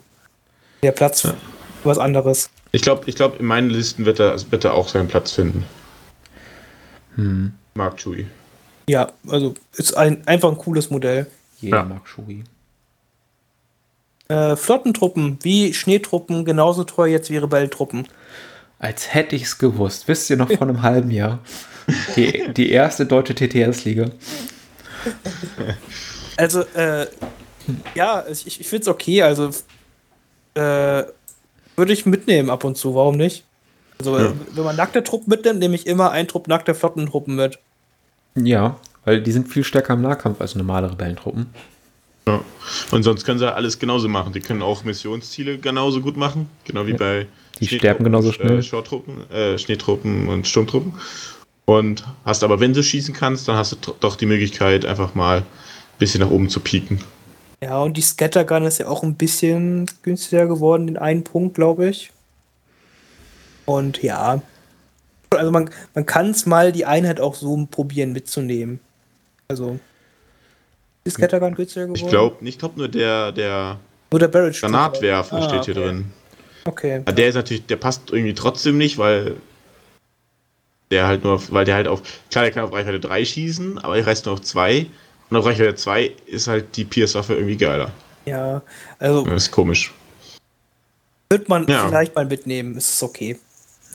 der 0.82 0.92
Platz 0.92 1.22
für 1.22 1.34
was 1.82 1.98
anderes. 1.98 2.50
Ich 2.72 2.82
glaube, 2.82 3.04
ich 3.06 3.14
glaub, 3.16 3.38
in 3.40 3.46
meinen 3.46 3.70
Listen 3.70 4.04
wird 4.04 4.20
er, 4.20 4.36
wird 4.50 4.64
er 4.64 4.74
auch 4.74 4.88
seinen 4.88 5.08
Platz 5.08 5.32
finden. 5.32 5.64
Mark 7.74 7.98
Chewie. 7.98 8.26
Ja, 8.88 9.12
also 9.28 9.54
ist 9.76 9.96
ein, 9.96 10.26
einfach 10.26 10.50
ein 10.50 10.58
cooles 10.58 10.90
Modell. 10.90 11.26
Jeder 11.60 11.78
Ja. 11.78 11.84
mag 11.84 12.06
Shogi. 12.06 12.44
Äh, 14.28 14.56
Flottentruppen 14.56 15.38
wie 15.42 15.72
Schneetruppen 15.74 16.44
genauso 16.44 16.84
teuer 16.84 17.06
jetzt 17.08 17.30
wie 17.30 17.36
Rebellentruppen. 17.36 18.08
Als 18.78 19.14
hätte 19.14 19.36
ich 19.36 19.44
es 19.44 19.58
gewusst. 19.58 20.08
Wisst 20.08 20.28
ihr 20.30 20.36
noch 20.36 20.50
vor 20.50 20.62
einem 20.62 20.82
halben 20.82 21.10
Jahr? 21.10 21.38
Die, 22.16 22.52
die 22.54 22.70
erste 22.70 23.06
deutsche 23.06 23.34
TTS-Liga. 23.34 24.10
Also, 26.36 26.62
äh, 26.74 27.06
ja, 27.94 28.24
ich, 28.28 28.60
ich 28.60 28.66
finde 28.68 28.82
es 28.82 28.88
okay. 28.88 29.22
Also, 29.22 29.50
äh, 30.54 31.04
würde 31.76 31.92
ich 31.92 32.06
mitnehmen 32.06 32.50
ab 32.50 32.64
und 32.64 32.76
zu, 32.76 32.94
warum 32.94 33.16
nicht? 33.16 33.44
Also, 33.98 34.18
Ja. 34.18 34.32
wenn 34.52 34.64
man 34.64 34.76
nackte 34.76 35.02
Truppen 35.04 35.30
mitnimmt, 35.30 35.60
nehme 35.60 35.74
ich 35.76 35.86
immer 35.86 36.10
einen 36.10 36.26
Trupp 36.28 36.48
nackte 36.48 36.74
Flottentruppen 36.74 37.36
mit. 37.36 37.58
Ja, 38.34 38.78
weil 39.04 39.22
die 39.22 39.30
sind 39.32 39.48
viel 39.48 39.62
stärker 39.64 39.94
im 39.94 40.02
Nahkampf 40.02 40.40
als 40.40 40.54
normale 40.56 40.90
Rebellentruppen. 40.90 41.46
Ja. 42.26 42.40
Und 42.90 43.02
sonst 43.02 43.24
können 43.24 43.38
sie 43.38 43.52
alles 43.54 43.78
genauso 43.78 44.08
machen. 44.08 44.32
Die 44.32 44.40
können 44.40 44.62
auch 44.62 44.82
Missionsziele 44.82 45.58
genauso 45.58 46.00
gut 46.00 46.16
machen. 46.16 46.48
Genau 46.64 46.86
wie 46.86 46.92
Ja. 46.92 46.96
bei 46.96 47.26
Die 47.60 47.68
sterben 47.68 48.02
genauso 48.02 48.32
schnell. 48.32 48.58
Äh, 48.58 48.62
Shorttruppen, 48.62 49.30
äh, 49.30 49.56
Schneetruppen 49.58 50.28
und 50.28 50.48
Sturmtruppen. 50.48 50.94
Und 51.66 52.04
hast 52.24 52.44
aber, 52.44 52.60
wenn 52.60 52.74
du 52.74 52.82
schießen 52.82 53.14
kannst, 53.14 53.48
dann 53.48 53.56
hast 53.56 53.72
du 53.72 53.94
doch 54.00 54.16
die 54.16 54.26
Möglichkeit, 54.26 54.84
einfach 54.84 55.14
mal 55.14 55.38
ein 55.38 55.44
bisschen 55.98 56.20
nach 56.20 56.30
oben 56.30 56.48
zu 56.48 56.60
pieken. 56.60 57.00
Ja, 57.62 57.80
und 57.80 57.96
die 57.96 58.02
Scattergun 58.02 58.64
ist 58.64 58.78
ja 58.78 58.88
auch 58.88 59.02
ein 59.02 59.14
bisschen 59.14 59.86
günstiger 60.02 60.46
geworden, 60.46 60.86
den 60.86 60.98
einen 60.98 61.24
Punkt, 61.24 61.54
glaube 61.54 61.88
ich. 61.88 62.10
Und 63.64 64.02
ja, 64.02 64.42
also 65.30 65.50
man, 65.50 65.70
man 65.94 66.04
kann 66.04 66.30
es 66.30 66.44
mal 66.44 66.72
die 66.72 66.84
Einheit 66.84 67.20
auch 67.20 67.34
so 67.34 67.66
probieren 67.70 68.12
mitzunehmen. 68.12 68.80
Also, 69.48 69.78
ist 71.04 71.16
die 71.16 71.22
Scattergun 71.22 71.54
günstiger 71.54 71.86
geworden? 71.86 72.04
Ich 72.04 72.08
glaube 72.10 72.36
ich 72.42 72.58
glaub 72.58 72.76
nur 72.76 72.88
der, 72.88 73.32
der 73.32 73.78
Nur 74.10 74.18
der 74.20 74.28
Barrage 74.28 74.60
Granatwerfer 74.60 75.36
Ah, 75.36 75.42
steht 75.48 75.64
hier 75.64 75.76
okay. 75.76 75.86
drin. 75.86 76.12
Okay. 76.66 77.02
Ja, 77.06 77.12
Der 77.12 77.28
ist 77.28 77.34
natürlich, 77.34 77.64
der 77.66 77.76
passt 77.76 78.10
irgendwie 78.10 78.34
trotzdem 78.34 78.76
nicht, 78.76 78.98
weil 78.98 79.36
der 80.94 81.06
halt 81.06 81.24
nur, 81.24 81.34
auf, 81.34 81.52
weil 81.52 81.64
der 81.64 81.74
halt 81.74 81.88
auf, 81.88 82.00
klar, 82.30 82.44
der 82.44 82.52
kann 82.52 82.64
auf 82.64 82.72
Reichweite 82.72 83.00
3 83.00 83.24
schießen, 83.24 83.78
aber 83.78 83.96
er 83.98 84.06
reißt 84.06 84.24
nur 84.26 84.34
auf 84.34 84.40
2. 84.42 84.86
Und 85.30 85.36
auf 85.36 85.44
Reichweite 85.44 85.74
2 85.74 86.12
ist 86.26 86.46
halt 86.48 86.76
die 86.76 86.84
Pierce-Waffe 86.84 87.34
irgendwie 87.34 87.56
geiler. 87.56 87.90
Ja, 88.26 88.62
also 88.98 89.24
Das 89.24 89.44
ist 89.44 89.50
komisch. 89.50 89.92
wird 91.30 91.48
man 91.48 91.66
Ja. 91.66 91.88
vielleicht 91.88 92.14
mal 92.14 92.24
mitnehmen, 92.26 92.76
ist 92.76 92.90
es 92.94 93.02
okay. 93.02 93.38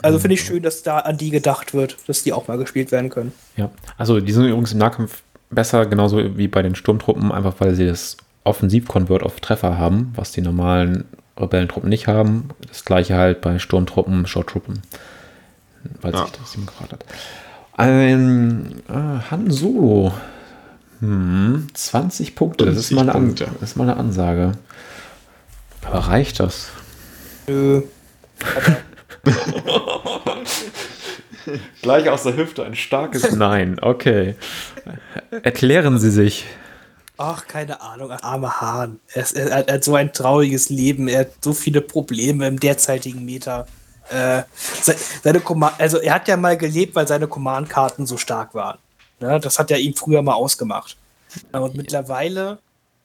Also 0.02 0.20
finde 0.20 0.36
ich 0.36 0.42
schön, 0.42 0.64
dass 0.64 0.82
da 0.84 1.00
an 1.00 1.18
die 1.18 1.30
gedacht 1.30 1.74
wird, 1.74 1.98
dass 2.08 2.24
die 2.24 2.32
auch 2.34 2.48
mal 2.48 2.58
gespielt 2.58 2.92
werden 2.92 3.10
können. 3.10 3.32
Ja, 3.58 3.70
also 3.98 4.20
die 4.20 4.32
sind 4.32 4.46
übrigens 4.46 4.72
im 4.72 4.78
Nahkampf 4.80 5.22
besser, 5.50 5.86
genauso 5.86 6.38
wie 6.38 6.48
bei 6.48 6.62
den 6.62 6.76
Sturmtruppen, 6.76 7.32
einfach 7.32 7.56
weil 7.60 7.76
sie 7.76 7.86
das 7.86 8.18
Offensiv-Convert 8.46 9.24
auf 9.24 9.40
Treffer 9.42 9.78
haben, 9.78 10.12
was 10.16 10.32
die 10.32 10.42
normalen 10.42 11.06
Rebellentruppen 11.38 11.90
nicht 11.90 12.08
haben. 12.08 12.50
Das 12.68 12.86
gleiche 12.86 13.16
halt 13.16 13.42
bei 13.42 13.60
Sturmtruppen, 13.60 14.26
Shorttruppen, 14.26 14.82
weil 16.02 16.14
Ja. 16.14 16.24
sich 16.26 16.32
das 16.38 16.56
ihm 16.56 16.66
gefragt 16.66 16.92
hat. 16.94 17.06
Ein 17.78 18.82
äh, 18.90 18.94
Han 19.32 19.50
Solo. 19.52 20.12
Hm, 21.00 21.68
20 21.74 22.36
Punkte, 22.36 22.66
das 22.66 22.76
ist, 22.78 22.88
20 22.90 22.96
mal 22.98 23.02
eine 23.04 23.16
An 23.16 23.26
Punkte. 23.28 23.48
das 23.62 23.70
ist 23.72 23.76
mal 23.78 23.84
eine 23.90 23.96
Ansage. 23.98 24.52
Aber 25.86 26.00
reicht 26.00 26.40
das? 26.42 26.68
Nö. 27.48 27.84
Gleich 31.82 32.10
aus 32.10 32.24
der 32.24 32.36
Hüfte 32.36 32.64
ein 32.66 32.76
starkes 32.76 33.32
Nein. 33.36 33.78
Okay. 33.82 34.36
Erklären 35.44 36.00
Sie 36.00 36.12
sich. 36.12 36.46
Ach, 37.18 37.48
keine 37.48 37.82
Ahnung, 37.82 38.12
armer 38.12 38.62
Hahn. 38.62 39.00
Er, 39.14 39.26
er, 39.36 39.56
hat- 39.58 39.68
er 39.68 39.74
hat 39.76 39.84
so 39.84 39.96
ein 39.96 40.14
trauriges 40.14 40.70
Leben, 40.70 41.08
er 41.08 41.22
hat 41.22 41.32
so 41.44 41.54
viele 41.54 41.82
Probleme 41.82 42.48
im 42.48 42.60
derzeitigen 42.60 43.26
Meta. 43.26 43.66
Äh, 44.10 44.44
se- 44.56 44.96
seine 45.24 45.40
Command, 45.40 45.80
also 45.80 45.98
er 46.00 46.16
hat 46.16 46.28
ja 46.28 46.36
mal 46.38 46.58
gelebt, 46.58 46.96
weil 46.96 47.08
seine 47.08 47.28
Command-Karten 47.28 48.06
so 48.06 48.18
stark 48.18 48.54
waren. 48.56 48.78
Ne? 49.20 49.40
Das 49.40 49.60
hat 49.60 49.70
ja 49.70 49.78
ihn 49.78 49.94
früher 49.94 50.22
mal 50.22 50.34
ausgemacht. 50.34 50.98
Aber 51.52 51.70
mittlerweile 51.74 52.58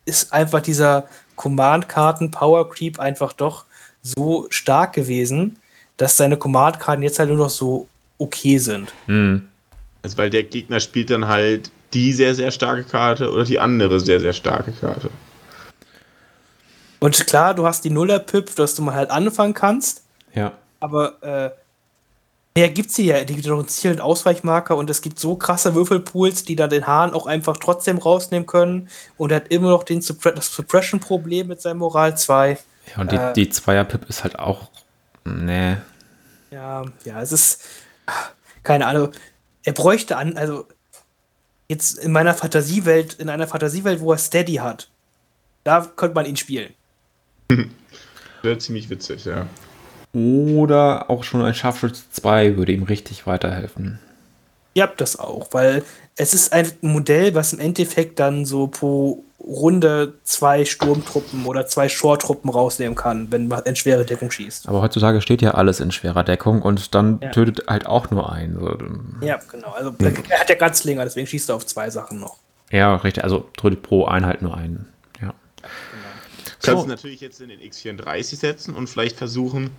ist 0.06 0.32
einfach 0.32 0.60
dieser 0.62 1.06
Command-Karten 1.36 2.30
Power 2.30 2.70
Creep 2.70 2.98
einfach 2.98 3.32
doch 3.32 3.64
so 4.02 4.46
stark 4.50 4.92
gewesen, 4.94 5.58
dass 5.96 6.16
seine 6.16 6.36
Command-Karten 6.36 7.02
jetzt 7.02 7.18
halt 7.18 7.28
nur 7.28 7.38
noch 7.38 7.50
so 7.50 7.86
okay 8.18 8.58
sind. 8.58 8.92
Hm. 9.06 9.48
Also 10.02 10.16
weil 10.18 10.30
der 10.30 10.42
Gegner 10.44 10.80
spielt 10.80 11.10
dann 11.10 11.26
halt 11.28 11.70
die 11.92 12.12
sehr, 12.12 12.34
sehr 12.34 12.50
starke 12.50 12.84
Karte 12.84 13.30
oder 13.30 13.44
die 13.44 13.58
andere 13.58 14.00
sehr, 14.00 14.20
sehr 14.20 14.32
starke 14.32 14.72
Karte. 14.72 15.10
Und 17.00 17.26
klar, 17.26 17.54
du 17.54 17.66
hast 17.66 17.84
die 17.84 17.90
Nuller-Pip, 17.90 18.54
dass 18.56 18.74
du 18.74 18.82
mal 18.82 18.94
halt 18.94 19.10
anfangen 19.10 19.54
kannst, 19.54 20.02
Ja. 20.34 20.52
Aber 20.84 21.22
äh, 21.22 21.50
mehr 22.54 22.68
gibt's 22.68 22.96
hier 22.96 23.18
ja. 23.18 23.24
Die 23.24 23.34
gibt 23.34 23.46
noch 23.46 23.58
einen 23.58 23.68
Ziel- 23.68 23.92
und 23.92 24.00
Ausweichmarker 24.02 24.76
und 24.76 24.90
es 24.90 25.00
gibt 25.00 25.18
so 25.18 25.34
krasse 25.36 25.74
Würfelpools, 25.74 26.44
die 26.44 26.56
dann 26.56 26.68
den 26.70 26.86
Hahn 26.86 27.14
auch 27.14 27.26
einfach 27.26 27.56
trotzdem 27.56 27.96
rausnehmen 27.98 28.46
können 28.46 28.88
und 29.16 29.32
er 29.32 29.36
hat 29.36 29.48
immer 29.48 29.70
noch 29.70 29.82
den 29.82 30.02
Suppre 30.02 30.34
das 30.34 30.54
Suppression-Problem 30.54 31.48
mit 31.48 31.62
seinem 31.62 31.78
Moral 31.78 32.16
2. 32.18 32.58
ja 32.94 33.00
und 33.00 33.10
die, 33.12 33.16
Äh. 33.16 33.32
die 33.32 33.48
Zweier-Pip 33.48 34.08
ist 34.10 34.22
halt 34.24 34.38
auch. 34.38 34.68
Nee. 35.24 35.78
Ja, 36.50 36.84
ja, 37.04 37.22
es 37.22 37.32
ist. 37.32 37.62
Keine 38.62 38.86
Ahnung. 38.86 39.10
Er 39.64 39.72
bräuchte 39.72 40.18
an, 40.18 40.36
also 40.36 40.66
jetzt 41.68 41.98
in 41.98 42.12
meiner 42.12 42.34
Fantasiewelt, 42.34 43.14
in 43.14 43.30
einer 43.30 43.48
Fantasiewelt, 43.48 44.00
wo 44.00 44.12
er 44.12 44.18
Steady 44.18 44.56
hat, 44.56 44.90
da 45.64 45.80
könnte 45.96 46.14
man 46.14 46.26
ihn 46.26 46.36
spielen. 46.36 46.74
Wäre 48.42 48.58
ziemlich 48.58 48.90
witzig, 48.90 49.24
ja. 49.24 49.46
Oder 50.14 51.10
auch 51.10 51.24
schon 51.24 51.42
ein 51.42 51.54
Scharfschütze 51.54 52.04
2 52.12 52.56
würde 52.56 52.72
ihm 52.72 52.84
richtig 52.84 53.26
weiterhelfen. 53.26 53.98
Ja, 54.74 54.86
das 54.96 55.18
auch, 55.18 55.48
weil 55.52 55.82
es 56.16 56.34
ist 56.34 56.52
ein 56.52 56.70
Modell, 56.80 57.34
was 57.34 57.52
im 57.52 57.60
Endeffekt 57.60 58.18
dann 58.20 58.44
so 58.44 58.66
pro 58.68 59.24
Runde 59.40 60.14
zwei 60.24 60.64
Sturmtruppen 60.64 61.44
oder 61.44 61.66
zwei 61.66 61.88
Shore-Truppen 61.88 62.48
rausnehmen 62.50 62.94
kann, 62.94 63.30
wenn 63.30 63.46
man 63.48 63.62
in 63.64 63.76
schwere 63.76 64.04
Deckung 64.04 64.30
schießt. 64.30 64.68
Aber 64.68 64.80
heutzutage 64.80 65.20
steht 65.20 65.42
ja 65.42 65.50
alles 65.52 65.80
in 65.80 65.92
schwerer 65.92 66.24
Deckung 66.24 66.62
und 66.62 66.94
dann 66.94 67.18
Ja. 67.20 67.30
tötet 67.30 67.66
halt 67.68 67.86
auch 67.86 68.10
nur 68.10 68.32
einen. 68.32 68.58
So, 68.58 69.26
Ja, 69.26 69.38
genau. 69.50 69.72
Also 69.72 69.94
er 70.00 70.40
hat 70.40 70.48
ja 70.48 70.54
Ganzlinger, 70.56 71.04
deswegen 71.04 71.26
schießt 71.26 71.50
er 71.50 71.56
auf 71.56 71.66
zwei 71.66 71.90
Sachen 71.90 72.20
noch. 72.20 72.38
Ja, 72.70 72.94
richtig. 72.96 73.22
Also 73.24 73.40
tötet 73.56 73.82
pro 73.82 74.06
Einheit 74.06 74.40
nur 74.42 74.56
einen. 74.56 74.88
Ja. 75.20 75.34
Kannst 76.62 76.80
So. 76.80 76.82
du 76.82 76.88
natürlich 76.88 77.20
jetzt 77.20 77.40
in 77.40 77.50
den 77.50 77.60
X34 77.60 78.36
setzen 78.36 78.74
und 78.74 78.88
vielleicht 78.88 79.16
versuchen, 79.16 79.70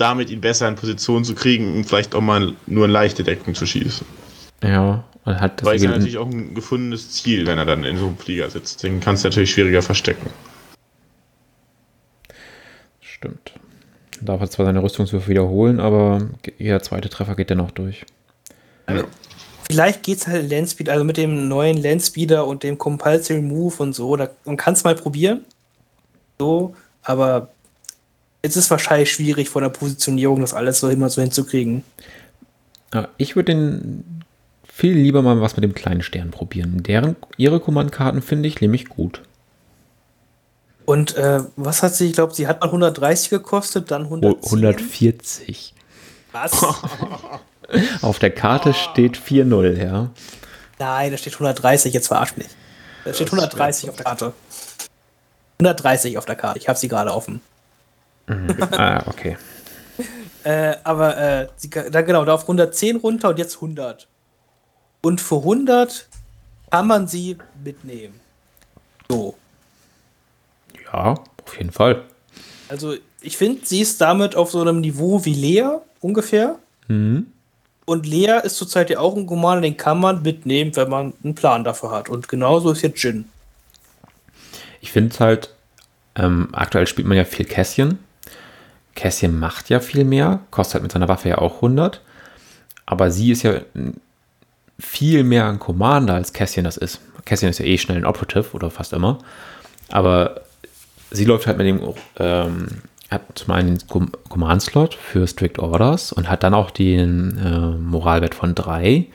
damit 0.00 0.30
ihn 0.30 0.40
besser 0.40 0.68
in 0.68 0.76
Position 0.76 1.24
zu 1.24 1.34
kriegen 1.34 1.74
und 1.74 1.84
vielleicht 1.84 2.14
auch 2.14 2.20
mal 2.20 2.54
nur 2.66 2.86
in 2.86 2.90
leichte 2.90 3.22
Deckung 3.22 3.54
zu 3.54 3.66
schießen. 3.66 4.06
Ja. 4.62 5.04
Und 5.24 5.40
halt 5.40 5.60
das 5.60 5.66
Weil 5.66 5.76
ist 5.76 5.82
ja 5.82 5.90
natürlich 5.90 6.18
auch 6.18 6.30
ein 6.30 6.54
gefundenes 6.54 7.10
Ziel, 7.10 7.46
wenn 7.46 7.58
er 7.58 7.66
dann 7.66 7.84
in 7.84 7.98
so 7.98 8.06
einem 8.06 8.16
Flieger 8.16 8.48
sitzt. 8.48 8.82
Den 8.82 9.00
kannst 9.00 9.24
du 9.24 9.28
natürlich 9.28 9.50
schwieriger 9.50 9.82
verstecken. 9.82 10.30
Stimmt. 13.00 13.52
Darf 14.22 14.40
er 14.40 14.50
zwar 14.50 14.66
seine 14.66 14.82
Rüstungswürfe 14.82 15.28
wiederholen, 15.28 15.78
aber 15.78 16.28
jeder 16.58 16.82
zweite 16.82 17.10
Treffer 17.10 17.36
geht 17.36 17.50
dennoch 17.50 17.70
durch. 17.70 18.04
Ja. 18.88 19.04
Vielleicht 19.70 20.02
geht's 20.02 20.26
halt 20.26 20.44
in 20.44 20.50
Landspeed, 20.50 20.88
also 20.88 21.04
mit 21.04 21.16
dem 21.16 21.48
neuen 21.48 21.80
Landspeeder 21.80 22.46
und 22.46 22.62
dem 22.62 22.76
Compulsory 22.76 23.40
Move 23.40 23.74
und 23.78 23.94
so, 23.94 24.16
da, 24.16 24.30
man 24.44 24.56
kann 24.56 24.74
es 24.74 24.82
mal 24.82 24.94
probieren. 24.94 25.44
So, 26.38 26.74
aber 27.02 27.50
es 28.42 28.56
ist 28.56 28.70
wahrscheinlich 28.70 29.12
schwierig 29.12 29.48
von 29.48 29.62
der 29.62 29.70
Positionierung, 29.70 30.40
das 30.40 30.54
alles 30.54 30.80
so 30.80 30.88
immer 30.88 31.10
so 31.10 31.20
hinzukriegen. 31.20 31.84
Ich 33.18 33.36
würde 33.36 33.52
den 33.52 34.22
viel 34.72 34.94
lieber 34.94 35.22
mal 35.22 35.40
was 35.40 35.56
mit 35.56 35.64
dem 35.64 35.74
kleinen 35.74 36.02
Stern 36.02 36.30
probieren. 36.30 36.82
Deren, 36.82 37.16
ihre 37.36 37.60
Kommandkarten 37.60 38.22
finde 38.22 38.48
ich 38.48 38.60
nämlich 38.60 38.88
gut. 38.88 39.22
Und 40.86 41.16
äh, 41.16 41.40
was 41.56 41.82
hat 41.82 41.94
sie, 41.94 42.08
ich 42.08 42.14
glaube, 42.14 42.34
sie 42.34 42.48
hat 42.48 42.60
mal 42.60 42.66
130 42.66 43.30
gekostet, 43.30 43.90
dann 43.90 44.06
Oh, 44.06 44.14
110. 44.16 44.44
140. 44.46 45.74
Was? 46.32 46.64
Auf 48.02 48.18
der 48.18 48.30
Karte 48.30 48.74
steht 48.74 49.16
4-0, 49.16 49.80
ja. 49.80 50.10
Nein, 50.78 51.10
da 51.12 51.16
steht 51.16 51.34
130, 51.34 51.92
jetzt 51.92 52.08
verarsch 52.08 52.36
mich. 52.36 52.48
Da 53.04 53.12
steht 53.12 53.28
130 53.28 53.90
auf 53.90 53.96
der 53.96 54.04
Karte. 54.04 54.32
130 55.60 56.18
auf 56.18 56.24
der 56.24 56.36
Karte, 56.36 56.58
ich 56.58 56.68
habe 56.68 56.78
sie 56.78 56.88
gerade 56.88 57.12
offen. 57.12 57.40
Ah, 58.26 59.02
okay. 59.06 59.36
Äh, 60.42 60.76
aber 60.84 61.18
äh, 61.18 61.48
sie, 61.56 61.68
da 61.68 62.00
genau, 62.00 62.24
da 62.24 62.32
auf 62.32 62.42
110 62.42 62.96
runter 62.96 63.28
und 63.28 63.38
jetzt 63.38 63.56
100. 63.56 64.08
Und 65.02 65.20
für 65.20 65.36
100 65.36 66.08
kann 66.70 66.86
man 66.86 67.06
sie 67.06 67.36
mitnehmen. 67.62 68.18
So. 69.10 69.34
Ja, 70.90 71.14
auf 71.44 71.58
jeden 71.58 71.72
Fall. 71.72 72.04
Also 72.70 72.94
ich 73.20 73.36
finde, 73.36 73.66
sie 73.66 73.80
ist 73.80 74.00
damit 74.00 74.34
auf 74.34 74.50
so 74.50 74.60
einem 74.60 74.80
Niveau 74.80 75.24
wie 75.24 75.34
Lea 75.34 75.78
ungefähr. 76.00 76.58
Mhm. 76.88 77.26
Und 77.84 78.06
Lea 78.06 78.40
ist 78.44 78.56
zurzeit 78.56 78.88
ja 78.90 79.00
auch 79.00 79.16
ein 79.16 79.26
Commander, 79.26 79.62
den 79.62 79.76
kann 79.76 79.98
man 79.98 80.22
mitnehmen, 80.22 80.74
wenn 80.76 80.88
man 80.88 81.12
einen 81.24 81.34
Plan 81.34 81.64
dafür 81.64 81.90
hat. 81.90 82.08
Und 82.08 82.28
genauso 82.28 82.70
ist 82.70 82.82
jetzt 82.82 83.02
Jin. 83.02 83.24
Ich 84.80 84.92
finde 84.92 85.12
es 85.12 85.20
halt, 85.20 85.54
ähm, 86.14 86.48
aktuell 86.52 86.86
spielt 86.86 87.08
man 87.08 87.16
ja 87.16 87.24
viel 87.24 87.44
Kässchen. 87.44 87.98
Kässchen 88.94 89.38
macht 89.38 89.68
ja 89.70 89.80
viel 89.80 90.04
mehr, 90.04 90.40
kostet 90.50 90.74
halt 90.74 90.82
mit 90.82 90.92
seiner 90.92 91.08
Waffe 91.08 91.28
ja 91.28 91.38
auch 91.38 91.56
100. 91.56 92.00
Aber 92.86 93.10
sie 93.10 93.30
ist 93.30 93.42
ja 93.42 93.60
viel 94.78 95.24
mehr 95.24 95.48
ein 95.48 95.58
Commander, 95.58 96.14
als 96.14 96.32
Kässchen 96.32 96.64
das 96.64 96.76
ist. 96.76 97.00
Kässchen 97.24 97.48
ist 97.48 97.58
ja 97.58 97.66
eh 97.66 97.78
schnell 97.78 97.98
ein 97.98 98.04
Operative 98.04 98.52
oder 98.52 98.70
fast 98.70 98.92
immer. 98.92 99.18
Aber 99.90 100.42
sie 101.10 101.24
läuft 101.24 101.46
halt 101.46 101.58
mit 101.58 101.66
dem, 101.66 101.80
ähm, 102.18 102.66
hat 103.10 103.22
zum 103.34 103.54
einen 103.54 103.78
den 103.78 103.88
Com 103.88 104.10
Command-Slot 104.28 104.94
für 104.94 105.26
Strict 105.26 105.58
Orders 105.58 106.12
und 106.12 106.28
hat 106.28 106.42
dann 106.42 106.54
auch 106.54 106.70
den 106.70 107.38
äh, 107.38 107.78
Moralwert 107.78 108.34
von 108.34 108.54
3. 108.54 109.06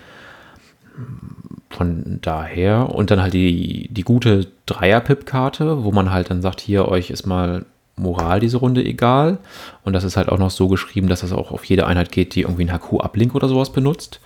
Von 1.70 2.20
daher 2.22 2.90
und 2.90 3.12
dann 3.12 3.22
halt 3.22 3.34
die, 3.34 3.90
die 3.92 4.04
gute 4.04 4.48
Dreier-Pip-Karte, 4.66 5.84
wo 5.84 5.92
man 5.92 6.12
halt 6.12 6.30
dann 6.30 6.42
sagt, 6.42 6.62
hier, 6.62 6.88
euch 6.88 7.10
ist 7.10 7.26
mal 7.26 7.66
Moral 7.96 8.40
diese 8.40 8.58
Runde 8.58 8.84
egal. 8.84 9.40
Und 9.84 9.94
das 9.94 10.04
ist 10.04 10.18
halt 10.18 10.30
auch 10.30 10.38
noch 10.38 10.52
so 10.52 10.68
geschrieben, 10.68 11.08
dass 11.08 11.22
das 11.22 11.32
auch 11.32 11.52
auf 11.52 11.64
jede 11.66 11.88
Einheit 11.88 12.12
geht, 12.12 12.36
die 12.36 12.42
irgendwie 12.42 12.70
einen 12.70 12.80
HQ-Uplink 12.80 13.36
oder 13.36 13.48
sowas 13.48 13.72
benutzt. 13.72 14.20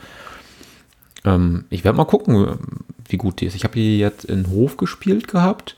Ähm, 1.26 1.66
ich 1.70 1.84
werde 1.84 1.98
mal 1.98 2.06
gucken, 2.06 2.60
wie 3.08 3.18
gut 3.18 3.42
die 3.42 3.46
ist. 3.46 3.56
Ich 3.56 3.64
habe 3.64 3.76
die 3.76 4.00
jetzt 4.00 4.26
in 4.26 4.50
Hof 4.50 4.78
gespielt 4.78 5.28
gehabt. 5.28 5.76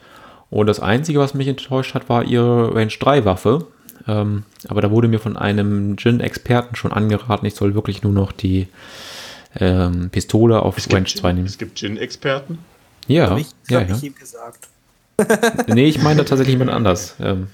Und 0.49 0.67
das 0.67 0.79
Einzige, 0.79 1.19
was 1.19 1.33
mich 1.33 1.47
enttäuscht 1.47 1.93
hat, 1.93 2.09
war 2.09 2.25
ihre 2.25 2.75
Range 2.75 2.91
3 2.91 3.25
Waffe. 3.25 3.67
Ähm, 4.07 4.43
aber 4.67 4.81
da 4.81 4.91
wurde 4.91 5.07
mir 5.07 5.19
von 5.19 5.37
einem 5.37 5.95
Jin-Experten 5.97 6.75
schon 6.75 6.91
angeraten, 6.91 7.45
ich 7.45 7.55
soll 7.55 7.75
wirklich 7.75 8.03
nur 8.03 8.11
noch 8.11 8.31
die 8.31 8.67
ähm, 9.59 10.09
Pistole 10.09 10.61
auf 10.61 10.77
Range 10.91 11.05
2 11.05 11.27
Gin, 11.27 11.35
nehmen. 11.35 11.47
es 11.47 11.57
gibt 11.57 11.77
Gin-Experten. 11.77 12.59
Ja, 13.07 13.29
Hab 13.29 13.37
ich, 13.37 13.47
ja, 13.69 13.81
hab 13.81 13.89
ja. 13.89 13.95
ich 13.95 14.03
ihm 14.03 14.15
gesagt. 14.15 14.67
Nee, 15.67 15.85
ich 15.85 16.01
meine 16.01 16.25
tatsächlich 16.25 16.53
jemand 16.53 16.71
anders. 16.71 17.15
Ähm, 17.21 17.47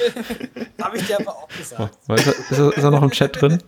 Habe 0.80 0.96
ich 0.96 1.06
dir 1.06 1.20
aber 1.20 1.30
auch 1.30 1.48
gesagt. 1.48 1.96
oh, 2.08 2.14
ist, 2.14 2.26
er, 2.26 2.32
ist, 2.32 2.58
er, 2.58 2.76
ist 2.76 2.84
er 2.84 2.90
noch 2.90 3.02
im 3.02 3.10
Chat 3.10 3.40
drin? 3.40 3.58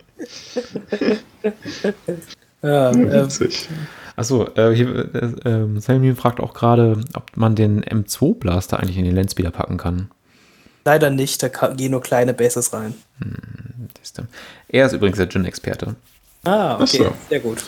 Ja, 2.63 2.91
ähm, 2.91 3.11
Witzig. 3.11 3.69
Achso, 4.17 4.49
äh, 4.55 4.75
hier, 4.75 5.15
äh, 5.15 5.31
ähm, 5.45 5.79
Selmin 5.81 6.17
fragt 6.17 6.41
auch 6.41 6.55
gerade, 6.55 7.01
ob 7.15 7.37
man 7.37 7.55
den 7.55 7.85
M2 7.85 8.39
Blaster 8.39 8.81
eigentlich 8.81 8.99
in 8.99 9.05
den 9.05 9.15
Landspeeder 9.15 9.51
packen 9.51 9.77
kann. 9.77 10.11
leider 10.85 11.11
nicht, 11.11 11.43
da 11.43 11.49
kann, 11.49 11.77
gehen 11.77 11.91
nur 11.91 12.03
kleine 12.03 12.33
Bases 12.33 12.73
rein. 12.73 12.95
Siehste. 13.99 14.27
Er 14.69 14.87
ist 14.87 14.93
übrigens 14.93 15.19
der 15.19 15.29
Jin-Experte. 15.29 15.97
Ah, 16.45 16.77
okay, 16.77 16.99
so. 16.99 17.13
sehr 17.29 17.41
gut. 17.41 17.65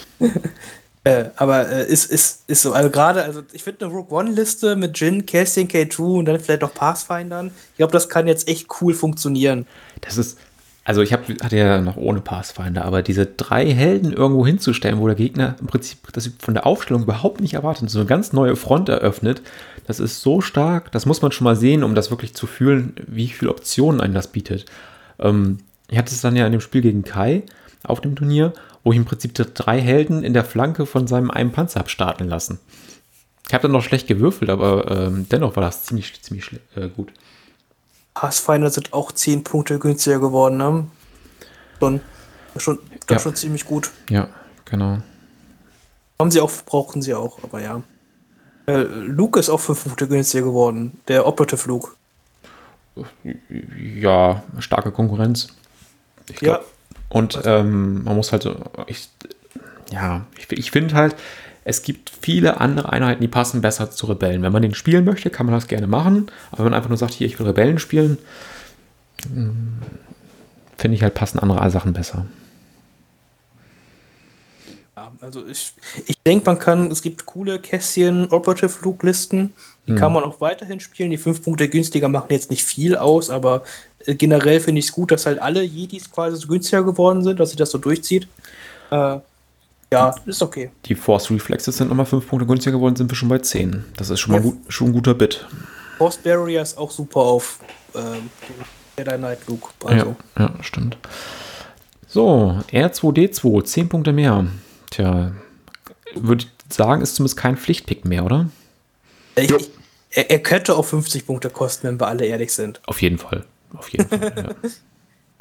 Äh, 1.09 1.31
aber 1.37 1.69
äh, 1.69 1.87
ist, 1.87 2.11
ist, 2.11 2.43
ist 2.47 2.63
so, 2.63 2.73
also 2.73 2.91
gerade, 2.91 3.23
also 3.23 3.43
ich 3.53 3.63
finde 3.63 3.87
eine 3.87 3.95
Rook 3.95 4.13
One-Liste 4.13 4.77
mit 4.77 4.99
Jin, 4.99 5.25
Cassian, 5.25 5.69
K2 5.69 6.19
und 6.19 6.25
dann 6.27 6.39
vielleicht 6.39 6.63
noch 6.63 6.75
Pathfindern, 6.75 7.51
ich 7.73 7.77
glaube, 7.79 7.93
das 7.93 8.09
kann 8.09 8.27
jetzt 8.27 8.49
echt 8.49 8.67
cool 8.81 8.93
funktionieren. 8.93 9.67
Das 10.03 10.19
ist, 10.19 10.39
also 10.85 11.01
ich 11.01 11.13
hab, 11.13 11.29
hatte 11.29 11.57
ja 11.57 11.81
noch 11.81 11.97
ohne 11.97 12.21
Pathfinder, 12.21 12.85
aber 12.85 13.03
diese 13.03 13.27
drei 13.27 13.71
Helden 13.71 14.13
irgendwo 14.13 14.47
hinzustellen, 14.47 14.99
wo 14.99 15.07
der 15.07 15.17
Gegner 15.17 15.57
im 15.61 15.67
Prinzip 15.67 15.99
das 16.13 16.31
von 16.39 16.55
der 16.55 16.67
Aufstellung 16.67 17.03
überhaupt 17.03 17.41
nicht 17.41 17.55
erwartet 17.55 17.91
so 17.91 17.99
eine 17.99 18.07
ganz 18.07 18.33
neue 18.33 18.57
Front 18.57 18.89
eröffnet, 18.89 19.43
das 19.87 20.01
ist 20.01 20.21
so 20.21 20.41
stark, 20.43 20.93
das 20.93 21.07
muss 21.07 21.23
man 21.23 21.33
schon 21.33 21.45
mal 21.45 21.57
sehen, 21.57 21.85
um 21.85 21.95
das 21.95 22.11
wirklich 22.11 22.35
zu 22.35 22.47
fühlen, 22.47 22.95
wie 23.07 23.29
viele 23.29 23.51
Optionen 23.51 24.01
einem 24.01 24.15
das 24.15 24.29
bietet. 24.29 24.67
Ähm, 25.19 25.59
ich 25.89 25.97
hatte 25.97 26.13
es 26.13 26.21
dann 26.21 26.37
ja 26.37 26.45
in 26.45 26.53
dem 26.53 26.61
Spiel 26.61 26.83
gegen 26.83 27.03
Kai 27.03 27.45
auf 27.83 28.01
dem 28.03 28.17
Turnier, 28.17 28.53
wo 28.85 28.93
ich 28.93 28.99
im 28.99 29.05
Prinzip 29.05 29.35
drei 29.35 29.81
Helden 29.81 30.23
in 30.23 30.33
der 30.35 30.45
Flanke 30.45 30.87
von 30.87 31.07
seinem 31.07 31.31
einen 31.31 31.53
Panzer 31.53 31.81
habe 31.81 31.89
starten 31.89 32.29
lassen. 32.29 32.59
Ich 33.47 33.55
habe 33.55 33.63
dann 33.63 33.73
noch 33.73 33.83
schlecht 33.83 34.07
gewürfelt, 34.07 34.51
aber 34.51 34.91
ähm, 34.91 35.27
dennoch 35.31 35.57
war 35.57 35.63
das 35.63 35.85
ziemlich, 35.85 36.21
ziemlich 36.23 36.51
äh, 36.77 36.89
gut. 36.89 37.13
Pathfinder 38.15 38.69
sind 38.71 38.93
auch 38.93 39.13
10 39.13 39.45
Punkte 39.45 39.79
günstiger 39.79 40.19
geworden, 40.19 40.57
ne? 40.59 40.87
Schon, 41.81 42.01
schon, 42.57 42.79
glaub, 43.07 43.11
Ja. 43.11 43.19
schon 43.21 43.37
ziemlich 43.37 43.65
gut. 43.65 43.91
Ja, 44.11 44.29
genau. 44.65 44.99
Haben 46.19 46.31
sie 46.31 46.41
auch, 46.41 46.51
brauchen 46.67 47.01
sie 47.01 47.15
auch, 47.15 47.43
aber 47.45 47.63
ja. 47.63 47.83
Äh, 48.67 48.81
Luke 48.83 49.39
ist 49.39 49.49
auch 49.49 49.61
5 49.61 49.85
Punkte 49.85 50.09
günstiger 50.09 50.45
geworden. 50.45 51.01
Der 51.09 51.27
Operative 51.27 51.69
Luke. 51.69 51.93
Ja, 53.95 54.43
starke 54.59 54.91
Konkurrenz. 54.91 55.49
Ich 56.29 56.41
Ja. 56.41 56.61
Und 57.09 57.41
ähm, 57.45 58.05
man 58.05 58.17
muss 58.17 58.33
halt 58.33 58.43
so, 58.43 58.55
ich, 58.87 59.09
ja, 59.91 60.27
ich, 60.37 60.51
ich 60.53 60.71
finde 60.71 60.95
halt, 60.95 61.17
es 61.65 61.83
gibt 61.83 62.11
viele 62.23 62.61
andere 62.61 62.93
Einheiten, 62.93 63.21
die 63.21 63.29
passen 63.29 63.61
besser 63.61 63.91
zu 63.91 64.07
Rebellen. 64.07 64.43
Wenn 64.43 64.53
man 64.53 64.63
den 64.63 64.75
spielen 64.75 65.05
möchte, 65.05 65.31
kann 65.31 65.47
man 65.47 65.55
das 65.55 65.69
gerne 65.69 65.87
machen. 65.87 66.31
Aber 66.51 66.61
wenn 66.61 66.71
man 66.71 66.75
einfach 66.75 66.89
nur 66.89 66.99
sagt, 66.99 67.13
hier, 67.13 67.27
ich 67.27 67.39
will 67.39 67.47
Rebellen 67.47 67.79
spielen, 67.79 68.19
mh, 69.31 69.53
finde 70.79 70.97
ich 70.97 71.03
halt 71.03 71.15
passen 71.15 71.39
andere 71.39 71.71
Sachen 71.71 71.93
besser. 71.93 72.27
Also 75.21 75.47
ich, 75.47 75.73
ich 76.07 76.19
denke, 76.21 76.47
man 76.47 76.59
kann, 76.59 76.91
es 76.91 77.03
gibt 77.03 77.27
coole 77.27 77.59
Kästchen 77.59 78.31
Operative 78.31 78.73
Luke 78.83 79.05
Listen. 79.07 79.53
Die 79.87 79.95
kann 79.95 80.13
man 80.13 80.23
auch 80.23 80.41
weiterhin 80.41 80.81
spielen. 80.81 81.11
Die 81.11 81.17
5 81.17 81.43
Punkte 81.43 81.69
günstiger 81.69 82.09
machen 82.09 82.27
jetzt 82.31 82.51
nicht 82.51 82.63
viel 82.63 82.97
aus, 82.97 83.31
aber 83.31 83.63
generell 84.07 84.61
finde 84.61 84.79
ich 84.79 84.87
es 84.87 84.93
gut, 84.93 85.11
dass 85.11 85.27
halt 85.27 85.41
alle 85.41 85.63
Jedis 85.63 86.11
quasi 86.11 86.37
so 86.37 86.49
günstiger 86.49 86.85
geworden 86.85 87.23
sind, 87.23 87.41
dass 87.41 87.51
sich 87.51 87.59
das 87.59 87.71
so 87.71 87.79
durchzieht. 87.79 88.29
Äh, 88.91 89.19
ja, 89.91 90.15
ist 90.27 90.43
okay. 90.43 90.71
Die 90.85 90.95
Force 90.95 91.31
Reflexes 91.31 91.79
sind 91.79 91.89
nochmal 91.89 92.07
5 92.07 92.27
Punkte 92.27 92.47
günstiger 92.47 92.77
geworden, 92.77 92.97
sind 92.97 93.11
wir 93.11 93.17
schon 93.17 93.29
bei 93.29 93.39
10. 93.39 93.85
Das 93.97 94.11
ist 94.11 94.21
schon 94.21 94.33
mal 94.33 94.43
gut, 94.43 94.57
schon 94.69 94.89
ein 94.89 94.93
guter 94.93 95.15
Bit. 95.15 95.47
Force 95.97 96.19
Barrier 96.19 96.63
ist 96.63 96.77
auch 96.77 96.91
super 96.91 97.21
auf 97.21 97.59
ähm, 97.95 98.31
Jedi 98.97 99.17
Knight 99.17 99.39
Luke. 99.47 99.69
Also, 99.85 100.17
Ja, 100.39 100.45
ja, 100.45 100.63
stimmt. 100.63 100.99
So, 102.07 102.61
R2D2, 102.71 103.65
10 103.65 103.89
Punkte 103.89 104.13
mehr. 104.13 104.47
Tja, 104.91 105.33
würde 106.15 106.45
ich 106.45 106.75
sagen, 106.75 107.03
ist 107.03 107.15
zumindest 107.17 107.39
kein 107.39 107.57
Pflichtpick 107.57 108.05
mehr, 108.05 108.25
oder? 108.25 108.49
ich, 109.37 109.51
ich, 109.51 109.71
er, 110.11 110.31
er 110.31 110.39
könnte 110.39 110.77
auch 110.77 110.85
50 110.85 111.27
Punkte 111.27 111.51
kosten, 111.51 111.89
wenn 111.89 112.01
wir 112.01 112.07
alle 112.07 112.27
ehrlich 112.27 112.53
sind. 112.53 112.81
Auf 112.87 113.03
jeden 113.03 113.19
Fall. 113.19 113.45
Auf 113.77 113.89
jeden 113.91 114.09
Fall. 114.09 114.57
Ja. 114.63 114.69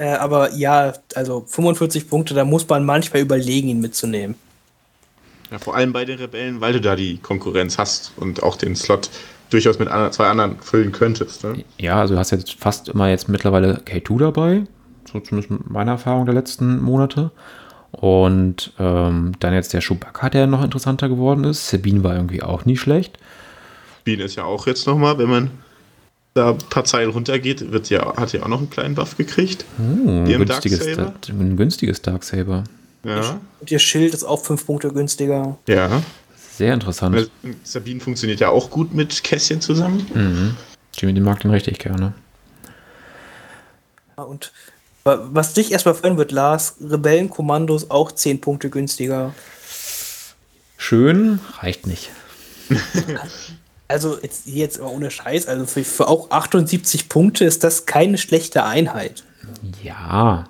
Äh, 0.00 0.10
aber 0.10 0.54
ja, 0.54 0.92
also 1.16 1.44
45 1.44 2.08
Punkte, 2.08 2.32
da 2.32 2.44
muss 2.44 2.68
man 2.68 2.86
manchmal 2.86 3.20
überlegen, 3.20 3.66
ihn 3.66 3.80
mitzunehmen. 3.80 4.36
Ja, 5.50 5.58
vor 5.58 5.74
allem 5.74 5.92
bei 5.92 6.04
den 6.04 6.18
Rebellen, 6.18 6.60
weil 6.60 6.74
du 6.74 6.80
da 6.80 6.94
die 6.94 7.18
Konkurrenz 7.18 7.78
hast 7.78 8.12
und 8.16 8.42
auch 8.42 8.54
den 8.56 8.76
Slot 8.76 9.10
durchaus 9.50 9.78
mit 9.78 9.88
zwei 9.88 10.28
anderen 10.28 10.60
füllen 10.60 10.92
könntest. 10.92 11.42
Ne? 11.42 11.64
ja, 11.78 12.00
also 12.00 12.14
du 12.14 12.20
hast 12.20 12.30
jetzt 12.30 12.54
fast 12.54 12.88
immer 12.88 13.08
jetzt 13.08 13.28
mittlerweile 13.28 13.80
K2 13.84 14.18
dabei. 14.18 14.62
So 15.10 15.20
zumindest 15.20 15.50
mit 15.50 15.70
meiner 15.70 15.92
Erfahrung 15.92 16.26
der 16.26 16.34
letzten 16.34 16.80
Monate. 16.80 17.30
Und 17.90 18.74
ähm, 18.78 19.32
dann 19.40 19.54
jetzt 19.54 19.72
der 19.72 19.80
Chewbacca, 19.80 20.28
der 20.28 20.46
noch 20.46 20.62
interessanter 20.62 21.08
geworden 21.08 21.44
ist. 21.44 21.68
Sabine 21.68 22.04
war 22.04 22.14
irgendwie 22.14 22.42
auch 22.42 22.66
nie 22.66 22.76
schlecht. 22.76 23.18
Bean 24.04 24.20
ist 24.20 24.36
ja 24.36 24.44
auch 24.44 24.66
jetzt 24.66 24.86
nochmal, 24.86 25.16
wenn 25.16 25.30
man 25.30 25.50
da 26.38 26.50
ein 26.52 26.58
paar 26.70 26.84
Zeilen 26.84 27.10
runtergeht, 27.10 27.70
wird 27.72 27.90
ja, 27.90 28.16
hat 28.16 28.32
ja 28.32 28.42
auch 28.42 28.48
noch 28.48 28.58
einen 28.58 28.70
kleinen 28.70 28.94
Buff 28.94 29.16
gekriegt. 29.16 29.64
Oh, 29.78 30.24
günstiges, 30.24 30.78
Darksaber? 30.96 31.14
ein 31.28 31.56
günstiges 31.56 32.00
Darksaber. 32.02 32.64
Ja. 33.04 33.40
Und 33.60 33.70
ihr 33.70 33.78
Schild 33.78 34.14
ist 34.14 34.24
auch 34.24 34.42
5 34.44 34.66
Punkte 34.66 34.90
günstiger. 34.92 35.58
Ja. 35.68 36.02
Sehr 36.56 36.74
interessant. 36.74 37.14
Weil 37.14 37.28
Sabine 37.62 38.00
funktioniert 38.00 38.40
ja 38.40 38.48
auch 38.48 38.70
gut 38.70 38.92
mit 38.92 39.22
Kässchen 39.22 39.60
zusammen. 39.60 40.06
Mhm. 40.14 40.56
Jimmy, 40.94 41.14
den 41.14 41.22
mag 41.22 41.38
den 41.40 41.50
richtig 41.52 41.78
gerne. 41.78 42.14
Ja, 44.16 44.24
Und 44.24 44.52
wa- 45.04 45.20
was 45.30 45.54
dich 45.54 45.70
erstmal 45.70 45.94
freuen 45.94 46.16
wird, 46.16 46.32
Lars, 46.32 46.74
Rebellenkommandos 46.80 47.90
auch 47.90 48.10
10 48.10 48.40
Punkte 48.40 48.70
günstiger. 48.70 49.34
Schön, 50.76 51.38
reicht 51.60 51.86
nicht. 51.86 52.10
Also 53.88 54.18
jetzt, 54.22 54.46
jetzt 54.46 54.78
aber 54.78 54.90
ohne 54.90 55.10
Scheiß, 55.10 55.48
also 55.48 55.64
für, 55.64 55.82
für 55.82 56.08
auch 56.08 56.30
78 56.30 57.08
Punkte 57.08 57.44
ist 57.44 57.64
das 57.64 57.86
keine 57.86 58.18
schlechte 58.18 58.64
Einheit. 58.64 59.24
Ja, 59.82 60.44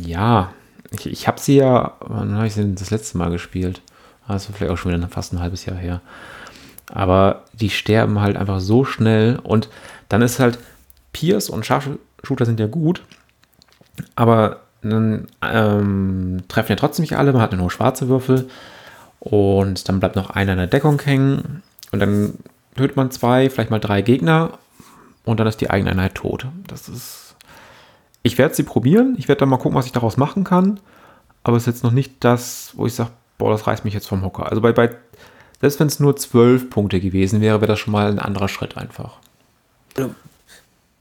ja. 0.00 0.52
Ich, 0.92 1.06
ich 1.06 1.28
habe 1.28 1.40
sie 1.40 1.56
ja, 1.56 1.96
wann 2.00 2.36
habe 2.36 2.46
ich 2.46 2.54
sie 2.54 2.60
denn 2.60 2.76
das 2.76 2.90
letzte 2.90 3.18
Mal 3.18 3.30
gespielt? 3.30 3.82
Also 4.28 4.52
vielleicht 4.52 4.72
auch 4.72 4.78
schon 4.78 4.94
wieder 4.94 5.08
fast 5.08 5.32
ein 5.32 5.40
halbes 5.40 5.66
Jahr 5.66 5.76
her. 5.76 6.00
Aber 6.92 7.44
die 7.52 7.70
sterben 7.70 8.20
halt 8.20 8.36
einfach 8.36 8.60
so 8.60 8.84
schnell 8.84 9.40
und 9.42 9.68
dann 10.08 10.22
ist 10.22 10.38
halt 10.38 10.58
Pierce 11.12 11.50
und 11.50 11.66
Scharfshooter 11.66 12.44
sind 12.44 12.60
ja 12.60 12.66
gut, 12.66 13.02
aber 14.16 14.60
dann 14.82 15.28
ähm, 15.42 16.42
treffen 16.48 16.72
ja 16.72 16.76
trotzdem 16.76 17.04
nicht 17.04 17.16
alle, 17.16 17.32
man 17.32 17.40
hat 17.40 17.52
nur 17.52 17.70
schwarze 17.70 18.08
Würfel 18.08 18.48
und 19.18 19.88
dann 19.88 19.98
bleibt 19.98 20.16
noch 20.16 20.30
einer 20.30 20.52
in 20.52 20.58
der 20.58 20.66
Deckung 20.66 21.00
hängen 21.00 21.62
und 21.90 22.00
dann 22.00 22.34
tötet 22.76 22.96
man 22.96 23.10
zwei, 23.10 23.50
vielleicht 23.50 23.70
mal 23.70 23.80
drei 23.80 24.02
Gegner 24.02 24.58
und 25.24 25.40
dann 25.40 25.46
ist 25.46 25.60
die 25.60 25.70
eigene 25.70 25.90
Einheit 25.90 26.14
tot. 26.14 26.46
Das 26.66 26.88
ist 26.88 27.24
ich 28.24 28.38
werde 28.38 28.54
sie 28.54 28.62
probieren. 28.62 29.14
Ich 29.18 29.28
werde 29.28 29.40
dann 29.40 29.50
mal 29.50 29.58
gucken, 29.58 29.76
was 29.76 29.86
ich 29.86 29.92
daraus 29.92 30.16
machen 30.16 30.44
kann. 30.44 30.80
Aber 31.44 31.58
es 31.58 31.64
ist 31.64 31.74
jetzt 31.74 31.84
noch 31.84 31.92
nicht 31.92 32.14
das, 32.20 32.72
wo 32.74 32.86
ich 32.86 32.94
sage, 32.94 33.10
boah, 33.36 33.50
das 33.50 33.66
reißt 33.66 33.84
mich 33.84 33.92
jetzt 33.92 34.08
vom 34.08 34.24
Hocker. 34.24 34.48
Also 34.48 34.62
bei, 34.62 34.72
bei 34.72 34.96
selbst 35.60 35.78
wenn 35.78 35.86
es 35.86 36.00
nur 36.00 36.16
zwölf 36.16 36.70
Punkte 36.70 37.00
gewesen 37.00 37.42
wäre, 37.42 37.60
wäre 37.60 37.72
das 37.72 37.78
schon 37.78 37.92
mal 37.92 38.10
ein 38.10 38.18
anderer 38.18 38.48
Schritt 38.48 38.78
einfach. 38.78 39.18
Du 39.94 40.14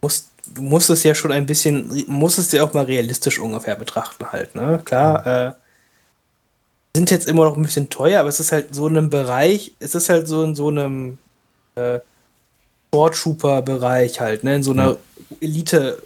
musst, 0.02 0.32
du 0.54 0.62
musst 0.62 0.90
es 0.90 1.04
ja 1.04 1.16
schon 1.16 1.32
ein 1.32 1.46
bisschen, 1.46 2.04
musst 2.08 2.40
es 2.40 2.52
ja 2.52 2.62
auch 2.62 2.74
mal 2.74 2.84
realistisch 2.86 3.40
ungefähr 3.40 3.76
betrachten 3.76 4.26
halt, 4.30 4.54
ne? 4.54 4.82
Klar, 4.84 5.26
äh, 5.26 5.52
sind 6.96 7.10
jetzt 7.10 7.30
immer 7.30 7.46
noch 7.46 7.56
ein 7.56 7.64
bisschen 7.64 7.90
teuer, 7.90 8.20
aber 8.20 8.30
es 8.30 8.42
ist 8.42 8.52
halt 8.52 8.76
so 8.76 8.88
in 8.88 8.98
einem 8.98 9.10
Bereich, 9.10 9.74
es 9.80 9.96
ist 9.96 10.10
halt 10.10 10.28
so 10.28 10.44
in 10.44 10.56
so 10.56 10.68
einem 10.68 11.18
äh, 11.76 12.00
Sporttrooper-Bereich 12.90 14.20
halt, 14.20 14.44
ne? 14.44 14.56
In 14.56 14.64
so 14.64 14.72
einer 14.72 14.98
Elite 15.42 16.02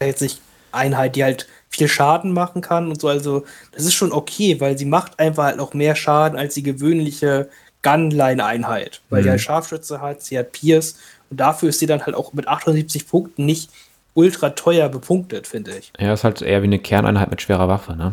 jetzt 0.00 0.22
nicht 0.22 0.40
Einheit, 0.72 1.16
die 1.16 1.22
halt 1.24 1.46
viel 1.68 1.88
Schaden 1.88 2.32
machen 2.32 2.60
kann 2.62 2.88
und 2.88 3.00
so. 3.00 3.08
Also, 3.08 3.44
das 3.72 3.84
ist 3.84 3.94
schon 3.94 4.12
okay, 4.12 4.60
weil 4.60 4.76
sie 4.78 4.84
macht 4.84 5.18
einfach 5.18 5.44
halt 5.44 5.60
auch 5.60 5.74
mehr 5.74 5.94
Schaden 5.94 6.38
als 6.38 6.54
die 6.54 6.62
gewöhnliche 6.62 7.48
Gunline-Einheit. 7.82 9.00
Weil 9.10 9.22
die 9.22 9.28
Mhm. 9.28 9.32
halt 9.32 9.40
Scharfschütze 9.42 10.00
hat, 10.00 10.22
sie 10.22 10.38
hat 10.38 10.52
Pierce 10.52 10.96
und 11.30 11.38
dafür 11.40 11.68
ist 11.70 11.78
sie 11.78 11.86
dann 11.86 12.04
halt 12.04 12.16
auch 12.16 12.32
mit 12.32 12.48
78 12.48 13.06
Punkten 13.08 13.44
nicht 13.44 13.70
ultra 14.14 14.50
teuer 14.50 14.88
bepunktet, 14.88 15.46
finde 15.46 15.76
ich. 15.76 15.92
Ja, 15.98 16.12
ist 16.12 16.24
halt 16.24 16.42
eher 16.42 16.62
wie 16.62 16.66
eine 16.66 16.78
Kerneinheit 16.78 17.30
mit 17.30 17.40
schwerer 17.42 17.68
Waffe, 17.68 17.96
ne? 17.96 18.12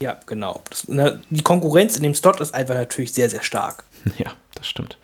Ja, 0.00 0.18
genau. 0.26 0.62
Das, 0.68 0.88
ne, 0.88 1.20
die 1.30 1.42
Konkurrenz 1.42 1.96
in 1.96 2.02
dem 2.02 2.14
Slot 2.14 2.40
ist 2.40 2.54
einfach 2.54 2.74
natürlich 2.74 3.12
sehr, 3.12 3.28
sehr 3.30 3.42
stark. 3.42 3.84
Ja, 4.18 4.32
das 4.54 4.66
stimmt. 4.68 4.98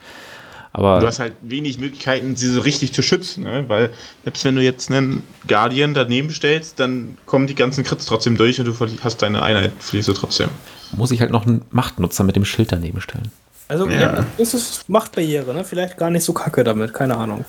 Aber 0.74 1.01
Du 1.01 1.07
hast 1.07 1.19
halt 1.19 1.35
wenig 1.43 1.78
Möglichkeiten, 1.78 2.35
sie 2.35 2.49
so 2.49 2.61
richtig 2.61 2.94
zu 2.94 3.03
schützen, 3.03 3.44
ne? 3.44 3.65
weil 3.69 3.90
selbst 4.24 4.44
wenn 4.44 4.57
du 4.57 4.62
jetzt 4.62 4.90
einen 4.90 5.23
Guardian 5.47 5.93
daneben 5.93 6.31
stellst, 6.31 6.81
dann 6.81 7.19
kommen 7.27 7.47
die 7.47 7.55
ganzen 7.55 7.85
Crits 7.85 8.07
trotzdem 8.07 8.36
durch 8.39 8.59
und 8.59 8.66
du 8.66 8.74
hast 9.05 9.20
deine 9.20 9.43
Einheit, 9.43 9.73
verlierst 9.81 10.09
du 10.09 10.15
trotzdem. 10.15 10.49
muss 10.97 11.11
ich 11.11 11.20
halt 11.20 11.31
noch 11.31 11.47
einen 11.47 11.62
Machtnutzer 11.70 12.24
mit 12.24 12.36
dem 12.36 12.47
Schild 12.47 12.73
daneben 12.73 13.01
stellen. 13.03 13.31
Also, 13.69 13.89
ja, 13.89 14.24
ist 14.39 14.89
Machtbarriere, 14.89 15.55
ne? 15.55 15.65
Vielleicht 15.65 15.97
gar 15.97 16.11
nicht 16.11 16.24
so 16.24 16.32
kacke 16.32 16.65
damit, 16.65 16.93
keine 16.94 17.16
Ahnung. 17.16 17.44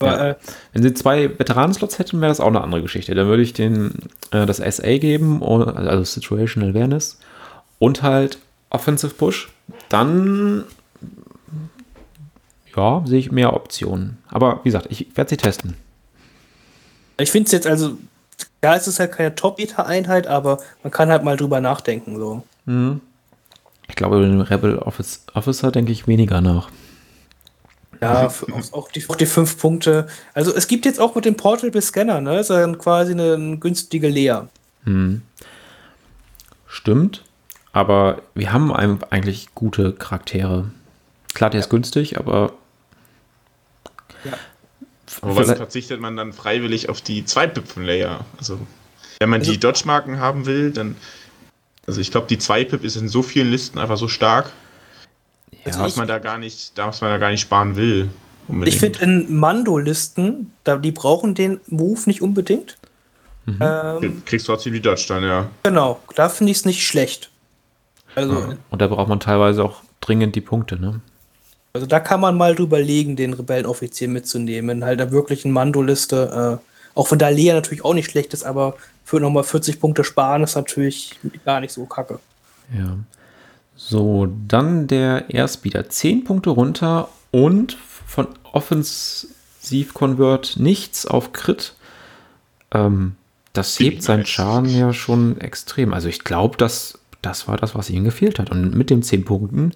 Aber, 0.00 0.16
Ja. 0.16 0.30
äh, 0.30 0.34
Wenn 0.72 0.82
sie 0.82 0.94
zwei 0.94 1.36
Veteranen-Slots 1.38 1.98
hätten, 1.98 2.20
wäre 2.20 2.30
das 2.30 2.40
auch 2.40 2.48
eine 2.48 2.60
andere 2.62 2.82
Geschichte. 2.82 3.14
Dann 3.14 3.26
würde 3.28 3.42
ich 3.42 3.52
den 3.52 3.94
äh, 4.32 4.46
das 4.46 4.58
SA 4.58 4.98
geben, 4.98 5.42
o- 5.42 5.62
also 5.62 6.02
Situational 6.04 6.70
Awareness, 6.70 7.18
und 7.78 8.02
halt 8.02 8.38
Offensive 8.70 9.14
Push. 9.14 9.48
Dann 9.88 10.64
ja, 12.76 13.02
sehe 13.06 13.18
ich 13.18 13.32
mehr 13.32 13.52
Optionen. 13.52 14.18
Aber 14.28 14.60
wie 14.62 14.68
gesagt, 14.68 14.86
ich 14.90 15.16
werde 15.16 15.30
sie 15.30 15.36
testen. 15.36 15.76
Ich 17.18 17.30
finde 17.30 17.46
es 17.46 17.52
jetzt 17.52 17.66
also, 17.66 17.96
ja, 18.62 18.74
es 18.74 18.88
ist 18.88 18.98
halt 18.98 19.12
keine 19.12 19.34
Top-Beta-Einheit, 19.34 20.26
aber 20.26 20.58
man 20.82 20.90
kann 20.90 21.10
halt 21.10 21.24
mal 21.24 21.36
drüber 21.36 21.60
nachdenken. 21.60 22.16
So. 22.16 22.42
Mhm. 22.64 23.00
Ich 23.88 23.96
glaube, 23.96 24.16
über 24.16 24.26
den 24.26 24.40
Rebel 24.40 24.78
Office 24.78 25.24
Officer 25.34 25.70
denke 25.70 25.92
ich 25.92 26.06
weniger 26.06 26.40
nach. 26.40 26.70
Ja, 28.00 28.28
für, 28.28 28.46
auch, 28.72 28.90
die, 28.90 29.08
auch 29.08 29.16
die 29.16 29.26
fünf 29.26 29.58
Punkte. 29.58 30.08
Also 30.34 30.54
es 30.54 30.66
gibt 30.66 30.84
jetzt 30.84 31.00
auch 31.00 31.14
mit 31.14 31.24
dem 31.24 31.36
Portable 31.36 31.80
Scanner, 31.80 32.20
ne? 32.20 32.40
Ist 32.40 32.50
dann 32.50 32.78
quasi 32.78 33.12
eine, 33.12 33.34
eine 33.34 33.58
günstige 33.58 34.08
Leer. 34.08 34.48
Hm. 34.84 35.22
Stimmt, 36.66 37.22
aber 37.72 38.22
wir 38.34 38.52
haben 38.52 38.72
eigentlich 38.72 39.54
gute 39.54 39.92
Charaktere. 39.92 40.70
Klar, 41.34 41.50
der 41.50 41.60
ist 41.60 41.70
günstig, 41.70 42.18
aber 42.18 42.52
Ja. 44.24 44.32
Aber 45.20 45.36
was 45.36 45.44
Vielleicht- 45.44 45.58
verzichtet 45.58 46.00
man 46.00 46.16
dann 46.16 46.32
freiwillig 46.32 46.88
auf 46.88 47.00
die 47.00 47.24
Zweitpip-Layer? 47.24 48.24
Also, 48.38 48.58
wenn 49.20 49.28
man 49.30 49.40
Also- 49.40 49.52
die 49.52 49.58
Dodge-Marken 49.60 50.18
haben 50.18 50.46
will, 50.46 50.70
dann. 50.70 50.96
Also, 51.86 52.00
ich 52.00 52.10
glaube, 52.10 52.26
die 52.26 52.38
Zweitpip 52.38 52.82
ist 52.84 52.96
in 52.96 53.08
so 53.08 53.22
vielen 53.22 53.50
Listen 53.50 53.78
einfach 53.78 53.98
so 53.98 54.08
stark, 54.08 54.50
ja, 55.64 55.72
dass 55.72 55.96
man 55.96 56.08
da 56.08 56.18
gar 56.18 56.38
nicht, 56.38 56.76
dass 56.78 57.00
man 57.02 57.10
da 57.10 57.18
gar 57.18 57.30
nicht 57.30 57.40
sparen 57.42 57.76
will. 57.76 58.08
unbedingt. 58.46 58.74
Ich 58.74 58.78
finde 58.80 58.98
in 59.00 59.36
Mando-Listen, 59.38 60.52
da, 60.64 60.76
die 60.76 60.92
brauchen 60.92 61.34
den 61.34 61.60
Move 61.68 62.00
nicht 62.06 62.20
unbedingt. 62.20 62.76
Mhm. 63.46 63.58
Ähm, 63.60 64.22
Kriegst 64.26 64.44
trotzdem 64.46 64.72
die 64.74 64.80
Dodge 64.82 65.04
dann, 65.08 65.22
ja. 65.22 65.50
genau, 65.62 66.00
da 66.14 66.28
finde 66.28 66.50
ich 66.52 66.58
es 66.58 66.64
nicht 66.66 66.86
schlecht. 66.86 67.30
Also, 68.14 68.54
und 68.70 68.82
da 68.82 68.86
braucht 68.86 69.08
man 69.08 69.18
teilweise 69.20 69.64
auch 69.64 69.82
dringend 70.00 70.36
die 70.36 70.40
Punkte, 70.42 70.78
ne? 70.78 71.00
Also 71.74 71.88
da 71.88 71.98
kann 71.98 72.20
man 72.20 72.36
mal 72.36 72.54
drüber 72.54 72.80
legen, 72.80 73.16
den 73.16 73.32
Rebellenoffizier 73.32 74.06
mitzunehmen. 74.06 74.84
Halt 74.84 75.00
da 75.00 75.10
wirklich 75.10 75.44
eine 75.44 75.52
Mandoliste. 75.52 76.60
Äh, 76.62 76.98
auch 76.98 77.10
wenn 77.10 77.18
da 77.18 77.28
Lea 77.28 77.52
natürlich 77.52 77.84
auch 77.84 77.94
nicht 77.94 78.08
schlecht 78.08 78.32
ist, 78.32 78.44
aber 78.44 78.76
für 79.04 79.18
nochmal 79.18 79.42
40 79.42 79.80
Punkte 79.80 80.04
sparen 80.04 80.44
ist 80.44 80.54
natürlich 80.54 81.18
gar 81.44 81.58
nicht 81.58 81.72
so 81.72 81.84
kacke. 81.86 82.20
Ja. 82.72 82.96
So, 83.74 84.28
dann 84.46 84.86
der 84.86 85.28
Airspeeder. 85.30 85.88
10 85.88 86.22
Punkte 86.22 86.50
runter 86.50 87.08
und 87.32 87.76
von 88.06 88.28
Offensiv 88.52 89.94
Convert 89.94 90.54
nichts 90.56 91.06
auf 91.06 91.32
Crit. 91.32 91.74
Ähm, 92.70 93.16
das 93.52 93.80
hebt 93.80 94.04
seinen 94.04 94.26
Schaden 94.26 94.68
ja 94.68 94.92
schon 94.92 95.40
extrem. 95.40 95.92
Also 95.92 96.08
ich 96.08 96.22
glaube, 96.22 96.56
dass 96.56 97.00
das 97.20 97.48
war 97.48 97.56
das, 97.56 97.74
was 97.74 97.90
ihnen 97.90 98.04
gefehlt 98.04 98.38
hat. 98.38 98.50
Und 98.52 98.76
mit 98.76 98.90
den 98.90 99.02
10 99.02 99.24
Punkten 99.24 99.72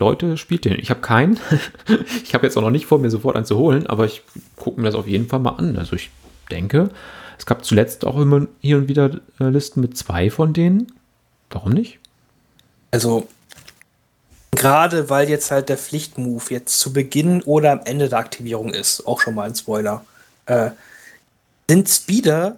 Leute, 0.00 0.36
spielt 0.36 0.64
den. 0.64 0.78
Ich 0.78 0.90
habe 0.90 1.00
keinen. 1.00 1.38
ich 2.24 2.34
habe 2.34 2.46
jetzt 2.46 2.56
auch 2.56 2.62
noch 2.62 2.70
nicht 2.70 2.86
vor, 2.86 2.98
mir 2.98 3.10
sofort 3.10 3.36
einen 3.36 3.44
zu 3.44 3.56
holen, 3.56 3.86
aber 3.86 4.06
ich 4.06 4.22
gucke 4.56 4.80
mir 4.80 4.86
das 4.86 4.94
auf 4.94 5.06
jeden 5.06 5.28
Fall 5.28 5.38
mal 5.38 5.50
an. 5.50 5.76
Also 5.76 5.94
ich 5.94 6.10
denke, 6.50 6.90
es 7.38 7.46
gab 7.46 7.64
zuletzt 7.64 8.04
auch 8.04 8.18
immer 8.18 8.46
hier 8.60 8.78
und 8.78 8.88
wieder 8.88 9.20
äh, 9.38 9.44
Listen 9.44 9.80
mit 9.80 9.96
zwei 9.96 10.30
von 10.30 10.52
denen. 10.52 10.92
Warum 11.50 11.72
nicht? 11.72 11.98
Also 12.90 13.28
gerade 14.52 15.10
weil 15.10 15.28
jetzt 15.28 15.50
halt 15.50 15.68
der 15.68 15.78
Pflichtmove 15.78 16.50
jetzt 16.50 16.80
zu 16.80 16.92
Beginn 16.92 17.42
oder 17.42 17.72
am 17.72 17.80
Ende 17.84 18.08
der 18.08 18.18
Aktivierung 18.18 18.72
ist, 18.72 19.06
auch 19.06 19.20
schon 19.20 19.34
mal 19.34 19.48
ein 19.48 19.54
Spoiler, 19.54 20.04
äh, 20.46 20.70
sind 21.68 21.88
Speeder 21.88 22.56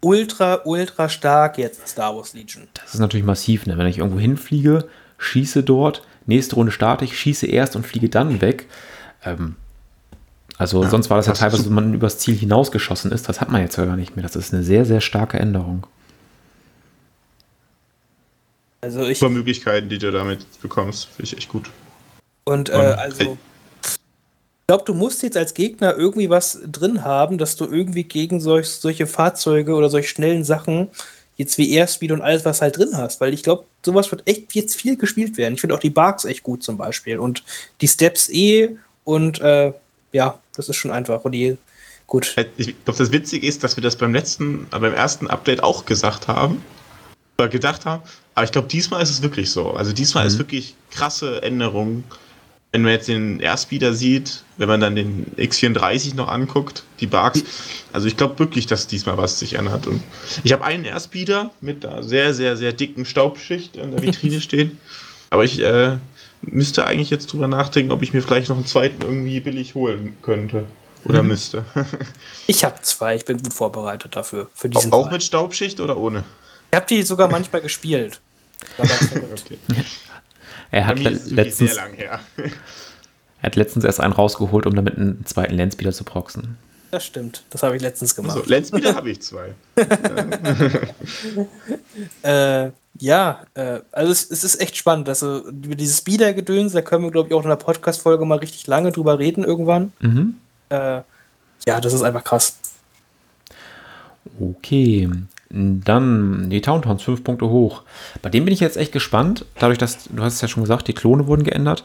ultra, 0.00 0.60
ultra 0.64 1.08
stark 1.08 1.58
jetzt 1.58 1.88
Star 1.88 2.14
Wars 2.14 2.34
Legion. 2.34 2.68
Das 2.74 2.94
ist 2.94 3.00
natürlich 3.00 3.26
massiv, 3.26 3.66
ne? 3.66 3.76
wenn 3.78 3.86
ich 3.86 3.98
irgendwo 3.98 4.18
hinfliege, 4.18 4.88
schieße 5.18 5.62
dort 5.62 6.02
nächste 6.30 6.54
Runde 6.54 6.72
starte 6.72 7.04
ich, 7.04 7.18
schieße 7.18 7.46
erst 7.46 7.76
und 7.76 7.86
fliege 7.86 8.08
dann 8.08 8.40
weg. 8.40 8.66
Ähm, 9.24 9.56
also 10.56 10.82
ja, 10.82 10.90
sonst 10.90 11.10
war 11.10 11.16
das 11.16 11.26
ja 11.26 11.32
teilweise, 11.32 11.66
wenn 11.66 11.74
man 11.74 11.94
übers 11.94 12.18
Ziel 12.18 12.34
hinausgeschossen 12.34 13.12
ist. 13.12 13.28
Das 13.28 13.40
hat 13.40 13.50
man 13.50 13.62
jetzt 13.62 13.76
ja 13.76 13.84
gar 13.84 13.96
nicht 13.96 14.16
mehr. 14.16 14.22
Das 14.22 14.36
ist 14.36 14.52
eine 14.52 14.62
sehr, 14.62 14.84
sehr 14.84 15.00
starke 15.00 15.38
Änderung. 15.38 15.86
Also 18.82 19.06
ich. 19.06 19.18
Super 19.18 19.32
Möglichkeiten, 19.32 19.88
die 19.88 19.98
du 19.98 20.10
damit 20.10 20.46
bekommst, 20.60 21.06
finde 21.06 21.24
ich 21.24 21.36
echt 21.36 21.48
gut. 21.48 21.70
Und 22.44 22.70
äh, 22.70 22.72
also. 22.72 23.38
Ich 23.82 24.66
glaube, 24.66 24.84
du 24.84 24.94
musst 24.94 25.22
jetzt 25.24 25.36
als 25.36 25.54
Gegner 25.54 25.96
irgendwie 25.96 26.30
was 26.30 26.60
drin 26.64 27.04
haben, 27.04 27.38
dass 27.38 27.56
du 27.56 27.64
irgendwie 27.64 28.04
gegen 28.04 28.40
solch, 28.40 28.68
solche 28.68 29.08
Fahrzeuge 29.08 29.74
oder 29.74 29.90
solche 29.90 30.08
schnellen 30.08 30.44
Sachen 30.44 30.88
jetzt 31.40 31.56
wie 31.56 31.72
Airspeed 31.72 32.12
und 32.12 32.20
alles, 32.20 32.44
was 32.44 32.60
halt 32.60 32.76
drin 32.76 32.90
hast. 32.92 33.20
Weil 33.20 33.32
ich 33.32 33.42
glaube, 33.42 33.64
sowas 33.84 34.10
wird 34.10 34.26
echt 34.26 34.54
jetzt 34.54 34.76
viel 34.76 34.96
gespielt 34.96 35.38
werden. 35.38 35.54
Ich 35.54 35.60
finde 35.62 35.74
auch 35.74 35.80
die 35.80 35.90
Barks 35.90 36.26
echt 36.26 36.42
gut 36.42 36.62
zum 36.62 36.76
Beispiel. 36.76 37.18
Und 37.18 37.42
die 37.80 37.88
Steps 37.88 38.28
eh 38.28 38.76
und 39.04 39.40
äh, 39.40 39.72
ja, 40.12 40.38
das 40.54 40.68
ist 40.68 40.76
schon 40.76 40.90
einfach. 40.90 41.24
Und 41.24 41.32
die, 41.32 41.56
gut. 42.06 42.36
Ich 42.58 42.84
glaube, 42.84 42.98
das 42.98 43.10
Witzige 43.10 43.46
ist, 43.46 43.64
dass 43.64 43.74
wir 43.76 43.82
das 43.82 43.96
beim 43.96 44.12
letzten, 44.12 44.66
äh, 44.70 44.78
beim 44.78 44.92
ersten 44.92 45.28
Update 45.28 45.62
auch 45.62 45.86
gesagt 45.86 46.28
haben. 46.28 46.62
Oder 47.38 47.48
gedacht 47.48 47.86
haben. 47.86 48.02
Aber 48.34 48.44
ich 48.44 48.52
glaube, 48.52 48.68
diesmal 48.68 49.02
ist 49.02 49.10
es 49.10 49.22
wirklich 49.22 49.50
so. 49.50 49.70
Also 49.70 49.94
diesmal 49.94 50.24
mhm. 50.24 50.28
ist 50.28 50.38
wirklich 50.38 50.74
krasse 50.90 51.42
Änderungen 51.42 52.04
wenn 52.72 52.82
man 52.82 52.92
jetzt 52.92 53.08
den 53.08 53.40
Airspeeder 53.40 53.94
sieht, 53.94 54.44
wenn 54.56 54.68
man 54.68 54.80
dann 54.80 54.94
den 54.94 55.26
X34 55.36 56.14
noch 56.14 56.28
anguckt, 56.28 56.84
die 57.00 57.06
Bugs, 57.06 57.42
also 57.92 58.06
ich 58.06 58.16
glaube 58.16 58.38
wirklich, 58.38 58.66
dass 58.66 58.86
diesmal 58.86 59.16
was 59.16 59.40
sich 59.40 59.54
ändert. 59.54 59.86
Und 59.86 60.02
ich 60.44 60.52
habe 60.52 60.64
einen 60.64 60.84
Airspeeder 60.84 61.50
mit 61.60 61.84
einer 61.84 62.02
sehr, 62.02 62.32
sehr, 62.32 62.56
sehr 62.56 62.72
dicken 62.72 63.04
Staubschicht 63.04 63.78
an 63.78 63.90
der 63.90 64.02
Vitrine 64.02 64.40
stehen. 64.40 64.78
Aber 65.30 65.44
ich 65.44 65.60
äh, 65.60 65.96
müsste 66.42 66.86
eigentlich 66.86 67.10
jetzt 67.10 67.32
drüber 67.32 67.48
nachdenken, 67.48 67.90
ob 67.90 68.02
ich 68.02 68.12
mir 68.12 68.22
vielleicht 68.22 68.48
noch 68.48 68.56
einen 68.56 68.66
zweiten 68.66 69.02
irgendwie 69.02 69.40
billig 69.40 69.74
holen 69.74 70.16
könnte. 70.22 70.64
Oder 71.04 71.22
mhm. 71.22 71.28
müsste. 71.30 71.64
ich 72.46 72.64
habe 72.64 72.80
zwei, 72.82 73.16
ich 73.16 73.24
bin 73.24 73.42
gut 73.42 73.54
vorbereitet 73.54 74.14
dafür. 74.14 74.48
Für 74.54 74.68
diesen 74.68 74.92
auch, 74.92 75.06
auch 75.06 75.10
mit 75.10 75.22
Staubschicht 75.22 75.80
oder 75.80 75.96
ohne? 75.96 76.24
Ich 76.70 76.76
habe 76.76 76.86
die 76.86 77.02
sogar 77.02 77.28
manchmal 77.28 77.62
gespielt. 77.62 78.20
okay. 78.78 79.58
Er 80.70 80.86
hat 80.86 80.98
letztens, 80.98 81.76
er 81.76 82.20
hat 83.42 83.56
letztens 83.56 83.84
erst 83.84 84.00
einen 84.00 84.12
rausgeholt, 84.12 84.66
um 84.66 84.74
damit 84.74 84.96
einen 84.96 85.24
zweiten 85.26 85.56
Landspeeder 85.56 85.92
zu 85.92 86.04
proxen. 86.04 86.56
Das 86.90 87.04
stimmt, 87.04 87.44
das 87.50 87.62
habe 87.62 87.76
ich 87.76 87.82
letztens 87.82 88.16
gemacht. 88.16 88.36
Also, 88.36 88.50
Landspeeder 88.50 88.94
habe 88.94 89.10
ich 89.10 89.22
zwei. 89.22 89.54
äh, 92.22 92.70
ja, 92.98 93.46
äh, 93.54 93.80
also 93.92 94.12
es, 94.12 94.30
es, 94.30 94.42
ist 94.42 94.60
echt 94.60 94.76
spannend. 94.76 95.08
Also 95.08 95.46
über 95.48 95.76
dieses 95.76 95.98
Speeder-Gedöns, 95.98 96.72
da 96.72 96.82
können 96.82 97.04
wir, 97.04 97.12
glaube 97.12 97.28
ich, 97.28 97.34
auch 97.34 97.44
in 97.44 97.48
der 97.48 97.56
Podcast-Folge 97.56 98.24
mal 98.24 98.38
richtig 98.38 98.66
lange 98.66 98.90
drüber 98.90 99.20
reden 99.20 99.44
irgendwann. 99.44 99.92
Mhm. 100.00 100.34
Äh, 100.68 101.02
ja, 101.66 101.80
das 101.80 101.92
ist 101.92 102.02
einfach 102.02 102.24
krass. 102.24 102.58
Okay. 104.38 105.08
Dann 105.52 106.48
die 106.48 106.60
Towntowns, 106.60 107.02
fünf 107.02 107.24
Punkte 107.24 107.48
hoch. 107.48 107.82
Bei 108.22 108.30
dem 108.30 108.44
bin 108.44 108.54
ich 108.54 108.60
jetzt 108.60 108.76
echt 108.76 108.92
gespannt, 108.92 109.44
dadurch, 109.58 109.78
dass, 109.78 110.04
du 110.04 110.22
hast 110.22 110.34
es 110.34 110.40
ja 110.40 110.48
schon 110.48 110.62
gesagt, 110.62 110.86
die 110.86 110.92
Klone 110.92 111.26
wurden 111.26 111.42
geändert. 111.42 111.84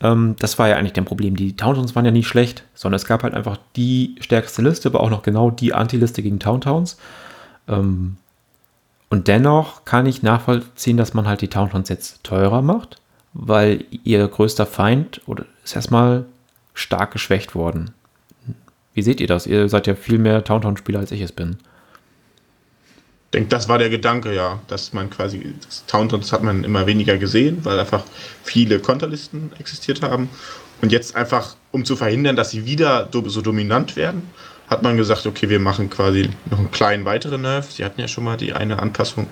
Ähm, 0.00 0.34
das 0.40 0.58
war 0.58 0.68
ja 0.68 0.76
eigentlich 0.76 0.94
dein 0.94 1.04
Problem. 1.04 1.36
Die 1.36 1.56
Towntowns 1.56 1.94
waren 1.94 2.04
ja 2.04 2.10
nicht 2.10 2.26
schlecht, 2.26 2.64
sondern 2.74 2.96
es 2.96 3.06
gab 3.06 3.22
halt 3.22 3.34
einfach 3.34 3.56
die 3.76 4.16
stärkste 4.18 4.62
Liste, 4.62 4.88
aber 4.88 4.98
auch 5.00 5.10
noch 5.10 5.22
genau 5.22 5.52
die 5.52 5.72
Anti-Liste 5.72 6.22
gegen 6.22 6.40
Towntowns. 6.40 6.96
Ähm, 7.68 8.16
und 9.10 9.28
dennoch 9.28 9.84
kann 9.84 10.06
ich 10.06 10.24
nachvollziehen, 10.24 10.96
dass 10.96 11.14
man 11.14 11.28
halt 11.28 11.40
die 11.40 11.48
Towntowns 11.48 11.88
jetzt 11.90 12.24
teurer 12.24 12.62
macht, 12.62 13.00
weil 13.32 13.84
ihr 14.02 14.26
größter 14.26 14.66
Feind 14.66 15.20
oder 15.26 15.44
ist 15.62 15.76
erstmal 15.76 16.24
stark 16.74 17.12
geschwächt 17.12 17.54
worden. 17.54 17.92
Wie 18.92 19.02
seht 19.02 19.20
ihr 19.20 19.28
das? 19.28 19.46
Ihr 19.46 19.68
seid 19.68 19.86
ja 19.86 19.94
viel 19.94 20.18
mehr 20.18 20.42
Towntown-Spieler, 20.42 20.98
als 20.98 21.12
ich 21.12 21.20
es 21.20 21.30
bin 21.30 21.58
denke, 23.34 23.48
das 23.48 23.68
war 23.68 23.78
der 23.78 23.90
Gedanke, 23.90 24.34
ja, 24.34 24.60
dass 24.68 24.92
man 24.92 25.10
quasi, 25.10 25.54
das 25.64 25.84
Towntowns 25.86 26.32
hat 26.32 26.42
man 26.42 26.64
immer 26.64 26.86
weniger 26.86 27.18
gesehen, 27.18 27.64
weil 27.64 27.78
einfach 27.78 28.04
viele 28.42 28.78
Konterlisten 28.78 29.52
existiert 29.58 30.02
haben. 30.02 30.28
Und 30.80 30.92
jetzt 30.92 31.16
einfach, 31.16 31.56
um 31.72 31.84
zu 31.84 31.96
verhindern, 31.96 32.36
dass 32.36 32.50
sie 32.50 32.64
wieder 32.64 33.08
so 33.12 33.40
dominant 33.40 33.96
werden, 33.96 34.30
hat 34.68 34.82
man 34.82 34.96
gesagt, 34.96 35.26
okay, 35.26 35.48
wir 35.48 35.60
machen 35.60 35.90
quasi 35.90 36.30
noch 36.50 36.58
einen 36.58 36.70
kleinen 36.70 37.04
weiteren 37.04 37.42
Nerf. 37.42 37.72
Sie 37.72 37.84
hatten 37.84 38.00
ja 38.00 38.08
schon 38.08 38.24
mal 38.24 38.36
die 38.36 38.52
eine 38.52 38.78
Anpassung, 38.78 39.26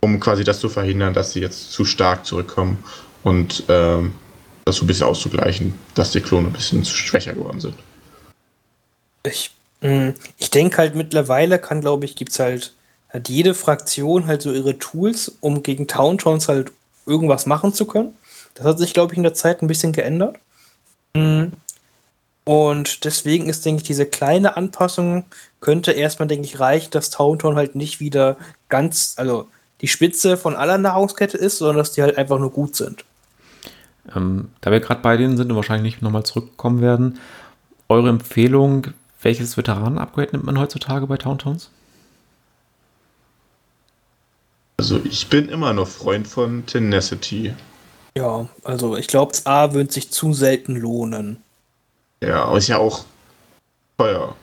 um 0.00 0.20
quasi 0.20 0.44
das 0.44 0.60
zu 0.60 0.68
verhindern, 0.68 1.12
dass 1.12 1.32
sie 1.32 1.40
jetzt 1.40 1.72
zu 1.72 1.84
stark 1.84 2.24
zurückkommen 2.24 2.82
und 3.22 3.64
ähm, 3.68 4.12
das 4.64 4.76
so 4.76 4.84
ein 4.84 4.86
bisschen 4.86 5.06
auszugleichen, 5.06 5.74
dass 5.94 6.12
die 6.12 6.20
Klone 6.20 6.48
ein 6.48 6.52
bisschen 6.52 6.84
schwächer 6.84 7.34
geworden 7.34 7.60
sind. 7.60 7.74
Ich, 9.24 9.50
hm, 9.80 10.14
ich 10.38 10.50
denke 10.50 10.78
halt 10.78 10.94
mittlerweile 10.94 11.58
kann, 11.58 11.80
glaube 11.80 12.04
ich, 12.04 12.16
gibt 12.16 12.32
es 12.32 12.38
halt 12.38 12.72
hat 13.10 13.28
jede 13.28 13.54
Fraktion 13.54 14.26
halt 14.26 14.42
so 14.42 14.52
ihre 14.52 14.78
Tools, 14.78 15.36
um 15.40 15.62
gegen 15.62 15.86
Towntowns 15.86 16.48
halt 16.48 16.72
irgendwas 17.06 17.46
machen 17.46 17.74
zu 17.74 17.86
können. 17.86 18.14
Das 18.54 18.66
hat 18.66 18.78
sich, 18.78 18.94
glaube 18.94 19.12
ich, 19.12 19.16
in 19.16 19.24
der 19.24 19.34
Zeit 19.34 19.62
ein 19.62 19.66
bisschen 19.66 19.92
geändert. 19.92 20.36
Mhm. 21.14 21.52
Und 22.44 23.04
deswegen 23.04 23.48
ist, 23.48 23.64
denke 23.66 23.82
ich, 23.82 23.86
diese 23.86 24.06
kleine 24.06 24.56
Anpassung 24.56 25.24
könnte 25.60 25.92
erstmal, 25.92 26.28
denke 26.28 26.46
ich, 26.46 26.58
reichen, 26.58 26.90
dass 26.90 27.10
Towntown 27.10 27.56
halt 27.56 27.74
nicht 27.74 28.00
wieder 28.00 28.36
ganz, 28.68 29.14
also 29.16 29.48
die 29.80 29.88
Spitze 29.88 30.36
von 30.36 30.56
aller 30.56 30.78
Nahrungskette 30.78 31.36
ist, 31.36 31.58
sondern 31.58 31.76
dass 31.76 31.92
die 31.92 32.02
halt 32.02 32.16
einfach 32.16 32.38
nur 32.38 32.50
gut 32.50 32.76
sind. 32.76 33.04
Ähm, 34.14 34.48
da 34.60 34.70
wir 34.70 34.80
gerade 34.80 35.02
bei 35.02 35.16
denen 35.16 35.36
sind 35.36 35.50
und 35.50 35.56
wahrscheinlich 35.56 35.94
nicht 35.94 36.02
nochmal 36.02 36.24
zurückkommen 36.24 36.80
werden, 36.80 37.18
eure 37.88 38.08
Empfehlung, 38.08 38.88
welches 39.22 39.56
Veteranen-Upgrade 39.56 40.30
nimmt 40.32 40.44
man 40.44 40.58
heutzutage 40.58 41.06
bei 41.06 41.16
Towntowns? 41.16 41.70
Also 44.80 44.98
ich 45.04 45.26
bin 45.26 45.50
immer 45.50 45.74
noch 45.74 45.86
Freund 45.86 46.26
von 46.26 46.64
Tenacity. 46.64 47.52
Ja, 48.16 48.48
also 48.64 48.96
ich 48.96 49.08
glaube, 49.08 49.32
das 49.32 49.44
A 49.44 49.74
wird 49.74 49.92
sich 49.92 50.10
zu 50.10 50.32
selten 50.32 50.74
lohnen. 50.74 51.42
Ja, 52.22 52.44
aber 52.44 52.56
ist 52.56 52.68
ja 52.68 52.78
auch 52.78 53.04
teuer. 53.98 54.34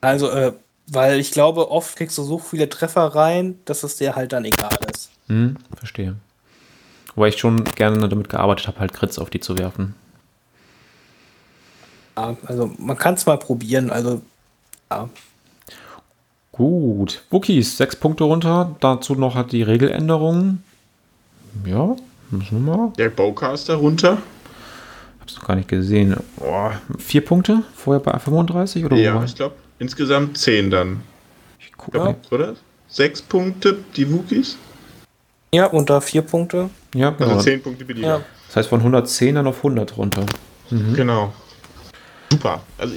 Also, 0.00 0.30
äh, 0.30 0.54
weil 0.86 1.20
ich 1.20 1.32
glaube, 1.32 1.70
oft 1.70 1.96
kriegst 1.96 2.16
du 2.16 2.22
so 2.22 2.38
viele 2.38 2.70
Treffer 2.70 3.14
rein, 3.14 3.58
dass 3.66 3.82
es 3.82 3.98
dir 3.98 4.16
halt 4.16 4.32
dann 4.32 4.46
egal 4.46 4.78
ist. 4.90 5.10
Hm, 5.26 5.58
verstehe. 5.76 6.16
Wobei 7.14 7.28
ich 7.28 7.36
schon 7.36 7.62
gerne 7.62 8.08
damit 8.08 8.30
gearbeitet 8.30 8.68
habe, 8.68 8.80
halt 8.80 8.94
Crits 8.94 9.18
auf 9.18 9.28
die 9.28 9.40
zu 9.40 9.58
werfen. 9.58 9.94
Ja, 12.16 12.38
also 12.46 12.70
man 12.78 12.96
kann 12.96 13.12
es 13.12 13.26
mal 13.26 13.36
probieren, 13.36 13.90
also 13.90 14.22
ja. 14.90 15.10
Gut. 16.56 17.22
Wookies, 17.30 17.76
sechs 17.76 17.96
Punkte 17.96 18.24
runter. 18.24 18.74
Dazu 18.80 19.14
noch 19.14 19.34
hat 19.34 19.52
die 19.52 19.62
Regeländerung. 19.62 20.62
Ja, 21.64 21.96
müssen 22.30 22.66
wir 22.66 22.76
mal. 22.76 22.92
Der 22.96 23.10
Bowcaster 23.10 23.74
runter. 23.74 24.18
Hab's 25.20 25.36
noch 25.36 25.44
gar 25.44 25.56
nicht 25.56 25.68
gesehen. 25.68 26.16
Oh, 26.40 26.70
vier 26.98 27.24
Punkte? 27.24 27.62
Vorher 27.74 28.00
bei 28.00 28.18
35 28.18 28.84
oder 28.84 28.96
Ja, 28.96 29.22
ich 29.24 29.34
glaube 29.34 29.56
insgesamt 29.78 30.38
zehn 30.38 30.70
dann. 30.70 31.02
Ich 31.58 31.72
gucke. 31.72 31.98
Ja. 31.98 32.14
Oder? 32.30 32.54
Sechs 32.88 33.20
Punkte, 33.20 33.78
die 33.96 34.10
Wookies? 34.10 34.56
Ja, 35.52 35.66
und 35.66 35.90
da 35.90 36.00
vier 36.00 36.22
Punkte. 36.22 36.70
Ja, 36.94 37.10
genau. 37.10 37.30
Also 37.32 37.42
10 37.42 37.62
Punkte 37.62 37.84
billiger. 37.84 38.08
Ja. 38.08 38.20
Das 38.46 38.56
heißt 38.56 38.68
von 38.68 38.80
110 38.80 39.34
dann 39.34 39.46
auf 39.46 39.58
100 39.58 39.96
runter. 39.96 40.24
Genau. 40.70 41.32
Super. 42.30 42.62
Also 42.78 42.94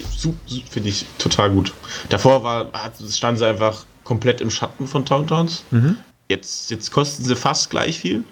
finde 0.69 0.89
ich 0.89 1.05
total 1.17 1.51
gut. 1.51 1.73
Davor 2.09 2.43
war, 2.43 2.71
standen 3.11 3.37
sie 3.37 3.47
einfach 3.47 3.85
komplett 4.03 4.41
im 4.41 4.49
Schatten 4.49 4.87
von 4.87 5.05
Tauntowns. 5.05 5.63
Mhm. 5.71 5.97
Jetzt, 6.29 6.71
jetzt 6.71 6.91
kosten 6.91 7.23
sie 7.23 7.35
fast 7.35 7.69
gleich 7.69 7.99
viel. 7.99 8.23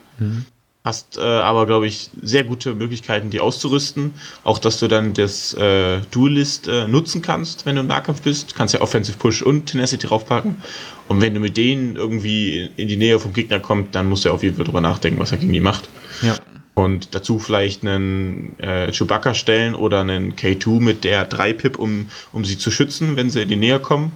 Hast 0.83 1.17
äh, 1.17 1.21
aber, 1.21 1.65
glaube 1.65 1.85
ich, 1.85 2.09
sehr 2.21 2.45
gute 2.45 2.73
Möglichkeiten, 2.73 3.29
die 3.29 3.41
auszurüsten. 3.41 4.13
Auch, 4.43 4.57
dass 4.57 4.79
du 4.79 4.87
dann 4.87 5.13
das 5.13 5.53
äh, 5.53 5.99
Duelist 6.11 6.67
äh, 6.67 6.87
nutzen 6.87 7.21
kannst, 7.21 7.65
wenn 7.65 7.75
du 7.75 7.81
im 7.81 7.87
Nahkampf 7.87 8.21
bist. 8.21 8.55
Kannst 8.55 8.73
ja 8.73 8.81
Offensive 8.81 9.17
Push 9.17 9.41
und 9.41 9.65
Tenacity 9.65 10.07
draufpacken. 10.07 10.61
Und 11.09 11.19
wenn 11.19 11.33
du 11.33 11.39
mit 11.39 11.57
denen 11.57 11.97
irgendwie 11.97 12.69
in 12.77 12.87
die 12.87 12.95
Nähe 12.95 13.19
vom 13.19 13.33
Gegner 13.33 13.59
kommst, 13.59 13.93
dann 13.95 14.07
musst 14.07 14.25
du 14.25 14.31
auf 14.31 14.43
jeden 14.43 14.55
Fall 14.55 14.65
drüber 14.65 14.81
nachdenken, 14.81 15.19
was 15.19 15.31
er 15.31 15.39
gegen 15.39 15.53
die 15.53 15.59
macht. 15.59 15.89
Ja. 16.21 16.37
Und 16.77 17.15
dazu 17.15 17.39
vielleicht 17.39 17.83
einen 17.83 18.57
äh, 18.59 18.91
Chewbacca 18.91 19.33
stellen 19.33 19.73
oder 19.73 20.01
einen 20.01 20.35
K2 20.35 20.79
mit 20.79 21.03
der 21.03 21.27
3-Pip, 21.27 21.79
um, 21.79 22.07
um 22.31 22.45
sie 22.45 22.59
zu 22.59 22.69
schützen, 22.69 23.15
wenn 23.15 23.31
sie 23.31 23.41
in 23.41 23.49
die 23.49 23.55
Nähe 23.55 23.79
kommen. 23.79 24.11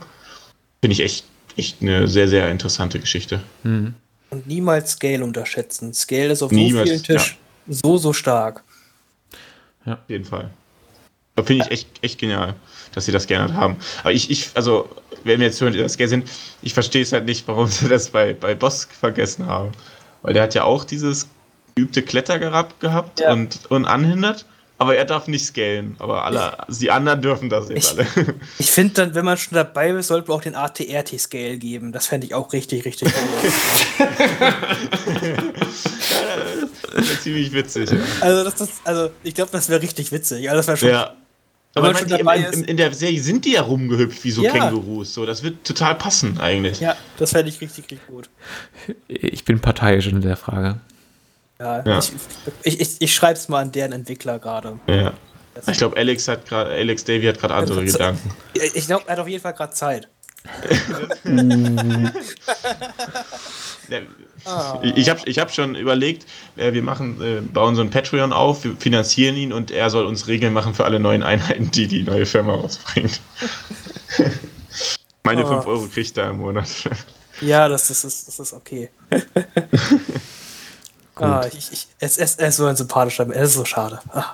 Finde 0.79 0.93
ich 0.93 0.99
echt, 0.99 1.25
echt 1.57 1.81
eine 1.81 2.07
sehr, 2.07 2.27
sehr 2.27 2.51
interessante 2.51 2.99
Geschichte. 2.99 3.41
Mhm. 3.63 3.95
Und 4.29 4.45
niemals 4.45 4.91
Scale 4.91 5.23
unterschätzen. 5.23 5.91
Scale 5.95 6.33
ist 6.33 6.43
auf 6.43 6.51
Niemals, 6.51 6.87
so 6.87 6.95
vielen 6.95 7.03
Tisch 7.03 7.37
so, 7.67 7.97
so 7.97 8.13
stark. 8.13 8.63
Auf 9.83 9.97
jeden 10.07 10.25
Fall. 10.25 10.51
Da 11.35 11.41
Finde 11.41 11.65
ich 11.65 11.71
echt, 11.71 11.87
echt 12.03 12.19
genial, 12.19 12.53
dass 12.93 13.05
sie 13.05 13.11
das 13.11 13.25
gerne 13.25 13.55
haben. 13.55 13.77
Aber 14.01 14.11
ich, 14.11 14.29
ich, 14.29 14.51
also, 14.53 14.87
wenn 15.23 15.39
wir 15.39 15.47
jetzt 15.47 15.59
hören, 15.61 15.73
die 15.73 15.79
das 15.79 15.97
gerne 15.97 16.09
sind, 16.09 16.29
ich 16.61 16.75
verstehe 16.75 17.01
es 17.01 17.11
halt 17.11 17.25
nicht, 17.25 17.47
warum 17.47 17.65
sie 17.65 17.87
das 17.87 18.11
bei, 18.11 18.35
bei 18.35 18.53
Boss 18.53 18.85
vergessen 18.85 19.47
haben. 19.47 19.71
Weil 20.21 20.35
der 20.35 20.43
hat 20.43 20.53
ja 20.53 20.63
auch 20.63 20.83
dieses 20.83 21.27
geübte 21.75 22.01
Kletter 22.01 22.39
gehabt, 22.39 22.79
gehabt 22.79 23.19
Ja. 23.19 23.31
und, 23.33 23.59
und 23.69 23.85
anhindert, 23.85 24.45
aber 24.77 24.95
er 24.95 25.05
darf 25.05 25.27
nicht 25.27 25.45
scalen. 25.45 25.95
Aber 25.99 26.25
alle, 26.25 26.59
also 26.67 26.79
die 26.79 26.89
anderen 26.91 27.21
dürfen 27.21 27.49
das 27.49 27.69
jetzt 27.69 27.93
Ich- 27.93 27.99
alle. 27.99 28.07
Ich 28.59 28.71
finde 28.71 28.93
dann, 28.95 29.15
wenn 29.15 29.25
man 29.25 29.37
schon 29.37 29.55
dabei 29.55 29.89
ist, 29.91 30.07
sollte 30.07 30.29
man 30.29 30.37
auch 30.37 30.41
den 30.43 30.55
ATRT-Scale 30.55 31.57
geben. 31.57 31.91
Das 31.91 32.07
fände 32.07 32.25
ich 32.27 32.33
auch 32.33 32.51
richtig, 32.53 32.85
richtig 32.85 33.09
cool. 33.13 34.07
Das 36.93 37.09
ist 37.09 37.23
ziemlich 37.23 37.51
witzig. 37.53 37.89
Ja. 37.89 37.97
also, 38.21 38.43
das, 38.43 38.55
das, 38.55 38.69
also, 38.83 39.11
ich 39.23 39.33
glaube, 39.33 39.51
das 39.51 39.69
wäre 39.69 39.81
richtig 39.81 40.11
witzig. 40.11 40.49
Also, 40.49 40.57
das 40.59 40.67
wäre 40.67 40.77
schon. 40.77 40.89
Ja. 40.89 41.15
Aber 41.73 41.93
man 41.93 42.05
die- 42.05 42.57
in, 42.59 42.63
in 42.65 42.75
der 42.77 42.93
Serie 42.93 43.21
sind 43.21 43.45
die 43.45 43.53
ja 43.53 43.61
rumgehüpft 43.61 44.21
wie 44.25 44.31
so 44.31 44.43
Ja. 44.43 44.51
Kängurus. 44.51 45.13
So, 45.13 45.25
das 45.25 45.41
wird 45.41 45.63
total 45.65 45.95
passen 45.95 46.37
eigentlich. 46.41 46.81
Ja, 46.81 46.97
das 47.17 47.31
fände 47.31 47.47
ich 47.49 47.61
richtig, 47.61 47.85
richtig 47.85 48.07
gut. 48.07 48.29
Ich 49.07 49.45
bin 49.45 49.61
parteiisch 49.61 50.07
in 50.07 50.19
der 50.19 50.35
Frage. 50.35 50.81
Ja, 51.61 51.83
Ja. 51.85 51.99
ich, 51.99 52.11
ich, 52.63 52.81
ich, 52.81 52.89
ich 53.01 53.13
schreibe 53.15 53.33
es 53.37 53.47
mal 53.47 53.61
an 53.61 53.71
deren 53.71 53.91
Entwickler 53.91 54.39
gerade. 54.39 54.79
Ja. 54.87 55.13
Ich 55.67 55.77
glaube, 55.77 55.95
Alex 55.97 56.27
hat 56.27 56.47
gerade, 56.47 56.71
Alex 56.71 57.03
Davy 57.03 57.25
hat 57.27 57.39
gerade 57.39 57.53
andere 57.53 57.83
Das- 57.83 57.93
Gedanken. 57.93 58.31
Ich 58.53 58.87
glaube, 58.87 59.03
er 59.07 59.11
hat 59.13 59.19
auf 59.19 59.27
jeden 59.27 59.41
Fall 59.43 59.53
gerade 59.53 59.73
Zeit. 59.73 60.07
Ah. 64.45 64.79
Ich, 64.81 65.07
habe 65.09 65.19
ich 65.25 65.37
hab 65.37 65.53
schon 65.53 65.75
überlegt, 65.75 66.25
äh, 66.55 66.73
wir 66.73 66.81
machen, 66.81 67.21
äh, 67.21 67.41
bauen 67.41 67.75
so 67.75 67.81
ein 67.83 67.91
Patreon 67.91 68.33
auf, 68.33 68.63
wir 68.63 68.75
finanzieren 68.77 69.35
ihn 69.35 69.53
und 69.53 69.69
er 69.69 69.91
soll 69.91 70.05
uns 70.05 70.27
Regeln 70.27 70.51
machen 70.53 70.73
für 70.73 70.83
alle 70.85 70.99
neuen 70.99 71.21
Einheiten, 71.21 71.69
die 71.69 71.87
die 71.87 72.01
neue 72.01 72.25
Firma 72.25 72.55
rausbringt. 72.55 73.19
Meine 75.23 75.45
Ah. 75.45 75.47
5 75.61 75.67
Euro 75.67 75.87
kriegt 75.87 76.17
er 76.17 76.31
im 76.31 76.37
Monat. 76.37 76.67
Ja, 77.41 77.67
das, 77.69 77.89
das, 77.89 78.03
ist, 78.03 78.27
das 78.27 78.39
ist 78.39 78.53
okay. 78.53 78.89
ah, 81.21 81.45
ich, 81.47 81.71
ich, 81.71 81.87
es, 81.99 82.17
es, 82.17 82.35
er 82.35 82.47
ist 82.49 82.57
so 82.57 82.65
ein 82.65 82.75
sympathischer. 82.75 83.27
Es 83.29 83.49
ist 83.49 83.53
so 83.55 83.65
schade. 83.65 83.99
Ah. 84.13 84.25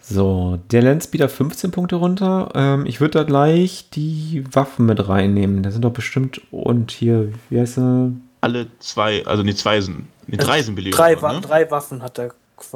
So, 0.00 0.58
der 0.70 0.82
Landspeeder 0.82 1.28
15 1.28 1.70
Punkte 1.70 1.96
runter. 1.96 2.50
Ähm, 2.54 2.86
ich 2.86 3.00
würde 3.00 3.18
da 3.18 3.22
gleich 3.24 3.88
die 3.90 4.44
Waffen 4.52 4.86
mit 4.86 5.08
reinnehmen. 5.08 5.62
Da 5.62 5.70
sind 5.70 5.82
doch 5.82 5.92
bestimmt. 5.92 6.40
Und 6.50 6.90
hier, 6.90 7.32
wie 7.48 7.60
heißt 7.60 7.78
er? 7.78 8.10
Alle 8.40 8.66
zwei, 8.80 9.24
also 9.24 9.42
die 9.44 9.54
zwei 9.54 9.80
sind, 9.80 10.06
die 10.26 10.36
drei 10.36 10.62
sind 10.62 10.74
billiger. 10.74 10.96
Drei, 10.96 11.14
ne? 11.14 11.40
drei 11.40 11.70
Waffen 11.70 12.02
hat 12.02 12.18
er 12.18 12.30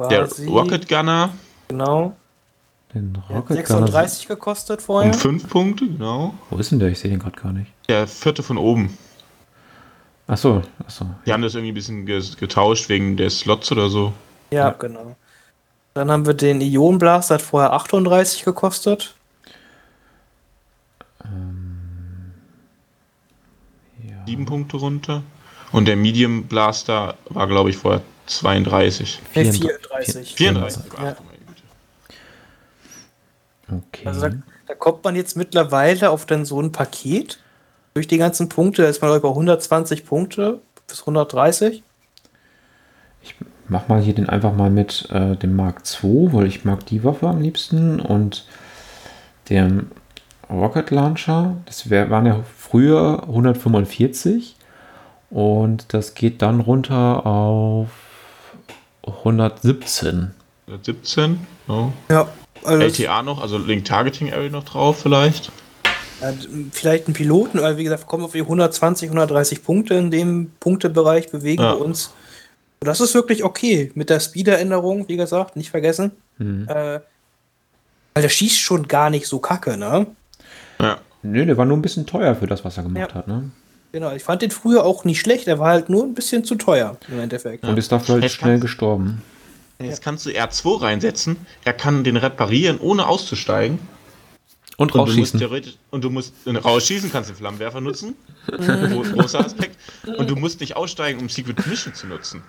Der 0.09 0.21
quasi. 0.21 0.47
Rocket 0.47 0.87
Gunner 0.87 1.29
Genau. 1.67 2.15
Den 2.93 3.13
Der 3.13 3.23
hat 3.23 3.29
Rocket 3.35 3.65
Gunner. 3.67 3.87
36 3.87 4.27
gekostet 4.29 4.81
vorher. 4.81 5.11
um 5.11 5.17
5 5.19 5.49
Punkte, 5.49 5.87
genau. 5.87 6.33
Wo 6.49 6.57
ist 6.57 6.71
denn 6.71 6.79
der? 6.79 6.87
Ich 6.89 6.99
sehe 6.99 7.11
den 7.11 7.19
gerade 7.19 7.35
gar 7.39 7.51
nicht. 7.51 7.69
Der 7.89 8.07
vierte 8.07 8.41
von 8.43 8.57
oben. 8.57 8.97
Achso, 10.27 10.61
achso. 10.85 11.05
Die 11.25 11.31
haben 11.31 11.41
das 11.41 11.55
irgendwie 11.55 11.71
ein 11.71 11.75
bisschen 11.75 12.05
getauscht 12.05 12.89
wegen 12.89 13.15
der 13.15 13.29
Slots 13.29 13.71
oder 13.71 13.89
so. 13.89 14.13
Ja, 14.51 14.71
genau. 14.71 15.15
Dann 15.93 16.11
haben 16.11 16.25
wir 16.25 16.33
den 16.33 16.61
Ion 16.61 16.97
Blaster, 16.99 17.35
hat 17.35 17.41
vorher 17.41 17.73
38 17.73 18.43
gekostet. 18.43 19.15
Ja. 24.03 24.25
Sieben 24.25 24.45
Punkte 24.45 24.77
runter. 24.77 25.23
Und 25.71 25.87
der 25.87 25.95
Medium 25.95 26.43
Blaster 26.43 27.15
war, 27.29 27.47
glaube 27.47 27.69
ich, 27.69 27.77
vorher 27.77 28.01
32. 28.27 29.19
Nee, 29.33 29.51
34. 29.51 30.35
34. 30.35 30.35
34. 30.35 30.83
Ja. 30.85 30.91
Ach, 30.97 31.21
meine 31.25 31.39
Güte. 31.47 31.63
Okay. 33.87 34.07
Also 34.07 34.21
da, 34.21 34.35
da 34.67 34.75
kommt 34.75 35.03
man 35.03 35.15
jetzt 35.15 35.35
mittlerweile 35.35 36.09
auf 36.09 36.25
dann 36.25 36.45
so 36.45 36.61
ein 36.61 36.71
Paket 36.71 37.39
durch 37.97 38.07
die 38.07 38.19
ganzen 38.19 38.47
Punkte. 38.47 38.83
Da 38.83 38.89
ist 38.89 39.01
man 39.01 39.15
über 39.17 39.29
120 39.29 40.05
Punkte 40.05 40.59
bis 40.87 40.99
130. 40.99 41.81
Ich 43.23 43.33
mach 43.67 43.87
mal 43.87 44.01
hier 44.01 44.13
den 44.13 44.29
einfach 44.29 44.53
mal 44.53 44.69
mit 44.69 45.09
äh, 45.09 45.35
dem 45.35 45.55
Mark 45.55 45.81
II, 46.03 46.31
weil 46.31 46.45
ich 46.45 46.63
mag 46.63 46.85
die 46.85 47.03
Waffe 47.03 47.27
am 47.27 47.41
liebsten 47.41 47.99
und 47.99 48.45
dem 49.49 49.87
Rocket 50.47 50.91
Launcher. 50.91 51.57
Das 51.65 51.89
wär, 51.89 52.11
waren 52.11 52.27
ja 52.27 52.43
früher 52.55 53.23
145 53.23 54.55
und 55.31 55.91
das 55.91 56.13
geht 56.13 56.43
dann 56.43 56.59
runter 56.59 57.25
auf 57.25 57.89
117. 59.07 60.35
17. 60.83 61.47
No. 61.67 61.93
Ja, 62.09 62.27
also 62.63 62.83
LTA 62.83 63.23
noch, 63.23 63.41
also 63.41 63.57
Link 63.57 63.85
Targeting 63.85 64.31
Area 64.31 64.51
noch 64.51 64.65
drauf 64.65 64.99
vielleicht. 65.01 65.51
Ja, 66.21 66.33
vielleicht 66.71 67.07
ein 67.07 67.13
Piloten, 67.13 67.59
aber 67.59 67.77
wie 67.77 67.83
gesagt, 67.83 68.07
kommen 68.07 68.23
auf 68.23 68.31
die 68.31 68.41
120, 68.41 69.09
130 69.09 69.63
Punkte 69.63 69.93
in 69.95 70.09
dem 70.11 70.51
Punktebereich 70.59 71.29
bewegen 71.31 71.61
Ja. 71.61 71.73
wir 71.75 71.81
uns. 71.85 72.11
Und 72.79 72.87
das 72.87 73.01
ist 73.01 73.13
wirklich 73.13 73.43
okay. 73.43 73.91
Mit 73.95 74.09
der 74.09 74.19
Speeder-Änderung, 74.19 75.07
wie 75.07 75.17
gesagt, 75.17 75.55
nicht 75.55 75.69
vergessen. 75.71 76.11
Mhm. 76.37 76.67
Äh, 76.69 76.99
weil 78.13 78.21
der 78.23 78.29
schießt 78.29 78.59
schon 78.59 78.87
gar 78.87 79.09
nicht 79.09 79.27
so 79.27 79.39
kacke, 79.39 79.77
ne? 79.77 80.07
Ja. 80.79 80.97
Nö, 81.23 81.45
der 81.45 81.57
war 81.57 81.65
nur 81.65 81.77
ein 81.77 81.81
bisschen 81.81 82.05
teuer 82.05 82.35
für 82.35 82.47
das, 82.47 82.63
was 82.65 82.77
er 82.77 82.83
gemacht 82.83 83.11
Ja. 83.11 83.15
hat. 83.15 83.27
Ne? 83.27 83.51
Genau, 83.91 84.11
ich 84.11 84.23
fand 84.23 84.41
den 84.41 84.51
früher 84.51 84.85
auch 84.85 85.05
nicht 85.05 85.19
schlecht, 85.19 85.47
er 85.47 85.59
war 85.59 85.69
halt 85.69 85.89
nur 85.89 86.03
ein 86.03 86.13
bisschen 86.13 86.43
zu 86.43 86.55
teuer 86.55 86.97
im 87.07 87.19
Endeffekt. 87.19 87.63
Und 87.63 87.77
ist 87.77 87.91
dafür 87.91 88.15
halt 88.15 88.23
Jetzt 88.23 88.33
schnell 88.35 88.59
gestorben. 88.59 89.21
Jetzt 89.79 90.01
kannst 90.03 90.25
du 90.25 90.29
R2 90.31 90.81
reinsetzen. 90.81 91.37
Er 91.63 91.73
kann 91.73 92.03
den 92.03 92.17
reparieren, 92.17 92.79
ohne 92.79 93.07
auszusteigen. 93.07 93.79
Und 94.79 94.91
Und 94.93 94.93
du 94.93 94.97
musst 94.99 95.09
rausschießen. 95.17 95.39
theoretisch 95.39 95.73
und 95.89 96.03
du 96.03 96.09
musst 96.11 96.33
rausschießen, 96.45 97.11
kannst 97.11 97.29
den 97.31 97.35
Flammenwerfer 97.35 97.81
nutzen. 97.81 98.15
Gro- 98.47 99.01
Großer 99.01 99.39
Aspekt. 99.43 99.75
Und 100.05 100.29
du 100.29 100.35
musst 100.35 100.59
nicht 100.59 100.75
aussteigen, 100.75 101.19
um 101.19 101.29
Secret 101.29 101.65
Mission 101.65 101.93
zu 101.95 102.05
nutzen. 102.07 102.43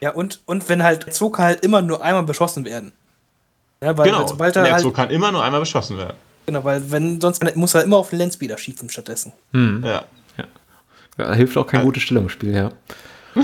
Ja, 0.00 0.12
und, 0.12 0.40
und 0.46 0.68
wenn 0.70 0.82
halt 0.82 1.12
so 1.14 1.28
kann 1.30 1.44
halt 1.44 1.62
immer 1.64 1.82
nur 1.82 2.02
einmal 2.02 2.22
beschossen 2.22 2.64
werden. 2.64 2.92
Ja, 3.82 3.96
weil 3.98 4.06
Genau. 4.10 4.26
sobald 4.26 4.56
er 4.56 4.62
Der 4.64 4.72
halt, 4.74 4.84
R2 4.84 4.92
kann 4.92 5.10
immer 5.10 5.30
nur 5.30 5.44
einmal 5.44 5.60
beschossen 5.60 5.98
werden. 5.98 6.16
genau, 6.46 6.64
weil 6.64 6.90
wenn 6.90 7.20
sonst 7.20 7.44
muss 7.56 7.74
er 7.74 7.84
immer 7.84 7.98
auf 7.98 8.10
den 8.10 8.18
Landspeeder 8.20 8.56
schießen 8.56 8.88
stattdessen. 8.88 9.32
Hm. 9.52 9.82
Ja. 9.84 10.04
Ja, 11.18 11.34
hilft 11.34 11.56
auch 11.58 11.66
kein 11.66 11.80
Also- 11.80 11.88
gutes 11.88 12.02
Stellungsspiel, 12.04 12.54
ja. 12.54 12.72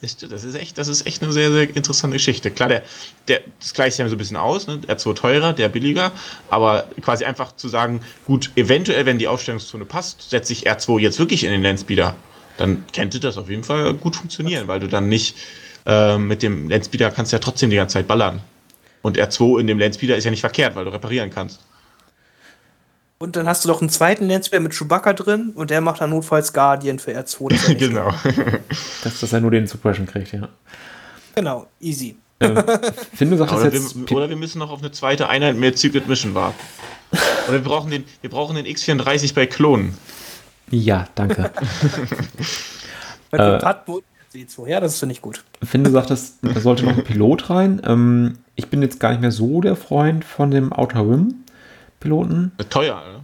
Das 0.00 0.44
ist 0.44 0.54
echt, 0.54 0.78
das 0.78 0.86
ist 0.86 1.06
echt 1.06 1.22
eine 1.22 1.32
sehr, 1.32 1.50
sehr 1.50 1.74
interessante 1.74 2.14
Geschichte. 2.16 2.52
Klar, 2.52 2.68
der, 2.68 2.82
der, 3.26 3.40
das 3.58 3.74
gleicht 3.74 3.96
sich 3.96 4.04
ja 4.04 4.08
so 4.08 4.14
ein 4.14 4.18
bisschen 4.18 4.36
aus, 4.36 4.68
ne? 4.68 4.78
R2 4.86 5.14
teurer, 5.14 5.52
der 5.52 5.68
billiger, 5.68 6.12
aber 6.50 6.86
quasi 7.00 7.24
einfach 7.24 7.56
zu 7.56 7.68
sagen, 7.68 8.00
gut, 8.24 8.52
eventuell, 8.54 9.06
wenn 9.06 9.18
die 9.18 9.26
Aufstellungszone 9.26 9.84
passt, 9.84 10.30
setze 10.30 10.52
ich 10.52 10.70
R2 10.70 11.00
jetzt 11.00 11.18
wirklich 11.18 11.42
in 11.42 11.50
den 11.50 11.64
Landspeeder, 11.64 12.14
dann 12.58 12.84
könnte 12.94 13.18
das 13.18 13.38
auf 13.38 13.50
jeden 13.50 13.64
Fall 13.64 13.94
gut 13.94 14.14
funktionieren, 14.14 14.68
weil 14.68 14.78
du 14.78 14.86
dann 14.86 15.08
nicht 15.08 15.36
äh, 15.84 16.16
mit 16.16 16.42
dem 16.44 16.68
Landspeeder 16.70 17.10
kannst 17.10 17.32
ja 17.32 17.40
trotzdem 17.40 17.70
die 17.70 17.76
ganze 17.76 17.94
Zeit 17.94 18.06
ballern. 18.06 18.40
Und 19.02 19.18
R2 19.18 19.60
in 19.60 19.66
dem 19.66 19.80
Landspeeder 19.80 20.16
ist 20.16 20.24
ja 20.24 20.30
nicht 20.30 20.40
verkehrt, 20.40 20.76
weil 20.76 20.84
du 20.84 20.92
reparieren 20.92 21.30
kannst. 21.30 21.60
Und 23.18 23.34
dann 23.34 23.48
hast 23.48 23.64
du 23.64 23.68
noch 23.68 23.80
einen 23.80 23.90
zweiten 23.90 24.28
Landspeeder 24.28 24.60
mit 24.60 24.72
Chewbacca 24.72 25.12
drin 25.12 25.50
und 25.54 25.70
der 25.70 25.80
macht 25.80 26.00
dann 26.00 26.10
notfalls 26.10 26.52
Guardian 26.52 27.00
für 27.00 27.18
R2. 27.18 27.48
das 27.50 27.58
ist 27.58 27.68
ja 27.68 27.74
nicht 27.74 27.78
genau. 27.80 28.12
Dass, 29.02 29.20
dass 29.20 29.32
er 29.32 29.40
nur 29.40 29.50
den 29.50 29.66
Suppression 29.66 30.06
kriegt, 30.06 30.32
ja. 30.32 30.48
Genau, 31.34 31.66
easy. 31.80 32.16
Finn, 33.14 33.30
du 33.30 33.36
sagst 33.36 33.54
Oder 33.54 33.72
jetzt. 33.72 33.96
wir, 33.96 34.16
oder 34.16 34.28
wir 34.28 34.36
müssen 34.36 34.60
noch 34.60 34.70
auf 34.70 34.80
eine 34.80 34.92
zweite 34.92 35.28
Einheit 35.28 35.56
mehr 35.56 35.76
Secret 35.76 36.06
Mission 36.06 36.34
warten. 36.34 36.58
Oder 37.48 37.54
wir 37.54 37.64
brauchen 37.64 37.90
den, 37.90 38.04
wir 38.20 38.30
brauchen 38.30 38.54
den 38.54 38.66
X34 38.66 39.34
bei 39.34 39.46
Klonen. 39.46 39.96
ja, 40.70 41.08
danke. 41.14 41.50
Äh. 43.30 43.36
dem 43.36 43.58
Padmo 43.58 44.00
R2D2. 44.32 44.68
Ja, 44.68 44.80
das 44.80 44.98
finde 44.98 45.12
ich 45.12 45.20
gut. 45.20 45.44
Finn, 45.62 45.84
du 45.84 45.90
sagtest, 45.90 46.36
da 46.42 46.60
sollte 46.60 46.84
noch 46.84 46.96
ein 46.96 47.04
Pilot 47.04 47.50
rein. 47.50 47.82
Ähm, 47.84 48.38
ich 48.54 48.68
bin 48.68 48.80
jetzt 48.82 49.00
gar 49.00 49.10
nicht 49.10 49.20
mehr 49.20 49.32
so 49.32 49.60
der 49.60 49.76
Freund 49.76 50.24
von 50.24 50.50
dem 50.50 50.72
Outer 50.72 51.00
Rim 51.00 51.37
Piloten. 52.00 52.52
Teuer, 52.70 53.00
ne? 53.12 53.20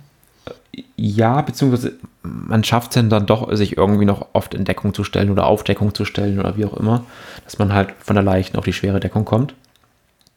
Ja, 0.97 1.41
beziehungsweise 1.41 1.93
man 2.23 2.65
schafft 2.65 2.97
es 2.97 3.09
dann 3.09 3.27
doch, 3.27 3.55
sich 3.55 3.77
irgendwie 3.77 4.05
noch 4.05 4.27
oft 4.33 4.55
in 4.55 4.65
Deckung 4.65 4.93
zu 4.93 5.05
stellen 5.05 5.31
oder 5.31 5.47
auf 5.47 5.63
Deckung 5.63 5.95
zu 5.95 6.05
stellen 6.05 6.39
oder 6.41 6.57
wie 6.57 6.65
auch 6.65 6.77
immer, 6.77 7.05
dass 7.45 7.59
man 7.59 7.73
halt 7.73 7.93
von 8.01 8.17
der 8.17 8.25
leichten 8.25 8.57
auf 8.57 8.65
die 8.65 8.73
schwere 8.73 8.99
Deckung 8.99 9.25
kommt. 9.25 9.55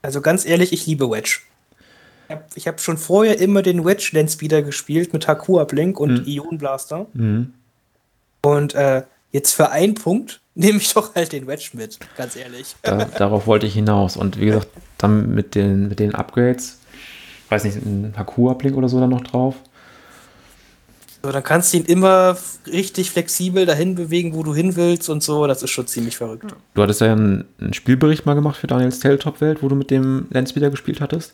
Also 0.01 0.21
ganz 0.21 0.45
ehrlich, 0.45 0.73
ich 0.73 0.85
liebe 0.85 1.09
Wedge. 1.09 1.39
Ich 2.55 2.67
habe 2.67 2.75
hab 2.75 2.81
schon 2.81 2.97
vorher 2.97 3.39
immer 3.39 3.61
den 3.61 3.85
Wedge 3.85 4.09
Landspeeder 4.13 4.61
gespielt 4.61 5.13
mit 5.13 5.27
Haku 5.27 5.59
Uplink 5.59 5.99
und 5.99 6.21
Mhm. 6.21 6.27
Ion 6.27 6.57
Blaster. 6.57 7.07
Mhm. 7.13 7.53
Und 8.41 8.75
äh, 8.75 9.03
jetzt 9.31 9.53
für 9.53 9.71
einen 9.71 9.95
Punkt 9.95 10.41
nehme 10.55 10.77
ich 10.77 10.93
doch 10.93 11.15
halt 11.15 11.31
den 11.31 11.47
Wedge 11.47 11.69
mit, 11.73 11.99
ganz 12.15 12.35
ehrlich. 12.35 12.75
Da, 12.81 13.05
darauf 13.05 13.47
wollte 13.47 13.65
ich 13.65 13.73
hinaus. 13.73 14.17
Und 14.17 14.39
wie 14.39 14.47
gesagt, 14.47 14.67
dann 14.97 15.33
mit 15.33 15.55
den, 15.55 15.87
mit 15.87 15.99
den 15.99 16.15
Upgrades, 16.15 16.76
weiß 17.49 17.63
nicht, 17.63 17.77
ein 17.77 18.13
Haku-Uplink 18.17 18.75
oder 18.75 18.89
so 18.89 18.99
dann 18.99 19.09
noch 19.09 19.21
drauf. 19.21 19.55
So, 21.23 21.31
dann 21.31 21.43
kannst 21.43 21.73
du 21.73 21.77
ihn 21.77 21.85
immer 21.85 22.37
richtig 22.67 23.11
flexibel 23.11 23.65
dahin 23.65 23.95
bewegen, 23.95 24.33
wo 24.33 24.43
du 24.43 24.53
hin 24.53 24.75
willst 24.75 25.09
und 25.09 25.23
so. 25.23 25.47
Das 25.47 25.63
ist 25.63 25.71
schon 25.71 25.87
ziemlich 25.87 26.15
verrückt. 26.15 26.55
Du 26.73 26.81
hattest 26.81 27.01
ja 27.01 27.11
einen, 27.11 27.45
einen 27.59 27.73
Spielbericht 27.73 28.25
mal 28.25 28.35
gemacht 28.35 28.57
für 28.57 28.67
Daniels 28.67 28.99
Tabletop-Welt, 28.99 29.63
wo 29.63 29.67
du 29.67 29.75
mit 29.75 29.91
dem 29.91 30.27
Landspeeder 30.29 30.69
gespielt 30.69 31.01
hattest. 31.01 31.33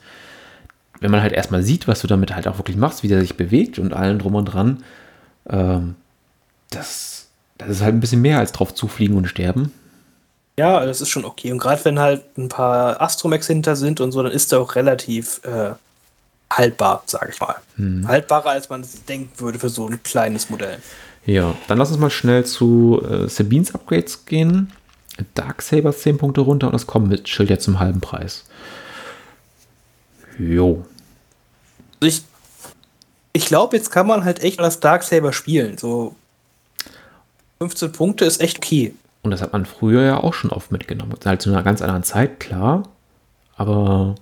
Wenn 0.99 1.11
man 1.11 1.21
halt 1.21 1.33
erstmal 1.33 1.63
sieht, 1.63 1.87
was 1.87 2.01
du 2.01 2.07
damit 2.07 2.33
halt 2.33 2.47
auch 2.47 2.57
wirklich 2.57 2.77
machst, 2.77 3.03
wie 3.03 3.09
der 3.09 3.19
sich 3.19 3.35
bewegt 3.35 3.77
und 3.77 3.93
allen 3.93 4.19
drum 4.19 4.35
und 4.35 4.45
dran, 4.45 4.83
ähm, 5.49 5.95
das, 6.69 7.27
das 7.57 7.69
ist 7.69 7.81
halt 7.81 7.93
ein 7.93 7.99
bisschen 7.99 8.21
mehr 8.21 8.39
als 8.39 8.53
drauf 8.53 8.73
zufliegen 8.73 9.17
und 9.17 9.27
sterben. 9.27 9.71
Ja, 10.57 10.85
das 10.85 11.01
ist 11.01 11.09
schon 11.09 11.25
okay. 11.25 11.51
Und 11.51 11.57
gerade 11.57 11.83
wenn 11.83 11.99
halt 11.99 12.37
ein 12.37 12.47
paar 12.47 13.01
Astromex 13.01 13.47
hinter 13.47 13.75
sind 13.75 13.99
und 13.99 14.11
so, 14.11 14.23
dann 14.23 14.31
ist 14.31 14.53
er 14.53 14.61
auch 14.61 14.75
relativ 14.75 15.41
äh, 15.43 15.73
haltbar, 16.57 17.03
sage 17.05 17.31
ich 17.33 17.39
mal. 17.39 17.55
Hm. 17.75 18.07
Haltbarer, 18.07 18.51
als 18.51 18.69
man 18.69 18.81
es 18.81 19.03
denken 19.05 19.31
würde 19.37 19.59
für 19.59 19.69
so 19.69 19.87
ein 19.87 20.01
kleines 20.03 20.49
Modell. 20.49 20.79
Ja, 21.25 21.55
dann 21.67 21.77
lass 21.77 21.89
uns 21.89 21.99
mal 21.99 22.09
schnell 22.09 22.45
zu 22.45 23.01
äh, 23.09 23.27
Sabines 23.29 23.73
Upgrades 23.73 24.25
gehen. 24.25 24.71
Darksabers 25.35 25.99
10 26.01 26.17
Punkte 26.17 26.41
runter 26.41 26.67
und 26.67 26.73
das 26.73 26.87
Combat-Schild 26.87 27.49
jetzt 27.49 27.63
zum 27.63 27.79
halben 27.79 28.01
Preis. 28.01 28.45
Jo. 30.39 30.85
Ich 31.99 32.23
ich 33.33 33.47
glaube, 33.47 33.75
jetzt 33.75 33.89
kann 33.89 34.07
man 34.07 34.23
halt 34.23 34.41
echt 34.43 34.59
das 34.59 34.79
Darksaber 34.79 35.33
spielen. 35.33 35.77
So 35.77 36.15
15 37.59 37.91
Punkte 37.91 38.25
ist 38.25 38.39
echt 38.39 38.57
okay. 38.57 38.93
Und 39.23 39.31
das 39.31 39.41
hat 39.41 39.53
man 39.53 39.65
früher 39.65 40.03
ja 40.03 40.17
auch 40.17 40.35
schon 40.35 40.51
oft 40.51 40.71
mitgenommen. 40.71 41.15
Halt 41.25 41.41
zu 41.41 41.49
einer 41.49 41.63
ganz 41.63 41.81
anderen 41.81 42.03
Zeit, 42.03 42.39
klar. 42.39 42.83
Aber 43.55 44.15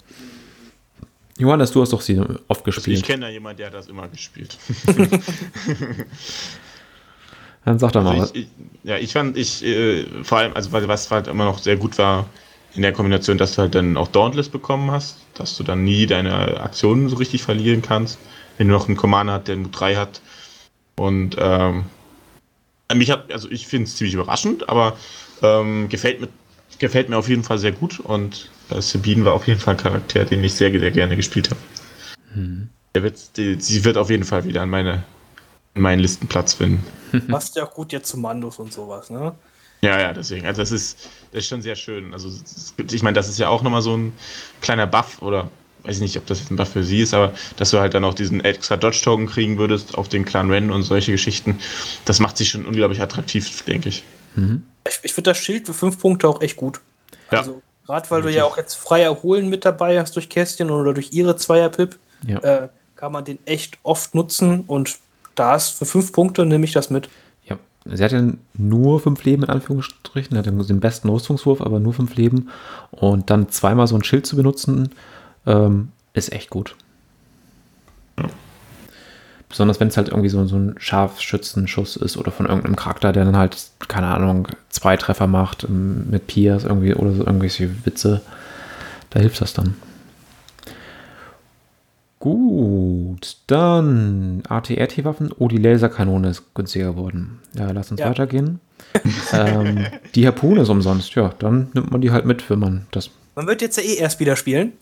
Johannes, 1.41 1.71
du 1.71 1.81
hast 1.81 1.91
doch 1.91 2.01
sie 2.01 2.19
oft 2.19 2.29
Also 2.49 2.61
ich 2.61 2.65
gespielt. 2.65 3.03
kenne 3.03 3.25
da 3.25 3.31
jemanden, 3.31 3.57
der 3.57 3.67
hat 3.67 3.73
das 3.73 3.87
immer 3.87 4.07
gespielt. 4.07 4.55
Dann 7.65 7.79
sag 7.79 7.91
doch 7.93 8.03
mal 8.03 8.15
Also 8.15 8.23
was. 8.23 8.31
ich, 8.35 8.41
ich, 8.43 8.47
ja, 8.83 8.97
ich 8.97 9.11
fand, 9.11 9.37
ich, 9.37 9.63
äh, 9.63 10.05
vor 10.23 10.37
allem, 10.39 10.53
also 10.55 10.71
was- 10.71 10.87
was 10.87 11.11
halt 11.11 11.27
immer 11.27 11.45
noch 11.45 11.59
sehr 11.59 11.77
gut 11.77 11.97
war, 11.97 12.27
in 12.75 12.83
der 12.83 12.93
Kombination, 12.93 13.37
dass 13.39 13.55
du 13.55 13.63
halt 13.63 13.75
dann 13.75 13.97
auch 13.97 14.07
Dauntless 14.07 14.49
bekommen 14.49 14.91
hast, 14.91 15.17
dass 15.33 15.57
du 15.57 15.63
dann 15.63 15.83
nie 15.83 16.05
deine 16.05 16.59
Aktionen 16.61 17.09
so 17.09 17.15
richtig 17.17 17.41
verlieren 17.43 17.81
kannst, 17.81 18.17
wenn 18.57 18.67
du 18.67 18.73
noch 18.73 18.87
einen 18.87 18.97
Commander 18.97 19.33
hast, 19.33 19.47
der 19.47 19.55
nur 19.57 19.71
drei 19.71 19.95
hat. 19.95 20.21
Und 20.97 21.35
ähm, 21.39 21.85
mich 22.93 23.09
hat, 23.11 23.31
also 23.31 23.49
ich 23.49 23.67
finde 23.67 23.85
es 23.85 23.95
ziemlich 23.95 24.13
überraschend, 24.13 24.69
aber 24.69 24.97
ähm, 25.41 25.87
gefällt, 25.89 26.21
mir, 26.21 26.27
gefällt 26.79 27.09
mir 27.09 27.17
auf 27.17 27.29
jeden 27.29 27.43
Fall 27.43 27.57
sehr 27.57 27.71
gut 27.71 27.99
und 27.99 28.49
Sabine 28.79 29.25
war 29.25 29.33
auf 29.33 29.47
jeden 29.47 29.59
Fall 29.59 29.73
ein 29.73 29.79
Charakter, 29.81 30.23
den 30.25 30.43
ich 30.43 30.53
sehr, 30.53 30.71
sehr 30.71 30.91
gerne 30.91 31.15
gespielt 31.15 31.49
habe. 31.49 31.59
Der 32.95 33.03
wird, 33.03 33.37
die, 33.37 33.59
sie 33.59 33.83
wird 33.83 33.97
auf 33.97 34.09
jeden 34.09 34.23
Fall 34.23 34.45
wieder 34.45 34.61
an 34.61 34.69
meine 34.69 35.03
an 35.73 35.81
meinen 35.83 35.99
Listenplatz 35.99 36.53
finden. 36.55 36.83
Passt 37.29 37.55
ja 37.55 37.65
auch 37.65 37.73
gut 37.73 37.93
jetzt 37.93 38.09
zu 38.09 38.17
Mandos 38.17 38.59
und 38.59 38.73
sowas, 38.73 39.09
ne? 39.09 39.33
Ja, 39.81 39.99
ja, 39.99 40.13
deswegen. 40.13 40.45
Also 40.45 40.61
das 40.61 40.71
ist, 40.71 41.09
das 41.31 41.43
ist 41.43 41.47
schon 41.47 41.61
sehr 41.61 41.75
schön. 41.75 42.13
Also 42.13 42.27
es 42.27 42.73
gibt- 42.75 42.91
ich 42.93 43.01
meine, 43.03 43.15
das 43.15 43.29
ist 43.29 43.39
ja 43.39 43.47
auch 43.47 43.63
nochmal 43.63 43.81
so 43.81 43.95
ein 43.95 44.11
kleiner 44.61 44.85
Buff 44.85 45.21
oder 45.21 45.49
weiß 45.83 45.95
ich 45.95 46.01
nicht, 46.01 46.17
ob 46.17 46.25
das 46.27 46.39
jetzt 46.39 46.51
ein 46.51 46.57
Buff 46.57 46.73
für 46.73 46.83
sie 46.83 46.99
ist, 47.01 47.13
aber 47.13 47.33
dass 47.55 47.71
du 47.71 47.79
halt 47.79 47.93
dann 47.93 48.03
auch 48.03 48.13
diesen 48.13 48.41
extra 48.43 48.75
Dodge-Token 48.77 49.27
kriegen 49.27 49.57
würdest 49.57 49.97
auf 49.97 50.09
den 50.09 50.25
Clan 50.25 50.51
Ren 50.51 50.71
und 50.71 50.83
solche 50.83 51.11
Geschichten, 51.13 51.57
das 52.05 52.19
macht 52.19 52.37
sich 52.37 52.49
schon 52.49 52.65
unglaublich 52.65 53.01
attraktiv, 53.01 53.63
denke 53.63 53.89
ich. 53.89 54.03
Mhm. 54.35 54.63
Ich, 54.87 54.99
ich 55.03 55.13
finde 55.13 55.31
das 55.31 55.37
Schild 55.37 55.65
für 55.67 55.73
5 55.73 55.99
Punkte 55.99 56.27
auch 56.27 56.41
echt 56.41 56.57
gut. 56.57 56.81
Ja. 57.31 57.39
Also, 57.39 57.61
gerade 57.91 58.09
weil 58.09 58.21
du 58.21 58.31
ja 58.31 58.45
auch 58.45 58.57
jetzt 58.57 58.75
frei 58.75 59.01
erholen 59.01 59.49
mit 59.49 59.65
dabei 59.65 59.99
hast 59.99 60.15
durch 60.15 60.29
Kästchen 60.29 60.71
oder 60.71 60.93
durch 60.93 61.11
ihre 61.11 61.35
Zweier-Pip, 61.35 61.97
Ja. 62.25 62.37
äh, 62.39 62.69
kann 62.95 63.11
man 63.11 63.25
den 63.25 63.39
echt 63.45 63.77
oft 63.83 64.15
nutzen 64.15 64.61
und 64.67 64.97
da 65.35 65.55
ist 65.55 65.69
für 65.69 65.85
5 65.85 66.11
Punkte 66.13 66.45
nehme 66.45 66.63
ich 66.65 66.71
das 66.71 66.89
mit. 66.89 67.09
ja. 67.45 67.57
Sie 67.85 68.03
hat 68.03 68.11
ja 68.11 68.21
nur 68.53 68.99
fünf 68.99 69.23
Leben 69.23 69.43
in 69.43 69.49
Anführungsstrichen, 69.49 70.37
hat 70.37 70.45
ja 70.45 70.51
den 70.51 70.79
besten 70.79 71.09
Rüstungswurf, 71.09 71.61
aber 71.61 71.79
nur 71.79 71.93
fünf 71.93 72.15
Leben. 72.15 72.49
Und 72.91 73.29
dann 73.31 73.49
zweimal 73.49 73.87
so 73.87 73.95
ein 73.95 74.03
Schild 74.03 74.25
zu 74.27 74.35
benutzen, 74.35 74.91
ähm, 75.47 75.91
ist 76.13 76.31
echt 76.31 76.49
gut. 76.51 76.75
Besonders 79.51 79.79
wenn 79.79 79.89
es 79.89 79.97
halt 79.97 80.07
irgendwie 80.09 80.29
so, 80.29 80.43
so 80.45 80.55
ein 80.55 80.75
Scharfschützenschuss 80.77 81.95
ist 81.97 82.17
oder 82.17 82.31
von 82.31 82.45
irgendeinem 82.47 82.75
Charakter, 82.75 83.11
der 83.11 83.25
dann 83.25 83.37
halt, 83.37 83.57
keine 83.87 84.07
Ahnung, 84.07 84.47
zwei 84.69 84.97
Treffer 84.97 85.27
macht 85.27 85.65
ähm, 85.65 86.09
mit 86.09 86.25
Piers 86.27 86.63
irgendwie 86.63 86.95
oder 86.95 87.11
so 87.13 87.25
irgendwelche 87.25 87.69
Witze. 87.85 88.21
Da 89.11 89.19
hilft 89.19 89.41
das 89.41 89.53
dann. 89.53 89.75
Gut, 92.19 93.37
dann 93.47 94.43
AT-RT-Waffen. 94.47 95.31
Oh, 95.39 95.47
die 95.47 95.57
Laserkanone 95.57 96.29
ist 96.29 96.53
günstiger 96.53 96.91
geworden. 96.93 97.39
Ja, 97.55 97.71
lass 97.71 97.89
uns 97.91 97.99
Ja. 97.99 98.09
weitergehen. 98.09 98.59
ähm, 99.33 99.85
die 100.15 100.27
Harpune 100.27 100.61
ist 100.61 100.69
umsonst. 100.69 101.15
Ja, 101.15 101.33
dann 101.39 101.69
nimmt 101.73 101.91
man 101.91 102.01
die 102.01 102.11
halt 102.11 102.25
mit, 102.25 102.47
wenn 102.49 102.59
man 102.59 102.85
das. 102.91 103.09
Man 103.35 103.47
wird 103.47 103.61
jetzt 103.61 103.77
ja 103.77 103.83
eh 103.83 103.95
erst 103.95 104.19
wieder 104.19 104.35
spielen. 104.35 104.73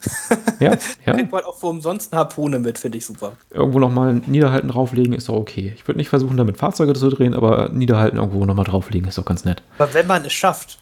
Ja, 0.60 0.72
ja. 1.06 1.14
Kriegt 1.14 1.32
man 1.32 1.44
auch 1.44 1.58
für 1.60 1.68
umsonst 1.68 2.12
eine 2.12 2.20
Harpune 2.20 2.60
mit, 2.60 2.80
finde 2.80 2.98
ich 2.98 3.06
super. 3.06 3.34
irgendwo 3.52 3.80
nochmal 3.80 4.16
niederhalten 4.26 4.70
drauflegen 4.70 5.14
ist 5.14 5.30
doch 5.30 5.36
okay. 5.36 5.74
Ich 5.76 5.88
würde 5.88 6.00
nicht 6.00 6.10
versuchen, 6.10 6.36
damit 6.36 6.58
Fahrzeuge 6.58 6.94
zu 6.94 7.10
drehen, 7.10 7.34
aber 7.36 7.70
niederhalten 7.70 8.18
irgendwo 8.18 8.44
nochmal 8.46 8.66
drauflegen 8.66 9.08
ist 9.08 9.18
doch 9.18 9.26
ganz 9.26 9.46
nett. 9.46 9.62
Aber 9.78 9.94
wenn 9.94 10.08
man 10.08 10.26
es 10.26 10.34
schafft, 10.34 10.80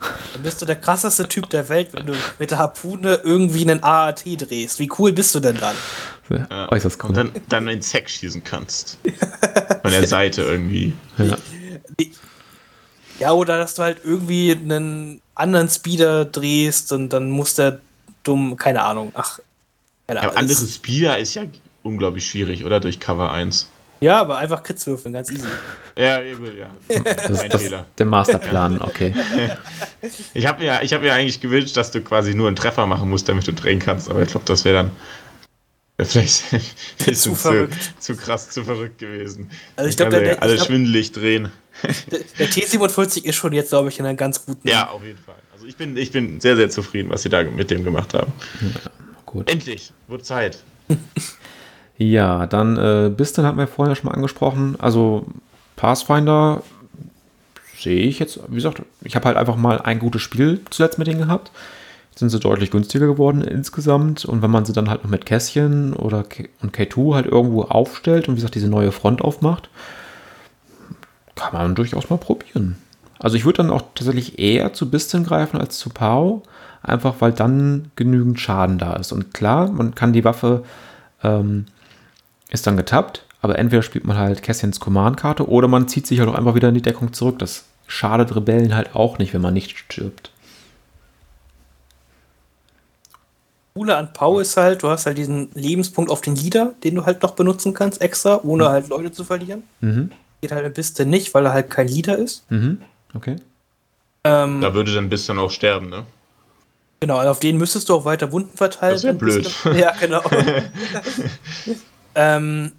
dann 0.00 0.42
bist 0.42 0.60
du 0.60 0.66
der 0.66 0.76
krasseste 0.76 1.28
Typ 1.28 1.48
der 1.50 1.68
Welt, 1.68 1.90
wenn 1.92 2.06
du 2.06 2.14
mit 2.38 2.50
der 2.50 2.58
Harpune 2.58 3.20
irgendwie 3.22 3.62
einen 3.62 3.82
AAT 3.82 4.24
drehst. 4.24 4.80
Wie 4.80 4.90
cool 4.98 5.12
bist 5.12 5.34
du 5.34 5.40
denn 5.40 5.56
dann? 5.58 5.76
Ja. 6.28 6.70
Äußerst 6.72 7.02
cool. 7.02 7.10
Und 7.10 7.16
dann, 7.16 7.30
dann 7.48 7.68
ins 7.68 7.94
Heck 7.94 8.10
schießen 8.10 8.42
kannst. 8.42 8.98
Von 9.82 9.90
der 9.90 10.06
Seite 10.06 10.42
irgendwie. 10.42 10.94
ja. 11.18 11.36
Ja, 13.20 13.32
oder 13.32 13.58
dass 13.58 13.74
du 13.74 13.82
halt 13.82 13.98
irgendwie 14.02 14.50
einen 14.52 15.20
anderen 15.34 15.68
Speeder 15.68 16.24
drehst 16.24 16.92
und 16.92 17.10
dann 17.10 17.30
muss 17.30 17.54
der 17.54 17.80
dumm, 18.22 18.56
keine 18.56 18.82
Ahnung. 18.82 19.12
Ach, 19.14 19.38
keine 20.06 20.20
Ja, 20.20 20.28
Ahnung. 20.28 20.36
andere 20.36 20.66
Speeder 20.66 21.18
ist 21.18 21.34
ja 21.34 21.44
unglaublich 21.82 22.26
schwierig, 22.28 22.64
oder? 22.64 22.80
Durch 22.80 23.00
Cover 23.00 23.30
1. 23.32 23.68
ja, 24.00 24.20
aber 24.20 24.38
einfach 24.38 24.62
Krits 24.62 24.86
würfeln, 24.86 25.12
ganz 25.14 25.30
easy. 25.30 25.46
Ja, 25.96 26.20
eben, 26.22 26.44
ja. 26.56 26.70
Das 27.04 27.28
Mein 27.30 27.44
ist 27.46 27.54
das, 27.54 27.62
Fehler. 27.62 27.86
der 27.98 28.06
Masterplan, 28.06 28.80
okay. 28.80 29.14
Ich 30.34 30.46
habe 30.46 30.62
mir, 30.62 30.82
ich 30.82 30.92
hab 30.92 31.02
mir 31.02 31.12
eigentlich 31.14 31.40
gewünscht, 31.40 31.76
dass 31.76 31.90
du 31.90 32.00
quasi 32.02 32.34
nur 32.34 32.48
einen 32.48 32.56
Treffer 32.56 32.86
machen 32.86 33.08
musst, 33.10 33.28
damit 33.28 33.46
du 33.46 33.52
drehen 33.52 33.78
kannst, 33.78 34.10
aber 34.10 34.22
ich 34.22 34.28
glaube, 34.28 34.46
das 34.46 34.64
wäre 34.64 34.76
dann 34.76 34.90
wär 35.96 36.06
vielleicht 36.06 36.42
ein 36.52 36.60
bisschen 37.06 37.36
Zu 37.36 37.68
zu, 37.98 38.16
krass, 38.16 38.50
zu 38.50 38.64
verrückt 38.64 38.98
gewesen. 38.98 39.50
Also 39.76 39.88
ich 39.90 39.96
glaube, 39.96 40.24
ja 40.26 40.38
alle 40.38 40.56
glaub, 40.56 40.66
schwindelig 40.66 41.12
drehen. 41.12 41.50
Der, 42.10 42.20
der 42.38 42.48
T47 42.48 43.24
ist 43.24 43.36
schon 43.36 43.52
jetzt, 43.52 43.70
glaube 43.70 43.88
ich, 43.88 43.98
in 43.98 44.06
einer 44.06 44.14
ganz 44.14 44.44
guten. 44.44 44.66
Ja, 44.68 44.90
auf 44.90 45.02
jeden 45.02 45.18
Fall. 45.18 45.34
Also 45.52 45.66
ich 45.66 45.76
bin, 45.76 45.96
ich 45.96 46.12
bin 46.12 46.40
sehr, 46.40 46.56
sehr 46.56 46.70
zufrieden, 46.70 47.10
was 47.10 47.22
sie 47.22 47.28
da 47.28 47.42
mit 47.42 47.70
dem 47.70 47.84
gemacht 47.84 48.14
haben. 48.14 48.32
Gut. 49.26 49.50
Endlich, 49.50 49.92
wurde 50.08 50.22
Zeit. 50.22 50.62
Ja, 51.96 52.46
dann 52.46 52.76
äh, 52.76 53.08
Bistan 53.08 53.46
hatten 53.46 53.58
wir 53.58 53.68
vorhin 53.68 53.92
ja 53.92 53.96
schon 53.96 54.06
mal 54.06 54.14
angesprochen. 54.14 54.76
Also 54.78 55.26
Pathfinder 55.76 56.62
sehe 57.78 58.02
ich 58.02 58.18
jetzt, 58.18 58.40
wie 58.48 58.56
gesagt, 58.56 58.82
ich 59.02 59.14
habe 59.14 59.26
halt 59.26 59.36
einfach 59.36 59.56
mal 59.56 59.80
ein 59.80 59.98
gutes 59.98 60.22
Spiel 60.22 60.60
zuletzt 60.70 60.98
mit 60.98 61.06
denen 61.06 61.20
gehabt. 61.20 61.52
Jetzt 62.10 62.20
sind 62.20 62.30
sie 62.30 62.40
deutlich 62.40 62.70
günstiger 62.70 63.06
geworden 63.06 63.42
insgesamt. 63.42 64.24
Und 64.24 64.42
wenn 64.42 64.50
man 64.50 64.64
sie 64.64 64.72
dann 64.72 64.90
halt 64.90 65.04
noch 65.04 65.10
mit 65.10 65.26
Kässchen 65.26 65.92
oder 65.94 66.24
K 66.24 66.48
und 66.62 66.76
K2 66.76 67.14
halt 67.14 67.26
irgendwo 67.26 67.62
aufstellt 67.62 68.28
und 68.28 68.34
wie 68.34 68.38
gesagt 68.38 68.54
diese 68.54 68.68
neue 68.68 68.92
Front 68.92 69.22
aufmacht, 69.22 69.68
kann 71.34 71.52
man 71.52 71.74
durchaus 71.74 72.10
mal 72.10 72.18
probieren. 72.18 72.76
Also 73.18 73.36
ich 73.36 73.44
würde 73.44 73.58
dann 73.58 73.70
auch 73.70 73.82
tatsächlich 73.94 74.38
eher 74.38 74.72
zu 74.72 74.90
Bistan 74.90 75.24
greifen 75.24 75.58
als 75.60 75.78
zu 75.78 75.90
Pau, 75.90 76.42
einfach 76.82 77.16
weil 77.20 77.32
dann 77.32 77.90
genügend 77.96 78.38
Schaden 78.38 78.78
da 78.78 78.94
ist. 78.94 79.12
Und 79.12 79.32
klar, 79.32 79.70
man 79.70 79.94
kann 79.94 80.12
die 80.12 80.24
Waffe 80.24 80.64
ähm, 81.22 81.66
ist 82.50 82.66
dann 82.66 82.76
getappt, 82.76 83.24
aber 83.40 83.58
entweder 83.58 83.82
spielt 83.82 84.04
man 84.04 84.16
halt 84.16 84.42
Cassians 84.42 84.80
Command-Karte 84.80 85.48
oder 85.48 85.68
man 85.68 85.88
zieht 85.88 86.06
sich 86.06 86.20
halt 86.20 86.28
auch 86.28 86.34
einfach 86.34 86.54
wieder 86.54 86.68
in 86.68 86.74
die 86.74 86.82
Deckung 86.82 87.12
zurück. 87.12 87.38
Das 87.38 87.64
schadet 87.86 88.34
Rebellen 88.34 88.74
halt 88.74 88.94
auch 88.94 89.18
nicht, 89.18 89.34
wenn 89.34 89.42
man 89.42 89.54
nicht 89.54 89.76
stirbt. 89.78 90.30
Coole 93.74 93.96
an 93.96 94.12
Pau 94.12 94.38
ist 94.38 94.56
halt, 94.56 94.84
du 94.84 94.88
hast 94.88 95.06
halt 95.06 95.18
diesen 95.18 95.50
Lebenspunkt 95.54 96.10
auf 96.10 96.20
den 96.20 96.36
Leader, 96.36 96.74
den 96.84 96.94
du 96.94 97.06
halt 97.06 97.22
noch 97.22 97.32
benutzen 97.32 97.74
kannst 97.74 98.00
extra, 98.00 98.40
ohne 98.44 98.68
halt 98.68 98.88
Leute 98.88 99.10
zu 99.10 99.24
verlieren. 99.24 99.64
Mhm. 99.80 100.12
Geht 100.44 100.52
halt 100.52 100.66
ein 100.66 100.74
bisschen 100.74 101.08
nicht, 101.08 101.32
weil 101.32 101.46
er 101.46 101.54
halt 101.54 101.70
kein 101.70 101.88
Leader 101.88 102.18
ist. 102.18 102.44
Mhm. 102.50 102.82
Okay. 103.14 103.36
Ähm, 104.24 104.60
Da 104.60 104.74
würde 104.74 104.92
dann 104.94 105.08
bis 105.08 105.24
dann 105.24 105.38
auch 105.38 105.50
sterben, 105.50 105.88
ne? 105.88 106.04
Genau, 107.00 107.18
und 107.18 107.26
auf 107.28 107.40
den 107.40 107.56
müsstest 107.56 107.88
du 107.88 107.94
auch 107.94 108.04
weiter 108.04 108.30
Wunden 108.30 108.54
verteilen. 108.54 108.92
Das 108.92 109.04
wär 109.04 109.12
Ein 109.12 109.16
bisschen- 109.18 109.50
blöd. 109.62 109.78
Ja, 109.80 109.92
genau. 109.98 110.20
ähm, 112.14 112.72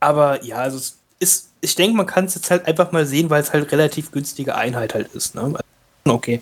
aber 0.00 0.42
ja, 0.44 0.56
also 0.56 0.78
es 0.78 0.96
ist, 1.18 1.50
ich 1.60 1.74
denke, 1.74 1.94
man 1.94 2.06
kann 2.06 2.24
es 2.24 2.34
jetzt 2.34 2.50
halt 2.50 2.66
einfach 2.66 2.90
mal 2.90 3.04
sehen, 3.04 3.28
weil 3.28 3.42
es 3.42 3.52
halt 3.52 3.70
relativ 3.70 4.10
günstige 4.10 4.54
Einheit 4.54 4.94
halt 4.94 5.08
ist. 5.12 5.34
Ne? 5.34 5.42
Also, 5.42 5.58
Okay. 6.06 6.40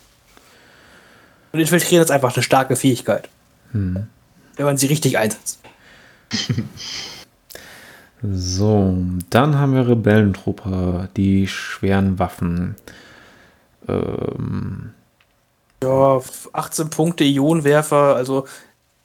Und 1.51 1.59
Infiltrieren 1.59 2.05
ist 2.05 2.13
einfach 2.13 2.37
eine 2.37 2.45
starke 2.45 2.77
Fähigkeit. 2.77 3.29
Hm. 3.73 4.07
Wenn 4.55 4.65
man 4.65 4.77
sie 4.77 4.87
richtig 4.87 5.19
einsetzt. 5.19 5.59
So, 8.33 8.97
dann 9.29 9.59
haben 9.59 9.75
wir 9.75 9.87
Rebellentrupper, 9.87 11.09
die 11.15 11.47
schweren 11.47 12.19
Waffen. 12.19 12.77
Ähm, 13.87 14.93
Ja, 15.83 16.21
18 16.53 16.89
Punkte 16.89 17.25
Ionenwerfer, 17.25 18.17
also 18.17 18.47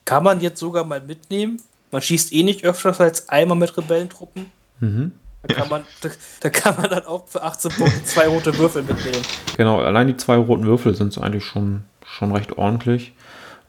kann 0.05 0.23
man 0.23 0.39
jetzt 0.39 0.59
sogar 0.59 0.85
mal 0.85 1.01
mitnehmen. 1.01 1.61
Man 1.91 2.01
schießt 2.01 2.31
eh 2.31 2.43
nicht 2.43 2.63
öfters 2.63 3.01
als 3.01 3.27
einmal 3.27 3.57
mit 3.57 3.75
Rebellentruppen. 3.77 4.45
mhm. 4.79 5.11
Da 5.41 5.53
kann, 5.53 5.69
man, 5.69 5.83
da, 6.01 6.09
da 6.41 6.49
kann 6.49 6.75
man 6.75 6.89
dann 6.89 7.05
auch 7.05 7.25
für 7.27 7.41
18 7.43 7.71
Punkte 7.71 8.03
zwei 8.03 8.27
rote 8.27 8.57
Würfel 8.57 8.83
mitnehmen. 8.83 9.21
Genau, 9.55 9.79
allein 9.79 10.07
die 10.07 10.17
zwei 10.17 10.35
roten 10.35 10.65
Würfel 10.65 10.95
sind 10.95 11.13
so 11.13 11.21
eigentlich 11.21 11.45
schon, 11.45 11.83
schon 12.05 12.33
recht 12.33 12.57
ordentlich. 12.57 13.13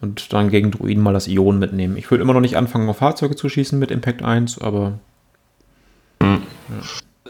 Und 0.00 0.32
dann 0.32 0.50
gegen 0.50 0.72
Druiden 0.72 1.02
mal 1.02 1.12
das 1.12 1.28
Ion 1.28 1.60
mitnehmen. 1.60 1.96
Ich 1.96 2.10
würde 2.10 2.22
immer 2.22 2.32
noch 2.32 2.40
nicht 2.40 2.56
anfangen, 2.56 2.88
auf 2.88 2.96
Fahrzeuge 2.98 3.36
zu 3.36 3.48
schießen 3.48 3.78
mit 3.78 3.92
Impact 3.92 4.22
1, 4.22 4.60
aber 4.60 4.98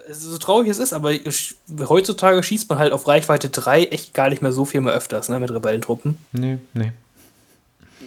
Ist 0.09 0.23
so 0.23 0.39
traurig 0.39 0.69
es 0.69 0.79
ist, 0.79 0.93
aber 0.93 1.13
heutzutage 1.89 2.43
schießt 2.43 2.69
man 2.69 2.79
halt 2.79 2.93
auf 2.93 3.07
Reichweite 3.07 3.49
3 3.49 3.85
echt 3.85 4.15
gar 4.15 4.29
nicht 4.29 4.43
mehr 4.43 4.53
so 4.53 4.65
viel 4.65 4.81
mehr 4.81 4.93
öfters, 4.93 5.29
ne, 5.29 5.39
mit 5.39 5.51
Rebellentruppen. 5.51 6.19
nee, 6.33 6.59
nee. 6.75 6.93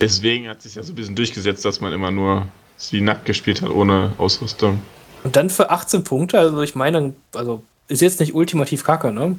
Deswegen 0.02 0.50
hat 0.50 0.62
sich 0.62 0.76
ja 0.76 0.84
so 0.84 0.92
ein 0.92 0.96
bisschen 0.96 1.16
durchgesetzt, 1.16 1.64
dass 1.64 1.80
man 1.80 1.94
immer 1.94 2.12
nur 2.12 2.48
wie 2.90 3.02
nackt 3.02 3.26
gespielt 3.26 3.62
hat, 3.62 3.70
ohne 3.70 4.14
Ausrüstung. 4.18 4.82
Und 5.24 5.36
dann 5.36 5.50
für 5.50 5.70
18 5.70 6.04
Punkte, 6.04 6.40
also 6.40 6.62
ich 6.62 6.76
meine, 6.76 7.14
also 7.34 7.64
ist 7.88 8.02
jetzt 8.02 8.20
nicht 8.20 8.34
ultimativ 8.34 8.84
kacke, 8.84 9.12
ne? 9.12 9.38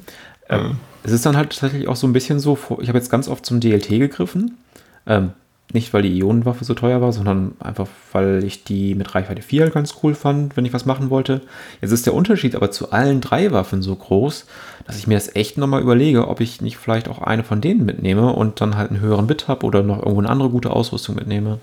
Ähm, 0.49 0.77
es 1.03 1.11
ist 1.11 1.25
dann 1.25 1.37
halt 1.37 1.51
tatsächlich 1.51 1.87
auch 1.87 1.95
so 1.95 2.07
ein 2.07 2.13
bisschen 2.13 2.39
so, 2.39 2.57
ich 2.79 2.87
habe 2.87 2.97
jetzt 2.97 3.09
ganz 3.09 3.27
oft 3.27 3.45
zum 3.45 3.59
DLT 3.59 3.89
gegriffen. 3.89 4.57
Ähm, 5.05 5.33
nicht, 5.73 5.93
weil 5.93 6.03
die 6.03 6.17
Ionenwaffe 6.19 6.63
so 6.63 6.73
teuer 6.73 7.01
war, 7.01 7.11
sondern 7.11 7.55
einfach, 7.59 7.87
weil 8.11 8.43
ich 8.43 8.63
die 8.63 8.95
mit 8.95 9.13
Reichweite 9.15 9.41
4 9.41 9.63
halt 9.63 9.73
ganz 9.73 9.95
cool 10.03 10.13
fand, 10.15 10.55
wenn 10.55 10.65
ich 10.65 10.73
was 10.73 10.85
machen 10.85 11.09
wollte. 11.09 11.41
Jetzt 11.81 11.91
ist 11.91 12.05
der 12.05 12.13
Unterschied 12.13 12.55
aber 12.55 12.71
zu 12.71 12.91
allen 12.91 13.19
drei 13.19 13.51
Waffen 13.51 13.81
so 13.81 13.95
groß, 13.95 14.45
dass 14.85 14.97
ich 14.97 15.07
mir 15.07 15.15
das 15.15 15.35
echt 15.35 15.57
nochmal 15.57 15.81
überlege, 15.81 16.27
ob 16.27 16.39
ich 16.39 16.61
nicht 16.61 16.77
vielleicht 16.77 17.07
auch 17.07 17.19
eine 17.19 17.43
von 17.43 17.61
denen 17.61 17.83
mitnehme 17.83 18.31
und 18.33 18.61
dann 18.61 18.77
halt 18.77 18.91
einen 18.91 19.01
höheren 19.01 19.27
Bit 19.27 19.47
habe 19.47 19.65
oder 19.65 19.81
noch 19.83 19.97
irgendwo 19.97 20.19
eine 20.19 20.29
andere 20.29 20.49
gute 20.49 20.69
Ausrüstung 20.69 21.15
mitnehme. 21.15 21.59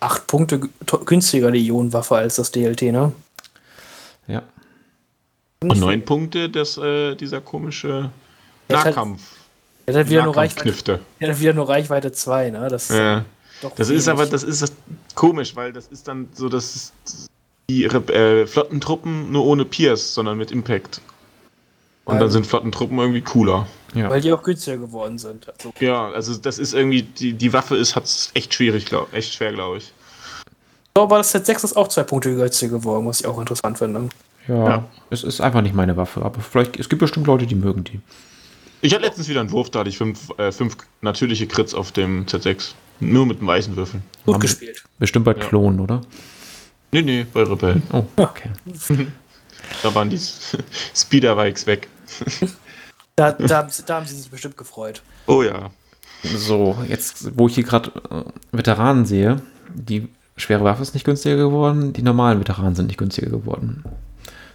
8 0.00 0.26
Punkte 0.26 0.60
günstiger 1.04 1.50
die 1.50 1.66
Ionenwaffe 1.66 2.16
als 2.16 2.36
das 2.36 2.50
DLT, 2.50 2.82
ne? 2.90 3.12
Ja. 4.26 4.42
Und 5.62 5.78
neun 5.78 6.02
Punkte, 6.06 6.48
das, 6.48 6.78
äh, 6.78 7.14
dieser 7.16 7.42
komische 7.42 8.10
halt- 8.70 8.86
Nahkampf. 8.86 9.20
Der 9.92 10.00
hat 10.04 10.10
wieder 10.10 10.24
nur 10.24 10.36
Reichweite, 10.36 11.00
der 11.20 11.30
hat 11.30 11.40
wieder 11.40 11.52
nur 11.52 11.68
Reichweite 11.68 12.12
2, 12.12 12.50
ne? 12.50 12.68
Das 12.68 12.90
ist 12.90 12.96
Ja. 12.96 13.24
doch 13.62 13.74
Das 13.74 13.88
ist 13.90 14.08
aber, 14.08 14.26
das 14.26 14.42
ist 14.42 14.62
das 14.62 14.72
komisch, 15.14 15.54
weil 15.56 15.72
das 15.72 15.86
ist 15.88 16.06
dann 16.08 16.28
so, 16.34 16.48
dass 16.48 16.92
die 17.68 17.86
Re- 17.86 18.12
äh, 18.12 18.46
Flottentruppen 18.46 19.30
nur 19.32 19.44
ohne 19.44 19.64
Pierce, 19.64 20.14
sondern 20.14 20.36
mit 20.38 20.50
Impact. 20.50 21.00
Und 22.06 22.18
dann 22.18 22.30
sind 22.30 22.44
Flottentruppen 22.46 22.98
irgendwie 22.98 23.20
cooler. 23.20 23.68
Ja. 23.94 24.10
Weil 24.10 24.20
die 24.20 24.32
auch 24.32 24.42
günstiger 24.42 24.78
geworden 24.78 25.18
sind. 25.18 25.48
Also, 25.48 25.72
Ja, 25.78 26.10
also 26.10 26.34
das 26.36 26.58
ist 26.58 26.74
irgendwie, 26.74 27.02
die, 27.02 27.34
die 27.34 27.52
Waffe 27.52 27.76
ist, 27.76 27.94
hat's 27.94 28.30
echt 28.34 28.52
schwierig, 28.54 28.86
glaub, 28.86 29.12
echt 29.12 29.34
schwer, 29.34 29.52
glaube 29.52 29.78
ich. 29.78 29.92
so, 30.96 31.02
aber 31.02 31.18
das 31.18 31.30
Set 31.30 31.46
6 31.46 31.62
ist 31.64 31.76
auch 31.76 31.86
zwei 31.88 32.02
Punkte 32.02 32.34
günstiger 32.34 32.78
geworden, 32.78 33.06
was 33.06 33.20
ich 33.20 33.26
auch 33.26 33.38
interessant 33.38 33.78
finde. 33.78 34.08
ja. 34.48 34.68
Ja. 34.68 34.84
Es 35.10 35.22
ist 35.22 35.40
einfach 35.40 35.60
nicht 35.60 35.74
meine 35.74 35.96
Waffe, 35.96 36.22
aber 36.24 36.40
vielleicht, 36.40 36.78
es 36.80 36.88
gibt 36.88 37.00
bestimmt 37.00 37.26
Leute, 37.28 37.46
die 37.46 37.54
mögen 37.54 37.84
die. 37.84 38.00
Ich 38.82 38.94
hatte 38.94 39.04
letztens 39.04 39.28
wieder 39.28 39.40
einen 39.40 39.50
Wurf, 39.50 39.70
da 39.70 39.80
hatte 39.80 39.90
ich 39.90 39.98
fünf, 39.98 40.30
äh, 40.38 40.52
fünf 40.52 40.76
natürliche 41.02 41.46
Crits 41.46 41.74
auf 41.74 41.92
dem 41.92 42.26
Z6. 42.26 42.72
Nur 43.00 43.26
mit 43.26 43.38
einem 43.38 43.46
weißen 43.48 43.76
Würfel. 43.76 44.00
Gut 44.24 44.34
Haben- 44.34 44.40
gespielt. 44.42 44.82
Bestimmt 44.98 45.24
bei 45.24 45.32
Ja. 45.32 45.38
Klonen, 45.38 45.80
oder? 45.80 46.00
Nee, 46.92 47.02
nee, 47.02 47.26
bei 47.32 47.42
Rebellen. 47.42 47.82
Oh, 47.92 48.04
okay. 48.16 48.50
Da 49.82 49.94
waren 49.94 50.10
die 50.10 50.18
Speederbikes 50.94 51.66
weg. 51.66 51.88
Da, 53.16 53.32
da, 53.32 53.58
haben 53.58 53.68
sie- 53.70 53.82
da 53.84 53.96
haben 53.96 54.06
sie 54.06 54.14
sich 54.16 54.30
bestimmt 54.30 54.56
gefreut. 54.56 55.02
Oh 55.26 55.42
ja. 55.42 55.70
So, 56.22 56.78
jetzt, 56.88 57.36
wo 57.36 57.48
ich 57.48 57.54
hier 57.54 57.64
gerade 57.64 57.90
äh, 58.10 58.56
Veteranen 58.56 59.04
sehe, 59.04 59.42
die 59.74 60.08
schwere 60.38 60.64
Waffe 60.64 60.80
ist 60.80 60.94
nicht 60.94 61.04
günstiger 61.04 61.36
geworden, 61.36 61.92
die 61.92 62.00
normalen 62.00 62.40
Veteranen 62.40 62.74
sind 62.74 62.86
nicht 62.86 62.96
günstiger 62.98 63.28
geworden. 63.28 63.84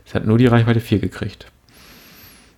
Es 0.07 0.15
hat 0.15 0.25
nur 0.25 0.39
die 0.39 0.47
Reichweite 0.47 0.79
4 0.79 0.97
gekriegt. 0.97 1.45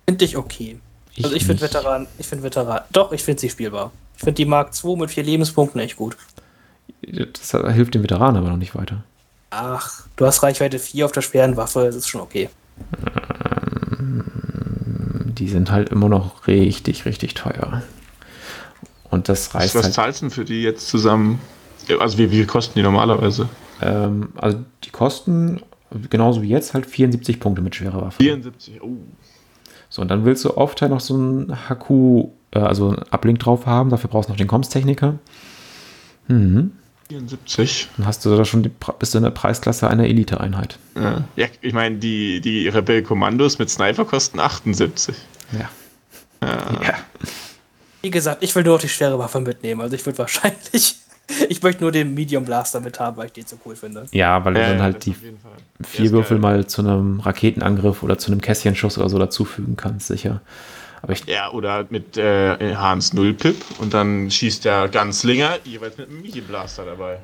Finde 0.06 0.24
ich 0.24 0.38
okay. 0.38 0.78
Also 1.24 1.36
ich 1.36 1.44
finde. 1.44 1.62
Veteran, 1.62 2.06
ich 2.18 2.26
finde 2.26 2.44
Veteran, 2.44 2.80
doch, 2.90 3.12
ich 3.12 3.22
finde 3.22 3.40
sie 3.40 3.50
spielbar. 3.50 3.92
Ich 4.16 4.20
finde 4.20 4.34
die 4.34 4.44
Mark 4.44 4.70
II 4.82 4.96
mit 4.96 5.10
vier 5.10 5.22
Lebenspunkten 5.22 5.80
echt 5.80 5.96
gut. 5.96 6.16
Das 7.02 7.50
hilft 7.50 7.94
den 7.94 8.02
Veteranen 8.02 8.36
aber 8.36 8.50
noch 8.50 8.56
nicht 8.56 8.74
weiter. 8.74 9.04
Ach, 9.50 10.02
du 10.16 10.26
hast 10.26 10.42
Reichweite 10.42 10.78
4 10.78 11.06
auf 11.06 11.12
der 11.12 11.22
schweren 11.22 11.56
Waffe, 11.56 11.84
das 11.84 11.96
ist 11.96 12.08
schon 12.08 12.20
okay. 12.20 12.50
Die 14.00 15.48
sind 15.48 15.70
halt 15.70 15.88
immer 15.88 16.08
noch 16.08 16.46
richtig, 16.46 17.06
richtig 17.06 17.34
teuer. 17.34 17.82
Und 19.10 19.28
das 19.28 19.54
reißt 19.54 19.74
was 19.74 19.84
halt. 19.84 19.94
zahlst 19.94 20.20
du 20.20 20.26
denn 20.26 20.30
für 20.30 20.44
die 20.44 20.62
jetzt 20.62 20.88
zusammen? 20.88 21.40
Also 21.98 22.18
wie, 22.18 22.30
wie 22.30 22.36
viel 22.36 22.46
kosten 22.46 22.74
die 22.74 22.82
normalerweise? 22.82 23.48
Ähm, 23.80 24.32
also 24.36 24.58
die 24.84 24.90
kosten 24.90 25.62
genauso 26.10 26.42
wie 26.42 26.48
jetzt 26.48 26.74
halt 26.74 26.86
74 26.86 27.40
Punkte 27.40 27.62
mit 27.62 27.74
schwerer 27.74 28.02
Waffe. 28.02 28.22
74. 28.22 28.82
Oh. 28.82 28.96
So, 29.98 30.02
und 30.02 30.08
dann 30.12 30.24
willst 30.24 30.44
du 30.44 30.56
oft 30.56 30.80
halt 30.80 30.92
noch 30.92 31.00
so 31.00 31.16
ein 31.16 31.58
HQ, 31.68 32.28
äh, 32.52 32.60
also 32.60 32.90
einen 32.90 33.02
Uplink 33.10 33.40
drauf 33.40 33.66
haben. 33.66 33.90
Dafür 33.90 34.08
brauchst 34.08 34.28
du 34.28 34.32
noch 34.32 34.38
den 34.38 34.46
Comms-Techniker. 34.46 35.18
Mhm. 36.28 36.70
74. 37.08 37.88
Dann 37.96 38.06
hast 38.06 38.24
du 38.24 38.36
da 38.36 38.44
schon 38.44 38.62
die, 38.62 38.70
bist 39.00 39.14
du 39.14 39.18
in 39.18 39.24
der 39.24 39.32
Preisklasse 39.32 39.88
einer 39.88 40.04
Elite-Einheit. 40.04 40.78
Ja, 40.94 41.24
ja 41.34 41.46
ich 41.62 41.72
meine, 41.72 41.96
die, 41.96 42.40
die 42.40 42.68
Rebell-Kommandos 42.68 43.58
mit 43.58 43.70
Sniper 43.70 44.04
kosten 44.04 44.38
78. 44.38 45.16
Ja. 45.50 45.68
ja. 46.42 46.94
Wie 48.00 48.10
gesagt, 48.10 48.44
ich 48.44 48.54
will 48.54 48.62
nur 48.62 48.74
noch 48.74 48.80
die 48.80 48.88
schwere 48.88 49.18
Waffe 49.18 49.40
mitnehmen. 49.40 49.80
Also 49.80 49.96
ich 49.96 50.06
würde 50.06 50.18
wahrscheinlich, 50.18 50.94
ich 51.48 51.62
möchte 51.62 51.82
nur 51.82 51.92
den 51.92 52.14
Medium 52.14 52.44
Blaster 52.44 52.80
mit 52.80 52.98
haben, 53.00 53.16
weil 53.16 53.26
ich 53.26 53.32
den 53.32 53.46
so 53.46 53.56
cool 53.64 53.76
finde. 53.76 54.06
Ja, 54.12 54.44
weil 54.44 54.54
du 54.54 54.60
Ja, 54.60 54.68
dann 54.68 54.78
ja, 54.78 54.82
halt 54.84 54.96
das 54.96 55.04
die 55.04 55.14
vier 55.84 56.10
Würfel 56.10 56.38
geil. 56.40 56.56
mal 56.56 56.66
zu 56.66 56.82
einem 56.82 57.20
Raketenangriff 57.20 58.02
oder 58.02 58.18
zu 58.18 58.30
einem 58.32 58.40
Kästchenschuss 58.40 58.98
oder 58.98 59.08
so 59.08 59.18
dazufügen 59.18 59.76
kannst, 59.76 60.06
sicher. 60.08 60.40
Aber 61.02 61.12
ich, 61.12 61.24
Ja, 61.26 61.50
oder 61.52 61.86
mit 61.90 62.16
äh, 62.16 62.74
Hans 62.74 63.12
Null-Pip 63.12 63.56
und 63.78 63.94
dann 63.94 64.30
schießt 64.30 64.64
der 64.64 64.88
Ganzlinger 64.88 65.58
jeweils 65.64 65.96
mit 65.96 66.08
einem 66.08 66.22
Mini-Blaster 66.22 66.84
dabei. 66.86 67.18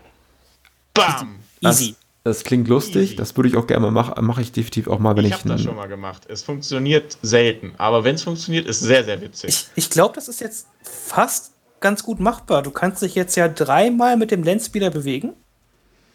Bam! 0.93 1.36
Easy. 1.60 1.97
das 2.24 2.44
klingt 2.44 2.68
lustig, 2.68 3.02
Easy. 3.02 3.16
das 3.16 3.36
würde 3.36 3.48
ich 3.48 3.56
auch 3.56 3.66
gerne 3.66 3.81
mal 3.86 3.90
machen, 3.90 4.24
mache 4.24 4.43
ich 4.43 4.52
definitiv 4.52 4.86
auch 4.86 4.98
mal, 4.98 5.16
wenn 5.16 5.24
ich 5.24 5.32
ich, 5.32 5.39
habe 5.39 5.48
das 5.48 5.62
schon 5.62 5.74
mal 5.76 5.89
gemacht. 5.89 6.22
Es 6.28 6.43
funktioniert 6.43 7.16
selten, 7.22 7.72
aber 7.78 8.05
wenn 8.05 8.14
es 8.14 8.22
funktioniert, 8.22 8.66
ist 8.66 8.81
sehr, 8.81 9.02
sehr 9.05 9.20
witzig. 9.20 9.48
Ich, 9.74 9.85
ich 9.86 9.90
glaube, 9.90 10.14
das 10.14 10.28
ist 10.28 10.40
jetzt 10.40 10.68
fast 10.82 11.53
ganz 11.85 12.02
gut 12.02 12.19
machbar. 12.19 12.62
Du 12.62 12.70
kannst 12.70 13.02
dich 13.02 13.15
jetzt 13.15 13.36
ja 13.36 13.47
dreimal 13.47 14.16
mit 14.16 14.31
dem 14.31 14.43
Landspeeder 14.43 14.89
bewegen 14.89 15.35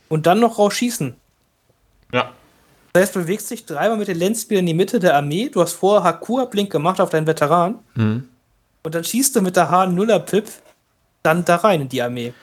und 0.10 0.26
dann 0.26 0.40
noch 0.40 0.58
rausschießen. 0.58 1.14
Ja, 2.12 2.32
Das 2.94 3.04
heißt, 3.04 3.16
du 3.16 3.20
bewegst 3.22 3.52
dich 3.52 3.68
dreimal 3.68 3.98
mit 3.98 4.08
dem 4.08 4.18
Landspeeder 4.20 4.62
in 4.62 4.66
die 4.66 4.74
Mitte 4.74 5.00
der 5.00 5.16
Armee. 5.16 5.48
Du 5.50 5.62
hast 5.62 5.74
vorher 5.74 6.04
Hakur-Blink 6.04 6.72
gemacht 6.72 7.00
auf 7.00 7.12
deinen 7.12 7.28
Veteran. 7.28 7.76
Mhm. 7.94 8.28
Und 8.82 8.96
dann 8.96 9.04
schießt 9.04 9.36
du 9.36 9.42
mit 9.42 9.56
der 9.58 9.70
H0er-Pip 9.72 10.46
dann 11.22 11.46
da 11.46 11.58
rein 11.58 11.82
in 11.82 11.90
die 11.90 12.02
Armee. 12.02 12.34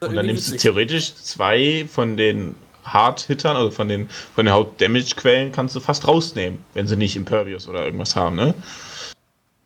und 0.00 0.14
dann 0.14 0.26
nimmst 0.26 0.52
du 0.52 0.56
theoretisch 0.58 1.14
zwei 1.14 1.88
von 1.90 2.18
den 2.18 2.54
Hard-Hittern, 2.84 3.56
also 3.56 3.70
von 3.70 3.88
den, 3.88 4.10
von 4.34 4.44
den 4.44 4.52
Haut-Damage-Quellen, 4.52 5.50
kannst 5.52 5.74
du 5.76 5.80
fast 5.80 6.06
rausnehmen, 6.06 6.58
wenn 6.74 6.86
sie 6.86 6.96
nicht 6.96 7.16
Impervious 7.16 7.68
oder 7.68 7.86
irgendwas 7.86 8.16
haben, 8.16 8.36
ne? 8.36 8.52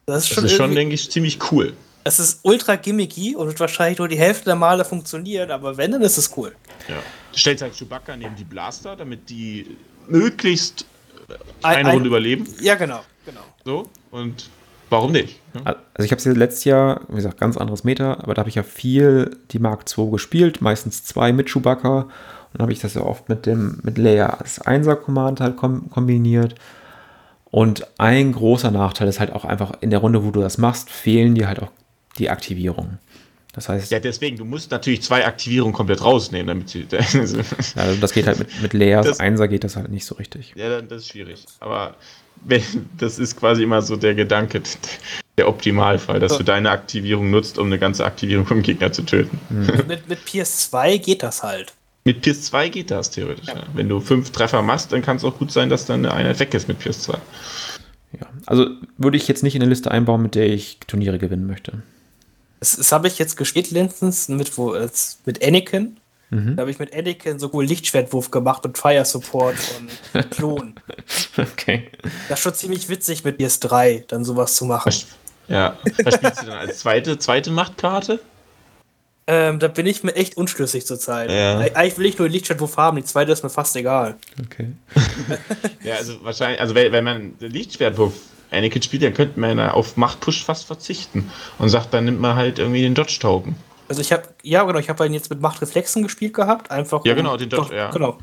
Das 0.07 0.23
ist 0.25 0.31
Das 0.31 0.35
schon, 0.37 0.45
ist 0.45 0.53
schon, 0.57 0.75
denke 0.77 0.95
ich, 0.95 1.11
ziemlich 1.11 1.39
cool. 1.51 1.73
Es 2.05 2.18
ist 2.20 2.40
ultra 2.43 2.76
gimmicky 2.76 3.35
und 3.35 3.47
wird 3.47 3.60
wahrscheinlich 3.60 3.98
nur 3.98 4.09
die 4.09 4.18
Hälfte 4.18 4.44
der 4.47 4.56
Male 4.56 4.85
funktionieren, 4.85 5.51
aber 5.51 5.76
wenn, 5.76 5.93
dann 5.93 6.02
ist 6.02 6.18
es 6.18 6.36
cool. 6.36 6.55
Ja. 6.89 6.97
Du 7.32 7.39
stellst 7.39 7.62
halt 7.62 7.74
Chewbacca 7.74 8.16
neben 8.16 8.36
die 8.36 8.44
Blaster, 8.44 8.94
damit 8.94 9.28
die 9.31 9.76
möglichst 10.06 10.86
Ein- 11.62 11.76
eine 11.78 11.89
ein- 11.89 11.94
Runde 11.94 12.09
überleben. 12.09 12.47
Ja, 12.60 12.74
genau. 12.74 13.01
Genau. 13.24 13.40
So, 13.64 13.89
und 14.10 14.51
warum 14.90 15.12
nicht? 15.12 15.40
Also 15.64 16.05
ich 16.05 16.10
habe 16.10 16.18
es 16.18 16.26
letztes 16.26 16.64
Jahr, 16.64 17.01
wie 17.09 17.16
gesagt, 17.16 17.39
ganz 17.40 17.56
anderes 17.56 17.85
Meta, 17.85 18.14
aber 18.14 18.35
da 18.35 18.40
habe 18.40 18.51
ich 18.51 18.56
ja 18.56 18.62
viel 18.62 19.39
die 19.51 19.59
Mark 19.59 19.85
II 19.97 20.10
gespielt, 20.10 20.60
meistens 20.60 21.05
zwei 21.05 21.32
mit 21.32 21.48
Chewbacca. 21.48 22.01
Und 22.02 22.10
dann 22.52 22.62
habe 22.62 22.72
ich 22.72 22.81
das 22.81 22.94
ja 22.94 23.01
oft 23.01 23.28
mit 23.31 23.47
dem 23.47 23.81
mit 23.82 23.97
Leia 23.98 24.26
als 24.26 24.60
Einser-Command 24.60 25.40
halt 25.40 25.56
kom 25.56 25.89
kombiniert. 25.90 26.55
Und 27.51 27.86
ein 27.98 28.32
großer 28.32 28.70
Nachteil 28.70 29.09
ist 29.09 29.20
halt 29.20 29.32
auch 29.32 29.44
einfach 29.44 29.72
in 29.81 29.90
der 29.90 30.01
Runde, 30.01 30.24
wo 30.24 30.31
du 30.32 30.40
das 30.40 30.59
machst, 30.59 30.90
fehlen 30.90 31.35
dir 31.35 31.48
halt 31.48 31.62
auch 31.62 31.70
die 32.19 32.31
Aktivierungen. 32.31 32.99
Das 33.55 33.69
heißt. 33.69 33.93
Ja, 33.93 34.01
deswegen, 34.01 34.36
du 34.36 34.45
musst 34.45 34.73
natürlich 34.73 35.03
zwei 35.03 35.24
Aktivierungen 35.24 35.73
komplett 35.73 36.03
rausnehmen, 36.03 36.49
damit 36.49 36.69
sie. 36.69 36.86
also 37.77 37.97
das 38.01 38.12
geht 38.12 38.27
halt 38.27 38.41
mit, 38.41 38.62
mit 38.62 38.73
Leas 38.73 39.07
das, 39.07 39.20
Einser 39.20 39.47
geht 39.47 39.62
das 39.62 39.77
halt 39.77 39.91
nicht 39.91 40.05
so 40.05 40.16
richtig. 40.16 40.53
Ja, 40.57 40.82
das 40.82 41.03
ist 41.03 41.09
schwierig. 41.11 41.45
Aber 41.61 41.95
das 42.99 43.19
ist 43.19 43.36
quasi 43.36 43.62
immer 43.62 43.81
so 43.81 43.97
der 43.97 44.15
Gedanke, 44.15 44.61
der 45.39 45.49
Optimalfall, 45.49 46.19
dass 46.19 46.36
du 46.36 46.43
deine 46.43 46.70
Aktivierung 46.70 47.31
nutzt, 47.31 47.59
um 47.59 47.66
eine 47.66 47.78
ganze 47.78 48.05
Aktivierung 48.05 48.45
vom 48.45 48.62
Gegner 48.62 48.93
zu 48.93 49.03
töten. 49.03 49.39
Mhm. 49.49 49.86
mit, 49.86 50.09
mit 50.09 50.19
PS2 50.27 50.99
geht 50.99 51.23
das 51.23 51.43
halt. 51.43 51.73
Mit 52.05 52.24
PS2 52.24 52.69
geht 52.69 52.91
das 52.91 53.11
theoretisch. 53.11 53.47
Ja. 53.47 53.55
Ja. 53.55 53.62
Wenn 53.73 53.89
du 53.89 54.01
fünf 54.01 54.31
Treffer 54.31 54.62
machst, 54.62 54.93
dann 54.93 55.01
kann 55.01 55.16
es 55.16 55.24
auch 55.24 55.39
gut 55.39 55.53
sein, 55.53 55.70
dass 55.70 55.86
dann 55.86 56.05
eine 56.05 56.12
Einheit 56.12 56.39
weg 56.41 56.53
ist 56.55 56.69
mit 56.69 56.81
PS2. 56.81 57.16
Ja, 58.20 58.27
also 58.47 58.66
würde 58.99 59.16
ich 59.16 59.27
jetzt 59.27 59.43
nicht 59.43 59.55
in 59.55 59.62
eine 59.62 59.70
Liste 59.70 59.91
einbauen, 59.91 60.23
mit 60.23 60.35
der 60.35 60.47
ich 60.47 60.78
Turniere 60.86 61.19
gewinnen 61.19 61.47
möchte. 61.47 61.82
Das, 62.65 62.77
das 62.77 62.93
habe 62.93 63.09
ich 63.09 63.19
jetzt 63.19 63.36
gespielt 63.36 63.70
letztens 63.73 64.28
mit, 64.28 64.57
wo, 64.57 64.74
mit 65.27 65.47
Anakin. 65.47 65.99
Mhm. 66.31 66.57
Da 66.57 66.62
habe 66.62 66.70
ich 66.70 66.78
mit 66.78 66.95
Anakin 66.95 67.39
so 67.39 67.51
cool 67.53 67.66
Lichtschwertwurf 67.66 68.31
gemacht 68.31 68.65
und 68.65 68.78
Fire 68.78 69.05
Support 69.05 69.57
und 70.15 70.31
Klon. 70.31 70.74
okay. 71.36 71.91
Das 72.31 72.39
ist 72.39 72.43
schon 72.43 72.55
ziemlich 72.55 72.89
witzig 72.89 73.23
mit 73.23 73.39
PS3, 73.39 74.07
dann 74.09 74.24
sowas 74.24 74.55
zu 74.55 74.65
machen. 74.65 74.95
Ja. 75.47 75.77
Was 76.05 76.15
spielst 76.15 76.41
du 76.41 76.47
dann 76.47 76.57
als 76.57 76.78
zweite, 76.78 77.19
zweite 77.19 77.51
Machtkarte? 77.51 78.19
Ähm, 79.27 79.59
da 79.59 79.69
bin 79.69 79.85
ich 79.85 80.03
mir 80.03 80.16
echt 80.16 80.39
unschlüssig 80.39 80.86
zurzeit. 80.86 81.31
Ja. 81.31 81.59
Eigentlich 81.59 81.99
will 81.99 82.07
ich 82.07 82.19
nur 82.19 82.31
Lichtschwertwurf 82.31 82.78
haben, 82.78 82.97
die 82.97 83.05
zweite 83.05 83.31
ist 83.32 83.43
mir 83.43 83.51
fast 83.51 83.77
egal. 83.77 84.16
Okay. 84.43 84.73
ja, 85.82 85.97
also 85.97 86.24
wahrscheinlich, 86.24 86.62
also 86.62 86.74
wenn, 86.74 86.93
wenn 86.93 87.05
man 87.05 87.35
Lichtschwertwurf 87.41 88.15
Anakin 88.55 88.82
spielt, 88.82 89.02
dann 89.02 89.14
könnte 89.14 89.39
man 89.39 89.59
auf 89.59 89.97
Machtpush 89.97 90.44
fast 90.44 90.66
verzichten 90.66 91.31
und 91.59 91.68
sagt, 91.68 91.93
dann 91.94 92.05
nimmt 92.05 92.20
man 92.20 92.36
halt 92.36 92.59
irgendwie 92.59 92.82
den 92.82 92.94
Dodge-Token. 92.94 93.56
Also 93.89 94.01
ich 94.01 94.12
habe, 94.12 94.22
ja 94.43 94.62
genau, 94.62 94.78
ich 94.78 94.89
habe 94.89 95.05
ihn 95.06 95.12
jetzt 95.12 95.31
mit 95.31 95.40
Machtreflexen 95.40 96.02
gespielt 96.02 96.35
gehabt, 96.35 96.70
einfach. 96.70 97.05
Ja 97.05 97.14
genau, 97.14 97.36
den 97.36 97.51
Dodge, 97.51 97.68
doch, 97.68 97.72
ja. 97.72 97.90
Genau. 97.90 98.18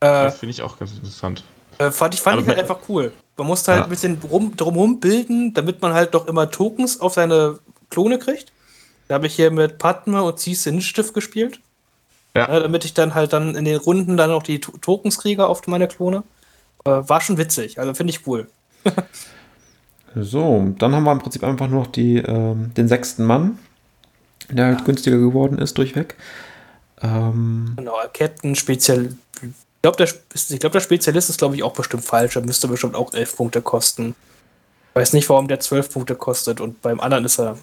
Äh, 0.00 0.06
das 0.06 0.38
finde 0.38 0.52
ich 0.52 0.62
auch 0.62 0.78
ganz 0.78 0.92
interessant. 0.92 1.44
Äh, 1.78 1.90
fand 1.90 2.14
ich, 2.14 2.20
fand 2.20 2.40
ich 2.40 2.46
halt 2.46 2.58
einfach 2.58 2.78
cool. 2.88 3.12
Man 3.36 3.46
musste 3.46 3.72
halt 3.72 3.80
ja. 3.80 3.84
ein 3.84 3.90
bisschen 3.90 4.20
rum, 4.30 4.56
drumherum 4.56 5.00
bilden, 5.00 5.54
damit 5.54 5.82
man 5.82 5.94
halt 5.94 6.14
doch 6.14 6.26
immer 6.28 6.50
Tokens 6.50 7.00
auf 7.00 7.14
seine 7.14 7.58
Klone 7.90 8.18
kriegt. 8.18 8.52
Da 9.08 9.14
habe 9.14 9.26
ich 9.26 9.34
hier 9.34 9.50
mit 9.50 9.78
Padme 9.78 10.22
und 10.22 10.38
Cease 10.38 10.68
Initiative 10.68 11.12
gespielt. 11.12 11.60
Ja. 12.34 12.48
ja. 12.52 12.60
Damit 12.60 12.84
ich 12.84 12.94
dann 12.94 13.14
halt 13.14 13.32
dann 13.32 13.54
in 13.54 13.64
den 13.64 13.76
Runden 13.76 14.16
dann 14.16 14.30
auch 14.30 14.42
die 14.42 14.60
Tokens 14.60 15.18
kriege 15.18 15.46
auf 15.46 15.66
meine 15.66 15.88
Klone. 15.88 16.22
Äh, 16.84 16.90
war 16.90 17.20
schon 17.20 17.38
witzig, 17.38 17.78
also 17.78 17.94
finde 17.94 18.12
ich 18.12 18.26
cool. 18.26 18.48
so, 20.14 20.74
dann 20.78 20.94
haben 20.94 21.04
wir 21.04 21.12
im 21.12 21.18
Prinzip 21.18 21.44
einfach 21.44 21.68
nur 21.68 21.80
noch 21.80 21.86
die, 21.86 22.18
ähm, 22.18 22.72
den 22.76 22.88
sechsten 22.88 23.24
Mann, 23.24 23.58
der 24.50 24.66
halt 24.66 24.84
günstiger 24.84 25.18
geworden 25.18 25.58
ist 25.58 25.78
durchweg. 25.78 26.16
Ähm, 27.00 27.72
genau, 27.76 27.96
Captain 28.12 28.54
Spezial. 28.54 29.14
Ich 29.40 29.50
glaube, 29.82 29.96
der, 29.96 30.08
glaub, 30.58 30.72
der 30.72 30.80
Spezialist 30.80 31.30
ist, 31.30 31.38
glaube 31.38 31.56
ich, 31.56 31.62
auch 31.62 31.72
bestimmt 31.72 32.04
falsch. 32.04 32.36
Er 32.36 32.42
müsste 32.42 32.68
bestimmt 32.68 32.94
auch 32.94 33.12
11 33.12 33.36
Punkte 33.36 33.62
kosten. 33.62 34.14
Ich 34.90 34.96
weiß 34.96 35.12
nicht, 35.14 35.28
warum 35.28 35.48
der 35.48 35.58
12 35.58 35.90
Punkte 35.90 36.14
kostet 36.14 36.60
und 36.60 36.82
beim 36.82 37.00
anderen 37.00 37.24
ist 37.24 37.38
er 37.38 37.56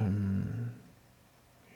ähm, 0.00 0.70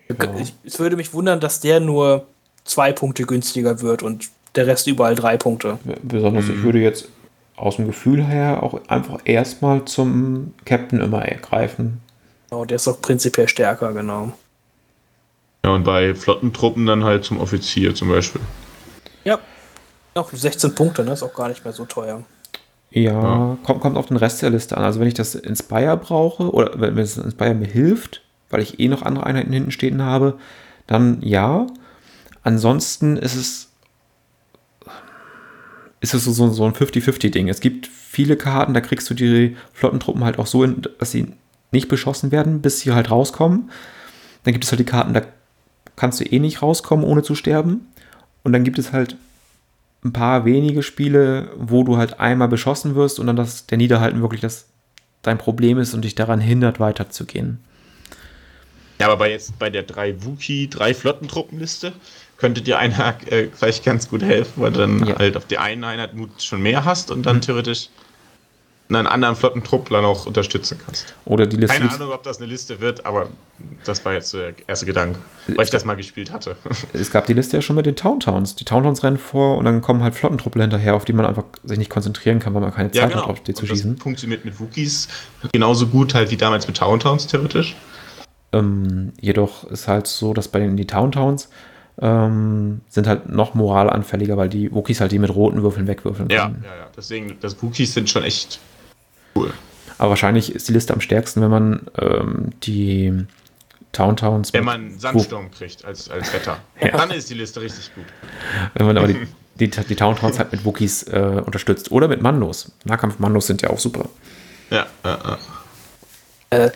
ja. 0.09 0.35
ich, 0.39 0.55
es 0.65 0.78
würde 0.78 0.97
mich 0.97 1.12
wundern, 1.12 1.40
dass 1.40 1.61
der 1.61 1.81
nur 1.81 2.27
zwei 2.65 2.93
Punkte 2.93 3.24
günstiger 3.24 3.81
wird 3.81 4.03
und 4.03 4.31
der 4.55 4.66
Rest 4.66 4.86
überall 4.86 5.15
drei 5.15 5.36
Punkte. 5.36 5.78
Besonders, 6.03 6.47
mhm. 6.47 6.55
ich 6.55 6.62
würde 6.62 6.78
jetzt 6.81 7.09
aus 7.62 7.76
dem 7.76 7.86
Gefühl 7.86 8.24
her 8.24 8.62
auch 8.62 8.80
einfach 8.89 9.20
erstmal 9.24 9.84
zum 9.84 10.55
Captain 10.64 11.01
immer 11.01 11.22
greifen. 11.22 12.01
Genau, 12.51 12.64
der 12.64 12.76
ist 12.76 12.89
auch 12.89 13.01
prinzipiell 13.01 13.48
stärker, 13.48 13.93
genau. 13.93 14.32
Ja, 15.64 15.70
und 15.70 15.84
bei 15.84 16.14
Flottentruppen 16.14 16.86
dann 16.86 17.05
halt 17.05 17.24
zum 17.24 17.40
Offizier 17.40 17.94
zum 17.94 18.09
Beispiel. 18.09 18.40
Ja, 19.24 19.39
auch 20.14 20.30
16 20.32 20.74
Punkte, 20.74 21.05
ne? 21.05 21.12
Ist 21.12 21.22
auch 21.22 21.34
gar 21.34 21.48
nicht 21.48 21.64
mehr 21.64 21.72
so 21.72 21.84
teuer. 21.84 22.24
Ja, 22.90 23.12
ja, 23.12 23.59
Kommt, 23.62 23.80
kommt 23.80 23.97
auf 23.97 24.06
den 24.06 24.16
Rest 24.16 24.43
der 24.43 24.51
Liste 24.51 24.76
an. 24.76 24.84
Also 24.84 25.01
wenn 25.01 25.09
ich 25.09 25.14
das 25.14 25.34
Inspire 25.34 25.97
brauche 25.97 26.51
oder 26.51 26.78
wenn 26.78 26.97
das 26.97 27.16
Inspire 27.16 27.55
mir 27.55 27.68
hilft, 27.68 28.22
weil 28.51 28.60
ich 28.60 28.80
eh 28.80 28.89
noch 28.89 29.02
andere 29.02 29.24
Einheiten 29.24 29.52
hinten 29.52 29.70
stehen 29.70 30.02
habe, 30.02 30.39
dann 30.86 31.18
ja. 31.22 31.66
Ansonsten 32.43 33.16
ist 33.16 33.36
es 33.36 33.72
ist 36.03 36.15
es 36.15 36.24
so, 36.24 36.51
so 36.51 36.65
ein 36.65 36.74
50-50-Ding. 36.74 37.49
Es 37.49 37.61
gibt 37.61 37.87
viele 37.87 38.37
Karten, 38.37 38.74
da 38.74 38.81
kriegst 38.81 39.09
du 39.09 39.15
die 39.15 39.57
Flottentruppen 39.73 40.24
halt 40.24 40.39
auch 40.39 40.49
so, 40.49 40.65
in, 40.65 40.83
dass 40.99 41.12
sie 41.12 41.29
nicht 41.70 41.89
beschossen 41.89 42.33
werden, 42.33 42.61
bis 42.61 42.81
sie 42.81 42.93
halt 42.93 43.11
rauskommen. 43.11 43.70
Dann 44.43 44.53
gibt 44.53 44.65
es 44.65 44.73
halt 44.73 44.81
die 44.81 44.85
Karten, 44.85 45.15
da 45.15 45.23
kannst 45.95 46.20
du 46.20 46.24
eh 46.24 46.41
nicht 46.41 46.61
rauskommen, 46.61 47.07
ohne 47.07 47.23
zu 47.23 47.37
sterben. 47.37 47.87
Und 48.43 48.53
dann 48.53 48.65
gibt 48.65 48.81
es 48.81 48.93
halt 48.93 49.16
ein 50.05 50.12
paar 50.12 50.45
wenige 50.45 50.83
Spiele, 50.83 51.53
wo 51.57 51.85
du 51.85 51.97
halt 51.97 52.19
einmal 52.19 52.49
beschossen 52.49 52.97
wirst 52.97 53.20
und 53.20 53.29
dann 53.29 53.37
das, 53.37 53.66
der 53.66 53.79
Niederhalten 53.79 54.20
wirklich 54.20 54.41
das 54.41 54.66
dein 55.23 55.39
Problem 55.39 55.79
ist 55.79 55.95
und 55.95 56.03
dich 56.05 56.16
daran 56.16 56.41
hindert, 56.41 56.81
weiterzugehen. 56.81 57.62
Ja, 58.99 59.07
aber 59.07 59.16
bei 59.19 59.31
jetzt 59.31 59.57
bei 59.61 59.70
der 59.70 59.85
drei 59.85 60.24
Wookie, 60.24 60.69
drei 60.69 60.95
Flottentruppenliste 60.95 61.93
könnte 62.43 62.60
dir 62.60 62.78
einer 62.81 63.14
äh, 63.31 63.47
vielleicht 63.55 63.85
ganz 63.85 64.09
gut 64.09 64.20
helfen, 64.20 64.55
weil 64.56 64.73
du 64.73 64.81
dann 64.81 65.06
ja. 65.06 65.16
halt 65.16 65.36
auf 65.36 65.47
die 65.47 65.59
eine 65.59 65.86
Einheit 65.86 66.14
Mut 66.14 66.43
schon 66.43 66.60
mehr 66.60 66.85
hast 66.85 67.12
und 67.12 67.24
dann 67.24 67.36
mhm. 67.36 67.43
theoretisch 67.43 67.89
einen 68.89 69.06
anderen 69.06 69.36
Flottentruppler 69.36 70.02
noch 70.02 70.27
unterstützen 70.27 70.77
kannst. 70.85 71.14
Oder 71.24 71.47
die 71.47 71.56
Liste. 71.56 71.78
Keine 71.78 71.93
Ahnung, 71.93 72.10
ob 72.10 72.24
das 72.24 72.39
eine 72.39 72.47
Liste 72.47 72.81
wird, 72.81 73.06
aber 73.06 73.28
das 73.85 74.05
war 74.05 74.12
jetzt 74.12 74.35
der 74.35 74.55
erste 74.66 74.85
Gedanke, 74.85 75.20
weil 75.55 75.64
ich 75.64 75.70
das 75.70 75.85
mal 75.85 75.94
gespielt 75.94 76.32
hatte. 76.32 76.56
Es 76.93 77.12
gab 77.12 77.27
die 77.27 77.32
Liste 77.32 77.56
ja 77.56 77.62
schon 77.62 77.77
mit 77.77 77.86
den 77.86 77.94
Towntowns. 77.94 78.56
Die 78.56 78.64
Towntowns 78.64 79.05
rennen 79.05 79.19
vor 79.19 79.56
und 79.56 79.64
dann 79.64 79.81
kommen 79.81 80.02
halt 80.02 80.14
Flottentruppler 80.16 80.64
hinterher, 80.64 80.97
auf 80.97 81.05
die 81.05 81.12
man 81.12 81.24
einfach 81.24 81.44
sich 81.62 81.78
nicht 81.78 81.90
konzentrieren 81.90 82.40
kann, 82.40 82.55
weil 82.55 82.60
man 82.60 82.74
keine 82.74 82.90
Zeit 82.90 83.02
ja, 83.02 83.06
genau. 83.06 83.23
hat, 83.23 83.31
auf 83.31 83.40
die 83.44 83.55
zu 83.55 83.66
schießen. 83.66 83.94
Das 83.94 84.02
funktioniert 84.02 84.44
mit 84.44 84.59
Wookies 84.59 85.06
genauso 85.52 85.86
gut 85.86 86.12
halt 86.12 86.32
wie 86.32 86.36
damals 86.36 86.66
mit 86.66 86.77
Towntowns 86.77 87.28
theoretisch. 87.28 87.77
Ähm, 88.52 89.12
jedoch 89.20 89.64
ist 89.70 89.86
halt 89.86 90.09
so, 90.09 90.35
dass 90.35 90.48
bei 90.48 90.59
den 90.59 90.77
die 90.77 90.89
Towntowns 90.89 91.48
ähm, 92.01 92.81
sind 92.89 93.06
halt 93.06 93.28
noch 93.28 93.55
moralanfälliger, 93.55 94.36
weil 94.36 94.48
die 94.48 94.73
Wookies 94.73 95.01
halt 95.01 95.12
die 95.12 95.19
mit 95.19 95.35
roten 95.35 95.62
Würfeln 95.62 95.86
wegwürfeln 95.86 96.28
können. 96.28 96.62
Ja, 96.62 96.69
ja, 96.70 96.77
ja. 96.77 96.86
Deswegen, 96.97 97.36
das 97.40 97.62
Wookies 97.62 97.94
sind 97.94 98.09
schon 98.09 98.24
echt 98.24 98.60
cool. 99.35 99.52
Aber 99.98 100.10
wahrscheinlich 100.10 100.55
ist 100.55 100.69
die 100.69 100.73
Liste 100.73 100.93
am 100.93 101.01
stärksten, 101.01 101.43
wenn 101.43 101.51
man 101.51 101.82
ähm, 101.98 102.51
die 102.62 103.24
Towntowns. 103.93 104.52
Wenn 104.52 104.64
man 104.64 104.98
Sandsturm 104.98 105.51
kriegt 105.51 105.85
als, 105.85 106.10
als 106.10 106.32
Wetter. 106.32 106.59
ja. 106.81 106.97
Dann 106.97 107.10
ist 107.10 107.31
die 107.31 107.35
Liste 107.35 107.60
richtig 107.60 107.94
gut. 107.94 108.06
Wenn 108.74 108.86
man 108.86 108.97
aber 108.97 109.09
die, 109.09 109.28
die, 109.60 109.70
die 109.70 109.97
Towntowns 109.97 110.39
halt 110.39 110.51
mit 110.51 110.64
Wookies 110.64 111.05
äh, 111.05 111.43
unterstützt. 111.44 111.93
Oder 111.93 112.09
mit 112.09 112.23
Mandos. 112.23 112.73
Nahkampf-Mandos 112.85 113.47
sind 113.47 113.62
ja 113.62 113.70
auch 113.70 113.78
super. 113.78 114.09
Ja, 114.70 114.86
ja, 115.05 115.39
ja. 116.51 116.64
Äh, 116.64 116.70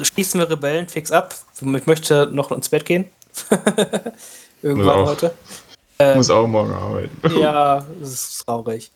schließen 0.00 0.40
wir 0.40 0.48
Rebellen 0.48 0.88
fix 0.88 1.10
ab. 1.10 1.34
Ich 1.60 1.86
möchte 1.86 2.30
noch 2.32 2.52
ins 2.52 2.68
Bett 2.68 2.84
gehen. 2.84 3.06
Irgendwann 4.62 5.06
heute. 5.06 5.34
Äh, 5.98 6.14
muss 6.14 6.30
auch 6.30 6.46
morgen 6.46 6.72
arbeiten. 6.72 7.38
ja, 7.38 7.84
das 8.00 8.12
ist 8.12 8.44
traurig. 8.46 8.90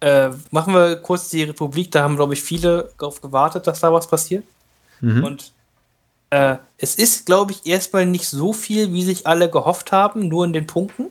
Äh, 0.00 0.30
machen 0.50 0.74
wir 0.74 0.96
kurz 0.96 1.30
die 1.30 1.44
Republik. 1.44 1.90
Da 1.90 2.02
haben, 2.02 2.16
glaube 2.16 2.34
ich, 2.34 2.42
viele 2.42 2.90
darauf 2.98 3.20
gewartet, 3.20 3.66
dass 3.66 3.80
da 3.80 3.92
was 3.92 4.06
passiert. 4.06 4.44
Mhm. 5.00 5.24
Und 5.24 5.52
äh, 6.30 6.56
es 6.78 6.96
ist, 6.96 7.26
glaube 7.26 7.52
ich, 7.52 7.64
erstmal 7.64 8.06
nicht 8.06 8.28
so 8.28 8.52
viel, 8.52 8.92
wie 8.92 9.02
sich 9.02 9.26
alle 9.26 9.48
gehofft 9.48 9.92
haben, 9.92 10.28
nur 10.28 10.44
in 10.44 10.52
den 10.52 10.66
Punkten. 10.66 11.06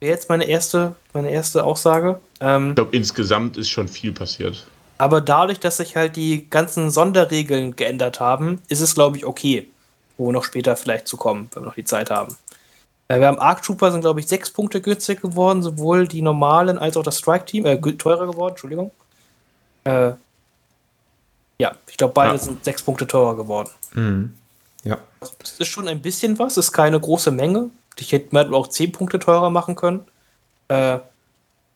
Wäre 0.00 0.12
jetzt 0.12 0.28
meine 0.28 0.44
erste, 0.44 0.94
meine 1.12 1.30
erste 1.30 1.64
Aussage. 1.64 2.20
Ähm, 2.40 2.70
ich 2.70 2.74
glaube, 2.76 2.96
insgesamt 2.96 3.56
ist 3.56 3.68
schon 3.68 3.88
viel 3.88 4.12
passiert. 4.12 4.66
Aber 4.98 5.20
dadurch, 5.20 5.60
dass 5.60 5.78
sich 5.78 5.96
halt 5.96 6.16
die 6.16 6.48
ganzen 6.48 6.90
Sonderregeln 6.90 7.76
geändert 7.76 8.20
haben, 8.20 8.62
ist 8.68 8.80
es, 8.80 8.94
glaube 8.94 9.16
ich, 9.16 9.26
okay. 9.26 9.68
Wo 10.16 10.28
wir 10.28 10.32
noch 10.32 10.44
später 10.44 10.76
vielleicht 10.76 11.08
zu 11.08 11.16
kommen, 11.16 11.50
wenn 11.52 11.64
wir 11.64 11.66
noch 11.66 11.74
die 11.74 11.84
Zeit 11.84 12.10
haben. 12.10 12.36
Äh, 13.08 13.20
wir 13.20 13.26
haben 13.26 13.38
Arc 13.38 13.62
Trooper 13.62 13.92
sind, 13.92 14.00
glaube 14.00 14.20
ich, 14.20 14.26
sechs 14.26 14.50
Punkte 14.50 14.80
günstiger 14.80 15.20
geworden, 15.20 15.62
sowohl 15.62 16.08
die 16.08 16.22
normalen 16.22 16.78
als 16.78 16.96
auch 16.96 17.02
das 17.02 17.18
Strike-Team, 17.18 17.66
äh, 17.66 17.78
teurer 17.96 18.26
geworden, 18.26 18.52
Entschuldigung. 18.52 18.90
Äh, 19.84 20.12
ja, 21.58 21.72
ich 21.86 21.96
glaube, 21.96 22.14
beide 22.14 22.32
ja. 22.32 22.38
sind 22.38 22.64
sechs 22.64 22.82
Punkte 22.82 23.06
teurer 23.06 23.36
geworden. 23.36 23.70
Mhm. 23.94 24.34
Ja. 24.82 24.98
Das 25.20 25.58
ist 25.58 25.68
schon 25.68 25.88
ein 25.88 26.02
bisschen 26.02 26.38
was, 26.38 26.56
ist 26.56 26.72
keine 26.72 27.00
große 27.00 27.30
Menge. 27.30 27.70
Ich 27.98 28.12
hätte 28.12 28.34
mir 28.34 28.52
auch 28.52 28.68
zehn 28.68 28.92
Punkte 28.92 29.18
teurer 29.18 29.50
machen 29.50 29.76
können. 29.76 30.04
Äh, 30.68 30.98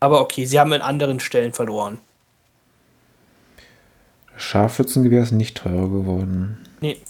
aber 0.01 0.21
okay, 0.21 0.45
sie 0.45 0.59
haben 0.59 0.73
in 0.73 0.83
anderen 0.83 1.21
Stellen 1.21 1.53
verloren. 1.53 1.99
Scharfschützengewehr 4.37 5.23
ist 5.23 5.33
nicht 5.33 5.57
teurer 5.57 5.89
geworden. 5.89 6.65
Nee. 6.81 7.01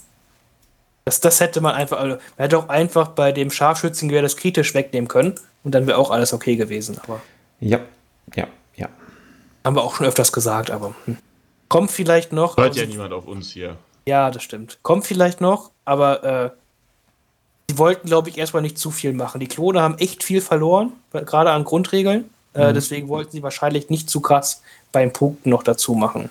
Das, 1.09 1.21
das 1.21 1.39
hätte 1.39 1.59
man 1.59 1.73
einfach, 1.73 1.97
also, 1.97 2.17
man 2.17 2.21
hätte 2.37 2.59
auch 2.59 2.69
einfach 2.69 3.07
bei 3.07 3.31
dem 3.31 3.49
Scharfschützengewehr 3.49 4.21
das 4.21 4.37
kritisch 4.37 4.75
wegnehmen 4.75 5.07
können 5.07 5.33
und 5.63 5.73
dann 5.73 5.87
wäre 5.87 5.97
auch 5.97 6.11
alles 6.11 6.33
okay 6.33 6.55
gewesen. 6.55 6.99
Aber 7.03 7.19
Ja, 7.59 7.79
ja, 8.35 8.45
ja. 8.75 8.89
haben 9.65 9.75
wir 9.75 9.83
auch 9.83 9.95
schon 9.95 10.05
öfters 10.05 10.31
gesagt, 10.31 10.69
aber 10.69 10.93
hm. 11.05 11.17
kommt 11.67 11.89
vielleicht 11.89 12.31
noch. 12.31 12.57
Hört 12.57 12.75
ja 12.75 12.85
niemand 12.85 13.11
auf 13.11 13.25
uns 13.25 13.49
hier. 13.49 13.75
Ja, 14.07 14.29
das 14.29 14.43
stimmt. 14.43 14.77
Kommt 14.83 15.07
vielleicht 15.07 15.41
noch, 15.41 15.71
aber 15.83 16.23
äh, 16.23 16.49
sie 17.71 17.79
wollten, 17.79 18.07
glaube 18.07 18.29
ich, 18.29 18.37
erstmal 18.37 18.61
nicht 18.61 18.77
zu 18.77 18.91
viel 18.91 19.13
machen. 19.13 19.39
Die 19.39 19.47
Klone 19.47 19.81
haben 19.81 19.97
echt 19.97 20.23
viel 20.23 20.41
verloren, 20.41 20.91
gerade 21.11 21.49
an 21.49 21.63
Grundregeln. 21.63 22.29
Äh, 22.53 22.71
deswegen 22.73 23.07
wollten 23.07 23.31
sie 23.31 23.41
wahrscheinlich 23.41 23.89
nicht 23.89 24.11
zu 24.11 24.21
krass 24.21 24.61
beim 24.91 25.11
Punkten 25.11 25.49
noch 25.49 25.63
dazu 25.63 25.95
machen. 25.95 26.29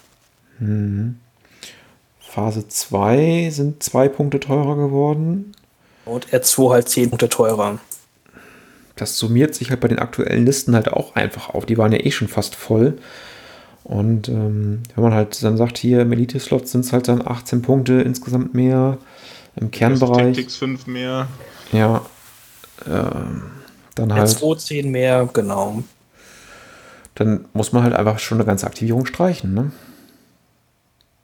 Phase 2.30 2.68
2 2.68 3.48
sind 3.50 3.82
zwei 3.82 4.08
Punkte 4.08 4.38
teurer 4.38 4.76
geworden. 4.76 5.52
Und 6.04 6.28
R2 6.28 6.72
halt 6.72 6.88
10 6.88 7.08
Punkte 7.10 7.30
teurer. 7.30 7.78
Das 8.96 9.16
summiert 9.18 9.54
sich 9.54 9.70
halt 9.70 9.80
bei 9.80 9.88
den 9.88 9.98
aktuellen 9.98 10.44
Listen 10.44 10.74
halt 10.74 10.88
auch 10.88 11.14
einfach 11.14 11.54
auf. 11.54 11.64
Die 11.64 11.78
waren 11.78 11.90
ja 11.90 12.04
eh 12.04 12.10
schon 12.10 12.28
fast 12.28 12.54
voll. 12.54 12.98
Und 13.82 14.28
ähm, 14.28 14.82
wenn 14.94 15.04
man 15.04 15.14
halt 15.14 15.42
dann 15.42 15.56
sagt, 15.56 15.78
hier 15.78 16.02
im 16.02 16.12
Elite-Slot 16.12 16.68
sind 16.68 16.84
es 16.84 16.92
halt 16.92 17.08
dann 17.08 17.26
18 17.26 17.62
Punkte 17.62 17.94
insgesamt 17.94 18.54
mehr. 18.54 18.98
Im 19.56 19.70
Kernbereich. 19.70 20.36
Tactics 20.36 20.56
5 20.56 20.86
mehr. 20.86 21.28
Ja. 21.72 22.02
Ähm, 22.86 23.42
dann 23.94 24.12
halt. 24.12 24.28
R2 24.28 24.58
10 24.58 24.90
mehr, 24.90 25.28
genau. 25.32 25.82
Dann 27.14 27.46
muss 27.54 27.72
man 27.72 27.84
halt 27.84 27.94
einfach 27.94 28.18
schon 28.18 28.36
eine 28.36 28.44
ganze 28.44 28.66
Aktivierung 28.66 29.06
streichen, 29.06 29.54
ne? 29.54 29.72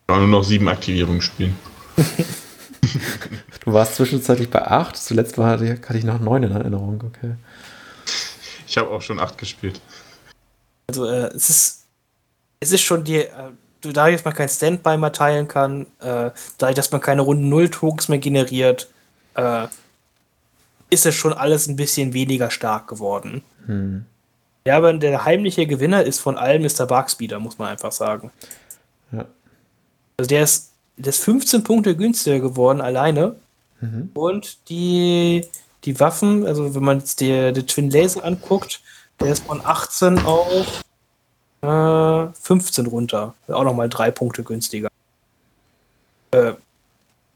Nur 0.09 0.27
noch 0.27 0.45
sieben 0.45 0.69
Aktivierungen 0.69 1.23
spielen. 1.23 1.57
Du 3.65 3.73
warst 3.73 3.95
zwischenzeitlich 3.95 4.51
bei 4.51 4.63
8, 4.63 4.95
zuletzt 4.95 5.39
war, 5.39 5.53
hatte 5.53 5.97
ich 5.97 6.05
noch 6.05 6.21
9 6.21 6.43
in 6.43 6.53
Erinnerung, 6.53 7.03
okay. 7.03 7.35
Ich 8.67 8.77
habe 8.77 8.91
auch 8.91 9.01
schon 9.01 9.19
acht 9.19 9.39
gespielt. 9.39 9.81
Also 10.87 11.07
äh, 11.07 11.29
es 11.29 11.49
ist 11.49 11.85
es 12.65 12.73
ist 12.73 12.83
schon 12.83 13.05
die, 13.05 13.19
äh, 13.19 13.31
dadurch, 13.83 14.17
dass 14.17 14.25
man 14.25 14.35
kein 14.35 14.49
Standby 14.49 14.97
mehr 14.97 15.13
teilen 15.13 15.49
kann, 15.49 15.87
äh, 16.01 16.31
dadurch, 16.59 16.75
dass 16.75 16.91
man 16.91 17.01
keine 17.01 17.23
Runden 17.23 17.49
Null 17.49 17.69
Tokens 17.69 18.09
mehr 18.09 18.19
generiert, 18.19 18.89
äh, 19.35 19.67
ist 20.91 21.07
es 21.07 21.15
schon 21.15 21.33
alles 21.33 21.67
ein 21.67 21.77
bisschen 21.77 22.13
weniger 22.15 22.51
stark 22.51 22.89
geworden. 22.89 23.43
Hm. 23.67 24.07
Ja, 24.67 24.79
aber 24.79 24.93
der 24.95 25.25
heimliche 25.25 25.67
Gewinner 25.67 26.05
ist 26.05 26.21
von 26.21 26.39
allem 26.39 26.63
Mr. 26.63 26.87
Barkspeeder, 26.87 27.39
muss 27.39 27.59
man 27.59 27.69
einfach 27.69 27.93
sagen. 27.93 28.31
Ja. 29.13 29.27
Also 30.17 30.29
der 30.29 30.45
ist, 30.45 30.73
der 30.97 31.11
ist 31.11 31.23
15 31.25 31.65
Punkte 31.65 31.97
günstiger 31.97 32.41
geworden 32.41 32.81
alleine. 32.81 33.37
Mhm. 33.81 34.11
Und 34.15 34.69
die, 34.69 35.47
die 35.85 35.99
Waffen, 36.01 36.47
also 36.47 36.75
wenn 36.75 36.85
man 36.85 36.99
jetzt 36.99 37.21
die, 37.21 37.53
die 37.53 37.67
Twin 37.67 37.91
Laser 37.91 38.25
anguckt, 38.25 38.81
der 39.21 39.29
ist 39.29 39.45
von 39.45 39.61
18 39.65 40.19
auf 40.21 40.85
äh, 41.63 42.33
15 42.33 42.87
runter. 42.87 43.35
Auch 43.49 43.65
nochmal 43.65 43.89
drei 43.89 44.11
Punkte 44.11 44.43
günstiger. 44.43 44.89
Äh, 46.31 46.53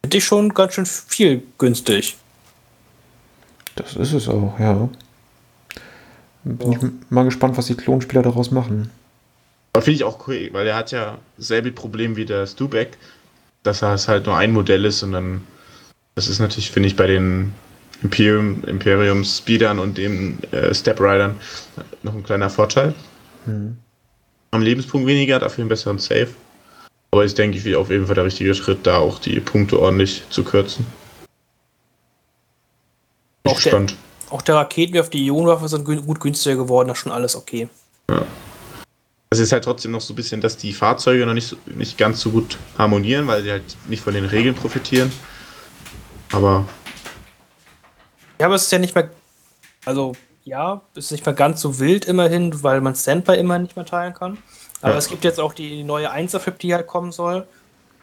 Finde 0.03 0.17
ich 0.17 0.25
schon 0.25 0.55
ganz 0.55 0.75
schön 0.75 0.87
viel 0.87 1.43
günstig. 1.59 2.17
Das 3.75 3.95
ist 3.95 4.13
es 4.13 4.29
auch, 4.29 4.59
ja. 4.59 4.89
Bin 6.45 6.73
ich 6.73 6.79
mal 7.11 7.25
gespannt, 7.25 7.57
was 7.57 7.67
die 7.67 7.75
Klonspieler 7.75 8.23
daraus 8.23 8.51
machen. 8.51 8.91
Aber 9.79 9.85
finde 9.85 9.95
ich 9.99 10.03
auch 10.03 10.27
cool, 10.27 10.49
weil 10.51 10.67
er 10.67 10.75
hat 10.75 10.91
ja 10.91 11.19
selbe 11.37 11.71
Problem 11.71 12.17
wie 12.17 12.25
der 12.25 12.49
Stubeck, 12.49 12.99
dass 13.63 13.81
er 13.81 13.95
es 13.95 14.09
halt 14.09 14.27
nur 14.27 14.37
ein 14.37 14.51
Modell 14.51 14.85
ist 14.85 15.05
und 15.05 15.13
dann, 15.13 15.47
das 16.17 16.27
ist 16.27 16.41
natürlich, 16.41 16.73
finde 16.73 16.89
ich, 16.89 16.97
bei 16.97 17.07
den 17.07 17.55
Imperium, 18.03 18.65
Imperium 18.65 19.23
Speedern 19.23 19.79
und 19.79 19.97
den 19.97 20.43
äh, 20.51 20.75
Step 20.75 20.99
Riders 20.99 21.31
noch 22.03 22.13
ein 22.13 22.25
kleiner 22.25 22.51
Vorteil. 22.51 22.93
Hm. 23.45 23.79
Am 24.51 24.63
Lebenspunkt 24.63 25.07
weniger, 25.07 25.39
dafür 25.39 25.63
einen 25.63 25.69
besseren 25.69 26.01
Save. 26.01 26.31
Aber 27.13 27.23
ist, 27.23 27.39
denke 27.39 27.57
ich, 27.57 27.77
auf 27.77 27.89
jeden 27.89 28.07
Fall 28.07 28.17
der 28.17 28.25
richtige 28.25 28.57
Schritt, 28.57 28.85
da 28.85 28.99
auch 28.99 29.21
die 29.21 29.39
Punkte 29.39 29.79
ordentlich 29.79 30.25
zu 30.29 30.43
kürzen. 30.43 30.87
Bin 33.45 33.53
Auch 33.53 33.61
der, 33.61 33.71
gespannt. 33.71 33.95
auch 34.31 34.43
der 34.43 34.57
Raketenwerfer, 34.57 35.11
die 35.11 35.27
Ionenwaffe 35.27 35.69
sind 35.69 35.85
gut 35.85 36.19
günstiger 36.19 36.57
geworden, 36.57 36.89
das 36.89 36.99
ist 36.99 37.03
schon 37.05 37.13
alles 37.13 37.37
okay. 37.37 37.69
Es 39.31 39.39
ist 39.41 39.53
halt 39.53 39.65
trotzdem 39.65 39.91
noch 39.93 40.01
so 40.01 40.13
ein 40.15 40.17
bisschen, 40.17 40.41
dass 40.41 40.57
die 40.57 40.73
Fahrzeuge 40.73 41.27
noch 41.27 41.35
nicht, 41.35 41.49
so, 41.49 41.57
nicht 41.67 41.99
ganz 41.99 42.21
so 42.21 42.31
gut 42.31 42.57
harmonieren, 42.79 43.27
weil 43.27 43.43
sie 43.43 43.51
halt 43.51 43.77
nicht 43.87 44.03
von 44.03 44.15
den 44.15 44.25
Regeln 44.25 44.55
profitieren. 44.55 45.13
Aber 46.33 46.65
Ja, 48.39 48.47
aber 48.47 48.55
es 48.55 48.63
ist 48.63 48.73
ja 48.73 48.79
nicht 48.79 48.95
mehr. 48.95 49.11
Also, 49.85 50.15
ja, 50.45 50.81
es 50.95 51.07
ist 51.07 51.11
nicht 51.13 51.27
mehr 51.27 51.35
ganz 51.35 51.61
so 51.61 51.79
wild 51.79 52.07
immerhin, 52.07 52.63
weil 52.63 52.81
man 52.81 52.95
Standby 52.95 53.35
immer 53.37 53.59
nicht 53.59 53.77
mehr 53.77 53.85
teilen 53.85 54.15
kann. 54.15 54.39
Aber 54.81 54.93
Ja. 54.93 54.99
es 54.99 55.09
gibt 55.09 55.25
jetzt 55.25 55.41
auch 55.41 55.53
die 55.53 55.83
neue 55.85 56.11
1er-Flip, 56.11 56.59
die 56.59 56.75
halt 56.75 56.87
kommen 56.87 57.13
soll. 57.13 57.47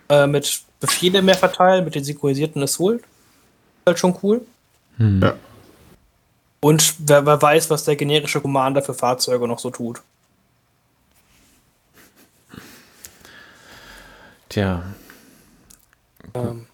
Äh, 0.10 0.28
mit 0.28 0.62
Befehle 0.80 1.24
mehr 1.24 1.36
verteilen, 1.36 1.84
mit 1.86 1.96
den 1.96 2.04
synchronisierten 2.04 2.62
Assault. 2.62 3.02
Halt 3.88 3.98
schon 3.98 4.16
cool. 4.22 4.42
Hm. 4.98 5.22
Ja. 5.24 5.34
Und 6.60 6.96
wer, 7.00 7.26
wer 7.26 7.42
weiß, 7.42 7.70
was 7.72 7.84
der 7.86 7.96
generische 7.96 8.42
Commander 8.42 8.82
für 8.84 8.94
Fahrzeuge 8.94 9.48
noch 9.48 9.60
so 9.60 9.72
tut. 9.72 10.02
Tja, 14.56 14.84
Ähm, 16.34 16.66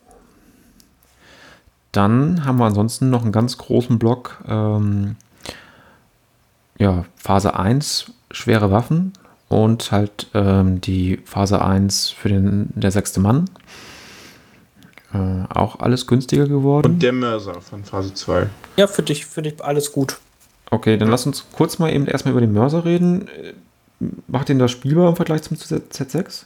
dann 1.91 2.45
haben 2.45 2.59
wir 2.59 2.65
ansonsten 2.65 3.09
noch 3.09 3.23
einen 3.23 3.31
ganz 3.31 3.57
großen 3.57 3.97
Block. 3.97 4.37
Ähm, 4.47 5.15
ja, 6.77 7.05
Phase 7.15 7.57
1, 7.57 8.11
schwere 8.29 8.69
Waffen 8.69 9.13
und 9.49 9.91
halt 9.91 10.27
ähm, 10.35 10.79
die 10.81 11.17
Phase 11.25 11.65
1 11.65 12.11
für 12.11 12.29
den 12.29 12.69
der 12.75 12.91
sechste 12.91 13.19
Mann. 13.19 13.49
Äh, 15.11 15.45
auch 15.51 15.79
alles 15.79 16.05
günstiger 16.05 16.47
geworden. 16.47 16.93
und 16.93 16.99
der 17.01 17.13
Mörser 17.13 17.61
von 17.61 17.83
Phase 17.83 18.13
2. 18.13 18.47
ja, 18.77 18.85
für 18.85 19.01
dich, 19.01 19.25
für 19.25 19.41
dich 19.41 19.59
alles 19.63 19.91
gut. 19.91 20.19
Okay, 20.69 20.97
dann 20.97 21.09
lass 21.09 21.25
uns 21.25 21.47
kurz 21.51 21.79
mal 21.79 21.91
eben 21.91 22.05
erstmal 22.05 22.33
über 22.33 22.41
den 22.41 22.53
Mörser 22.53 22.85
reden. 22.85 23.27
Äh, 23.27 23.53
Macht 24.27 24.49
den 24.49 24.59
das 24.59 24.69
spielbar 24.69 25.09
im 25.09 25.15
Vergleich 25.15 25.41
zum 25.41 25.57
Z- 25.57 25.91
Z6? 25.91 26.45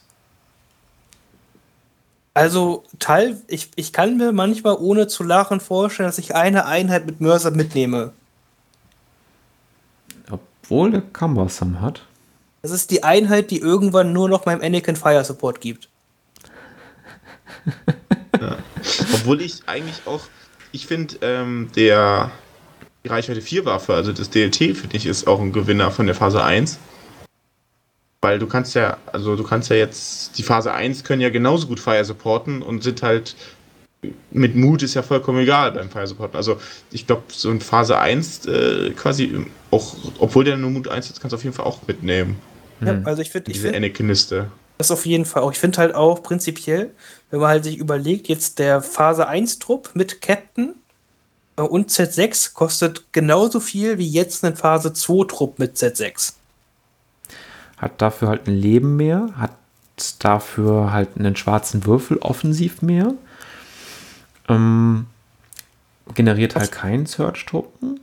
Also, 2.35 2.83
Teil, 2.99 3.41
ich, 3.47 3.71
ich 3.77 3.93
kann 3.93 4.17
mir 4.17 4.33
manchmal 4.33 4.75
ohne 4.77 5.07
zu 5.07 5.23
lachen 5.23 5.61
vorstellen, 5.61 6.09
dass 6.09 6.17
ich 6.17 6.35
eine 6.35 6.65
Einheit 6.65 7.05
mit 7.05 7.21
Mörser 7.21 7.49
mitnehme. 7.49 8.11
Obwohl 10.29 10.91
der 10.91 11.01
Cumbersome 11.01 11.79
hat. 11.79 12.03
Das 12.61 12.71
ist 12.71 12.91
die 12.91 13.05
Einheit, 13.05 13.51
die 13.51 13.59
irgendwann 13.59 14.11
nur 14.11 14.27
noch 14.27 14.45
meinem 14.45 14.61
Anakin 14.61 14.97
Fire 14.97 15.23
Support 15.23 15.61
gibt. 15.61 15.87
Obwohl 19.13 19.41
ich 19.41 19.61
eigentlich 19.65 20.01
auch, 20.05 20.21
ich 20.73 20.87
finde, 20.87 21.15
ähm, 21.21 21.69
der 21.73 22.31
die 23.05 23.07
Reichweite 23.07 23.41
4 23.41 23.63
Waffe, 23.63 23.93
also 23.93 24.11
das 24.11 24.29
DLT, 24.29 24.75
finde 24.75 24.97
ich, 24.97 25.05
ist 25.05 25.25
auch 25.25 25.39
ein 25.39 25.53
Gewinner 25.53 25.89
von 25.89 26.05
der 26.05 26.15
Phase 26.15 26.43
1. 26.43 26.79
Weil 28.25 28.39
du 28.39 28.47
kannst 28.47 28.73
ja, 28.73 28.97
also 29.11 29.35
du 29.35 29.43
kannst 29.43 29.69
ja 29.69 29.75
jetzt, 29.75 30.35
die 30.39 30.41
Phase 30.41 30.73
1 30.73 31.03
können 31.03 31.21
ja 31.21 31.29
genauso 31.29 31.67
gut 31.67 31.79
Fire 31.79 32.03
supporten 32.03 32.63
und 32.63 32.81
sind 32.81 33.03
halt 33.03 33.35
mit 34.31 34.55
Mut 34.55 34.81
ist 34.81 34.95
ja 34.95 35.03
vollkommen 35.03 35.37
egal 35.37 35.73
beim 35.73 35.91
Fire 35.91 36.07
supporten. 36.07 36.35
Also 36.35 36.57
ich 36.89 37.05
glaube, 37.05 37.21
so 37.27 37.51
in 37.51 37.61
Phase 37.61 37.99
1 37.99 38.47
äh, 38.47 38.89
quasi, 38.95 39.45
auch, 39.69 39.95
obwohl 40.17 40.43
der 40.43 40.57
nur 40.57 40.71
Mut 40.71 40.87
1 40.87 41.11
ist, 41.11 41.21
kannst 41.21 41.33
du 41.33 41.35
auf 41.35 41.43
jeden 41.43 41.55
Fall 41.55 41.67
auch 41.67 41.85
mitnehmen. 41.85 42.41
Ja, 42.81 42.99
also 43.03 43.21
ich 43.21 43.29
finde, 43.29 43.51
ich 43.51 43.57
Diese 43.57 43.67
finde 43.67 43.77
Anakiniste. 43.77 44.49
das 44.79 44.89
auf 44.89 45.05
jeden 45.05 45.25
Fall 45.25 45.43
auch. 45.43 45.51
Ich 45.51 45.59
finde 45.59 45.77
halt 45.77 45.93
auch 45.93 46.23
prinzipiell, 46.23 46.95
wenn 47.29 47.41
man 47.41 47.49
halt 47.49 47.63
sich 47.63 47.77
überlegt, 47.77 48.27
jetzt 48.27 48.57
der 48.57 48.81
Phase 48.81 49.27
1 49.27 49.59
Trupp 49.59 49.91
mit 49.93 50.19
Captain 50.23 50.73
äh, 51.57 51.61
und 51.61 51.91
Z6 51.91 52.55
kostet 52.55 53.05
genauso 53.11 53.59
viel 53.59 53.99
wie 53.99 54.09
jetzt 54.09 54.43
ein 54.43 54.55
Phase 54.55 54.93
2 54.93 55.27
Trupp 55.27 55.59
mit 55.59 55.77
Z6. 55.77 56.33
Hat 57.77 58.01
dafür 58.01 58.29
halt 58.29 58.47
ein 58.47 58.53
Leben 58.55 58.95
mehr, 58.95 59.29
hat 59.37 59.51
dafür 60.19 60.91
halt 60.91 61.09
einen 61.17 61.35
schwarzen 61.35 61.85
Würfel 61.85 62.17
offensiv 62.17 62.81
mehr. 62.81 63.13
Ähm, 64.47 65.07
generiert 66.13 66.55
halt 66.55 66.71
keinen 66.71 67.05
Search-Token. 67.05 67.99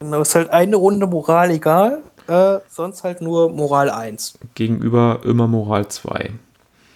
Genau, 0.00 0.20
ist 0.20 0.34
halt 0.34 0.50
eine 0.50 0.76
Runde 0.76 1.06
Moral 1.06 1.50
egal, 1.50 2.02
äh, 2.26 2.58
sonst 2.68 3.04
halt 3.04 3.20
nur 3.20 3.50
Moral 3.50 3.90
1. 3.90 4.38
Gegenüber 4.54 5.20
immer 5.24 5.46
Moral 5.46 5.88
2. 5.88 6.30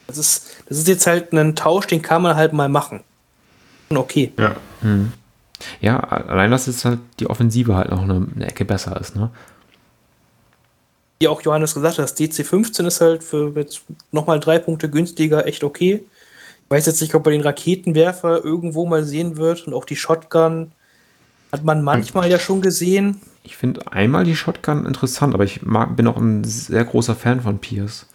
Das 0.07 0.19
ist, 0.19 0.57
das 0.69 0.78
ist 0.78 0.89
jetzt 0.89 1.07
halt 1.07 1.32
ein 1.32 1.57
Tausch, 1.57 1.86
den 1.86 2.03
kann 2.03 2.23
man 2.23 2.36
halt 2.36 2.53
mal 2.53 2.69
machen. 2.69 3.03
Und 3.89 3.99
Okay. 3.99 4.32
Ja. 4.39 4.57
Ja, 5.81 5.99
allein, 6.01 6.51
dass 6.51 6.66
jetzt 6.66 6.85
halt 6.85 6.99
die 7.20 7.28
Offensive 7.28 7.74
halt 7.74 7.91
noch 7.91 8.03
eine, 8.03 8.27
eine 8.35 8.47
Ecke 8.47 8.65
besser 8.65 9.01
ist, 9.01 9.16
ne? 9.16 9.31
Wie 11.24 11.28
auch 11.28 11.40
Johannes 11.40 11.72
gesagt 11.72 11.96
hat, 11.96 12.05
das 12.05 12.16
DC-15 12.18 12.86
ist 12.86 13.01
halt 13.01 13.24
für 13.24 13.51
jetzt 13.56 13.80
nochmal 14.12 14.40
drei 14.40 14.59
Punkte 14.59 14.90
günstiger 14.90 15.46
echt 15.46 15.64
okay. 15.64 16.05
Ich 16.64 16.70
weiß 16.70 16.84
jetzt 16.84 17.01
nicht, 17.01 17.14
ob 17.14 17.24
man 17.24 17.32
den 17.32 17.40
Raketenwerfer 17.40 18.44
irgendwo 18.44 18.84
mal 18.84 19.05
sehen 19.05 19.38
wird 19.38 19.66
und 19.66 19.72
auch 19.72 19.86
die 19.86 19.96
Shotgun 19.96 20.72
hat 21.51 21.64
man 21.64 21.82
manchmal 21.82 22.30
ja 22.30 22.38
schon 22.38 22.60
gesehen. 22.60 23.22
Ich 23.42 23.56
finde 23.56 23.90
einmal 23.90 24.24
die 24.24 24.36
Shotgun 24.36 24.84
interessant, 24.84 25.32
aber 25.32 25.44
ich 25.44 25.62
mag, 25.62 25.96
bin 25.96 26.06
auch 26.09 26.18
ein 26.18 26.44
sehr 26.44 26.84
großer 26.84 27.14
Fan 27.14 27.40
von 27.40 27.59
Pierce. 27.59 28.06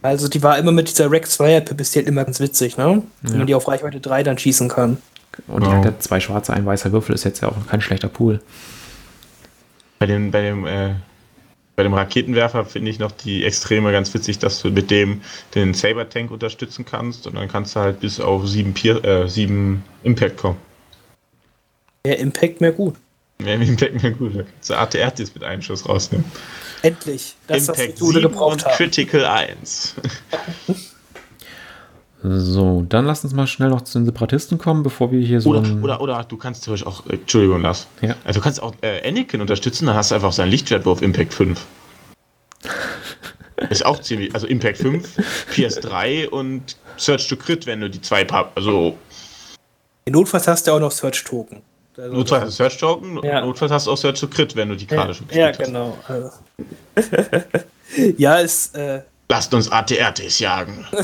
Also 0.00 0.28
die 0.28 0.42
war 0.42 0.56
immer 0.56 0.72
mit 0.72 0.88
dieser 0.88 1.10
Rex 1.10 1.36
Fire 1.36 1.62
ist 1.76 1.94
die 1.94 1.98
halt 1.98 2.08
immer 2.08 2.24
ganz 2.24 2.40
witzig, 2.40 2.78
ne? 2.78 3.02
Wenn 3.20 3.38
man 3.38 3.46
die 3.46 3.54
auf 3.54 3.68
Reichweite 3.68 4.00
3 4.00 4.22
dann 4.22 4.38
schießen 4.38 4.68
kann. 4.70 4.96
Und 5.48 5.64
die 5.64 5.68
Wow. 5.68 5.74
hat 5.76 5.84
ja 5.84 5.98
zwei 5.98 6.18
schwarze, 6.18 6.54
ein 6.54 6.64
weißer 6.64 6.92
Würfel, 6.92 7.14
ist 7.14 7.24
jetzt 7.24 7.42
ja 7.42 7.48
auch 7.48 7.66
kein 7.68 7.82
schlechter 7.82 8.08
Pool. 8.08 8.40
Bei 9.98 10.06
dem, 10.06 10.30
bei 10.30 10.42
dem, 10.42 10.66
äh, 10.66 10.94
bei 11.74 11.82
dem 11.82 11.94
Raketenwerfer 11.94 12.64
finde 12.64 12.90
ich 12.90 12.98
noch 12.98 13.12
die 13.12 13.44
Extreme 13.44 13.92
ganz 13.92 14.12
witzig, 14.12 14.38
dass 14.38 14.60
du 14.60 14.70
mit 14.70 14.90
dem 14.90 15.22
den 15.54 15.74
Saber-Tank 15.74 16.30
unterstützen 16.30 16.84
kannst 16.84 17.26
und 17.26 17.34
dann 17.34 17.48
kannst 17.48 17.76
du 17.76 17.80
halt 17.80 18.00
bis 18.00 18.20
auf 18.20 18.46
sieben, 18.46 18.74
Pier 18.74 19.02
äh, 19.04 19.28
sieben 19.28 19.84
Impact 20.02 20.36
kommen. 20.36 20.58
Mehr 22.04 22.18
Impact, 22.18 22.60
mehr 22.60 22.72
gut. 22.72 22.96
Mehr 23.38 23.54
Impact, 23.54 24.02
mehr 24.02 24.12
gut. 24.12 24.36
Da 24.36 24.42
kannst 24.42 24.70
du 24.70 24.74
ATRTs 24.74 25.34
mit 25.34 25.44
einem 25.44 25.62
Schuss 25.62 25.88
rausnehmen. 25.88 26.24
Endlich. 26.82 27.36
Das, 27.46 27.68
was 27.68 27.76
die 27.76 27.82
Impact 27.82 27.98
Tode 27.98 28.20
7 28.20 28.22
gebraucht 28.22 28.52
und 28.52 28.64
haben. 28.66 28.76
Critical 28.76 29.24
1. 29.24 29.94
So, 32.24 32.84
dann 32.88 33.04
lass 33.04 33.24
uns 33.24 33.32
mal 33.32 33.46
schnell 33.46 33.70
noch 33.70 33.82
zu 33.82 33.98
den 33.98 34.04
Separatisten 34.04 34.58
kommen, 34.58 34.82
bevor 34.82 35.10
wir 35.10 35.20
hier 35.20 35.40
so. 35.40 35.50
Oder, 35.50 35.82
oder, 35.82 36.00
oder 36.00 36.24
du 36.24 36.36
kannst 36.36 36.64
theoretisch 36.64 36.86
auch, 36.86 37.04
äh, 37.06 37.14
Entschuldigung, 37.14 37.62
Lars. 37.62 37.88
Ja. 38.00 38.14
Also 38.24 38.38
du 38.38 38.44
kannst 38.44 38.62
auch 38.62 38.74
äh, 38.80 39.06
Anakin 39.08 39.40
unterstützen, 39.40 39.86
dann 39.86 39.96
hast 39.96 40.12
du 40.12 40.14
einfach 40.14 40.32
seinen 40.32 40.50
Lichtschwert 40.50 40.86
auf 40.86 41.02
Impact 41.02 41.34
5. 41.34 41.60
Ist 43.70 43.84
auch 43.84 44.00
ziemlich, 44.00 44.34
also 44.34 44.46
Impact 44.46 44.78
5, 44.78 45.18
PS3 45.52 46.28
und 46.28 46.76
Search 46.96 47.28
to 47.28 47.36
Crit, 47.36 47.66
wenn 47.66 47.80
du 47.80 47.90
die 47.90 48.00
zwei 48.00 48.24
Pub, 48.24 48.52
also 48.54 48.96
Notfalls 50.08 50.48
hast 50.48 50.66
du 50.66 50.72
auch 50.72 50.80
noch 50.80 50.90
Search-Token. 50.90 51.62
Also, 51.96 52.12
notfalls 52.12 52.44
hast 52.44 52.58
du 52.58 52.64
Search 52.64 52.78
Token, 52.78 53.22
Ja. 53.22 53.40
notfalls 53.44 53.70
hast 53.70 53.86
du 53.86 53.92
auch 53.92 53.96
Search 53.96 54.18
to 54.18 54.26
Crit, 54.26 54.56
wenn 54.56 54.68
du 54.70 54.76
die 54.76 54.86
Karte 54.86 55.08
ja, 55.08 55.14
schon 55.14 55.26
ja, 55.30 55.48
gespielt 55.48 55.68
genau. 55.68 55.98
Also. 56.08 56.30
ja, 58.16 58.36
ist, 58.36 58.74
äh, 58.74 58.98
hast. 58.98 59.11
Lasst 59.28 59.54
uns 59.54 59.70
ATRTs 59.70 60.38
jagen. 60.40 60.84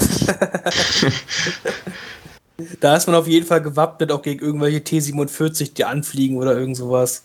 da 2.81 2.97
ist 2.97 3.07
man 3.07 3.16
auf 3.16 3.27
jeden 3.27 3.47
Fall 3.47 3.62
gewappnet, 3.62 4.12
auch 4.12 4.20
gegen 4.23 4.45
irgendwelche 4.45 4.85
T-47, 4.85 5.73
die 5.74 5.85
anfliegen 5.85 6.36
oder 6.36 6.57
irgend 6.59 6.77
sowas. 6.77 7.24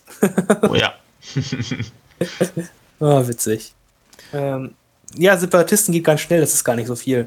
Oh 0.62 0.74
ja. 0.74 0.94
Ah, 3.00 3.26
witzig. 3.26 3.74
Ähm, 4.32 4.74
ja, 5.16 5.36
Separatisten 5.36 5.92
geht 5.92 6.04
ganz 6.04 6.20
schnell, 6.20 6.40
das 6.40 6.54
ist 6.54 6.64
gar 6.64 6.76
nicht 6.76 6.86
so 6.86 6.96
viel. 6.96 7.26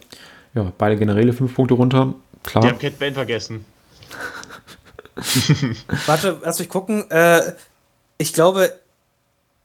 ja, 0.55 0.71
beide 0.77 0.97
Generäle 0.97 1.33
fünf 1.33 1.53
Punkte 1.53 1.75
runter. 1.75 2.13
Die 2.45 2.49
Klar. 2.49 2.69
haben 2.69 2.79
Cat 2.79 2.97
Bane 2.97 3.13
vergessen. 3.13 3.65
Warte, 6.05 6.39
lass 6.43 6.59
mich 6.59 6.69
gucken. 6.69 7.09
Äh, 7.11 7.53
ich 8.17 8.33
glaube, 8.33 8.71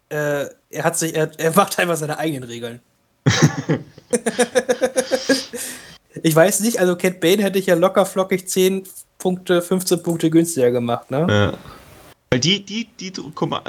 äh, 0.08 0.46
er 0.70 0.84
hat 0.84 0.98
sich, 0.98 1.14
er, 1.14 1.30
er 1.38 1.54
macht 1.54 1.78
einfach 1.78 1.96
seine 1.96 2.18
eigenen 2.18 2.44
Regeln. 2.44 2.80
Ich 6.22 6.34
weiß 6.34 6.60
nicht, 6.60 6.80
also 6.80 6.96
Cat 6.96 7.20
Bane 7.20 7.42
hätte 7.42 7.58
ich 7.58 7.66
ja 7.66 7.74
locker 7.74 8.06
flockig 8.06 8.48
10 8.48 8.84
Punkte, 9.18 9.62
15 9.62 10.02
Punkte 10.02 10.30
günstiger 10.30 10.70
gemacht, 10.70 11.10
ne? 11.10 11.26
Ja. 11.28 11.52
Weil 12.30 12.40
die, 12.40 12.64
die, 12.64 12.88
die, 12.98 13.12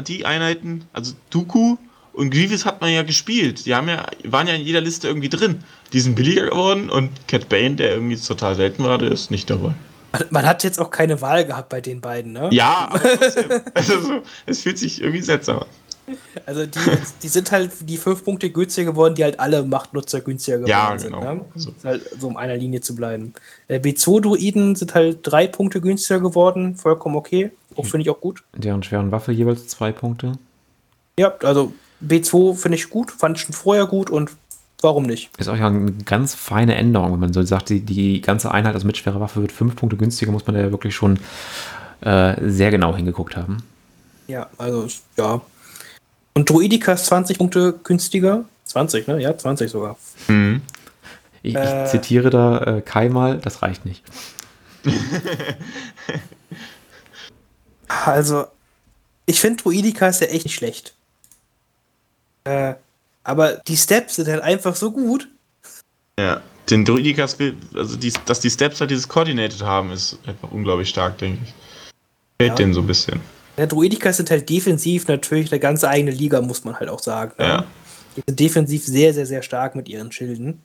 die 0.08 0.26
Einheiten, 0.26 0.86
also 0.94 1.14
Dooku 1.30 1.78
und 2.14 2.30
Grievous 2.30 2.66
hat 2.66 2.82
man 2.82 2.92
ja 2.92 3.04
gespielt. 3.04 3.66
Die 3.66 3.76
haben 3.76 3.90
ja, 3.90 4.06
waren 4.24 4.48
ja 4.48 4.54
in 4.54 4.62
jeder 4.62 4.82
Liste 4.82 5.08
irgendwie 5.08 5.30
drin. 5.30 5.64
Die 5.92 6.00
sind 6.00 6.16
billiger 6.16 6.50
geworden 6.50 6.90
und 6.90 7.28
Cat 7.28 7.50
Bane, 7.50 7.76
der 7.76 7.92
irgendwie 7.92 8.16
total 8.16 8.56
selten 8.56 8.84
war, 8.84 8.98
der 8.98 9.12
ist 9.12 9.32
nicht 9.32 9.50
dabei. 9.50 9.74
Man, 10.30 10.46
hat 10.46 10.64
jetzt 10.64 10.80
auch 10.80 10.92
keine 10.92 11.22
Wahl 11.22 11.44
gehabt 11.44 11.70
bei 11.70 11.82
den 11.82 12.00
beiden, 12.00 12.34
ne? 12.34 12.50
Ja, 12.52 12.88
aber 12.92 13.00
trotzdem. 13.00 13.62
also 13.74 14.00
so, 14.00 14.24
es 14.46 14.62
fühlt 14.62 14.78
sich 14.78 15.02
irgendwie 15.02 15.22
seltsam 15.22 15.60
an. 15.60 15.66
Also 16.46 16.66
die, 16.66 16.80
die 17.22 17.28
sind 17.28 17.52
halt 17.52 17.72
die 17.82 17.98
5 17.98 18.24
Punkte 18.24 18.50
günstiger 18.50 18.92
geworden, 18.92 19.16
die 19.16 19.24
halt 19.24 19.40
alle 19.40 19.64
Machtnutzer 19.64 20.22
günstiger 20.22 20.58
geworden 20.58 20.70
Ja, 20.70 20.98
sind. 20.98 21.14
genau. 21.14 21.34
Ne? 21.36 21.46
So. 21.56 21.74
Halt 21.84 22.04
so 22.20 22.28
um 22.28 22.38
einer 22.38 22.58
Linie 22.58 22.82
zu 22.82 22.96
bleiben. 22.96 23.34
Äh, 23.68 23.80
B2-Druiden 23.80 24.76
sind 24.76 24.94
halt 24.96 25.20
3 25.24 25.48
Punkte 25.48 25.82
günstiger 25.82 26.20
geworden, 26.20 26.76
vollkommen 26.76 27.16
okay. 27.16 27.52
Auch 27.76 27.86
finde 27.86 28.02
ich 28.04 28.10
auch 28.10 28.20
gut. 28.22 28.44
Deren 28.56 28.84
schweren 28.84 29.12
Waffe 29.12 29.32
jeweils 29.32 29.68
zwei 29.68 29.92
Punkte. 29.92 30.34
Ja, 31.18 31.34
also 31.44 31.74
B2 32.08 32.56
finde 32.56 32.78
ich 32.78 32.90
gut, 32.90 33.12
fand 33.12 33.38
ich 33.38 33.44
schon 33.44 33.54
vorher 33.54 33.86
gut 33.88 34.10
und 34.10 34.32
warum 34.82 35.04
nicht? 35.04 35.30
Ist 35.38 35.48
auch 35.48 35.56
ja 35.56 35.68
eine 35.68 35.92
ganz 36.06 36.36
feine 36.36 36.76
Änderung, 36.76 37.14
wenn 37.14 37.20
man 37.20 37.34
so 37.34 37.42
sagt, 37.44 37.70
die, 37.70 37.80
die 37.80 38.22
ganze 38.22 38.52
Einheit, 38.52 38.74
also 38.76 38.86
mit 38.86 38.98
schwerer 38.98 39.20
Waffe, 39.22 39.42
wird 39.42 39.52
fünf 39.52 39.76
Punkte 39.76 39.96
günstiger, 39.98 40.32
muss 40.32 40.46
man 40.46 40.56
da 40.56 40.62
ja 40.62 40.72
wirklich 40.72 40.94
schon 40.94 41.18
äh, 42.02 42.36
sehr 42.50 42.70
genau 42.72 42.96
hingeguckt 42.96 43.38
haben. 43.38 43.64
Ja, 44.28 44.50
also 44.58 44.88
ja. 45.18 45.42
Und 46.34 46.50
Druidika 46.50 46.94
ist 46.94 47.06
20 47.06 47.38
Punkte 47.38 47.74
günstiger. 47.84 48.46
20, 48.66 49.08
ne? 49.08 49.22
Ja, 49.22 49.38
20 49.38 49.70
sogar. 49.70 49.98
Mhm. 50.28 50.62
Ich, 51.44 51.56
Äh. 51.56 51.84
ich 51.86 51.92
zitiere 51.92 52.30
da 52.30 52.60
äh, 52.78 52.82
Kai 52.82 53.10
mal, 53.10 53.38
das 53.38 53.62
reicht 53.62 53.86
nicht. 53.86 54.04
Also, 58.06 58.48
ich 59.26 59.40
finde 59.40 59.62
Druidika 59.62 60.08
ist 60.08 60.22
ja 60.22 60.28
echt 60.28 60.46
nicht 60.46 60.56
schlecht. 60.56 60.94
Äh, 62.44 62.74
aber 63.24 63.54
die 63.68 63.78
Steps 63.78 64.16
sind 64.16 64.28
halt 64.28 64.42
einfach 64.42 64.76
so 64.76 64.92
gut. 64.92 65.28
Ja. 66.20 66.42
Den 66.70 66.86
Druidikas, 66.86 67.38
also 67.76 67.98
die, 67.98 68.14
dass 68.26 68.40
die 68.40 68.50
Steps 68.50 68.80
halt 68.80 68.90
dieses 68.90 69.08
Coordinated 69.08 69.62
haben, 69.62 69.92
ist 69.92 70.18
einfach 70.26 70.50
unglaublich 70.52 70.88
stark, 70.90 71.18
denke 71.18 71.40
ich. 71.44 71.54
Fällt 72.40 72.52
Ja. 72.52 72.56
denen 72.56 72.74
so 72.74 72.80
ein 72.80 72.88
bisschen. 72.88 73.20
Ja, 73.58 73.66
Druidika 73.68 74.12
sind 74.14 74.32
halt 74.32 74.50
defensiv 74.50 75.08
natürlich 75.08 75.52
eine 75.52 75.60
ganze 75.60 75.88
eigene 75.88 76.12
Liga, 76.12 76.42
muss 76.42 76.64
man 76.64 76.80
halt 76.80 76.90
auch 76.90 77.00
sagen. 77.00 77.34
ne? 77.38 77.46
Ja. 77.46 77.66
Die 78.16 78.24
sind 78.28 78.40
defensiv 78.40 78.86
sehr, 78.86 79.14
sehr, 79.14 79.26
sehr 79.26 79.42
stark 79.42 79.76
mit 79.76 79.90
ihren 79.90 80.12
Schilden. 80.12 80.62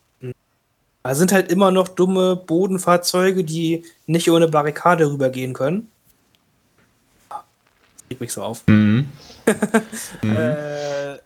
Aber 1.02 1.14
sind 1.14 1.32
halt 1.32 1.50
immer 1.50 1.70
noch 1.70 1.88
dumme 1.88 2.36
Bodenfahrzeuge, 2.36 3.44
die 3.44 3.84
nicht 4.06 4.28
eine 4.30 4.48
Barrikade 4.48 5.10
rübergehen 5.10 5.54
können. 5.54 5.88
Regt 8.10 8.20
mich 8.20 8.32
so 8.32 8.42
auf. 8.42 8.64
Mhm. 10.20 10.36
Äh, 10.36 11.16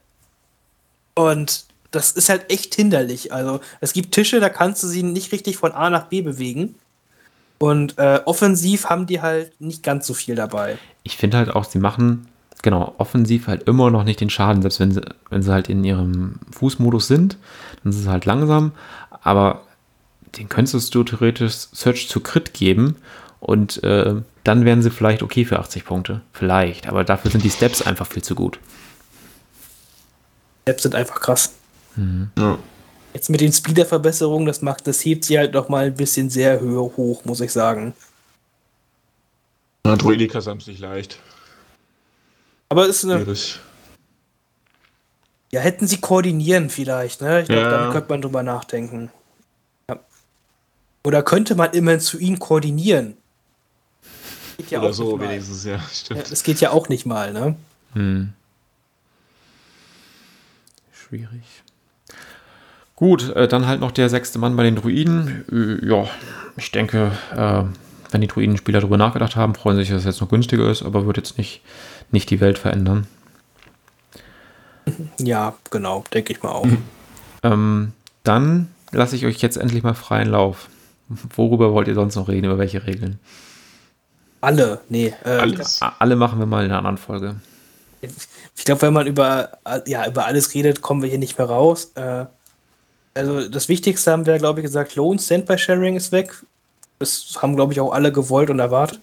und 1.14 1.64
das 1.90 2.12
ist 2.12 2.28
halt 2.28 2.52
echt 2.52 2.76
hinderlich. 2.76 3.32
Also, 3.32 3.60
es 3.80 3.92
gibt 3.92 4.14
Tische, 4.14 4.38
da 4.38 4.48
kannst 4.48 4.84
du 4.84 4.86
sie 4.86 5.02
nicht 5.02 5.32
richtig 5.32 5.56
von 5.56 5.72
A 5.72 5.90
nach 5.90 6.06
B 6.06 6.22
bewegen. 6.22 6.76
Und 7.62 7.96
äh, 7.96 8.20
offensiv 8.24 8.86
haben 8.86 9.06
die 9.06 9.20
halt 9.20 9.60
nicht 9.60 9.84
ganz 9.84 10.04
so 10.08 10.14
viel 10.14 10.34
dabei. 10.34 10.78
Ich 11.04 11.16
finde 11.16 11.36
halt 11.36 11.50
auch, 11.50 11.62
sie 11.62 11.78
machen, 11.78 12.26
genau, 12.60 12.92
offensiv 12.98 13.46
halt 13.46 13.68
immer 13.68 13.88
noch 13.88 14.02
nicht 14.02 14.20
den 14.20 14.30
Schaden, 14.30 14.62
selbst 14.62 14.80
wenn 14.80 14.90
sie, 14.90 15.02
wenn 15.30 15.44
sie 15.44 15.52
halt 15.52 15.68
in 15.68 15.84
ihrem 15.84 16.40
Fußmodus 16.50 17.06
sind, 17.06 17.36
dann 17.84 17.92
ist 17.92 18.00
es 18.00 18.08
halt 18.08 18.24
langsam, 18.24 18.72
aber 19.22 19.62
den 20.36 20.48
könntest 20.48 20.92
du 20.92 21.04
theoretisch 21.04 21.54
Search 21.72 22.08
zu 22.08 22.18
Crit 22.18 22.52
geben 22.52 22.96
und 23.38 23.80
äh, 23.84 24.16
dann 24.42 24.64
wären 24.64 24.82
sie 24.82 24.90
vielleicht 24.90 25.22
okay 25.22 25.44
für 25.44 25.60
80 25.60 25.84
Punkte. 25.84 26.20
Vielleicht, 26.32 26.88
aber 26.88 27.04
dafür 27.04 27.30
sind 27.30 27.44
die 27.44 27.50
Steps 27.50 27.80
einfach 27.80 28.08
viel 28.08 28.24
zu 28.24 28.34
gut. 28.34 28.58
Apps 30.64 30.82
sind 30.82 30.96
einfach 30.96 31.20
krass. 31.20 31.52
Ja. 32.36 32.58
Jetzt 33.14 33.28
mit 33.28 33.40
den 33.40 33.52
Speeder-Verbesserungen, 33.52 34.46
das 34.46 34.62
macht, 34.62 34.86
das 34.86 35.04
hebt 35.04 35.24
sie 35.24 35.38
halt 35.38 35.52
noch 35.52 35.68
mal 35.68 35.86
ein 35.86 35.94
bisschen 35.94 36.30
sehr 36.30 36.60
höher 36.60 36.96
hoch, 36.96 37.24
muss 37.24 37.40
ich 37.40 37.52
sagen. 37.52 37.92
Ja, 39.86 39.96
Druidikas 39.96 40.46
haben 40.46 40.58
es 40.58 40.66
nicht 40.66 40.80
leicht. 40.80 41.18
Aber 42.70 42.88
es 42.88 42.96
ist 43.02 43.10
eine, 43.10 43.22
Schwierig. 43.22 43.58
ja, 45.50 45.60
hätten 45.60 45.86
sie 45.86 46.00
koordinieren 46.00 46.70
vielleicht, 46.70 47.20
ne? 47.20 47.42
Ich 47.42 47.48
glaube, 47.48 47.60
Ja. 47.62 47.70
dann 47.70 47.92
könnte 47.92 48.08
man 48.08 48.22
drüber 48.22 48.42
nachdenken. 48.42 49.10
Ja. 49.90 50.00
Oder 51.04 51.22
könnte 51.22 51.54
man 51.54 51.72
immerhin 51.72 52.00
zu 52.00 52.18
ihnen 52.18 52.38
koordinieren? 52.38 53.16
Geht 54.56 54.70
ja 54.70 54.78
Oder 54.78 54.88
auch 54.90 54.92
so 54.94 55.04
nicht 55.10 55.18
mal. 55.20 55.28
wenigstens, 55.28 55.64
ja, 55.64 55.72
Ja, 55.72 55.82
stimmt. 55.92 56.30
das 56.32 56.42
geht 56.44 56.60
ja 56.60 56.70
auch 56.70 56.88
nicht 56.88 57.04
mal, 57.04 57.32
ne? 57.34 57.56
Hm. 57.92 58.32
Schwierig. 60.92 61.42
Gut, 62.96 63.34
äh, 63.34 63.48
dann 63.48 63.66
halt 63.66 63.80
noch 63.80 63.90
der 63.90 64.08
sechste 64.08 64.38
Mann 64.38 64.56
bei 64.56 64.62
den 64.62 64.76
Druiden. 64.76 65.44
Äh, 65.50 65.86
ja, 65.86 66.06
ich 66.56 66.70
denke, 66.70 67.12
äh, 67.34 67.64
wenn 68.10 68.20
die 68.20 68.26
Druidenspieler 68.26 68.80
darüber 68.80 68.98
nachgedacht 68.98 69.36
haben, 69.36 69.54
freuen 69.54 69.76
sich, 69.76 69.88
dass 69.88 70.00
es 70.00 70.04
jetzt 70.04 70.20
noch 70.20 70.28
günstiger 70.28 70.70
ist, 70.70 70.82
aber 70.82 71.06
wird 71.06 71.16
jetzt 71.16 71.38
nicht, 71.38 71.62
nicht 72.10 72.30
die 72.30 72.40
Welt 72.40 72.58
verändern. 72.58 73.06
Ja, 75.18 75.54
genau, 75.70 76.02
denke 76.12 76.32
ich 76.32 76.42
mal 76.42 76.50
auch. 76.50 76.66
Ähm, 77.44 77.90
dann 78.22 78.68
lasse 78.92 79.16
ich 79.16 79.26
euch 79.26 79.38
jetzt 79.42 79.56
endlich 79.56 79.82
mal 79.82 79.94
freien 79.94 80.28
Lauf. 80.28 80.68
Worüber 81.34 81.72
wollt 81.72 81.88
ihr 81.88 81.94
sonst 81.96 82.14
noch 82.14 82.28
reden? 82.28 82.44
Über 82.44 82.58
welche 82.58 82.86
Regeln? 82.86 83.18
Alle, 84.40 84.80
nee. 84.88 85.12
Äh, 85.24 85.30
Alles. 85.30 85.80
Alle 85.98 86.14
machen 86.14 86.38
wir 86.38 86.46
mal 86.46 86.64
in 86.64 86.70
einer 86.70 86.78
anderen 86.78 86.98
Folge. 86.98 87.36
Ich 88.00 88.64
glaube, 88.64 88.82
wenn 88.82 88.92
man 88.92 89.06
über, 89.06 89.58
ja, 89.86 90.06
über 90.06 90.26
alles 90.26 90.54
redet, 90.54 90.82
kommen 90.82 91.02
wir 91.02 91.08
hier 91.08 91.18
nicht 91.18 91.38
mehr 91.38 91.48
raus. 91.48 91.92
Äh, 91.94 92.26
also 93.14 93.48
das 93.48 93.68
Wichtigste 93.68 94.10
haben 94.10 94.26
wir, 94.26 94.38
glaube 94.38 94.60
ich, 94.60 94.64
gesagt, 94.64 94.96
Lohn 94.96 95.18
Standby-Sharing 95.18 95.96
ist 95.96 96.12
weg. 96.12 96.44
Das 96.98 97.36
haben, 97.40 97.56
glaube 97.56 97.72
ich, 97.72 97.80
auch 97.80 97.92
alle 97.92 98.12
gewollt 98.12 98.50
und 98.50 98.58
erwartet. 98.58 99.00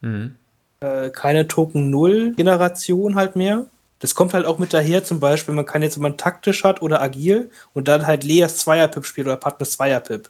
Mhm. 0.00 0.36
Äh, 0.80 1.10
keine 1.10 1.46
Token 1.46 1.90
Null 1.90 2.34
Generation 2.34 3.14
halt 3.14 3.36
mehr. 3.36 3.66
Das 4.00 4.14
kommt 4.14 4.34
halt 4.34 4.44
auch 4.44 4.58
mit 4.58 4.74
daher, 4.74 5.04
zum 5.04 5.20
Beispiel, 5.20 5.54
man 5.54 5.64
kann 5.64 5.82
jetzt, 5.82 5.96
wenn 5.96 6.02
man 6.02 6.18
taktisch 6.18 6.64
hat 6.64 6.82
oder 6.82 7.00
agil 7.00 7.50
und 7.72 7.88
dann 7.88 8.06
halt 8.06 8.24
Leas 8.24 8.58
Zweierpip 8.58 9.06
spielt 9.06 9.26
oder 9.26 9.36
Partners 9.36 9.72
Zweierpip, 9.72 10.28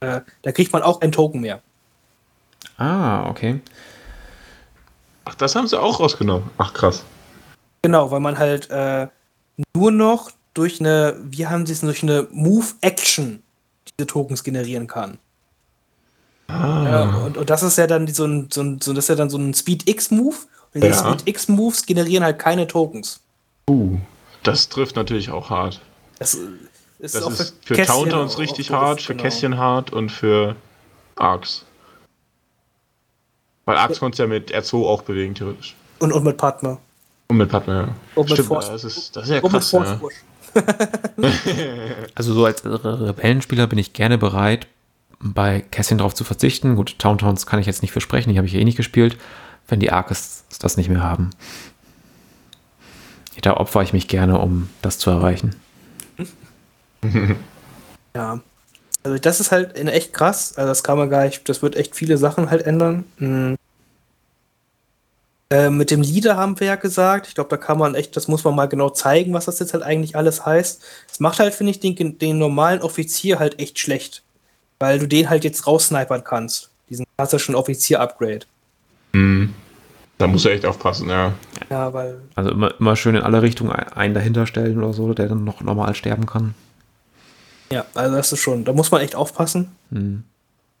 äh, 0.00 0.20
da 0.42 0.52
kriegt 0.52 0.72
man 0.72 0.82
auch 0.82 1.00
ein 1.00 1.10
Token 1.10 1.40
mehr. 1.40 1.60
Ah, 2.76 3.28
okay. 3.28 3.60
Ach, 5.24 5.34
das 5.34 5.56
haben 5.56 5.66
sie 5.66 5.80
auch 5.80 5.98
rausgenommen. 5.98 6.48
Ach, 6.58 6.72
krass. 6.72 7.02
Genau, 7.82 8.10
weil 8.10 8.20
man 8.20 8.38
halt 8.38 8.70
äh, 8.70 9.08
nur 9.74 9.90
noch 9.90 10.30
durch 10.56 10.80
eine, 10.80 11.16
wie 11.22 11.46
haben 11.46 11.66
sie 11.66 11.72
es, 11.74 11.80
durch 11.80 12.02
eine 12.02 12.26
Move-Action 12.30 13.42
diese 13.98 14.06
Tokens 14.06 14.42
generieren 14.42 14.86
kann. 14.86 15.18
Ah. 16.48 16.84
Ja, 16.88 17.02
und, 17.24 17.36
und 17.36 17.50
das 17.50 17.62
ist 17.62 17.76
ja 17.76 17.86
dann 17.86 18.06
so 18.08 18.24
ein, 18.24 18.48
so 18.52 18.62
ein, 18.62 18.80
so, 18.80 18.92
das 18.92 19.04
ist 19.04 19.08
ja 19.08 19.14
dann 19.16 19.30
so 19.30 19.36
ein 19.38 19.52
Speed-X-Move. 19.52 20.36
Und 20.74 20.82
diese 20.84 20.88
Ja. 20.88 21.12
Speed-X-Moves 21.12 21.86
generieren 21.86 22.24
halt 22.24 22.38
keine 22.38 22.66
Tokens. 22.66 23.20
Uh, 23.68 23.98
das 24.42 24.68
trifft 24.68 24.96
natürlich 24.96 25.30
auch 25.30 25.50
hart. 25.50 25.80
Das 26.18 26.34
ist 26.98 27.14
Das 27.14 27.22
auch 27.22 27.30
ist 27.32 27.54
für 27.64 27.74
Towntowns 27.82 28.34
auch- 28.36 28.38
richtig 28.38 28.70
hart, 28.70 29.02
für 29.02 29.12
genau. 29.12 29.22
Kästchen 29.24 29.58
hart 29.58 29.92
und 29.92 30.10
für 30.10 30.56
Arcs. 31.16 31.64
Weil 33.64 33.76
Arcs 33.76 33.98
konntest 33.98 34.20
du 34.20 34.22
ja 34.22 34.28
mit 34.28 34.54
R2 34.54 34.86
auch 34.86 35.02
bewegen, 35.02 35.34
theoretisch. 35.34 35.74
Und, 35.98 36.12
und 36.12 36.24
mit 36.24 36.36
Partner. 36.36 36.78
Und 37.28 37.38
mit 37.38 37.48
Padme, 37.50 37.74
ja. 37.74 37.88
Und 38.14 38.26
mit 38.28 38.34
Stimmt, 38.34 38.46
Force- 38.48 38.68
das 38.68 38.84
ist, 38.84 39.16
das 39.16 39.24
ist 39.24 39.30
ja 39.30 39.36
Und 39.38 39.50
mit 39.52 39.60
krass, 39.60 39.70
Force 39.70 39.88
ja. 39.88 39.94
Push. 39.96 40.14
Also 42.14 42.34
so 42.34 42.44
als 42.44 42.64
Re- 42.64 43.08
Rebellenspieler 43.08 43.66
bin 43.66 43.78
ich 43.78 43.92
gerne 43.92 44.18
bereit, 44.18 44.66
bei 45.20 45.60
Kästchen 45.60 45.98
drauf 45.98 46.14
zu 46.14 46.24
verzichten. 46.24 46.76
Gut, 46.76 46.98
Towntowns 46.98 47.46
kann 47.46 47.58
ich 47.60 47.66
jetzt 47.66 47.82
nicht 47.82 47.92
versprechen, 47.92 48.30
die 48.30 48.38
habe 48.38 48.46
ich 48.46 48.54
eh 48.54 48.64
nicht 48.64 48.76
gespielt, 48.76 49.16
wenn 49.68 49.80
die 49.80 49.90
Arkes 49.92 50.44
das 50.60 50.76
nicht 50.76 50.88
mehr 50.88 51.02
haben. 51.02 51.30
Da 53.42 53.54
opfer 53.54 53.82
ich 53.82 53.92
mich 53.92 54.08
gerne, 54.08 54.38
um 54.38 54.68
das 54.82 54.98
zu 54.98 55.10
erreichen. 55.10 55.54
Ja. 58.16 58.40
Also 59.02 59.18
das 59.18 59.40
ist 59.40 59.52
halt 59.52 59.76
echt 59.76 60.14
krass. 60.14 60.56
Also 60.56 60.68
das 60.68 60.82
kann 60.82 60.96
man 60.96 61.10
gar 61.10 61.26
nicht, 61.26 61.46
das 61.50 61.60
wird 61.60 61.76
echt 61.76 61.94
viele 61.94 62.16
Sachen 62.16 62.50
halt 62.50 62.62
ändern. 62.62 63.04
Mhm. 65.50 65.56
Äh, 65.56 65.70
mit 65.70 65.90
dem 65.90 66.02
Leader 66.02 66.36
haben 66.36 66.58
wir 66.60 66.66
ja 66.66 66.74
gesagt. 66.76 67.28
Ich 67.28 67.34
glaube, 67.34 67.50
da 67.50 67.56
kann 67.56 67.78
man 67.78 67.94
echt, 67.94 68.16
das 68.16 68.28
muss 68.28 68.44
man 68.44 68.54
mal 68.54 68.66
genau 68.66 68.90
zeigen, 68.90 69.32
was 69.32 69.44
das 69.46 69.58
jetzt 69.60 69.72
halt 69.74 69.82
eigentlich 69.84 70.16
alles 70.16 70.44
heißt. 70.44 70.82
Es 71.10 71.20
macht 71.20 71.38
halt, 71.38 71.54
finde 71.54 71.70
ich, 71.72 71.80
den, 71.80 72.18
den 72.18 72.38
normalen 72.38 72.82
Offizier 72.82 73.38
halt 73.38 73.58
echt 73.60 73.78
schlecht. 73.78 74.22
Weil 74.78 74.98
du 74.98 75.06
den 75.08 75.30
halt 75.30 75.44
jetzt 75.44 75.66
raussnipern 75.66 76.22
kannst. 76.24 76.70
Diesen 76.90 77.06
klassischen 77.16 77.54
Offizier-Upgrade. 77.54 78.40
Mhm. 79.12 79.54
Da 80.18 80.26
musst 80.26 80.44
du 80.46 80.48
echt 80.48 80.64
aufpassen, 80.64 81.08
ja. 81.10 81.34
Ja, 81.68 81.92
weil 81.92 82.20
Also 82.34 82.50
immer, 82.50 82.72
immer 82.80 82.96
schön 82.96 83.16
in 83.16 83.22
alle 83.22 83.42
Richtungen 83.42 83.70
ein- 83.72 83.92
einen 83.92 84.14
dahinter 84.14 84.46
stellen 84.46 84.78
oder 84.78 84.92
so, 84.94 85.12
der 85.12 85.28
dann 85.28 85.44
noch 85.44 85.60
normal 85.60 85.94
sterben 85.94 86.26
kann. 86.26 86.54
Ja, 87.70 87.84
also 87.94 88.14
das 88.16 88.32
ist 88.32 88.40
schon, 88.40 88.64
da 88.64 88.72
muss 88.72 88.90
man 88.90 89.00
echt 89.02 89.14
aufpassen. 89.14 89.72
Hm. 89.90 90.24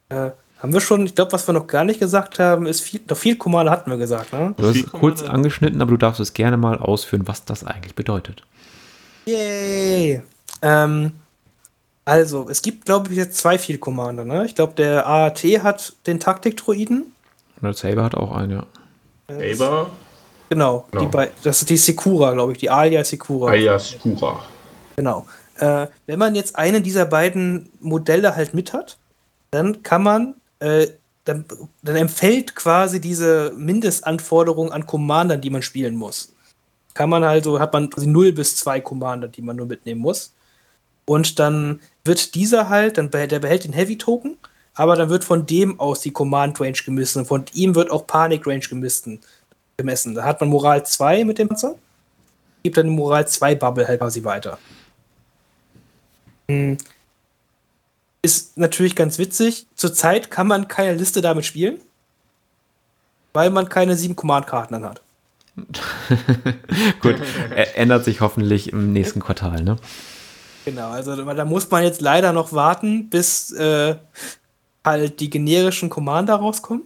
Äh, 0.08 0.30
haben 0.58 0.72
wir 0.72 0.80
schon, 0.80 1.06
ich 1.06 1.14
glaube, 1.14 1.32
was 1.32 1.46
wir 1.46 1.52
noch 1.52 1.66
gar 1.66 1.84
nicht 1.84 2.00
gesagt 2.00 2.38
haben, 2.38 2.66
ist 2.66 2.80
viel, 2.80 3.00
doch 3.06 3.16
viel 3.16 3.36
Commander 3.36 3.70
hatten 3.70 3.90
wir 3.90 3.98
gesagt, 3.98 4.32
ne? 4.32 4.54
Du 4.56 4.66
hast 4.66 4.74
Viel 4.74 4.84
es 4.84 4.92
kurz 4.92 5.22
angeschnitten, 5.22 5.80
aber 5.82 5.90
du 5.90 5.96
darfst 5.96 6.20
es 6.20 6.32
gerne 6.32 6.56
mal 6.56 6.78
ausführen, 6.78 7.26
was 7.26 7.44
das 7.44 7.64
eigentlich 7.64 7.94
bedeutet. 7.94 8.42
Yay! 9.26 10.22
Ähm, 10.62 11.12
also, 12.04 12.48
es 12.48 12.62
gibt, 12.62 12.86
glaube 12.86 13.10
ich, 13.10 13.16
jetzt 13.18 13.36
zwei 13.36 13.58
Field 13.58 13.80
Commander, 13.80 14.24
ne? 14.24 14.46
Ich 14.46 14.54
glaube, 14.54 14.74
der 14.74 15.06
AAT 15.06 15.42
hat 15.62 15.94
den 16.06 16.20
Taktik-Druiden. 16.20 17.02
Und 17.02 17.62
der 17.62 17.74
Saber 17.74 18.04
hat 18.04 18.14
auch 18.14 18.34
einen, 18.34 18.52
ja. 18.52 18.66
Saber, 19.28 19.90
Genau, 20.48 20.86
Genau. 20.90 21.04
Die 21.04 21.10
bei, 21.10 21.30
das 21.42 21.62
ist 21.62 21.70
die 21.70 21.76
Sekura, 21.76 22.32
glaube 22.32 22.52
ich, 22.52 22.58
die 22.58 22.70
Alia 22.70 23.02
Sekura. 23.04 23.50
Ayas 23.50 23.96
Kura. 24.00 24.40
Genau. 24.96 25.26
Äh, 25.58 25.86
wenn 26.06 26.18
man 26.18 26.34
jetzt 26.34 26.56
einen 26.56 26.82
dieser 26.82 27.06
beiden 27.06 27.70
Modelle 27.80 28.36
halt 28.36 28.54
mit 28.54 28.72
hat, 28.72 28.98
dann 29.50 29.82
kann 29.82 30.02
man, 30.02 30.34
äh, 30.60 30.88
dann, 31.24 31.44
dann 31.82 31.96
empfällt 31.96 32.54
quasi 32.54 33.00
diese 33.00 33.52
Mindestanforderung 33.56 34.72
an 34.72 34.86
Commandern, 34.86 35.40
die 35.40 35.50
man 35.50 35.62
spielen 35.62 35.96
muss. 35.96 36.32
Kann 36.94 37.10
man 37.10 37.24
also, 37.24 37.60
hat 37.60 37.72
man 37.72 37.90
quasi 37.90 38.06
0 38.06 38.32
bis 38.32 38.56
2 38.56 38.80
Commander, 38.80 39.28
die 39.28 39.42
man 39.42 39.56
nur 39.56 39.66
mitnehmen 39.66 40.00
muss. 40.00 40.32
Und 41.04 41.38
dann 41.38 41.80
wird 42.04 42.34
dieser 42.34 42.68
halt, 42.68 42.96
dann 42.96 43.10
behält, 43.10 43.32
der 43.32 43.40
behält 43.40 43.64
den 43.64 43.72
Heavy 43.72 43.98
Token, 43.98 44.38
aber 44.74 44.96
dann 44.96 45.10
wird 45.10 45.24
von 45.24 45.46
dem 45.46 45.78
aus 45.80 46.00
die 46.00 46.12
Command 46.12 46.60
Range 46.60 46.78
gemessen. 46.84 47.20
Und 47.20 47.26
von 47.26 47.44
ihm 47.52 47.74
wird 47.74 47.90
auch 47.90 48.06
Panik 48.06 48.46
Range 48.46 48.60
gemessen. 48.60 49.20
gemessen. 49.76 50.14
Da 50.14 50.24
hat 50.24 50.40
man 50.40 50.48
Moral 50.48 50.86
2 50.86 51.24
mit 51.24 51.38
dem 51.38 51.48
Panzer, 51.48 51.74
gibt 52.62 52.76
dann 52.76 52.86
die 52.86 52.92
Moral 52.92 53.26
2 53.26 53.56
Bubble 53.56 53.86
halt 53.86 54.00
quasi 54.00 54.22
weiter. 54.24 54.58
Hm. 56.48 56.78
Ist 58.22 58.58
natürlich 58.58 58.96
ganz 58.96 59.18
witzig. 59.18 59.66
Zurzeit 59.74 60.30
kann 60.30 60.46
man 60.46 60.68
keine 60.68 60.94
Liste 60.94 61.20
damit 61.20 61.44
spielen, 61.44 61.80
weil 63.32 63.50
man 63.50 63.68
keine 63.68 63.96
sieben 63.96 64.16
Command-Karten 64.16 64.74
dann 64.74 64.84
hat. 64.84 65.02
Gut, 67.00 67.16
ändert 67.74 68.04
sich 68.04 68.20
hoffentlich 68.20 68.72
im 68.72 68.92
nächsten 68.92 69.20
Quartal, 69.20 69.62
ne? 69.62 69.76
Genau, 70.66 70.90
also 70.90 71.16
da 71.16 71.44
muss 71.44 71.70
man 71.70 71.84
jetzt 71.84 72.00
leider 72.00 72.32
noch 72.32 72.52
warten, 72.52 73.08
bis 73.08 73.52
äh, 73.52 73.96
halt 74.84 75.20
die 75.20 75.30
generischen 75.30 75.88
Commander 75.88 76.34
rauskommen. 76.34 76.82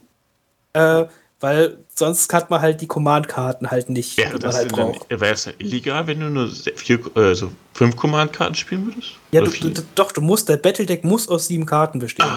Äh, 0.74 1.06
weil 1.40 1.78
sonst 1.94 2.32
hat 2.32 2.50
man 2.50 2.60
halt 2.60 2.80
die 2.80 2.86
Command-Karten 2.86 3.70
halt 3.70 3.88
nicht, 3.90 4.16
Wäre 4.18 4.38
das 4.38 4.56
halt 4.56 4.72
wäre 4.76 5.32
es 5.32 5.48
illegal, 5.58 6.06
wenn 6.06 6.20
du 6.20 6.28
nur 6.28 6.48
vier, 6.48 7.16
äh, 7.16 7.34
so 7.34 7.50
fünf 7.74 7.96
Command-Karten 7.96 8.54
spielen 8.54 8.86
würdest? 8.86 9.12
Ja, 9.32 9.40
du, 9.40 9.50
du, 9.50 9.82
doch, 9.94 10.12
du 10.12 10.20
musst, 10.20 10.48
der 10.48 10.58
Battledeck 10.58 11.02
muss 11.02 11.28
aus 11.28 11.46
sieben 11.46 11.66
Karten 11.66 11.98
bestehen. 11.98 12.28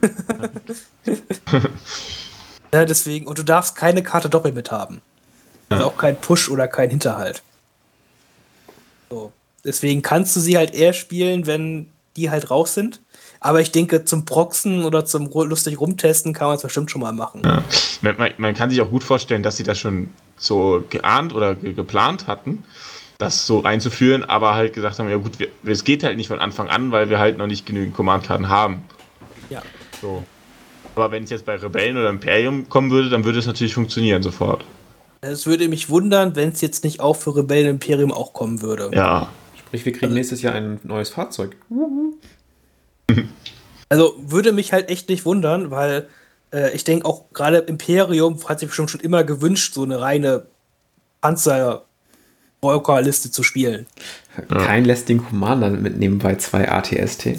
ja, 2.72 2.84
deswegen, 2.84 3.26
und 3.26 3.38
du 3.38 3.42
darfst 3.44 3.76
keine 3.76 4.02
Karte 4.02 4.30
doppelt 4.30 4.54
mit 4.54 4.70
haben. 4.70 5.02
Also 5.68 5.84
auch 5.84 5.96
kein 5.98 6.18
Push 6.18 6.48
oder 6.48 6.66
kein 6.66 6.88
Hinterhalt. 6.90 7.42
So. 9.10 9.32
Deswegen 9.64 10.02
kannst 10.02 10.34
du 10.34 10.40
sie 10.40 10.56
halt 10.56 10.74
eher 10.74 10.92
spielen, 10.94 11.46
wenn 11.46 11.90
die 12.16 12.30
halt 12.30 12.50
raus 12.50 12.74
sind. 12.74 13.00
Aber 13.40 13.60
ich 13.60 13.70
denke, 13.70 14.04
zum 14.04 14.24
Proxen 14.24 14.84
oder 14.84 15.04
zum 15.04 15.30
lustig 15.30 15.80
rumtesten 15.80 16.32
kann 16.32 16.48
man 16.48 16.56
es 16.56 16.62
bestimmt 16.62 16.90
schon 16.90 17.00
mal 17.00 17.12
machen. 17.12 17.42
Ja. 17.44 17.62
Man, 18.02 18.16
man, 18.16 18.30
man 18.36 18.54
kann 18.54 18.70
sich 18.70 18.80
auch 18.80 18.90
gut 18.90 19.04
vorstellen, 19.04 19.42
dass 19.42 19.56
sie 19.56 19.62
das 19.62 19.78
schon 19.78 20.10
so 20.36 20.84
geahnt 20.90 21.34
oder 21.34 21.54
ge 21.54 21.72
geplant 21.72 22.26
hatten, 22.26 22.64
das 23.18 23.46
so 23.46 23.62
einzuführen, 23.62 24.24
aber 24.24 24.54
halt 24.54 24.72
gesagt 24.72 24.98
haben, 24.98 25.08
ja 25.08 25.16
gut, 25.16 25.38
wir, 25.38 25.48
es 25.64 25.84
geht 25.84 26.02
halt 26.02 26.16
nicht 26.16 26.28
von 26.28 26.40
Anfang 26.40 26.68
an, 26.68 26.90
weil 26.90 27.10
wir 27.10 27.18
halt 27.18 27.38
noch 27.38 27.46
nicht 27.46 27.66
genügend 27.66 27.94
Command-Karten 27.94 28.48
haben. 28.48 28.82
Ja. 29.50 29.62
So. 30.00 30.24
Aber 30.94 31.12
wenn 31.12 31.24
es 31.24 31.30
jetzt 31.30 31.44
bei 31.44 31.54
Rebellen 31.54 31.96
oder 31.96 32.10
Imperium 32.10 32.68
kommen 32.68 32.90
würde, 32.90 33.08
dann 33.08 33.24
würde 33.24 33.38
es 33.38 33.46
natürlich 33.46 33.74
funktionieren 33.74 34.22
sofort. 34.22 34.64
Es 35.20 35.46
würde 35.46 35.68
mich 35.68 35.88
wundern, 35.88 36.36
wenn 36.36 36.50
es 36.50 36.60
jetzt 36.60 36.84
nicht 36.84 37.00
auch 37.00 37.14
für 37.14 37.36
Rebellen 37.36 37.68
Imperium 37.68 38.12
auch 38.12 38.32
kommen 38.32 38.62
würde. 38.62 38.90
Ja. 38.92 39.28
Sprich, 39.56 39.84
wir 39.84 39.92
kriegen 39.92 40.14
nächstes 40.14 40.42
Jahr 40.42 40.54
ein 40.54 40.80
neues 40.82 41.10
Fahrzeug. 41.10 41.56
Also 43.90 44.16
würde 44.18 44.52
mich 44.52 44.74
halt 44.74 44.90
echt 44.90 45.08
nicht 45.08 45.24
wundern, 45.24 45.70
weil 45.70 46.10
äh, 46.52 46.74
ich 46.74 46.84
denke 46.84 47.06
auch 47.06 47.24
gerade 47.32 47.56
Imperium 47.56 48.38
hat 48.46 48.60
sich 48.60 48.68
bestimmt 48.68 48.90
schon 48.90 49.00
immer 49.00 49.24
gewünscht, 49.24 49.72
so 49.72 49.82
eine 49.82 49.98
reine 49.98 50.44
panzer 51.22 51.86
liste 53.00 53.30
zu 53.30 53.42
spielen. 53.42 53.86
Kein 54.50 54.84
lässt 54.84 55.08
den 55.08 55.24
Commander 55.24 55.70
mitnehmen 55.70 56.18
bei 56.18 56.34
zwei 56.34 56.70
ATST. 56.70 57.38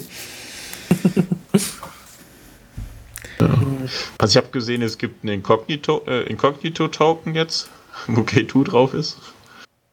Also 4.18 4.32
ich 4.32 4.36
habe 4.36 4.52
gesehen, 4.52 4.82
es 4.82 4.98
gibt 4.98 5.24
einen 5.24 5.36
Incognito, 5.36 6.02
äh, 6.06 6.24
Incognito-Token 6.24 7.34
jetzt, 7.34 7.70
wo 8.06 8.20
K2 8.20 8.64
drauf 8.64 8.94
ist. 8.94 9.16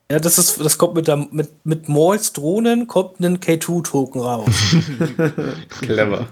Ja, 0.10 0.20
das 0.20 0.38
ist, 0.38 0.60
das 0.62 0.78
kommt 0.78 0.96
mit, 0.96 1.08
der, 1.08 1.18
mit, 1.18 1.50
mit 1.66 1.90
Mauls 1.90 2.32
Drohnen 2.32 2.88
kommt 2.88 3.20
ein 3.20 3.40
K2-Token 3.40 4.22
raus. 4.22 4.76
Clever. 5.82 6.28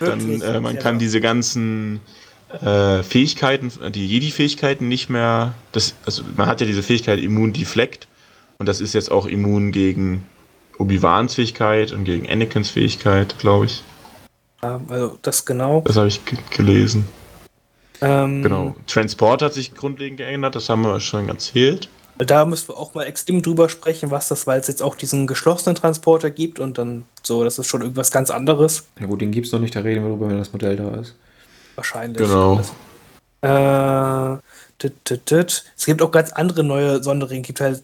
Dann, 0.00 0.42
äh, 0.42 0.60
man 0.60 0.78
kann 0.80 0.98
diese 0.98 1.20
ganzen 1.20 2.00
äh, 2.60 3.04
Fähigkeiten, 3.04 3.70
die 3.92 4.06
Jedi-Fähigkeiten 4.06 4.88
nicht 4.88 5.10
mehr, 5.10 5.54
das, 5.70 5.94
also 6.04 6.24
man 6.36 6.48
hat 6.48 6.60
ja 6.60 6.66
diese 6.66 6.82
Fähigkeit 6.82 7.20
Immun 7.20 7.52
Deflect 7.52 8.08
und 8.58 8.68
das 8.68 8.80
ist 8.80 8.94
jetzt 8.94 9.12
auch 9.12 9.26
immun 9.26 9.70
gegen 9.70 10.26
Obi-Wans 10.78 11.36
Fähigkeit 11.36 11.92
und 11.92 12.04
gegen 12.04 12.28
Anakins 12.28 12.70
Fähigkeit, 12.70 13.38
glaube 13.38 13.66
ich. 13.66 13.84
Ja, 14.62 14.80
also 14.88 15.18
das 15.22 15.44
genau. 15.44 15.82
Das 15.84 15.96
habe 15.96 16.08
ich 16.08 16.24
ge 16.24 16.38
gelesen. 16.50 17.06
Ähm, 18.02 18.42
Genau. 18.42 18.76
Transport 18.86 19.42
hat 19.42 19.54
sich 19.54 19.74
grundlegend 19.74 20.18
geändert, 20.18 20.54
das 20.54 20.68
haben 20.68 20.82
wir 20.82 21.00
schon 21.00 21.28
erzählt. 21.28 21.88
Da 22.18 22.44
müssen 22.44 22.68
wir 22.68 22.76
auch 22.76 22.94
mal 22.94 23.04
extrem 23.04 23.40
drüber 23.40 23.68
sprechen, 23.68 24.10
was 24.10 24.28
das, 24.28 24.46
weil 24.46 24.60
es 24.60 24.68
jetzt 24.68 24.82
auch 24.82 24.96
diesen 24.96 25.26
geschlossenen 25.26 25.76
Transporter 25.76 26.30
gibt 26.30 26.60
und 26.60 26.76
dann 26.76 27.04
so, 27.22 27.42
das 27.42 27.58
ist 27.58 27.68
schon 27.68 27.80
irgendwas 27.80 28.10
ganz 28.10 28.30
anderes. 28.30 28.84
Ja 29.00 29.06
gut, 29.06 29.22
den 29.22 29.30
gibt 29.30 29.46
es 29.46 29.52
noch 29.52 29.60
nicht, 29.60 29.74
da 29.74 29.80
reden 29.80 30.04
wir 30.04 30.10
drüber, 30.10 30.28
wenn 30.28 30.38
das 30.38 30.52
Modell 30.52 30.76
da 30.76 30.94
ist. 30.96 31.16
Wahrscheinlich. 31.74 32.18
Genau. 32.18 32.60
Äh, 33.40 34.38
dit, 34.82 34.94
dit, 35.08 35.30
dit. 35.30 35.64
Es 35.76 35.86
gibt 35.86 36.02
auch 36.02 36.10
ganz 36.10 36.32
andere 36.32 36.62
neue 36.62 37.02
Sonderringe, 37.02 37.42
gibt 37.42 37.60
halt, 37.60 37.82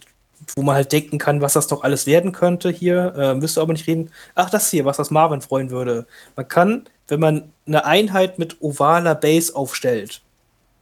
wo 0.55 0.62
man 0.62 0.74
halt 0.74 0.93
denken 0.93 1.19
kann, 1.19 1.40
was 1.40 1.55
das 1.55 1.66
doch 1.66 1.82
alles 1.82 2.06
werden 2.06 2.32
könnte 2.32 2.70
hier. 2.70 3.15
Äh, 3.16 3.35
müsste 3.35 3.60
aber 3.60 3.73
nicht 3.73 3.86
reden. 3.86 4.10
Ach, 4.35 4.51
das 4.51 4.70
hier, 4.70 4.85
was 4.85 4.97
das 4.97 5.10
Marvin 5.10 5.40
freuen 5.40 5.70
würde. 5.70 6.06
Man 6.36 6.48
kann, 6.48 6.85
wenn 7.09 7.20
man 7.20 7.52
eine 7.66 7.85
Einheit 7.85 8.39
mit 8.39 8.60
ovaler 8.60 9.15
Base 9.15 9.55
aufstellt, 9.55 10.23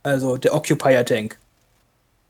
also 0.02 0.36
der 0.36 0.54
Occupier 0.54 1.04
Tank, 1.04 1.38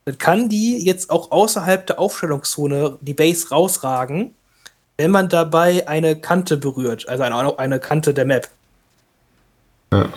dann 0.04 0.18
kann 0.18 0.48
die 0.48 0.84
jetzt 0.84 1.10
auch 1.10 1.30
außerhalb 1.32 1.86
der 1.86 1.98
Aufstellungszone 1.98 2.98
die 3.00 3.14
Base 3.14 3.48
rausragen, 3.50 4.34
wenn 4.96 5.10
man 5.10 5.28
dabei 5.28 5.86
eine 5.88 6.16
Kante 6.16 6.56
berührt, 6.56 7.08
also 7.08 7.22
eine, 7.22 7.58
eine 7.58 7.80
Kante 7.80 8.14
der 8.14 8.24
Map. 8.24 8.48
Ja. 9.92 10.08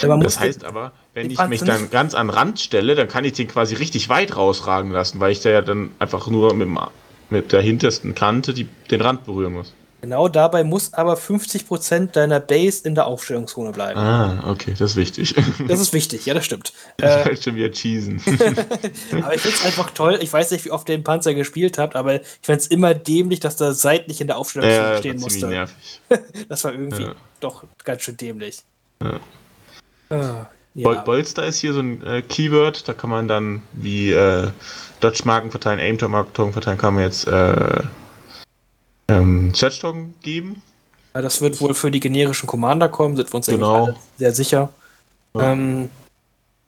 Das 0.00 0.40
heißt 0.40 0.64
aber, 0.64 0.92
wenn 1.14 1.30
ich 1.30 1.38
mich 1.46 1.60
dann 1.62 1.90
ganz 1.90 2.14
an 2.14 2.28
den 2.28 2.34
Rand 2.34 2.60
stelle, 2.60 2.94
dann 2.94 3.08
kann 3.08 3.24
ich 3.24 3.34
den 3.34 3.48
quasi 3.48 3.74
richtig 3.74 4.08
weit 4.08 4.36
rausragen 4.36 4.90
lassen, 4.90 5.20
weil 5.20 5.32
ich 5.32 5.40
da 5.40 5.50
ja 5.50 5.62
dann 5.62 5.90
einfach 5.98 6.28
nur 6.28 6.54
mit, 6.54 6.66
dem, 6.68 6.78
mit 7.30 7.52
der 7.52 7.60
hintersten 7.60 8.14
Kante 8.14 8.54
die, 8.54 8.64
den 8.90 9.00
Rand 9.00 9.24
berühren 9.24 9.52
muss. 9.52 9.74
Genau 10.00 10.26
dabei 10.26 10.64
muss 10.64 10.92
aber 10.94 11.14
50% 11.14 12.06
deiner 12.10 12.40
Base 12.40 12.82
in 12.88 12.96
der 12.96 13.06
Aufstellungszone 13.06 13.70
bleiben. 13.70 14.00
Ah, 14.00 14.50
okay, 14.50 14.72
das 14.76 14.90
ist 14.92 14.96
wichtig. 14.96 15.32
Das 15.68 15.78
ist 15.78 15.92
wichtig, 15.92 16.26
ja, 16.26 16.34
das 16.34 16.44
stimmt. 16.44 16.72
Ich 16.96 17.04
Äh, 17.04 17.24
halt 17.24 17.44
schon 17.44 17.54
wieder 17.54 17.70
cheesen. 17.70 18.20
aber 19.22 19.34
ich 19.36 19.40
finde 19.40 19.56
es 19.56 19.64
einfach 19.64 19.90
toll. 19.90 20.18
Ich 20.20 20.32
weiß 20.32 20.50
nicht, 20.50 20.64
wie 20.64 20.72
oft 20.72 20.88
ihr 20.88 20.96
den 20.98 21.04
Panzer 21.04 21.34
gespielt 21.34 21.78
habt, 21.78 21.94
aber 21.94 22.16
ich 22.16 22.26
fände 22.42 22.62
es 22.62 22.66
immer 22.66 22.94
dämlich, 22.94 23.38
dass 23.38 23.54
da 23.54 23.72
seitlich 23.74 24.20
in 24.20 24.26
der 24.26 24.38
Aufstellungszone 24.38 24.90
ja, 24.92 24.98
stehen 24.98 25.20
musste. 25.20 25.46
nervig. 25.46 26.00
Das 26.48 26.64
war 26.64 26.72
irgendwie 26.72 27.04
Ja. 27.04 27.14
doch 27.38 27.62
ganz 27.84 28.02
schön 28.02 28.16
dämlich. 28.16 28.58
Ja. 29.00 29.20
Ah, 30.12 30.46
Bol 30.74 30.94
ja. 30.94 31.00
Bolster 31.02 31.46
ist 31.46 31.58
hier 31.58 31.72
so 31.72 31.80
ein 31.80 32.02
äh, 32.06 32.22
Keyword, 32.22 32.88
da 32.88 32.94
kann 32.94 33.10
man 33.10 33.28
dann 33.28 33.62
wie 33.72 34.12
äh, 34.12 34.48
Dodge-Marken 35.00 35.50
verteilen, 35.50 35.80
Aim-Marken 35.80 36.52
verteilen, 36.52 36.78
kann 36.78 36.94
man 36.94 37.04
jetzt 37.04 37.26
äh, 37.26 37.82
ähm, 39.08 39.54
Search-Token 39.54 40.14
geben. 40.22 40.62
Ja, 41.14 41.20
das 41.22 41.40
wird 41.40 41.60
wohl 41.60 41.74
für 41.74 41.90
die 41.90 42.00
generischen 42.00 42.46
Commander 42.46 42.88
kommen, 42.88 43.16
sind 43.16 43.30
wir 43.30 43.34
uns 43.34 43.46
Genau. 43.46 43.94
sehr 44.16 44.32
sicher. 44.32 44.70
Ja. 45.34 45.52
Ähm, 45.52 45.90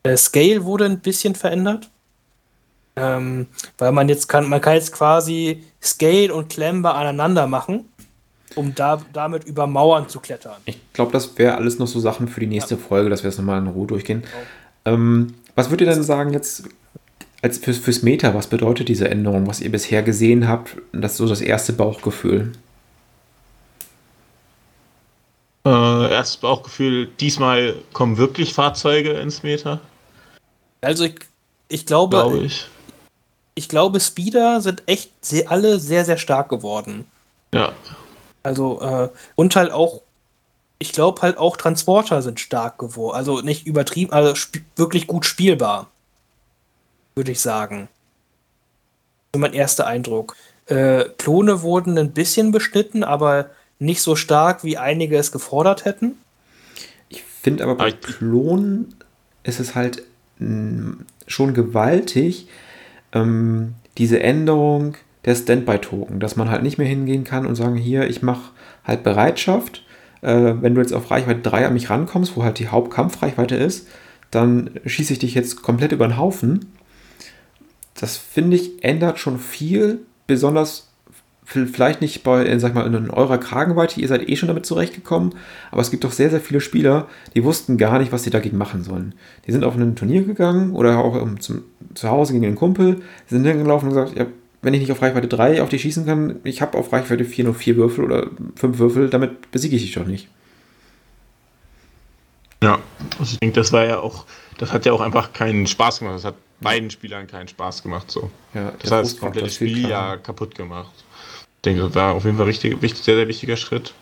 der 0.05 0.16
Scale 0.19 0.65
wurde 0.65 0.85
ein 0.85 1.01
bisschen 1.01 1.35
verändert. 1.35 1.89
Ähm, 2.97 3.49
weil 3.79 3.91
man 3.91 4.09
jetzt 4.09 4.29
kann, 4.29 4.49
man 4.49 4.61
kann 4.61 4.75
jetzt 4.75 4.93
quasi 4.93 5.65
Scale 5.83 6.33
und 6.33 6.49
Clamber 6.51 6.95
aneinander 6.95 7.47
machen, 7.49 7.89
um 8.55 8.75
da, 8.75 9.01
damit 9.13 9.45
über 9.45 9.67
Mauern 9.67 10.09
zu 10.09 10.21
klettern. 10.21 10.57
Ich 10.65 10.79
glaube, 10.93 11.13
das 11.13 11.37
wäre 11.39 11.57
alles 11.57 11.79
noch 11.79 11.87
so 11.87 12.01
Sachen 12.01 12.29
für 12.29 12.41
die 12.41 12.47
nächste 12.47 12.77
Folge, 12.77 13.11
dass 13.11 13.23
wir 13.23 13.31
das 13.31 13.39
nochmal 13.39 13.61
in 13.61 13.67
Ruhe 13.67 13.87
durchgehen. 13.87 14.23
Ähm, 14.85 15.35
was 15.55 15.71
würdet 15.71 15.89
ihr 15.89 15.95
denn 15.95 16.03
sagen 16.03 16.33
jetzt 16.33 16.65
als 17.43 17.59
fürs, 17.59 17.79
fürs 17.79 18.03
Meta, 18.03 18.35
was 18.35 18.47
bedeutet 18.47 18.89
diese 18.89 19.09
Änderung, 19.11 19.47
was 19.47 19.61
ihr 19.61 19.71
bisher 19.71 20.03
gesehen 20.03 20.49
habt? 20.49 20.77
Das 20.93 21.13
ist 21.13 21.19
so 21.19 21.29
das 21.29 21.41
erste 21.41 21.73
Bauchgefühl. 21.75 22.53
Äh, 25.67 26.11
erstes 26.13 26.39
Bauchgefühl, 26.39 27.09
diesmal 27.21 27.75
kommen 27.93 28.17
wirklich 28.19 28.53
Fahrzeuge 28.53 29.13
ins 29.13 29.43
Meta, 29.43 29.81
Also 30.83 31.05
ich, 31.05 31.15
ich 31.69 31.87
glaube, 31.87 32.17
glaube 32.17 32.39
ich. 32.39 32.67
ich 33.55 33.69
glaube, 33.69 34.01
Speeder 34.01 34.61
sind 34.61 34.83
echt 34.87 35.11
sehr, 35.25 35.51
alle 35.51 35.79
sehr, 35.79 36.05
sehr 36.05 36.19
stark 36.19 36.51
geworden. 36.51 37.07
Ja, 37.55 37.73
Also, 38.45 38.81
äh, 38.81 39.09
und 39.35 39.57
halt 39.57 39.73
auch, 39.73 40.03
ich 40.79 40.93
glaube 40.93 41.23
halt 41.23 41.39
auch 41.39 41.57
Transporter 41.57 42.23
sind 42.23 42.39
stark 42.39 42.79
geworden. 42.79 43.16
Also 43.16 43.41
nicht 43.41 43.66
übertrieben, 43.66 44.12
also 44.12 44.31
sp 44.39 44.62
wirklich 44.77 45.09
gut 45.09 45.25
spielbar. 45.25 45.91
Würde 47.16 47.33
ich 47.33 47.41
sagen. 47.41 47.89
So 49.33 49.41
mein 49.41 49.55
erster 49.55 49.87
Eindruck. 49.87 50.37
Äh, 50.66 51.07
Klone 51.19 51.62
wurden 51.62 51.99
ein 51.99 52.12
bisschen 52.12 52.53
beschnitten, 52.53 53.03
aber 53.03 53.51
nicht 53.79 54.03
so 54.03 54.15
stark, 54.15 54.62
wie 54.62 54.79
einige 54.79 55.16
es 55.16 55.33
gefordert 55.33 55.85
hätten. 55.85 56.19
Ich 57.09 57.23
finde 57.23 57.65
aber 57.65 57.75
bei 57.75 57.93
Klonen 57.93 58.95
ist 59.43 59.61
es 59.61 59.75
halt 59.75 60.03
mh, 60.39 60.99
schon 61.27 61.55
gewaltig, 61.55 62.49
ähm, 63.12 63.75
diese 63.97 64.21
Änderung 64.21 64.97
der 65.25 65.35
Standby-Token, 65.35 66.21
dass 66.21 66.37
man 66.37 66.51
halt 66.51 66.63
nicht 66.63 66.79
mehr 66.79 66.87
hingehen 66.87 67.25
kann 67.25 67.47
und 67.47 67.55
sagen, 67.55 67.77
hier, 67.77 68.09
ich 68.09 68.23
mache 68.23 68.51
halt 68.85 69.03
Bereitschaft. 69.03 69.85
Äh, 70.23 70.55
wenn 70.61 70.75
du 70.75 70.81
jetzt 70.81 70.93
auf 70.93 71.11
Reichweite 71.11 71.41
3 71.41 71.67
an 71.67 71.75
mich 71.75 71.91
rankommst, 71.91 72.37
wo 72.37 72.45
halt 72.45 72.59
die 72.59 72.69
Hauptkampfreichweite 72.69 73.57
ist, 73.57 73.89
dann 74.31 74.71
schieße 74.85 75.13
ich 75.13 75.19
dich 75.19 75.35
jetzt 75.35 75.63
komplett 75.63 75.93
über 75.93 76.07
den 76.07 76.19
Haufen. 76.19 76.73
Das 77.95 78.17
finde 78.17 78.57
ich 78.57 78.83
ändert 78.85 79.19
schon 79.19 79.39
viel, 79.39 80.01
besonders 80.27 80.91
vielleicht 81.45 82.01
nicht 82.01 82.25
bei, 82.25 82.47
äh, 82.47 82.59
sag 82.59 82.75
mal, 82.75 82.87
in 82.87 83.11
eurer 83.11 83.39
Kragenweite, 83.39 84.01
ihr 84.01 84.09
seid 84.09 84.29
eh 84.29 84.37
schon 84.37 84.49
damit 84.49 84.65
zurechtgekommen, 84.65 85.35
aber 85.71 85.83
es 85.83 85.91
gibt 85.91 86.05
doch 86.05 86.13
sehr, 86.13 86.31
sehr 86.31 86.41
viele 86.41 86.61
Spieler, 86.61 87.07
die 87.35 87.45
wussten 87.45 87.77
gar 87.77 87.99
nicht, 87.99 88.13
was 88.13 88.25
sie 88.25 88.31
dagegen 88.31 88.57
machen 88.57 88.83
sollen. 88.83 89.15
Die 89.47 89.53
sind 89.53 89.63
auf 89.63 89.77
ein 89.77 89.95
Turnier 89.95 90.25
gegangen 90.25 90.73
oder 90.73 90.99
auch 90.99 91.21
ähm, 91.21 91.41
zum, 91.41 91.65
zu 91.95 92.09
Hause 92.09 92.33
gegen 92.33 92.47
einen 92.47 92.57
Kumpel, 92.57 93.03
sind 93.27 93.45
hingelaufen 93.45 93.91
und 93.91 93.95
gesagt, 93.95 94.19
ja, 94.19 94.27
wenn 94.65 94.74
ich 94.74 94.81
nicht 94.81 94.93
auf 94.93 95.03
Reichweite 95.03 95.28
3 95.28 95.62
auf 95.62 95.69
dich 95.69 95.82
schießen 95.82 96.07
kann, 96.07 96.41
ich 96.45 96.62
habe 96.62 96.77
auf 96.78 96.93
Reichweite 96.93 97.24
4 97.24 97.45
nur 97.45 97.55
4 97.55 97.77
Würfel 97.77 98.05
oder 98.05 98.28
5 98.57 98.78
Würfel, 98.78 99.11
damit 99.11 99.51
besiege 99.51 99.77
ich 99.77 99.82
dich 99.82 99.95
doch 99.95 100.07
nicht. 100.07 100.28
ja. 102.62 102.78
Also 103.19 103.35
ich 103.35 103.39
denke, 103.39 103.55
das 103.55 103.73
war 103.73 103.85
ja 103.85 104.01
auch, 104.01 104.24
das 104.59 104.73
hat 104.73 104.86
ja 104.86 104.93
auch 104.93 105.01
einfach 105.01 105.32
keinen 105.32 105.66
Spaß 105.66 105.99
gemacht. 106.01 106.16
Das 106.16 106.24
hat 106.24 106.35
beiden 106.61 106.91
Spielern 106.91 107.27
keinen 107.27 107.49
Spaß 107.49 107.82
gemacht. 107.82 108.11
So. 108.11 108.31
Ja, 108.55 108.73
Das 108.81 108.91
hat 108.91 109.05
das 109.05 109.19
komplette 109.19 109.51
Spiel 109.51 109.89
ja 109.89 110.16
kaputt 110.16 110.55
gemacht. 110.55 110.93
Ich 111.57 111.62
denke, 111.62 111.82
das 111.82 111.95
war 111.95 112.15
auf 112.15 112.24
jeden 112.24 112.36
Fall 112.36 112.47
richtig, 112.47 112.81
wichtig, 112.82 113.05
sehr, 113.05 113.16
sehr 113.16 113.28
wichtiger 113.28 113.57
Schritt. 113.57 113.95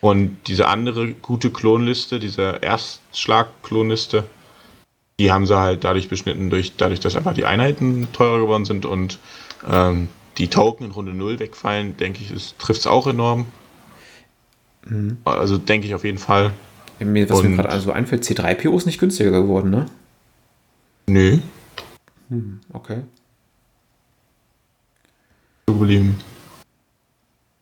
Und 0.00 0.38
diese 0.46 0.68
andere 0.68 1.12
gute 1.14 1.50
Klonliste, 1.50 2.20
diese 2.20 2.58
Erstschlag-Klonliste, 2.62 4.24
die 5.18 5.32
haben 5.32 5.46
sie 5.46 5.58
halt 5.58 5.84
dadurch 5.84 6.08
beschnitten, 6.08 6.50
durch, 6.50 6.76
dadurch, 6.76 7.00
dass 7.00 7.16
einfach 7.16 7.34
die 7.34 7.46
Einheiten 7.46 8.08
teurer 8.12 8.40
geworden 8.40 8.66
sind 8.66 8.84
und 8.84 9.18
ähm, 9.68 10.08
die 10.38 10.48
Token 10.48 10.84
in 10.86 10.90
Runde 10.92 11.14
0 11.14 11.38
wegfallen, 11.38 11.96
denke 11.96 12.20
ich, 12.22 12.54
trifft 12.58 12.80
es 12.80 12.86
auch 12.86 13.06
enorm. 13.06 13.46
Mhm. 14.86 15.18
Also 15.24 15.58
denke 15.58 15.86
ich 15.86 15.94
auf 15.94 16.04
jeden 16.04 16.18
Fall. 16.18 16.52
Mir, 16.98 17.28
was 17.28 17.42
mir 17.42 17.48
Und- 17.50 17.56
gerade 17.56 17.68
also 17.70 17.92
einfällt, 17.92 18.24
C3PO 18.24 18.76
ist 18.76 18.86
nicht 18.86 18.98
günstiger 18.98 19.30
geworden, 19.30 19.70
ne? 19.70 19.86
Nö, 21.08 21.38
Hm, 22.28 22.60
okay. 22.72 23.02
geblieben. 25.66 26.18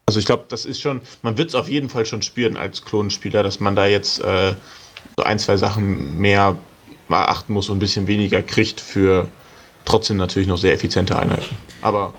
Also 0.07 0.21
ich 0.21 0.27
glaube, 0.27 0.45
das 0.49 0.65
ist 0.67 0.81
schon, 0.81 1.01
man 1.23 1.37
wird 1.39 1.49
es 1.49 1.55
auf 1.55 1.69
jeden 1.69 1.89
Fall 1.89 2.07
schon 2.07 2.23
spüren 2.23 2.57
als 2.57 2.85
Klonspieler, 2.85 3.43
dass 3.43 3.61
man 3.61 3.75
da 3.75 3.87
jetzt 3.87 4.21
äh, 4.21 4.55
so 5.17 5.25
ein, 5.25 5.39
zwei 5.39 5.57
Sachen 5.57 6.19
mehr 6.19 6.57
beachten 7.09 7.53
muss 7.53 7.69
und 7.69 7.77
ein 7.77 7.81
bisschen 7.81 8.07
weniger 8.07 8.43
kriegt 8.43 8.81
für 8.81 9.29
trotzdem 9.85 10.17
natürlich 10.17 10.49
noch 10.49 10.59
sehr 10.59 10.73
effiziente 10.73 11.19
Einheiten. 11.19 11.57
Aber 11.83 12.15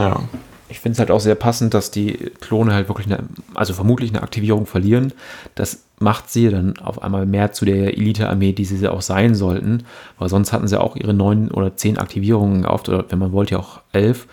ja, 0.00 0.22
Ich 0.68 0.80
finde 0.80 0.94
es 0.94 0.98
halt 0.98 1.10
auch 1.10 1.20
sehr 1.20 1.36
passend, 1.36 1.74
dass 1.74 1.90
die 1.90 2.12
Klone 2.40 2.74
halt 2.74 2.88
wirklich 2.88 3.06
eine, 3.06 3.24
also 3.54 3.72
vermutlich 3.72 4.10
eine 4.10 4.22
Aktivierung 4.22 4.66
verlieren. 4.66 5.12
Das 5.54 5.84
macht 5.98 6.28
sie 6.30 6.50
dann 6.50 6.76
auf 6.78 7.02
einmal 7.02 7.24
mehr 7.24 7.52
zu 7.52 7.64
der 7.64 7.96
Elite-Armee, 7.96 8.52
die 8.52 8.64
sie 8.64 8.86
auch 8.90 9.00
sein 9.00 9.34
sollten. 9.34 9.84
Weil 10.18 10.28
sonst 10.28 10.52
hatten 10.52 10.68
sie 10.68 10.78
auch 10.80 10.96
ihre 10.96 11.14
neun 11.14 11.50
oder 11.50 11.76
zehn 11.76 11.98
Aktivierungen 11.98 12.66
auf, 12.66 12.86
oder 12.88 13.04
wenn 13.10 13.18
man 13.18 13.32
wollte, 13.32 13.52
ja 13.52 13.58
auch 13.60 13.80
elf. 13.92 14.26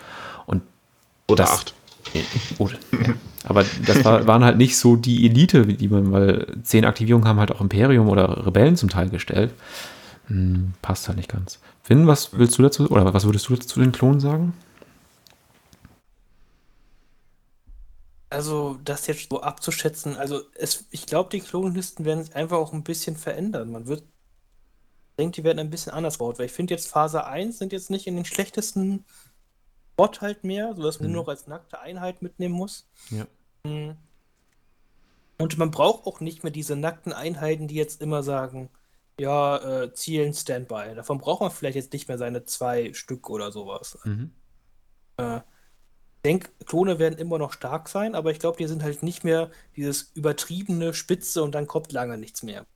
Und 0.46 0.62
oder 1.28 1.44
Das- 1.44 1.52
acht. 1.52 1.74
Gut, 2.58 2.78
ja. 2.92 3.14
Aber 3.46 3.64
das 3.86 4.04
war, 4.04 4.26
waren 4.26 4.44
halt 4.44 4.56
nicht 4.58 4.76
so 4.76 4.96
die 4.96 5.26
Elite, 5.26 5.64
die 5.66 5.88
man, 5.88 6.12
weil 6.12 6.46
zehn 6.62 6.84
Aktivierungen 6.84 7.26
haben 7.28 7.38
halt 7.40 7.50
auch 7.52 7.60
Imperium 7.60 8.08
oder 8.08 8.44
Rebellen 8.46 8.76
zum 8.76 8.88
Teil 8.90 9.08
gestellt. 9.08 9.52
Hm, 10.28 10.72
passt 10.82 11.08
halt 11.08 11.16
nicht 11.16 11.30
ganz. 11.30 11.58
Finn, 11.84 12.08
was 12.08 12.32
willst 12.36 12.58
du 12.58 12.62
dazu, 12.62 12.90
oder 12.90 13.14
was 13.14 13.26
würdest 13.26 13.48
du 13.48 13.54
zu 13.54 13.78
den 13.78 13.92
Klonen 13.92 14.18
sagen? 14.18 14.54
Also, 18.30 18.78
das 18.84 19.06
jetzt 19.06 19.30
so 19.30 19.40
abzuschätzen, 19.42 20.16
also 20.16 20.42
es, 20.54 20.86
ich 20.90 21.06
glaube, 21.06 21.30
die 21.30 21.40
Klonlisten 21.40 22.04
werden 22.04 22.24
sich 22.24 22.34
einfach 22.34 22.56
auch 22.58 22.72
ein 22.72 22.82
bisschen 22.84 23.16
verändern. 23.16 23.70
Man 23.70 23.86
wird, 23.86 24.02
ich 24.02 25.16
denke, 25.18 25.36
die 25.36 25.44
werden 25.44 25.58
ein 25.60 25.70
bisschen 25.70 25.92
anders 25.92 26.18
baut, 26.18 26.38
weil 26.38 26.46
ich 26.46 26.52
finde 26.52 26.74
jetzt 26.74 26.88
Phase 26.88 27.24
1 27.24 27.58
sind 27.58 27.72
jetzt 27.72 27.90
nicht 27.90 28.06
in 28.06 28.16
den 28.16 28.24
schlechtesten 28.24 29.04
Spot 29.94 30.10
halt 30.20 30.44
mehr, 30.44 30.74
sodass 30.76 31.00
man 31.00 31.10
Mhm. 31.10 31.14
nur 31.14 31.22
noch 31.24 31.28
als 31.28 31.46
nackte 31.46 31.80
Einheit 31.80 32.22
mitnehmen 32.22 32.54
muss. 32.54 32.88
Ja. 33.10 33.26
Mhm. 33.64 33.96
Und 35.38 35.58
man 35.58 35.70
braucht 35.70 36.06
auch 36.06 36.20
nicht 36.20 36.42
mehr 36.42 36.52
diese 36.52 36.74
nackten 36.76 37.12
Einheiten, 37.12 37.68
die 37.68 37.74
jetzt 37.76 38.00
immer 38.02 38.22
sagen, 38.22 38.70
ja, 39.20 39.82
äh, 39.82 39.92
Zielen 39.92 40.32
Standby. 40.32 40.94
Davon 40.94 41.18
braucht 41.18 41.40
man 41.40 41.50
vielleicht 41.50 41.76
jetzt 41.76 41.92
nicht 41.92 42.08
mehr 42.08 42.18
seine 42.18 42.44
zwei 42.44 42.92
Stück 42.92 43.30
oder 43.30 43.52
sowas. 43.52 43.98
Mhm. 44.04 44.32
Äh, 45.16 45.38
ich 45.38 45.42
denke, 46.24 46.50
Klone 46.64 46.98
werden 46.98 47.18
immer 47.18 47.38
noch 47.38 47.52
stark 47.52 47.88
sein, 47.88 48.14
aber 48.14 48.30
ich 48.30 48.38
glaube, 48.38 48.56
die 48.56 48.66
sind 48.66 48.82
halt 48.82 49.02
nicht 49.02 49.24
mehr 49.24 49.50
dieses 49.76 50.10
übertriebene 50.14 50.94
Spitze 50.94 51.42
und 51.42 51.54
dann 51.54 51.66
kommt 51.66 51.92
lange 51.92 52.16
nichts 52.16 52.42
mehr. 52.42 52.66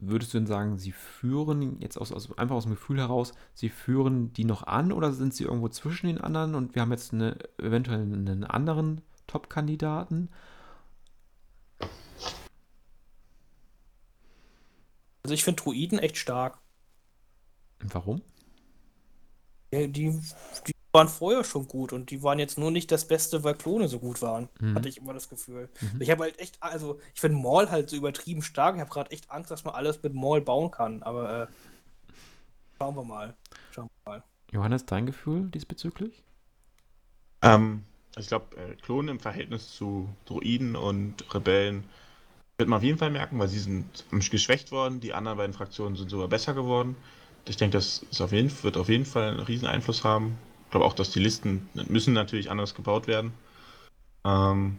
Würdest 0.00 0.32
du 0.32 0.38
denn 0.38 0.46
sagen, 0.46 0.78
sie 0.78 0.92
führen 0.92 1.80
jetzt 1.80 1.98
aus, 1.98 2.10
aus, 2.10 2.36
einfach 2.38 2.56
aus 2.56 2.64
dem 2.64 2.72
Gefühl 2.72 2.98
heraus, 2.98 3.34
sie 3.54 3.68
führen 3.68 4.32
die 4.32 4.44
noch 4.44 4.66
an 4.66 4.92
oder 4.92 5.12
sind 5.12 5.34
sie 5.34 5.44
irgendwo 5.44 5.68
zwischen 5.68 6.06
den 6.06 6.20
anderen 6.20 6.54
und 6.54 6.74
wir 6.74 6.82
haben 6.82 6.90
jetzt 6.90 7.12
eine, 7.12 7.36
eventuell 7.58 8.00
einen 8.00 8.44
anderen 8.44 9.02
Top-Kandidaten? 9.26 10.30
Also 15.22 15.34
ich 15.34 15.44
finde 15.44 15.62
Druiden 15.62 15.98
echt 15.98 16.16
stark. 16.16 16.58
Warum? 17.80 18.22
Ja, 19.72 19.86
die, 19.86 20.20
die 20.66 20.72
waren 20.92 21.08
vorher 21.08 21.44
schon 21.44 21.68
gut 21.68 21.92
und 21.92 22.10
die 22.10 22.22
waren 22.22 22.38
jetzt 22.38 22.58
nur 22.58 22.70
nicht 22.70 22.90
das 22.90 23.06
Beste, 23.06 23.44
weil 23.44 23.54
Klone 23.54 23.88
so 23.88 23.98
gut 23.98 24.20
waren. 24.22 24.48
Mhm. 24.58 24.74
Hatte 24.74 24.88
ich 24.88 24.98
immer 24.98 25.14
das 25.14 25.28
Gefühl. 25.28 25.68
Mhm. 25.80 26.00
Ich 26.00 26.10
habe 26.10 26.24
halt 26.24 26.38
echt, 26.40 26.60
also 26.60 26.98
ich 27.14 27.20
finde 27.20 27.38
Maul 27.38 27.70
halt 27.70 27.88
so 27.90 27.96
übertrieben 27.96 28.42
stark. 28.42 28.74
Ich 28.74 28.80
habe 28.80 28.90
gerade 28.90 29.10
echt 29.10 29.30
Angst, 29.30 29.50
dass 29.50 29.64
man 29.64 29.74
alles 29.74 30.02
mit 30.02 30.14
Maul 30.14 30.40
bauen 30.40 30.70
kann. 30.70 31.02
Aber 31.02 31.42
äh, 31.42 31.46
schauen 32.78 32.96
wir 32.96 33.04
mal. 33.04 33.34
Schauen 33.70 33.88
wir 34.04 34.12
mal. 34.12 34.24
Johannes, 34.50 34.84
dein 34.84 35.06
Gefühl 35.06 35.48
diesbezüglich? 35.50 36.24
Ähm, 37.42 37.84
ich 38.16 38.26
glaube, 38.26 38.56
äh, 38.56 38.74
Klonen 38.76 39.08
im 39.08 39.20
Verhältnis 39.20 39.72
zu 39.72 40.08
Druiden 40.24 40.74
und 40.74 41.32
Rebellen 41.32 41.84
wird 42.60 42.68
man 42.68 42.76
auf 42.76 42.84
jeden 42.84 42.98
Fall 42.98 43.10
merken, 43.10 43.38
weil 43.38 43.48
sie 43.48 43.58
sind 43.58 44.04
geschwächt 44.30 44.70
worden. 44.70 45.00
Die 45.00 45.14
anderen 45.14 45.38
beiden 45.38 45.54
Fraktionen 45.54 45.96
sind 45.96 46.10
sogar 46.10 46.28
besser 46.28 46.54
geworden. 46.54 46.94
Ich 47.48 47.56
denke, 47.56 47.78
das 47.78 48.04
auf 48.20 48.32
jeden, 48.32 48.52
wird 48.62 48.76
auf 48.76 48.88
jeden 48.88 49.06
Fall 49.06 49.30
einen 49.30 49.40
riesen 49.40 49.66
Einfluss 49.66 50.04
haben. 50.04 50.38
Ich 50.66 50.70
glaube 50.70 50.86
auch, 50.86 50.92
dass 50.92 51.10
die 51.10 51.18
Listen 51.18 51.68
müssen 51.88 52.12
natürlich 52.12 52.50
anders 52.50 52.74
gebaut 52.74 53.06
werden. 53.06 53.32
Ähm, 54.24 54.78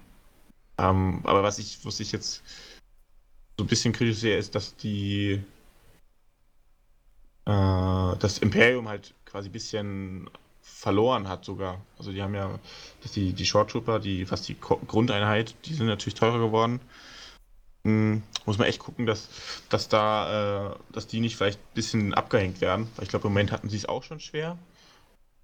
ähm, 0.77 1.21
aber 1.23 1.43
was 1.43 1.59
ich, 1.59 1.83
was 1.83 1.99
ich 1.99 2.11
jetzt 2.11 2.43
so 3.57 3.65
ein 3.65 3.67
bisschen 3.67 3.93
kritisch 3.93 4.17
sehe, 4.17 4.37
ist, 4.37 4.53
dass 4.55 4.75
die 4.77 5.43
äh, 7.45 8.15
das 8.19 8.37
Imperium 8.37 8.87
halt 8.87 9.13
quasi 9.25 9.49
ein 9.49 9.53
bisschen 9.53 10.29
verloren 10.61 11.27
hat 11.27 11.45
sogar. 11.45 11.81
Also 11.97 12.11
die 12.11 12.21
haben 12.21 12.35
ja, 12.35 12.59
dass 13.01 13.11
die, 13.11 13.33
die 13.33 13.45
Short 13.45 13.71
Trooper, 13.71 13.99
die 13.99 14.25
fast 14.25 14.47
die 14.47 14.57
Grundeinheit, 14.59 15.55
die 15.65 15.73
sind 15.73 15.87
natürlich 15.87 16.15
teurer 16.15 16.39
geworden. 16.39 16.79
Hm, 17.83 18.23
muss 18.45 18.57
man 18.57 18.67
echt 18.67 18.79
gucken, 18.79 19.05
dass, 19.05 19.29
dass 19.69 19.89
da, 19.89 20.71
äh, 20.71 20.75
dass 20.91 21.07
die 21.07 21.19
nicht 21.19 21.35
vielleicht 21.35 21.59
ein 21.59 21.73
bisschen 21.73 22.13
abgehängt 22.13 22.61
werden. 22.61 22.87
Weil 22.95 23.03
ich 23.03 23.09
glaube, 23.09 23.27
im 23.27 23.33
Moment 23.33 23.51
hatten 23.51 23.69
sie 23.69 23.77
es 23.77 23.87
auch 23.87 24.03
schon 24.03 24.19
schwer. 24.19 24.57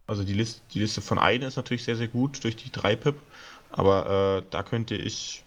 Also 0.06 0.24
die 0.24 0.34
Liste, 0.34 0.62
die 0.74 0.80
Liste 0.80 1.02
von 1.02 1.20
Aiden 1.20 1.48
ist 1.48 1.58
natürlich 1.58 1.84
sehr, 1.84 1.96
sehr 1.96 2.08
gut 2.08 2.44
durch 2.44 2.56
die 2.56 2.70
3-Pip. 2.70 3.16
Aber 3.72 4.40
äh, 4.40 4.50
da 4.50 4.64
könnte 4.64 4.96
ich, 4.96 5.44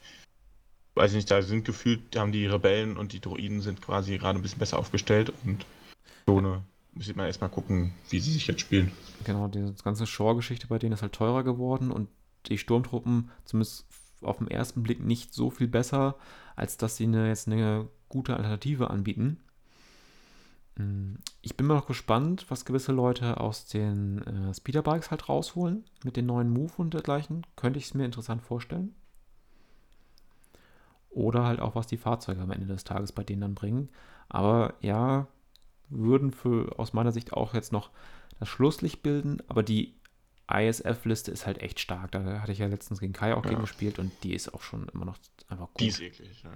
weiß 0.95 1.13
ich 1.13 1.17
nicht, 1.17 1.31
da 1.31 1.43
sind 1.43 1.65
gefühlt, 1.65 2.17
haben 2.17 2.33
die 2.33 2.47
Rebellen 2.47 2.97
und 2.97 3.13
die 3.13 3.21
Droiden 3.21 3.63
sind 3.63 3.81
quasi 3.81 4.19
gerade 4.19 4.39
ein 4.39 4.43
bisschen 4.43 4.59
besser 4.59 4.79
aufgestellt 4.79 5.33
und 5.45 5.65
so 6.27 6.39
eine 6.39 6.63
müsste 6.95 7.15
man 7.15 7.27
erstmal 7.27 7.51
gucken, 7.51 7.95
wie 8.09 8.21
sie 8.21 8.33
sich 8.33 8.47
jetzt 8.47 8.61
spielen. 8.61 8.93
Genau, 9.25 9.49
die 9.49 9.73
ganze 9.83 10.07
Shore-Geschichte 10.07 10.67
bei 10.67 10.79
denen 10.79 10.93
ist 10.93 11.03
halt 11.03 11.13
teurer 11.13 11.43
geworden 11.45 11.91
und 11.91 12.09
die 12.47 12.59
Sturmtruppen, 12.59 13.31
zumindest 13.45 13.87
auf 14.23 14.39
den 14.39 14.49
ersten 14.49 14.83
Blick, 14.83 15.01
nicht 15.01 15.33
so 15.33 15.51
viel 15.51 15.69
besser, 15.69 16.17
als 16.57 16.77
dass 16.77 16.97
sie 16.97 17.05
eine, 17.05 17.29
jetzt 17.29 17.49
eine 17.49 17.89
gute 18.09 18.37
Alternative 18.37 18.91
anbieten. 18.91 19.39
Hm, 20.77 21.19
Ich 21.43 21.57
bin 21.57 21.67
mal 21.67 21.75
noch 21.75 21.87
gespannt, 21.87 22.47
was 22.49 22.65
gewisse 22.65 22.93
Leute 22.93 23.39
aus 23.41 23.67
den 23.67 24.23
äh, 24.27 24.55
Speederbikes 24.55 25.11
halt 25.11 25.29
rausholen 25.29 25.85
mit 26.05 26.17
den 26.17 26.27
neuen 26.27 26.51
Move 26.51 26.73
und 26.79 26.95
dergleichen. 26.95 27.47
Könnte 27.57 27.79
ich 27.79 27.87
es 27.87 27.95
mir 27.95 28.05
interessant 28.05 28.43
vorstellen. 28.43 28.95
Oder 31.11 31.45
halt 31.45 31.61
auch, 31.61 31.75
was 31.75 31.87
die 31.89 31.97
Fahrzeuge 31.97 32.41
am 32.41 32.51
Ende 32.53 32.67
des 32.67 32.85
Tages 32.85 33.13
bei 33.13 33.25
denen 33.25 33.41
dann 33.43 33.55
bringen. 33.55 33.89
Aber 34.29 34.75
ja, 34.81 35.27
würden 35.89 36.31
für 36.31 36.79
aus 36.79 36.93
meiner 36.93 37.13
Sicht 37.13 37.33
auch 37.33 37.53
jetzt 37.55 37.73
noch 37.73 37.91
das 38.39 38.49
Schlusslicht 38.49 39.03
bilden, 39.03 39.39
aber 39.49 39.63
die 39.63 39.95
ISF-Liste 40.51 41.31
ist 41.31 41.47
halt 41.47 41.59
echt 41.59 41.81
stark. 41.81 42.13
Da 42.13 42.41
hatte 42.41 42.53
ich 42.53 42.59
ja 42.59 42.67
letztens 42.67 43.01
gegen 43.01 43.13
Kai 43.13 43.35
auch 43.35 43.45
Ja. 43.45 43.51
gegen 43.51 43.61
gespielt 43.63 43.99
und 43.99 44.13
die 44.23 44.35
ist 44.35 44.53
auch 44.55 44.63
schon 44.63 44.89
immer 44.89 45.05
noch 45.05 45.19
einfach 45.49 45.69
gut. 45.69 45.81
Die 45.81 45.89
ist 45.89 46.01
eklig, 46.01 46.43
ja. 46.43 46.51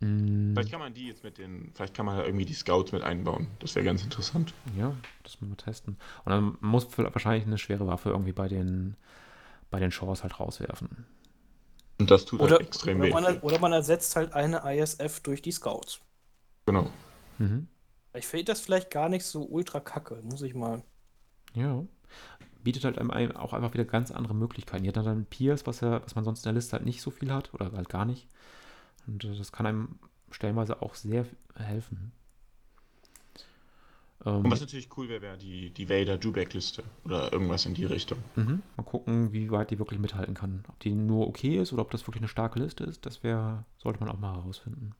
Mm, 0.00 0.52
Vielleicht 0.54 0.70
kann 0.70 0.78
man 0.80 0.94
die 0.94 1.08
jetzt 1.08 1.24
mit 1.24 1.38
den, 1.38 1.72
vielleicht 1.74 1.94
kann 1.94 2.06
man 2.06 2.18
da 2.18 2.24
irgendwie 2.24 2.44
die 2.44 2.54
Scouts 2.54 2.92
mit 2.92 3.02
einbauen. 3.02 3.48
Das 3.58 3.74
wäre 3.74 3.84
ganz 3.84 4.02
interessant. 4.04 4.54
ja, 4.76 4.94
das 5.24 5.40
müssen 5.40 5.52
wir 5.52 5.56
testen. 5.56 5.96
Und 6.24 6.30
dann 6.30 6.56
muss 6.60 6.86
wahrscheinlich 6.96 7.46
eine 7.46 7.58
schwere 7.58 7.86
Waffe 7.86 8.10
irgendwie 8.10 8.32
bei 8.32 8.48
den 8.48 8.96
bei 9.70 9.80
den 9.80 9.90
Shores 9.90 10.22
halt 10.22 10.40
rauswerfen. 10.40 11.04
Und 12.00 12.10
das 12.10 12.24
tut 12.24 12.40
Oder, 12.40 12.56
halt 12.56 12.68
extrem 12.68 13.00
oder, 13.00 13.08
weh. 13.08 13.12
man, 13.12 13.38
oder 13.40 13.58
man 13.58 13.72
ersetzt 13.72 14.16
halt 14.16 14.32
eine 14.32 14.62
ISF 14.64 15.20
durch 15.20 15.42
die 15.42 15.52
Scouts. 15.52 16.00
Genau. 16.64 16.90
Mhm. 17.38 17.68
Ich 18.14 18.26
finde 18.26 18.44
das 18.46 18.60
vielleicht 18.60 18.90
gar 18.90 19.08
nicht 19.08 19.24
so 19.26 19.42
ultra 19.44 19.80
kacke, 19.80 20.22
muss 20.22 20.42
ich 20.42 20.54
mal. 20.54 20.82
Ja. 21.54 21.84
Bietet 22.64 22.84
halt 22.84 22.98
einem 22.98 23.10
ein- 23.12 23.36
auch 23.36 23.52
einfach 23.54 23.74
wieder 23.74 23.84
ganz 23.84 24.10
andere 24.10 24.34
Möglichkeiten. 24.34 24.84
Hier 24.84 24.92
hat 24.94 25.06
dann 25.06 25.26
Pierce, 25.26 25.66
was, 25.66 25.82
er, 25.82 26.02
was 26.04 26.14
man 26.16 26.24
sonst 26.24 26.40
in 26.40 26.50
der 26.50 26.54
Liste 26.54 26.72
halt 26.74 26.86
nicht 26.86 27.02
so 27.02 27.10
viel 27.10 27.32
hat 27.32 27.54
oder 27.54 27.72
halt 27.72 27.88
gar 27.88 28.04
nicht. 28.04 28.28
Und 29.06 29.24
äh, 29.24 29.36
das 29.36 29.52
kann 29.52 29.66
einem 29.66 29.98
stellenweise 30.32 30.82
auch 30.82 30.94
sehr 30.94 31.26
helfen. 31.56 32.12
Ähm, 34.24 34.44
Und 34.44 34.50
was 34.50 34.60
natürlich 34.60 34.88
cool 34.96 35.08
wäre, 35.08 35.22
wäre 35.22 35.38
die, 35.38 35.70
die 35.70 35.88
Vader-Dubek-Liste 35.88 36.82
oder 37.04 37.32
irgendwas 37.32 37.66
in 37.66 37.74
die 37.74 37.84
Richtung. 37.84 38.18
mhm. 38.36 38.62
Mal 38.76 38.84
gucken, 38.84 39.32
wie 39.32 39.50
weit 39.50 39.70
die 39.70 39.78
wirklich 39.78 40.00
mithalten 40.00 40.34
kann. 40.34 40.64
Ob 40.68 40.78
die 40.80 40.92
nur 40.94 41.28
okay 41.28 41.60
ist 41.60 41.72
oder 41.72 41.82
ob 41.82 41.90
das 41.90 42.06
wirklich 42.06 42.22
eine 42.22 42.28
starke 42.28 42.58
Liste 42.60 42.84
ist, 42.84 43.04
das 43.06 43.22
wäre, 43.22 43.64
sollte 43.78 44.00
man 44.00 44.08
auch 44.08 44.18
mal 44.18 44.34
herausfinden. 44.36 44.94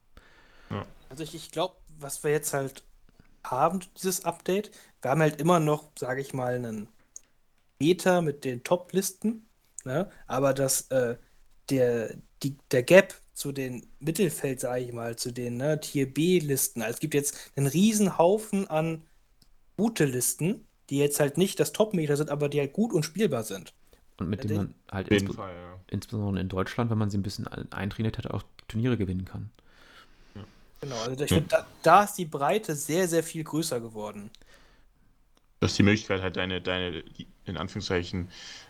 Also 1.08 1.22
ich, 1.22 1.34
ich 1.34 1.50
glaube, 1.50 1.76
was 1.98 2.22
wir 2.24 2.30
jetzt 2.30 2.52
halt 2.54 2.84
haben, 3.44 3.80
dieses 3.96 4.24
Update, 4.24 4.70
wir 5.02 5.10
haben 5.12 5.20
halt 5.22 5.40
immer 5.40 5.60
noch, 5.60 5.92
sage 5.98 6.20
ich 6.22 6.34
mal, 6.34 6.54
einen 6.56 6.88
Meter 7.78 8.22
mit 8.22 8.44
den 8.44 8.62
Top-Listen, 8.64 9.48
ne? 9.84 10.10
aber 10.26 10.54
das, 10.54 10.90
äh, 10.90 11.16
der, 11.70 12.14
die, 12.42 12.56
der 12.70 12.82
Gap 12.82 13.14
zu 13.34 13.52
den 13.52 13.86
Mittelfeld, 14.00 14.60
sage 14.60 14.82
ich 14.84 14.92
mal, 14.92 15.16
zu 15.16 15.32
den 15.32 15.56
ne, 15.56 15.80
Tier 15.80 16.12
B-Listen, 16.12 16.82
also 16.82 16.94
es 16.94 17.00
gibt 17.00 17.14
jetzt 17.14 17.36
einen 17.56 17.66
riesen 17.68 18.18
Haufen 18.18 18.68
an 18.68 19.02
gute 19.76 20.04
Listen, 20.04 20.66
die 20.90 20.98
jetzt 20.98 21.20
halt 21.20 21.38
nicht 21.38 21.60
das 21.60 21.72
Top-Meter 21.72 22.16
sind, 22.16 22.30
aber 22.30 22.48
die 22.48 22.60
halt 22.60 22.72
gut 22.72 22.92
und 22.92 23.04
spielbar 23.04 23.44
sind. 23.44 23.74
Und 24.18 24.28
mit 24.28 24.40
Ja, 24.40 24.44
dem 24.44 24.48
den- 24.48 24.56
man 24.56 24.74
halt 24.90 25.08
insbe 25.08 25.32
Fall, 25.34 25.54
ja. 25.54 25.80
insbesondere 25.88 26.40
in 26.42 26.48
Deutschland, 26.48 26.90
wenn 26.90 26.98
man 26.98 27.10
sie 27.10 27.18
ein 27.18 27.22
bisschen 27.22 27.46
ein- 27.46 27.70
eintrainiert 27.72 28.18
hat, 28.18 28.26
auch 28.28 28.42
Turniere 28.68 28.96
gewinnen 28.96 29.24
kann. 29.24 29.50
Genau, 30.80 31.00
also 31.00 31.24
ich 31.24 31.32
finde, 31.32 31.48
da, 31.48 31.66
da 31.82 32.04
ist 32.04 32.14
die 32.14 32.24
Breite 32.24 32.76
sehr, 32.76 33.08
sehr 33.08 33.24
viel 33.24 33.42
größer 33.44 33.80
geworden. 33.80 34.30
Du 35.60 35.66
hast 35.66 35.76
die 35.78 35.82
Möglichkeit, 35.82 36.22
halt 36.22 36.36
deine, 36.36 36.60
deine 36.60 37.02
in 37.44 37.56
Anführungszeichen, 37.56 38.28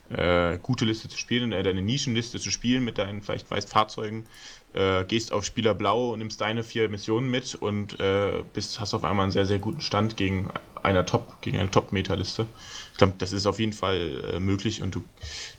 äh, 0.09 0.59
gute 0.59 0.86
Liste 0.86 1.09
zu 1.09 1.19
spielen, 1.19 1.52
äh, 1.52 1.62
deine 1.62 1.82
Nischenliste 1.82 2.40
zu 2.40 2.51
spielen 2.51 2.82
mit 2.85 2.97
deinen 2.97 3.23
vielleicht 3.23 3.51
weißt 3.51 3.69
Fahrzeugen, 3.69 4.24
äh, 4.73 5.05
gehst 5.05 5.32
auf 5.32 5.44
Spieler 5.44 5.74
Blau 5.74 6.12
und 6.12 6.20
nimmst 6.20 6.40
deine 6.40 6.65
vier 6.65 6.89
Missionen 6.89 7.31
mit 7.31 7.55
und 7.55 8.01
äh, 8.01 8.43
bist, 8.55 8.81
hast 8.81 8.94
auf 8.94 9.05
einmal 9.05 9.24
einen 9.24 9.32
sehr, 9.32 9.44
sehr 9.44 9.59
guten 9.59 9.82
Stand 9.82 10.16
gegen 10.16 10.51
einer 10.82 11.05
Top, 11.05 11.43
gegen 11.43 11.59
eine 11.59 11.70
Top-Meta-Liste. 11.70 12.47
Ich 12.93 12.98
glaube, 12.98 13.15
das 13.19 13.32
ist 13.32 13.47
auf 13.47 13.59
jeden 13.59 13.74
Fall 13.74 14.24
äh, 14.32 14.40
möglich 14.40 14.81
und 14.81 14.94
du 14.94 15.05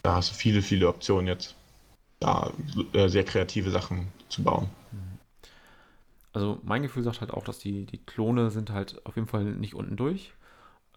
da 0.01 0.15
hast 0.15 0.31
du 0.31 0.35
viele, 0.35 0.61
viele 0.64 0.88
Optionen 0.88 1.27
jetzt, 1.27 1.56
da 2.19 2.51
äh, 2.93 3.07
sehr 3.07 3.23
kreative 3.23 3.69
Sachen 3.69 4.07
zu 4.30 4.43
bauen. 4.43 4.69
Also 6.34 6.60
mein 6.64 6.84
Gefühl 6.84 7.03
sagt 7.03 7.22
halt 7.22 7.31
auch, 7.31 7.43
dass 7.43 7.60
die, 7.60 7.85
die 7.85 7.97
Klone 7.97 8.51
sind 8.51 8.69
halt 8.72 9.06
auf 9.06 9.15
jeden 9.15 9.27
Fall 9.27 9.43
nicht 9.43 9.73
unten 9.73 9.95
durch. 9.95 10.31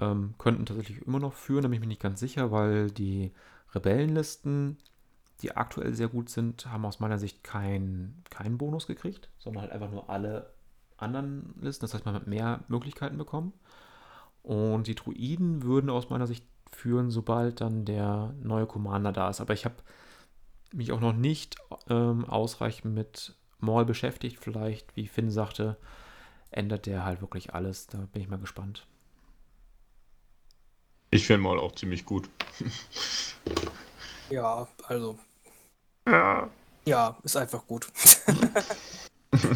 Ähm, 0.00 0.34
könnten 0.38 0.66
tatsächlich 0.66 1.06
immer 1.06 1.20
noch 1.20 1.34
führen, 1.34 1.62
da 1.62 1.68
bin 1.68 1.74
ich 1.74 1.80
mir 1.80 1.86
nicht 1.86 2.02
ganz 2.02 2.20
sicher, 2.20 2.50
weil 2.50 2.90
die 2.90 3.32
Rebellenlisten, 3.74 4.78
die 5.42 5.56
aktuell 5.56 5.94
sehr 5.94 6.08
gut 6.08 6.28
sind, 6.28 6.66
haben 6.66 6.84
aus 6.84 7.00
meiner 7.00 7.18
Sicht 7.18 7.44
keinen 7.44 8.22
keinen 8.30 8.58
Bonus 8.58 8.86
gekriegt, 8.86 9.28
sondern 9.38 9.62
halt 9.62 9.72
einfach 9.72 9.90
nur 9.90 10.08
alle 10.08 10.52
anderen 10.96 11.54
Listen. 11.60 11.82
Das 11.82 11.94
heißt, 11.94 12.06
man 12.06 12.14
hat 12.14 12.26
mehr 12.26 12.64
Möglichkeiten 12.68 13.18
bekommen. 13.18 13.52
Und 14.42 14.86
die 14.86 14.94
Druiden 14.94 15.62
würden 15.62 15.90
aus 15.90 16.10
meiner 16.10 16.26
Sicht 16.26 16.44
führen, 16.72 17.10
sobald 17.10 17.60
dann 17.60 17.84
der 17.84 18.34
neue 18.42 18.66
Commander 18.66 19.12
da 19.12 19.30
ist. 19.30 19.40
Aber 19.40 19.52
ich 19.52 19.64
habe 19.64 19.76
mich 20.72 20.92
auch 20.92 21.00
noch 21.00 21.12
nicht 21.12 21.56
ähm, 21.88 22.24
ausreichend 22.24 22.94
mit 22.94 23.34
Maul 23.58 23.84
beschäftigt. 23.84 24.38
Vielleicht, 24.40 24.96
wie 24.96 25.06
Finn 25.06 25.30
sagte, 25.30 25.76
ändert 26.50 26.86
der 26.86 27.04
halt 27.04 27.20
wirklich 27.20 27.54
alles. 27.54 27.86
Da 27.86 27.98
bin 28.12 28.22
ich 28.22 28.28
mal 28.28 28.38
gespannt. 28.38 28.86
Ich 31.12 31.26
finde 31.26 31.42
mal 31.42 31.58
auch 31.58 31.74
ziemlich 31.74 32.06
gut. 32.06 32.28
Ja, 34.30 34.66
also, 34.84 35.18
Ja. 36.08 36.48
ja, 36.86 37.18
ist 37.22 37.36
einfach 37.36 37.66
gut. 37.66 37.86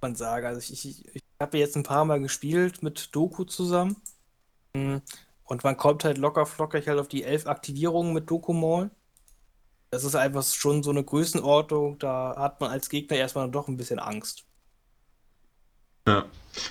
man 0.00 0.16
sagen. 0.16 0.46
Also 0.46 0.60
ich, 0.72 0.84
ich, 0.84 1.14
ich 1.14 1.22
habe 1.40 1.58
jetzt 1.58 1.76
ein 1.76 1.82
paar 1.82 2.04
Mal 2.04 2.20
gespielt 2.20 2.82
mit 2.82 3.14
Doku 3.14 3.44
zusammen. 3.44 3.96
Hm, 4.76 5.02
und 5.44 5.64
man 5.64 5.76
kommt 5.76 6.04
halt 6.04 6.18
locker 6.18 6.46
flockig 6.46 6.88
halt 6.88 6.98
auf 6.98 7.08
die 7.08 7.24
elf 7.24 7.46
Aktivierungen 7.46 8.12
mit 8.12 8.30
Doku 8.30 8.52
Mall. 8.52 8.90
Das 9.90 10.02
ist 10.02 10.16
einfach 10.16 10.42
schon 10.42 10.82
so 10.82 10.90
eine 10.90 11.04
Größenordnung, 11.04 11.98
da 12.00 12.34
hat 12.36 12.60
man 12.60 12.70
als 12.72 12.88
Gegner 12.88 13.16
erstmal 13.16 13.48
doch 13.50 13.68
ein 13.68 13.76
bisschen 13.76 14.00
Angst. 14.00 14.45
Ja. 16.06 16.24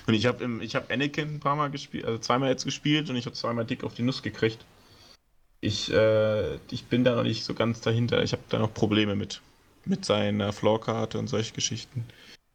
Und 0.06 0.14
ich 0.14 0.26
habe 0.26 0.64
ich 0.64 0.74
hab 0.74 0.90
Anakin 0.90 1.36
ein 1.36 1.40
paar 1.40 1.56
Mal 1.56 1.70
gespielt, 1.70 2.04
also 2.04 2.18
zweimal 2.18 2.50
jetzt 2.50 2.64
gespielt 2.64 3.08
und 3.08 3.16
ich 3.16 3.26
habe 3.26 3.36
zweimal 3.36 3.64
dick 3.64 3.84
auf 3.84 3.94
die 3.94 4.02
Nuss 4.02 4.22
gekriegt. 4.22 4.64
Ich, 5.60 5.92
äh, 5.92 6.56
ich 6.70 6.84
bin 6.86 7.04
da 7.04 7.14
noch 7.14 7.22
nicht 7.22 7.44
so 7.44 7.54
ganz 7.54 7.80
dahinter. 7.80 8.22
Ich 8.22 8.32
habe 8.32 8.42
da 8.48 8.58
noch 8.58 8.72
Probleme 8.74 9.14
mit. 9.14 9.40
Mit 9.84 10.04
seiner 10.04 10.52
Floorkarte 10.52 11.18
und 11.18 11.28
solche 11.28 11.52
Geschichten. 11.52 12.04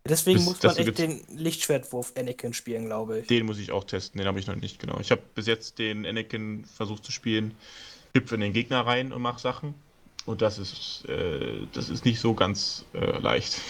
Deswegen 0.08 0.40
Bis- 0.40 0.46
muss 0.46 0.64
man 0.64 0.76
echt 0.76 0.98
den 0.98 1.22
Lichtschwertwurf 1.30 2.14
Anakin 2.18 2.54
spielen, 2.54 2.86
glaube 2.86 3.20
ich. 3.20 3.28
Den 3.28 3.46
muss 3.46 3.60
ich 3.60 3.72
auch 3.72 3.84
testen, 3.84 4.18
den 4.18 4.28
habe 4.28 4.40
ich 4.40 4.48
noch 4.48 4.56
nicht 4.56 4.80
genau. 4.80 5.00
Ich 5.00 5.12
habe 5.12 5.22
bis 5.36 5.48
jetzt 5.48 5.80
den 5.80 6.06
Anakin 6.06 6.66
versucht 6.66 7.06
zu 7.06 7.12
spielen, 7.12 7.56
hüpfe 8.16 8.36
in 8.36 8.42
den 8.42 8.54
Gegner 8.54 8.86
rein 8.86 9.14
und 9.14 9.22
mache 9.22 9.40
Sachen. 9.40 9.76
Und 10.26 10.42
das 10.42 10.58
ist, 10.60 11.06
äh, 11.08 11.66
das 11.74 11.90
ist 11.90 12.06
nicht 12.06 12.20
so 12.20 12.34
ganz 12.34 12.86
äh, 12.94 13.20
leicht. 13.20 13.62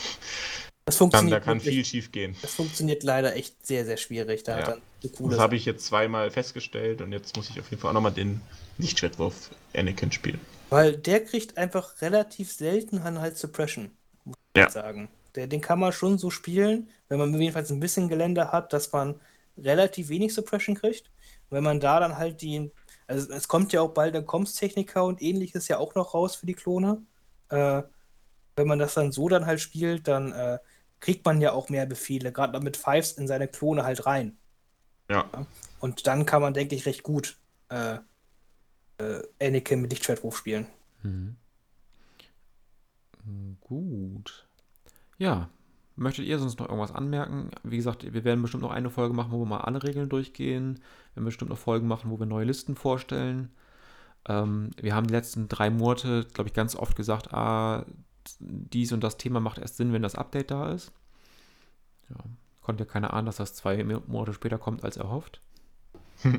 Das 0.85 0.97
funktioniert, 0.97 1.33
da 1.33 1.39
kann 1.39 1.57
wirklich- 1.59 1.75
viel 1.75 1.85
schief 1.85 2.11
gehen. 2.11 2.35
das 2.41 2.53
funktioniert 2.55 3.03
leider 3.03 3.35
echt 3.35 3.65
sehr, 3.65 3.85
sehr 3.85 3.97
schwierig. 3.97 4.43
Da 4.43 4.59
Ja. 4.59 4.65
dann 4.65 4.81
Das 5.01 5.39
habe 5.39 5.55
ich 5.55 5.65
jetzt 5.65 5.85
zweimal 5.85 6.29
festgestellt 6.31 7.01
und 7.01 7.11
jetzt 7.11 7.35
muss 7.35 7.49
ich 7.49 7.59
auf 7.59 7.69
jeden 7.69 7.81
Fall 7.81 7.89
auch 7.91 7.93
nochmal 7.95 8.11
den 8.11 8.41
Lichtschwertwurf 8.77 9.51
Anakin 9.75 10.11
spielen. 10.11 10.39
Weil 10.69 10.97
der 10.97 11.23
kriegt 11.23 11.57
einfach 11.57 12.01
relativ 12.01 12.51
selten 12.51 13.03
dann 13.03 13.19
halt 13.19 13.37
Suppression, 13.37 13.91
muss 14.25 14.35
Ja. 14.55 14.67
ich 14.67 14.73
sagen. 14.73 15.09
Der, 15.35 15.47
den 15.47 15.61
kann 15.61 15.79
man 15.79 15.91
schon 15.93 16.17
so 16.17 16.29
spielen, 16.29 16.89
wenn 17.09 17.19
man 17.19 17.33
jedenfalls 17.39 17.71
ein 17.71 17.79
bisschen 17.79 18.09
Gelände 18.09 18.51
hat, 18.51 18.73
dass 18.73 18.91
man 18.91 19.19
relativ 19.57 20.09
wenig 20.09 20.33
Suppression 20.33 20.75
kriegt. 20.75 21.07
Und 21.49 21.57
wenn 21.57 21.63
man 21.63 21.79
da 21.79 21.99
dann 21.99 22.17
halt 22.17 22.41
die, 22.41 22.71
also 23.07 23.31
es 23.33 23.47
kommt 23.47 23.71
ja 23.73 23.81
auch 23.81 23.93
bald 23.93 24.13
der 24.13 24.23
Comms-Techniker 24.23 25.05
und 25.05 25.21
ähnliches 25.21 25.67
ja 25.67 25.77
auch 25.77 25.95
noch 25.95 26.13
raus 26.13 26.35
für 26.35 26.45
die 26.47 26.53
Klone. 26.53 27.01
Äh, 27.49 27.83
wenn 28.55 28.67
man 28.67 28.79
das 28.79 28.93
dann 28.95 29.11
so 29.11 29.29
dann 29.29 29.45
halt 29.45 29.61
spielt, 29.61 30.07
dann 30.07 30.31
äh, 30.33 30.59
kriegt 31.01 31.25
man 31.25 31.41
ja 31.41 31.51
auch 31.51 31.69
mehr 31.69 31.85
Befehle, 31.85 32.31
gerade 32.31 32.59
mit 32.61 32.77
Fives 32.77 33.11
in 33.13 33.27
seine 33.27 33.47
Klone 33.47 33.83
halt 33.83 34.05
rein. 34.05 34.37
Ja. 35.09 35.29
Und 35.79 36.07
dann 36.07 36.25
kann 36.25 36.41
man, 36.41 36.53
denke 36.53 36.75
ich, 36.75 36.85
recht 36.85 37.03
gut 37.03 37.37
äh, 37.69 37.97
äh, 38.97 39.21
Anakin 39.41 39.81
mit 39.81 39.91
Lichtschwertwurf 39.91 40.37
spielen. 40.37 40.67
Mhm. 41.03 41.35
Gut. 43.61 44.47
Ja. 45.17 45.49
Möchtet 45.97 46.25
ihr 46.25 46.39
sonst 46.39 46.59
noch 46.59 46.69
irgendwas 46.69 46.95
anmerken? 46.95 47.51
Wie 47.63 47.77
gesagt, 47.77 48.11
wir 48.11 48.23
werden 48.23 48.41
bestimmt 48.41 48.63
noch 48.63 48.71
eine 48.71 48.89
Folge 48.89 49.13
machen, 49.13 49.31
wo 49.31 49.39
wir 49.39 49.45
mal 49.45 49.61
alle 49.61 49.83
Regeln 49.83 50.07
durchgehen. 50.07 50.75
Wir 50.75 51.17
werden 51.17 51.25
bestimmt 51.25 51.51
noch 51.51 51.57
Folgen 51.57 51.87
machen, 51.87 52.09
wo 52.09 52.17
wir 52.17 52.25
neue 52.25 52.45
Listen 52.45 52.75
vorstellen. 52.75 53.51
Ähm, 54.27 54.71
wir 54.79 54.95
haben 54.95 55.07
die 55.07 55.13
letzten 55.13 55.47
drei 55.47 55.69
Monate, 55.69 56.25
glaube 56.33 56.47
ich, 56.47 56.53
ganz 56.53 56.75
oft 56.75 56.95
gesagt, 56.95 57.33
ah, 57.33 57.85
dies 58.39 58.91
und 58.91 59.01
das 59.01 59.17
Thema 59.17 59.39
macht 59.39 59.57
erst 59.57 59.77
Sinn, 59.77 59.93
wenn 59.93 60.01
das 60.01 60.15
Update 60.15 60.51
da 60.51 60.71
ist. 60.73 60.91
Ja, 62.09 62.17
konnte 62.61 62.83
ja 62.85 62.89
keiner 62.89 63.13
ahnen, 63.13 63.25
dass 63.25 63.37
das 63.37 63.53
zwei 63.53 63.83
Monate 63.83 64.33
später 64.33 64.57
kommt 64.57 64.83
als 64.83 64.97
erhofft. 64.97 65.41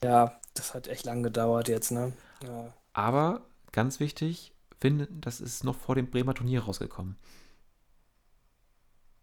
Ja, 0.00 0.38
das 0.54 0.74
hat 0.74 0.86
echt 0.86 1.04
lang 1.06 1.24
gedauert 1.24 1.66
jetzt, 1.66 1.90
ne? 1.90 2.12
Ja. 2.44 2.72
Aber 2.92 3.40
ganz 3.72 3.98
wichtig, 3.98 4.52
Finn, 4.78 5.08
das 5.10 5.40
ist 5.40 5.64
noch 5.64 5.74
vor 5.74 5.96
dem 5.96 6.08
Bremer 6.08 6.34
Turnier 6.34 6.62
rausgekommen. 6.62 7.16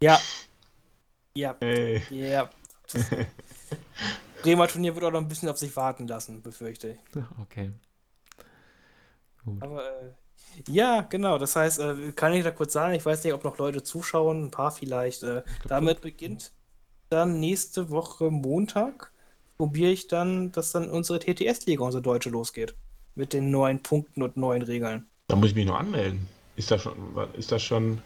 Ja. 0.01 0.19
Ja, 1.37 1.55
Hey. 1.59 2.01
ja. 2.09 2.49
Das 2.91 3.05
Bremer 4.41 4.67
Turnier 4.69 4.95
wird 4.95 5.03
auch 5.03 5.11
noch 5.11 5.19
ein 5.19 5.27
bisschen 5.27 5.49
auf 5.49 5.57
sich 5.57 5.75
warten 5.75 6.07
lassen, 6.07 6.41
befürchte 6.41 6.91
ich. 6.91 7.23
Okay. 7.41 7.71
Gut. 9.43 9.61
Aber 9.61 9.83
äh, 10.01 10.13
ja, 10.67 11.01
genau. 11.01 11.37
Das 11.37 11.55
heißt, 11.55 11.79
äh, 11.79 12.11
kann 12.15 12.33
ich 12.33 12.43
da 12.43 12.51
kurz 12.51 12.73
sagen, 12.73 12.93
ich 12.93 13.05
weiß 13.05 13.23
nicht, 13.23 13.33
ob 13.33 13.43
noch 13.43 13.57
Leute 13.57 13.83
zuschauen, 13.83 14.45
ein 14.45 14.51
paar 14.51 14.71
vielleicht. 14.71 15.23
Äh, 15.23 15.43
damit 15.67 16.01
beginnt 16.01 16.51
dann 17.09 17.39
nächste 17.39 17.89
Woche 17.89 18.31
Montag. 18.31 19.11
Probiere 19.57 19.91
ich 19.91 20.07
dann, 20.07 20.51
dass 20.51 20.71
dann 20.71 20.89
unsere 20.89 21.19
TTS-Liga, 21.19 21.83
unsere 21.83 22.01
deutsche, 22.01 22.29
losgeht. 22.29 22.75
Mit 23.15 23.31
den 23.31 23.51
neuen 23.51 23.81
Punkten 23.81 24.21
und 24.21 24.35
neuen 24.35 24.61
Regeln. 24.61 25.07
Da 25.27 25.35
muss 25.35 25.49
ich 25.49 25.55
mich 25.55 25.65
noch 25.65 25.79
anmelden. 25.79 26.27
Ist 26.55 26.71
das 26.71 26.81
schon, 26.81 26.95
ist 27.37 27.51
das 27.51 27.61
schon 27.63 28.01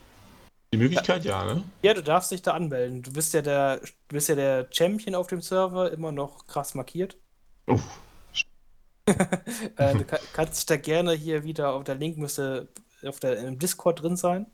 die 0.71 0.77
Möglichkeit? 0.77 1.25
Ja, 1.25 1.43
ne? 1.45 1.63
Ja, 1.81 1.93
du 1.93 2.03
darfst 2.03 2.31
dich 2.31 2.41
da 2.41 2.51
anmelden. 2.51 3.01
Du 3.01 3.11
bist 3.11 3.33
ja 3.33 3.41
der, 3.41 3.77
du 3.77 3.87
bist 4.09 4.29
ja 4.29 4.35
der 4.35 4.67
Champion 4.71 5.15
auf 5.15 5.27
dem 5.27 5.41
Server, 5.41 5.91
immer 5.91 6.11
noch 6.11 6.45
krass 6.45 6.75
markiert. 6.75 7.17
Oh, 7.67 7.79
Äh, 9.77 9.95
du 9.95 10.05
ka- 10.05 10.19
kannst 10.33 10.57
dich 10.59 10.65
da 10.67 10.77
gerne 10.77 11.13
hier 11.13 11.43
wieder 11.43 11.73
auf 11.73 11.83
der 11.83 11.95
Link 11.95 12.17
müsste 12.17 12.69
auf 13.03 13.19
der 13.19 13.37
im 13.39 13.59
Discord 13.59 14.01
drin 14.01 14.15
sein. 14.17 14.47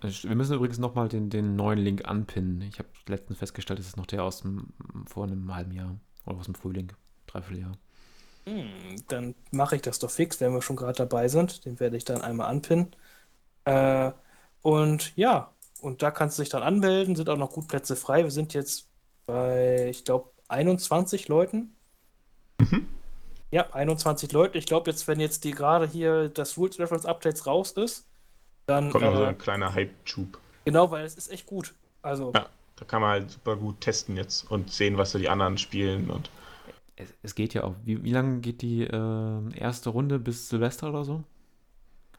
Wir 0.00 0.34
müssen 0.36 0.54
übrigens 0.54 0.78
nochmal 0.78 1.08
den, 1.08 1.28
den 1.28 1.56
neuen 1.56 1.78
Link 1.78 2.04
anpinnen. 2.06 2.62
Ich 2.62 2.78
habe 2.78 2.88
letztens 3.08 3.38
festgestellt, 3.38 3.80
das 3.80 3.86
ist 3.86 3.96
noch 3.96 4.06
der 4.06 4.22
aus 4.22 4.42
dem 4.42 4.72
vor 5.06 5.24
einem 5.24 5.52
halben 5.54 5.72
Jahr 5.72 5.98
oder 6.24 6.36
aus 6.38 6.44
dem 6.44 6.54
Frühling, 6.54 6.92
Dreivierteljahr. 7.26 7.72
Hm, 8.46 9.04
dann 9.08 9.34
mache 9.50 9.76
ich 9.76 9.82
das 9.82 9.98
doch 9.98 10.10
fix, 10.10 10.40
wenn 10.40 10.52
wir 10.52 10.62
schon 10.62 10.76
gerade 10.76 10.96
dabei 10.96 11.28
sind. 11.28 11.64
Den 11.64 11.80
werde 11.80 11.96
ich 11.96 12.04
dann 12.04 12.22
einmal 12.22 12.48
anpinnen. 12.48 12.94
Äh, 13.64 14.12
und 14.62 15.16
ja, 15.16 15.54
und 15.80 16.02
da 16.02 16.10
kannst 16.10 16.38
du 16.38 16.42
dich 16.42 16.50
dann 16.50 16.62
anmelden, 16.62 17.16
sind 17.16 17.28
auch 17.30 17.36
noch 17.38 17.52
gut 17.52 17.68
Plätze 17.68 17.96
frei. 17.96 18.24
Wir 18.24 18.30
sind 18.32 18.54
jetzt 18.54 18.90
bei, 19.26 19.88
ich 19.90 20.04
glaube, 20.04 20.32
21 20.48 21.28
Leuten. 21.28 21.76
Ja, 23.50 23.70
21 23.72 24.32
Leute. 24.32 24.58
Ich 24.58 24.66
glaube, 24.66 24.90
jetzt, 24.90 25.08
wenn 25.08 25.20
jetzt 25.20 25.44
die 25.44 25.52
gerade 25.52 25.86
hier 25.86 26.28
das 26.28 26.56
Rules 26.58 26.78
Reference 26.78 27.06
Updates 27.06 27.46
raus 27.46 27.72
ist, 27.72 28.06
dann 28.66 28.90
kommt 28.90 29.04
noch 29.04 29.16
so 29.16 29.22
äh, 29.22 29.28
ein 29.28 29.38
kleiner 29.38 29.72
Hype-Tube. 29.72 30.38
genau, 30.64 30.90
weil 30.90 31.04
es 31.04 31.14
ist 31.14 31.30
echt 31.30 31.46
gut. 31.46 31.74
Also, 32.02 32.32
Ja, 32.34 32.48
da 32.76 32.84
kann 32.84 33.00
man 33.00 33.10
halt 33.10 33.30
super 33.30 33.56
gut 33.56 33.80
testen 33.80 34.16
jetzt 34.16 34.50
und 34.50 34.70
sehen, 34.70 34.98
was 34.98 35.12
so 35.12 35.18
die 35.18 35.28
anderen 35.28 35.56
spielen. 35.56 36.10
Und 36.10 36.30
Es, 36.96 37.14
es 37.22 37.34
geht 37.34 37.54
ja 37.54 37.64
auch. 37.64 37.74
Wie, 37.84 38.02
wie 38.04 38.12
lange 38.12 38.40
geht 38.40 38.60
die 38.62 38.82
äh, 38.82 39.58
erste 39.58 39.90
Runde 39.90 40.18
bis 40.18 40.48
Silvester 40.48 40.90
oder 40.90 41.04
so? 41.04 41.24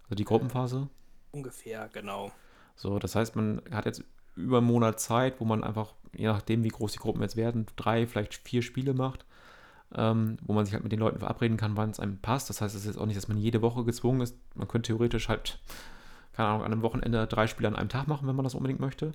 Also 0.05 0.15
die 0.15 0.25
Gruppenphase? 0.25 0.89
ungefähr, 1.31 1.89
genau. 1.93 2.31
So, 2.75 2.97
das 2.97 3.15
heißt, 3.15 3.35
man 3.35 3.61
hat 3.71 3.85
jetzt 3.85 4.03
über 4.35 4.57
einen 4.59 4.67
Monat 4.67 4.99
Zeit, 4.99 5.39
wo 5.39 5.45
man 5.45 5.63
einfach, 5.63 5.93
je 6.13 6.25
nachdem, 6.27 6.63
wie 6.63 6.69
groß 6.69 6.93
die 6.93 6.99
Gruppen 6.99 7.21
jetzt 7.21 7.35
werden, 7.35 7.67
drei, 7.75 8.07
vielleicht 8.07 8.33
vier 8.35 8.61
Spiele 8.63 8.93
macht, 8.93 9.25
ähm, 9.95 10.37
wo 10.43 10.53
man 10.53 10.65
sich 10.65 10.73
halt 10.73 10.83
mit 10.83 10.91
den 10.91 10.99
Leuten 10.99 11.19
verabreden 11.19 11.57
kann, 11.57 11.77
wann 11.77 11.89
es 11.89 11.99
einem 11.99 12.17
passt. 12.19 12.49
Das 12.49 12.61
heißt, 12.61 12.75
es 12.75 12.81
ist 12.81 12.87
jetzt 12.87 12.97
auch 12.97 13.05
nicht, 13.05 13.17
dass 13.17 13.27
man 13.27 13.37
jede 13.37 13.61
Woche 13.61 13.83
gezwungen 13.83 14.21
ist. 14.21 14.37
Man 14.55 14.67
könnte 14.67 14.87
theoretisch 14.87 15.29
halt, 15.29 15.59
keine 16.33 16.49
Ahnung, 16.49 16.63
an 16.63 16.71
einem 16.71 16.81
Wochenende 16.81 17.25
drei 17.27 17.47
Spiele 17.47 17.67
an 17.67 17.75
einem 17.75 17.89
Tag 17.89 18.07
machen, 18.07 18.27
wenn 18.27 18.35
man 18.35 18.43
das 18.43 18.55
unbedingt 18.55 18.79
möchte. 18.79 19.13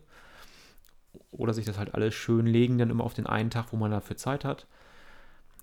Oder 1.31 1.55
sich 1.55 1.65
das 1.65 1.79
halt 1.79 1.95
alles 1.95 2.15
schön 2.15 2.47
legen, 2.47 2.79
dann 2.79 2.91
immer 2.91 3.05
auf 3.05 3.15
den 3.15 3.27
einen 3.27 3.51
Tag, 3.51 3.67
wo 3.73 3.77
man 3.77 3.91
dafür 3.91 4.17
Zeit 4.17 4.45
hat. 4.45 4.67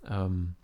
Ähm, 0.09 0.55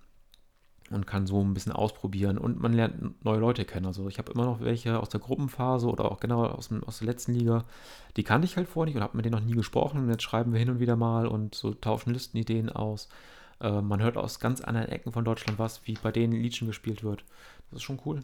und 0.90 1.06
kann 1.06 1.28
so 1.28 1.44
ein 1.44 1.53
bisschen 1.53 1.74
ausprobieren 1.74 2.38
und 2.38 2.61
man 2.61 2.74
lernt 2.74 3.24
neue 3.24 3.40
Leute 3.40 3.65
kennen. 3.65 3.86
Also 3.86 4.07
ich 4.07 4.19
habe 4.19 4.32
immer 4.32 4.45
noch 4.45 4.61
welche 4.61 4.99
aus 4.99 5.10
der 5.10 5.19
Gruppenphase 5.19 5.88
oder 5.88 6.11
auch 6.11 6.19
genau 6.19 6.45
aus, 6.45 6.69
dem, 6.69 6.84
aus 6.84 6.99
der 6.99 7.07
letzten 7.07 7.34
Liga, 7.34 7.65
die 8.15 8.24
kannte 8.24 8.45
ich 8.45 8.56
halt 8.56 8.69
vorher 8.69 8.88
nicht 8.88 8.95
und 8.95 9.03
habe 9.03 9.18
mit 9.18 9.26
denen 9.26 9.36
noch 9.36 9.45
nie 9.45 9.56
gesprochen 9.56 9.99
und 9.99 10.10
jetzt 10.10 10.24
schreiben 10.24 10.53
wir 10.53 10.60
hin 10.60 10.69
und 10.69 10.80
wieder 10.80 10.95
mal 10.95 11.28
und 11.28 11.56
so 11.56 11.74
tauschen 11.74 12.14
Listenideen 12.14 12.69
aus. 12.69 13.10
Äh, 13.60 13.82
man 13.82 14.02
hört 14.02 14.18
aus 14.18 14.40
ganz 14.40 14.62
anderen 14.62 14.90
Ecken 14.90 15.12
von 15.12 15.26
Deutschland 15.26 15.60
was, 15.60 15.86
wie 15.86 15.96
bei 15.96 16.12
denen 16.12 16.34
Legion 16.34 16.68
gespielt 16.68 17.04
wird. 17.04 17.24
Das 17.70 17.78
ist 17.78 17.84
schon 17.84 18.00
cool. 18.06 18.24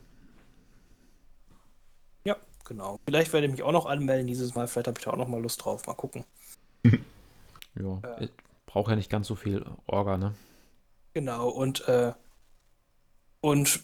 Ja, 2.26 2.38
genau. 2.66 3.00
Vielleicht 3.06 3.34
werde 3.34 3.48
ich 3.48 3.52
mich 3.52 3.64
auch 3.64 3.72
noch 3.72 3.86
anmelden 3.86 4.28
dieses 4.28 4.56
Mal. 4.56 4.68
Vielleicht 4.68 4.88
habe 4.88 5.00
ich 5.00 5.06
da 5.06 5.12
auch 5.12 5.18
noch 5.18 5.28
mal 5.28 5.42
Lust 5.42 5.64
drauf. 5.64 5.86
Mal 5.88 5.96
gucken. 5.96 6.26
Ja, 7.76 8.00
ich 8.20 8.30
brauche 8.68 8.92
ja 8.92 8.96
nicht 8.96 9.10
ganz 9.10 9.28
so 9.28 9.34
viel 9.34 9.66
Orga, 9.88 10.18
ne? 10.18 10.36
Genau, 11.14 11.50
und, 11.50 11.88
äh, 11.88 12.14
und 13.42 13.80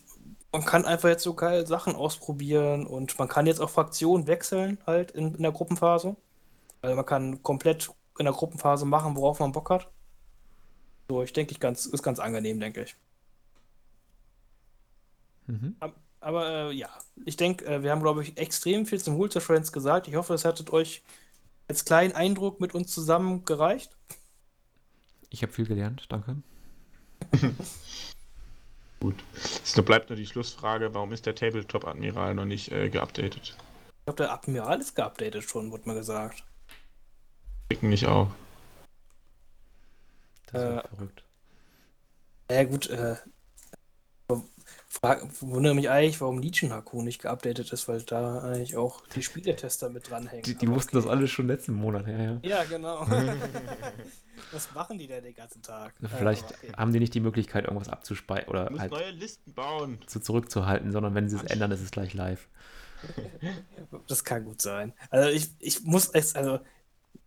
man 0.51 0.65
kann 0.65 0.85
einfach 0.85 1.09
jetzt 1.09 1.23
so 1.23 1.33
geil 1.33 1.67
Sachen 1.67 1.95
ausprobieren 1.95 2.87
und 2.87 3.17
man 3.19 3.27
kann 3.27 3.45
jetzt 3.45 3.61
auch 3.61 3.69
Fraktionen 3.69 4.27
wechseln 4.27 4.79
halt 4.85 5.11
in, 5.11 5.35
in 5.35 5.43
der 5.43 5.51
Gruppenphase. 5.51 6.15
Also 6.81 6.95
man 6.95 7.05
kann 7.05 7.43
komplett 7.43 7.91
in 8.17 8.25
der 8.25 8.33
Gruppenphase 8.33 8.85
machen, 8.85 9.15
worauf 9.15 9.39
man 9.39 9.51
Bock 9.51 9.69
hat. 9.69 9.89
So, 11.09 11.23
ich 11.23 11.33
denke, 11.33 11.51
ich 11.53 11.59
ganz, 11.59 11.87
ist 11.87 12.03
ganz 12.03 12.19
angenehm, 12.19 12.59
denke 12.59 12.83
ich. 12.83 12.95
Mhm. 15.47 15.75
Ab- 15.79 15.99
Aber 16.19 16.69
äh, 16.69 16.71
ja, 16.71 16.89
ich 17.25 17.35
denke, 17.35 17.65
äh, 17.65 17.81
wir 17.81 17.91
haben, 17.91 18.01
glaube 18.01 18.21
ich, 18.21 18.37
extrem 18.37 18.85
viel 18.85 18.99
zum 18.99 19.17
of 19.35 19.43
Friends 19.43 19.71
gesagt. 19.71 20.07
Ich 20.07 20.15
hoffe, 20.15 20.35
es 20.35 20.45
hattet 20.45 20.71
euch 20.71 21.01
als 21.67 21.83
kleinen 21.83 22.13
Eindruck 22.13 22.61
mit 22.61 22.75
uns 22.75 22.93
zusammen 22.93 23.43
gereicht. 23.43 23.97
Ich 25.31 25.41
habe 25.41 25.51
viel 25.51 25.65
gelernt, 25.65 26.05
danke. 26.09 26.37
gut. 28.99 29.15
Es 29.33 29.73
bleibt 29.81 30.09
nur 30.09 30.17
die 30.17 30.27
Schlussfrage, 30.27 30.93
warum 30.93 31.11
ist 31.11 31.25
der 31.25 31.35
Tabletop-Admiral 31.35 32.35
noch 32.35 32.45
nicht 32.45 32.71
äh, 32.71 32.89
geupdatet? 32.89 33.55
Ich 33.55 34.05
glaube, 34.05 34.17
der 34.17 34.33
Admiral 34.33 34.79
ist 34.79 34.95
geupdatet 34.95 35.43
schon, 35.43 35.71
wurde 35.71 35.89
mir 35.89 35.95
gesagt. 35.95 36.43
Ficken 37.71 37.89
mich 37.89 38.05
auch. 38.05 38.29
Das 40.51 40.61
ist 40.61 40.85
Äh, 40.85 40.87
verrückt. 40.95 41.23
Ja 42.51 42.63
gut, 42.63 42.89
äh, 42.89 43.15
frag, 44.87 45.23
wundere 45.41 45.75
mich 45.75 45.89
eigentlich, 45.89 46.19
warum 46.19 46.39
Legion 46.39 46.73
Haku 46.73 47.01
nicht 47.01 47.21
geupdatet 47.21 47.71
ist, 47.71 47.87
weil 47.87 48.01
da 48.01 48.39
eigentlich 48.39 48.75
auch 48.75 49.01
die 49.15 49.21
Spieletester 49.21 49.89
mit 49.89 50.09
dranhängen. 50.09 50.43
Die, 50.43 50.55
die 50.55 50.67
wussten 50.67 50.97
okay. 50.97 51.05
das 51.05 51.11
alles 51.11 51.29
schon 51.31 51.47
letzten 51.47 51.73
Monat, 51.73 52.07
ja, 52.07 52.17
ja. 52.17 52.39
Ja, 52.43 52.63
genau. 52.63 53.05
Was 54.51 54.73
machen 54.73 54.97
die 54.97 55.07
denn 55.07 55.23
den 55.23 55.35
ganzen 55.35 55.61
Tag? 55.61 55.93
Vielleicht 56.17 56.51
Äh, 56.51 56.55
okay. 56.55 56.71
haben 56.77 56.93
die 56.93 56.99
nicht 56.99 57.13
die 57.13 57.19
Möglichkeit, 57.19 57.65
irgendwas 57.65 57.89
abzuspeichern 57.89 58.49
oder 58.49 58.69
halt 58.77 58.91
neue 58.91 59.11
Listen 59.11 59.53
bauen. 59.53 59.99
zu 60.07 60.19
zurückzuhalten, 60.19 60.91
sondern 60.91 61.13
wenn 61.13 61.29
sie 61.29 61.35
es 61.35 61.43
ändern, 61.43 61.71
ist 61.71 61.81
es 61.81 61.91
gleich 61.91 62.13
live. 62.13 62.47
Das 64.07 64.23
kann 64.25 64.43
gut 64.43 64.61
sein. 64.61 64.93
Also 65.09 65.29
ich, 65.29 65.51
ich 65.59 65.83
muss 65.83 66.09
es, 66.09 66.35
also 66.35 66.59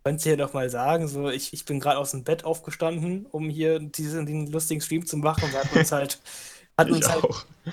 könnt 0.03 0.25
ihr 0.25 0.37
doch 0.37 0.53
mal 0.53 0.69
sagen, 0.69 1.07
so 1.07 1.29
ich, 1.29 1.53
ich 1.53 1.65
bin 1.65 1.79
gerade 1.79 1.97
aus 1.97 2.11
dem 2.11 2.23
Bett 2.23 2.43
aufgestanden, 2.43 3.25
um 3.27 3.49
hier 3.49 3.79
diesen 3.79 4.25
den 4.25 4.51
lustigen 4.51 4.81
Stream 4.81 5.05
zu 5.05 5.17
machen 5.17 5.45
und 5.45 5.53
hat 5.53 5.73
uns 5.75 5.91
halt 5.91 6.19
hat 6.77 6.89
uns 6.89 7.07
halt, 7.07 7.23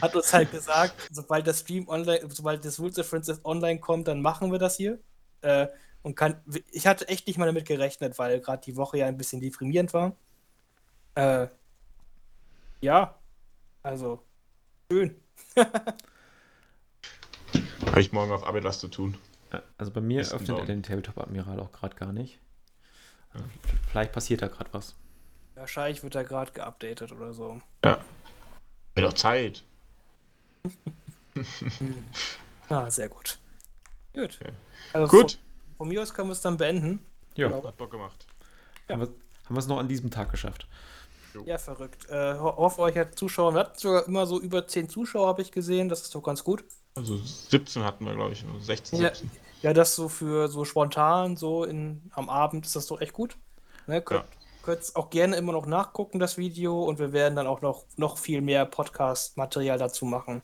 hat 0.01 0.15
uns 0.15 0.33
halt 0.33 0.51
gesagt, 0.51 0.95
sobald 1.11 1.47
der 1.47 1.55
Stream 1.55 1.89
online, 1.89 2.21
sobald 2.29 2.65
das 2.65 2.79
Rules 2.79 2.95
Difference 2.95 3.41
online 3.45 3.81
kommt, 3.81 4.09
dann 4.09 4.21
machen 4.21 4.53
wir 4.53 4.59
das 4.59 4.77
hier. 4.77 4.99
Äh, 5.41 5.69
und 6.03 6.15
kann, 6.15 6.41
ich 6.71 6.87
hatte 6.87 7.09
echt 7.09 7.27
nicht 7.27 7.39
mal 7.39 7.47
damit 7.47 7.67
gerechnet, 7.67 8.19
weil 8.19 8.41
gerade 8.41 8.63
die 8.65 8.77
Woche 8.77 8.99
ja 8.99 9.07
ein 9.07 9.17
bisschen 9.17 9.41
deprimierend 9.41 9.93
war. 9.93 10.17
Äh, 11.15 11.49
ja, 12.81 13.15
also 13.83 14.23
schön. 14.91 15.15
Habe 17.87 18.01
ich 18.01 18.13
morgen 18.13 18.33
auf 18.33 18.45
Arbeit 18.45 18.65
was 18.65 18.79
zu 18.79 18.89
tun. 18.89 19.17
Ja, 19.53 19.63
Also 19.79 19.91
bei 19.93 20.01
mir 20.01 20.21
öffnet 20.21 20.59
er 20.59 20.65
den 20.65 20.83
Tabletop-Admiral 20.83 21.61
auch 21.61 21.73
gerade 21.73 21.97
gar 21.97 22.13
nicht. 22.13 22.39
Also 23.33 23.45
Vielleicht 23.91 24.13
passiert 24.13 24.43
da 24.43 24.49
gerade 24.49 24.73
was. 24.73 24.95
Wahrscheinlich 25.55 26.03
wird 26.03 26.15
er 26.15 26.25
gerade 26.25 26.53
geupdatet 26.53 27.13
oder 27.13 27.33
so. 27.33 27.61
Ja. 27.85 27.99
Wird 28.95 29.07
doch 29.07 29.15
Zeit. 29.15 29.63
Ah, 32.69 32.89
sehr 32.91 33.09
gut. 33.09 33.39
Gut. 34.15 34.39
Okay. 34.41 34.53
Also 34.93 35.09
Gut. 35.17 35.33
Von, 35.33 35.41
von 35.79 35.89
mir 35.89 36.03
aus 36.03 36.15
können 36.15 36.29
wir 36.29 36.33
es 36.33 36.41
dann 36.41 36.57
beenden. 36.57 37.05
Ja, 37.35 37.49
Genau. 37.49 37.65
Hat 37.65 37.77
Bock 37.77 37.91
gemacht. 37.91 38.27
Ja. 38.89 38.97
haben 38.97 39.09
wir 39.49 39.59
es 39.59 39.67
noch 39.67 39.79
an 39.79 39.89
diesem 39.89 40.11
Tag 40.11 40.31
geschafft. 40.31 40.67
Ja, 41.45 41.59
verrückt. 41.59 42.09
Äh, 42.11 42.35
ho 42.39 42.57
hoffe, 42.57 42.81
euch 42.83 42.97
hat 42.97 43.17
Zuschauer. 43.17 43.55
Wir 43.55 43.61
hatten 43.61 43.79
sogar 43.79 44.07
immer 44.07 44.27
so 44.27 44.41
über 44.41 44.67
10 44.67 44.89
Zuschauer, 44.89 45.29
habe 45.29 45.43
ich 45.43 45.53
gesehen. 45.53 45.89
Das 45.89 46.03
ist 46.03 46.15
doch 46.15 46.23
ganz 46.23 46.43
gut. 46.45 46.65
Also 47.01 47.17
17 47.17 47.83
hatten 47.83 48.05
wir, 48.05 48.15
glaube 48.15 48.33
ich. 48.33 48.45
oder 48.45 48.61
16, 48.61 49.01
Ja. 49.01 49.15
17. 49.15 49.31
Ja, 49.63 49.73
das 49.75 49.95
so 49.95 50.09
für 50.09 50.49
so 50.49 50.65
spontan, 50.65 51.37
so 51.37 51.65
in, 51.65 52.11
am 52.15 52.31
Abend 52.31 52.65
ist 52.65 52.77
das 52.77 52.87
doch 52.87 53.01
echt 53.01 53.13
gut. 53.13 53.37
Ne, 53.87 54.01
könnt, 54.01 54.25
könnt 54.63 54.97
auch 54.97 55.11
gerne 55.11 55.37
immer 55.37 55.53
noch 55.53 55.67
nachgucken, 55.67 56.19
das 56.19 56.39
Video. 56.39 56.83
Und 56.85 56.99
wir 56.99 57.13
werden 57.13 57.37
dann 57.37 57.47
auch 57.47 57.61
noch, 57.61 57.85
noch 57.97 58.17
viel 58.19 58.41
mehr 58.41 58.65
Podcast-Material 58.65 59.79
dazu 59.79 60.05
machen. 60.07 60.43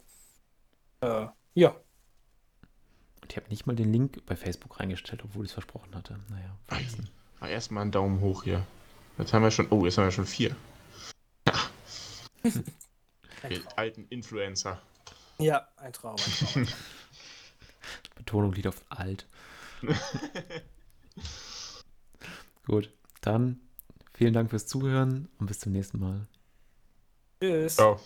Äh, 1.01 1.27
ja. 1.55 1.75
Und 3.23 3.31
ich 3.31 3.37
habe 3.37 3.49
nicht 3.49 3.67
mal 3.67 3.77
den 3.77 3.91
Link 3.93 4.25
bei 4.27 4.37
Facebook 4.37 4.81
reingestellt, 4.81 5.23
obwohl 5.25 5.45
ich 5.45 5.51
es 5.51 5.55
versprochen 5.55 5.95
hatte. 5.95 6.19
Naja, 6.29 6.57
vergessen. 6.67 7.09
Ah, 7.41 7.49
erstmal 7.49 7.83
einen 7.83 7.93
Daumen 7.93 8.21
hoch 8.21 8.45
hier. 8.45 8.67
Jetzt 9.19 9.33
haben 9.33 9.43
wir 9.43 9.51
schon. 9.51 9.69
Oh, 9.71 9.85
jetzt 9.85 9.97
haben 9.99 10.05
wir 10.05 10.11
schon 10.13 10.27
vier. 10.27 10.55
Wir 13.49 13.61
alten 13.77 14.07
Influencer. 14.09 14.81
Ja, 15.39 15.69
ein 15.77 15.93
Traum. 15.93 16.17
Ein 16.17 16.47
Traum. 16.47 16.67
Betonung 18.17 18.53
liegt 18.53 18.67
auf 18.67 18.83
alt. 18.89 19.27
Gut, 22.67 22.91
dann 23.21 23.61
vielen 24.15 24.33
Dank 24.33 24.51
fürs 24.51 24.67
Zuhören 24.67 25.29
und 25.39 25.47
bis 25.47 25.61
zum 25.61 25.73
nächsten 25.73 26.01
Mal. 26.01 26.27
Tschüss. 27.41 27.77
Ciao. 27.77 28.01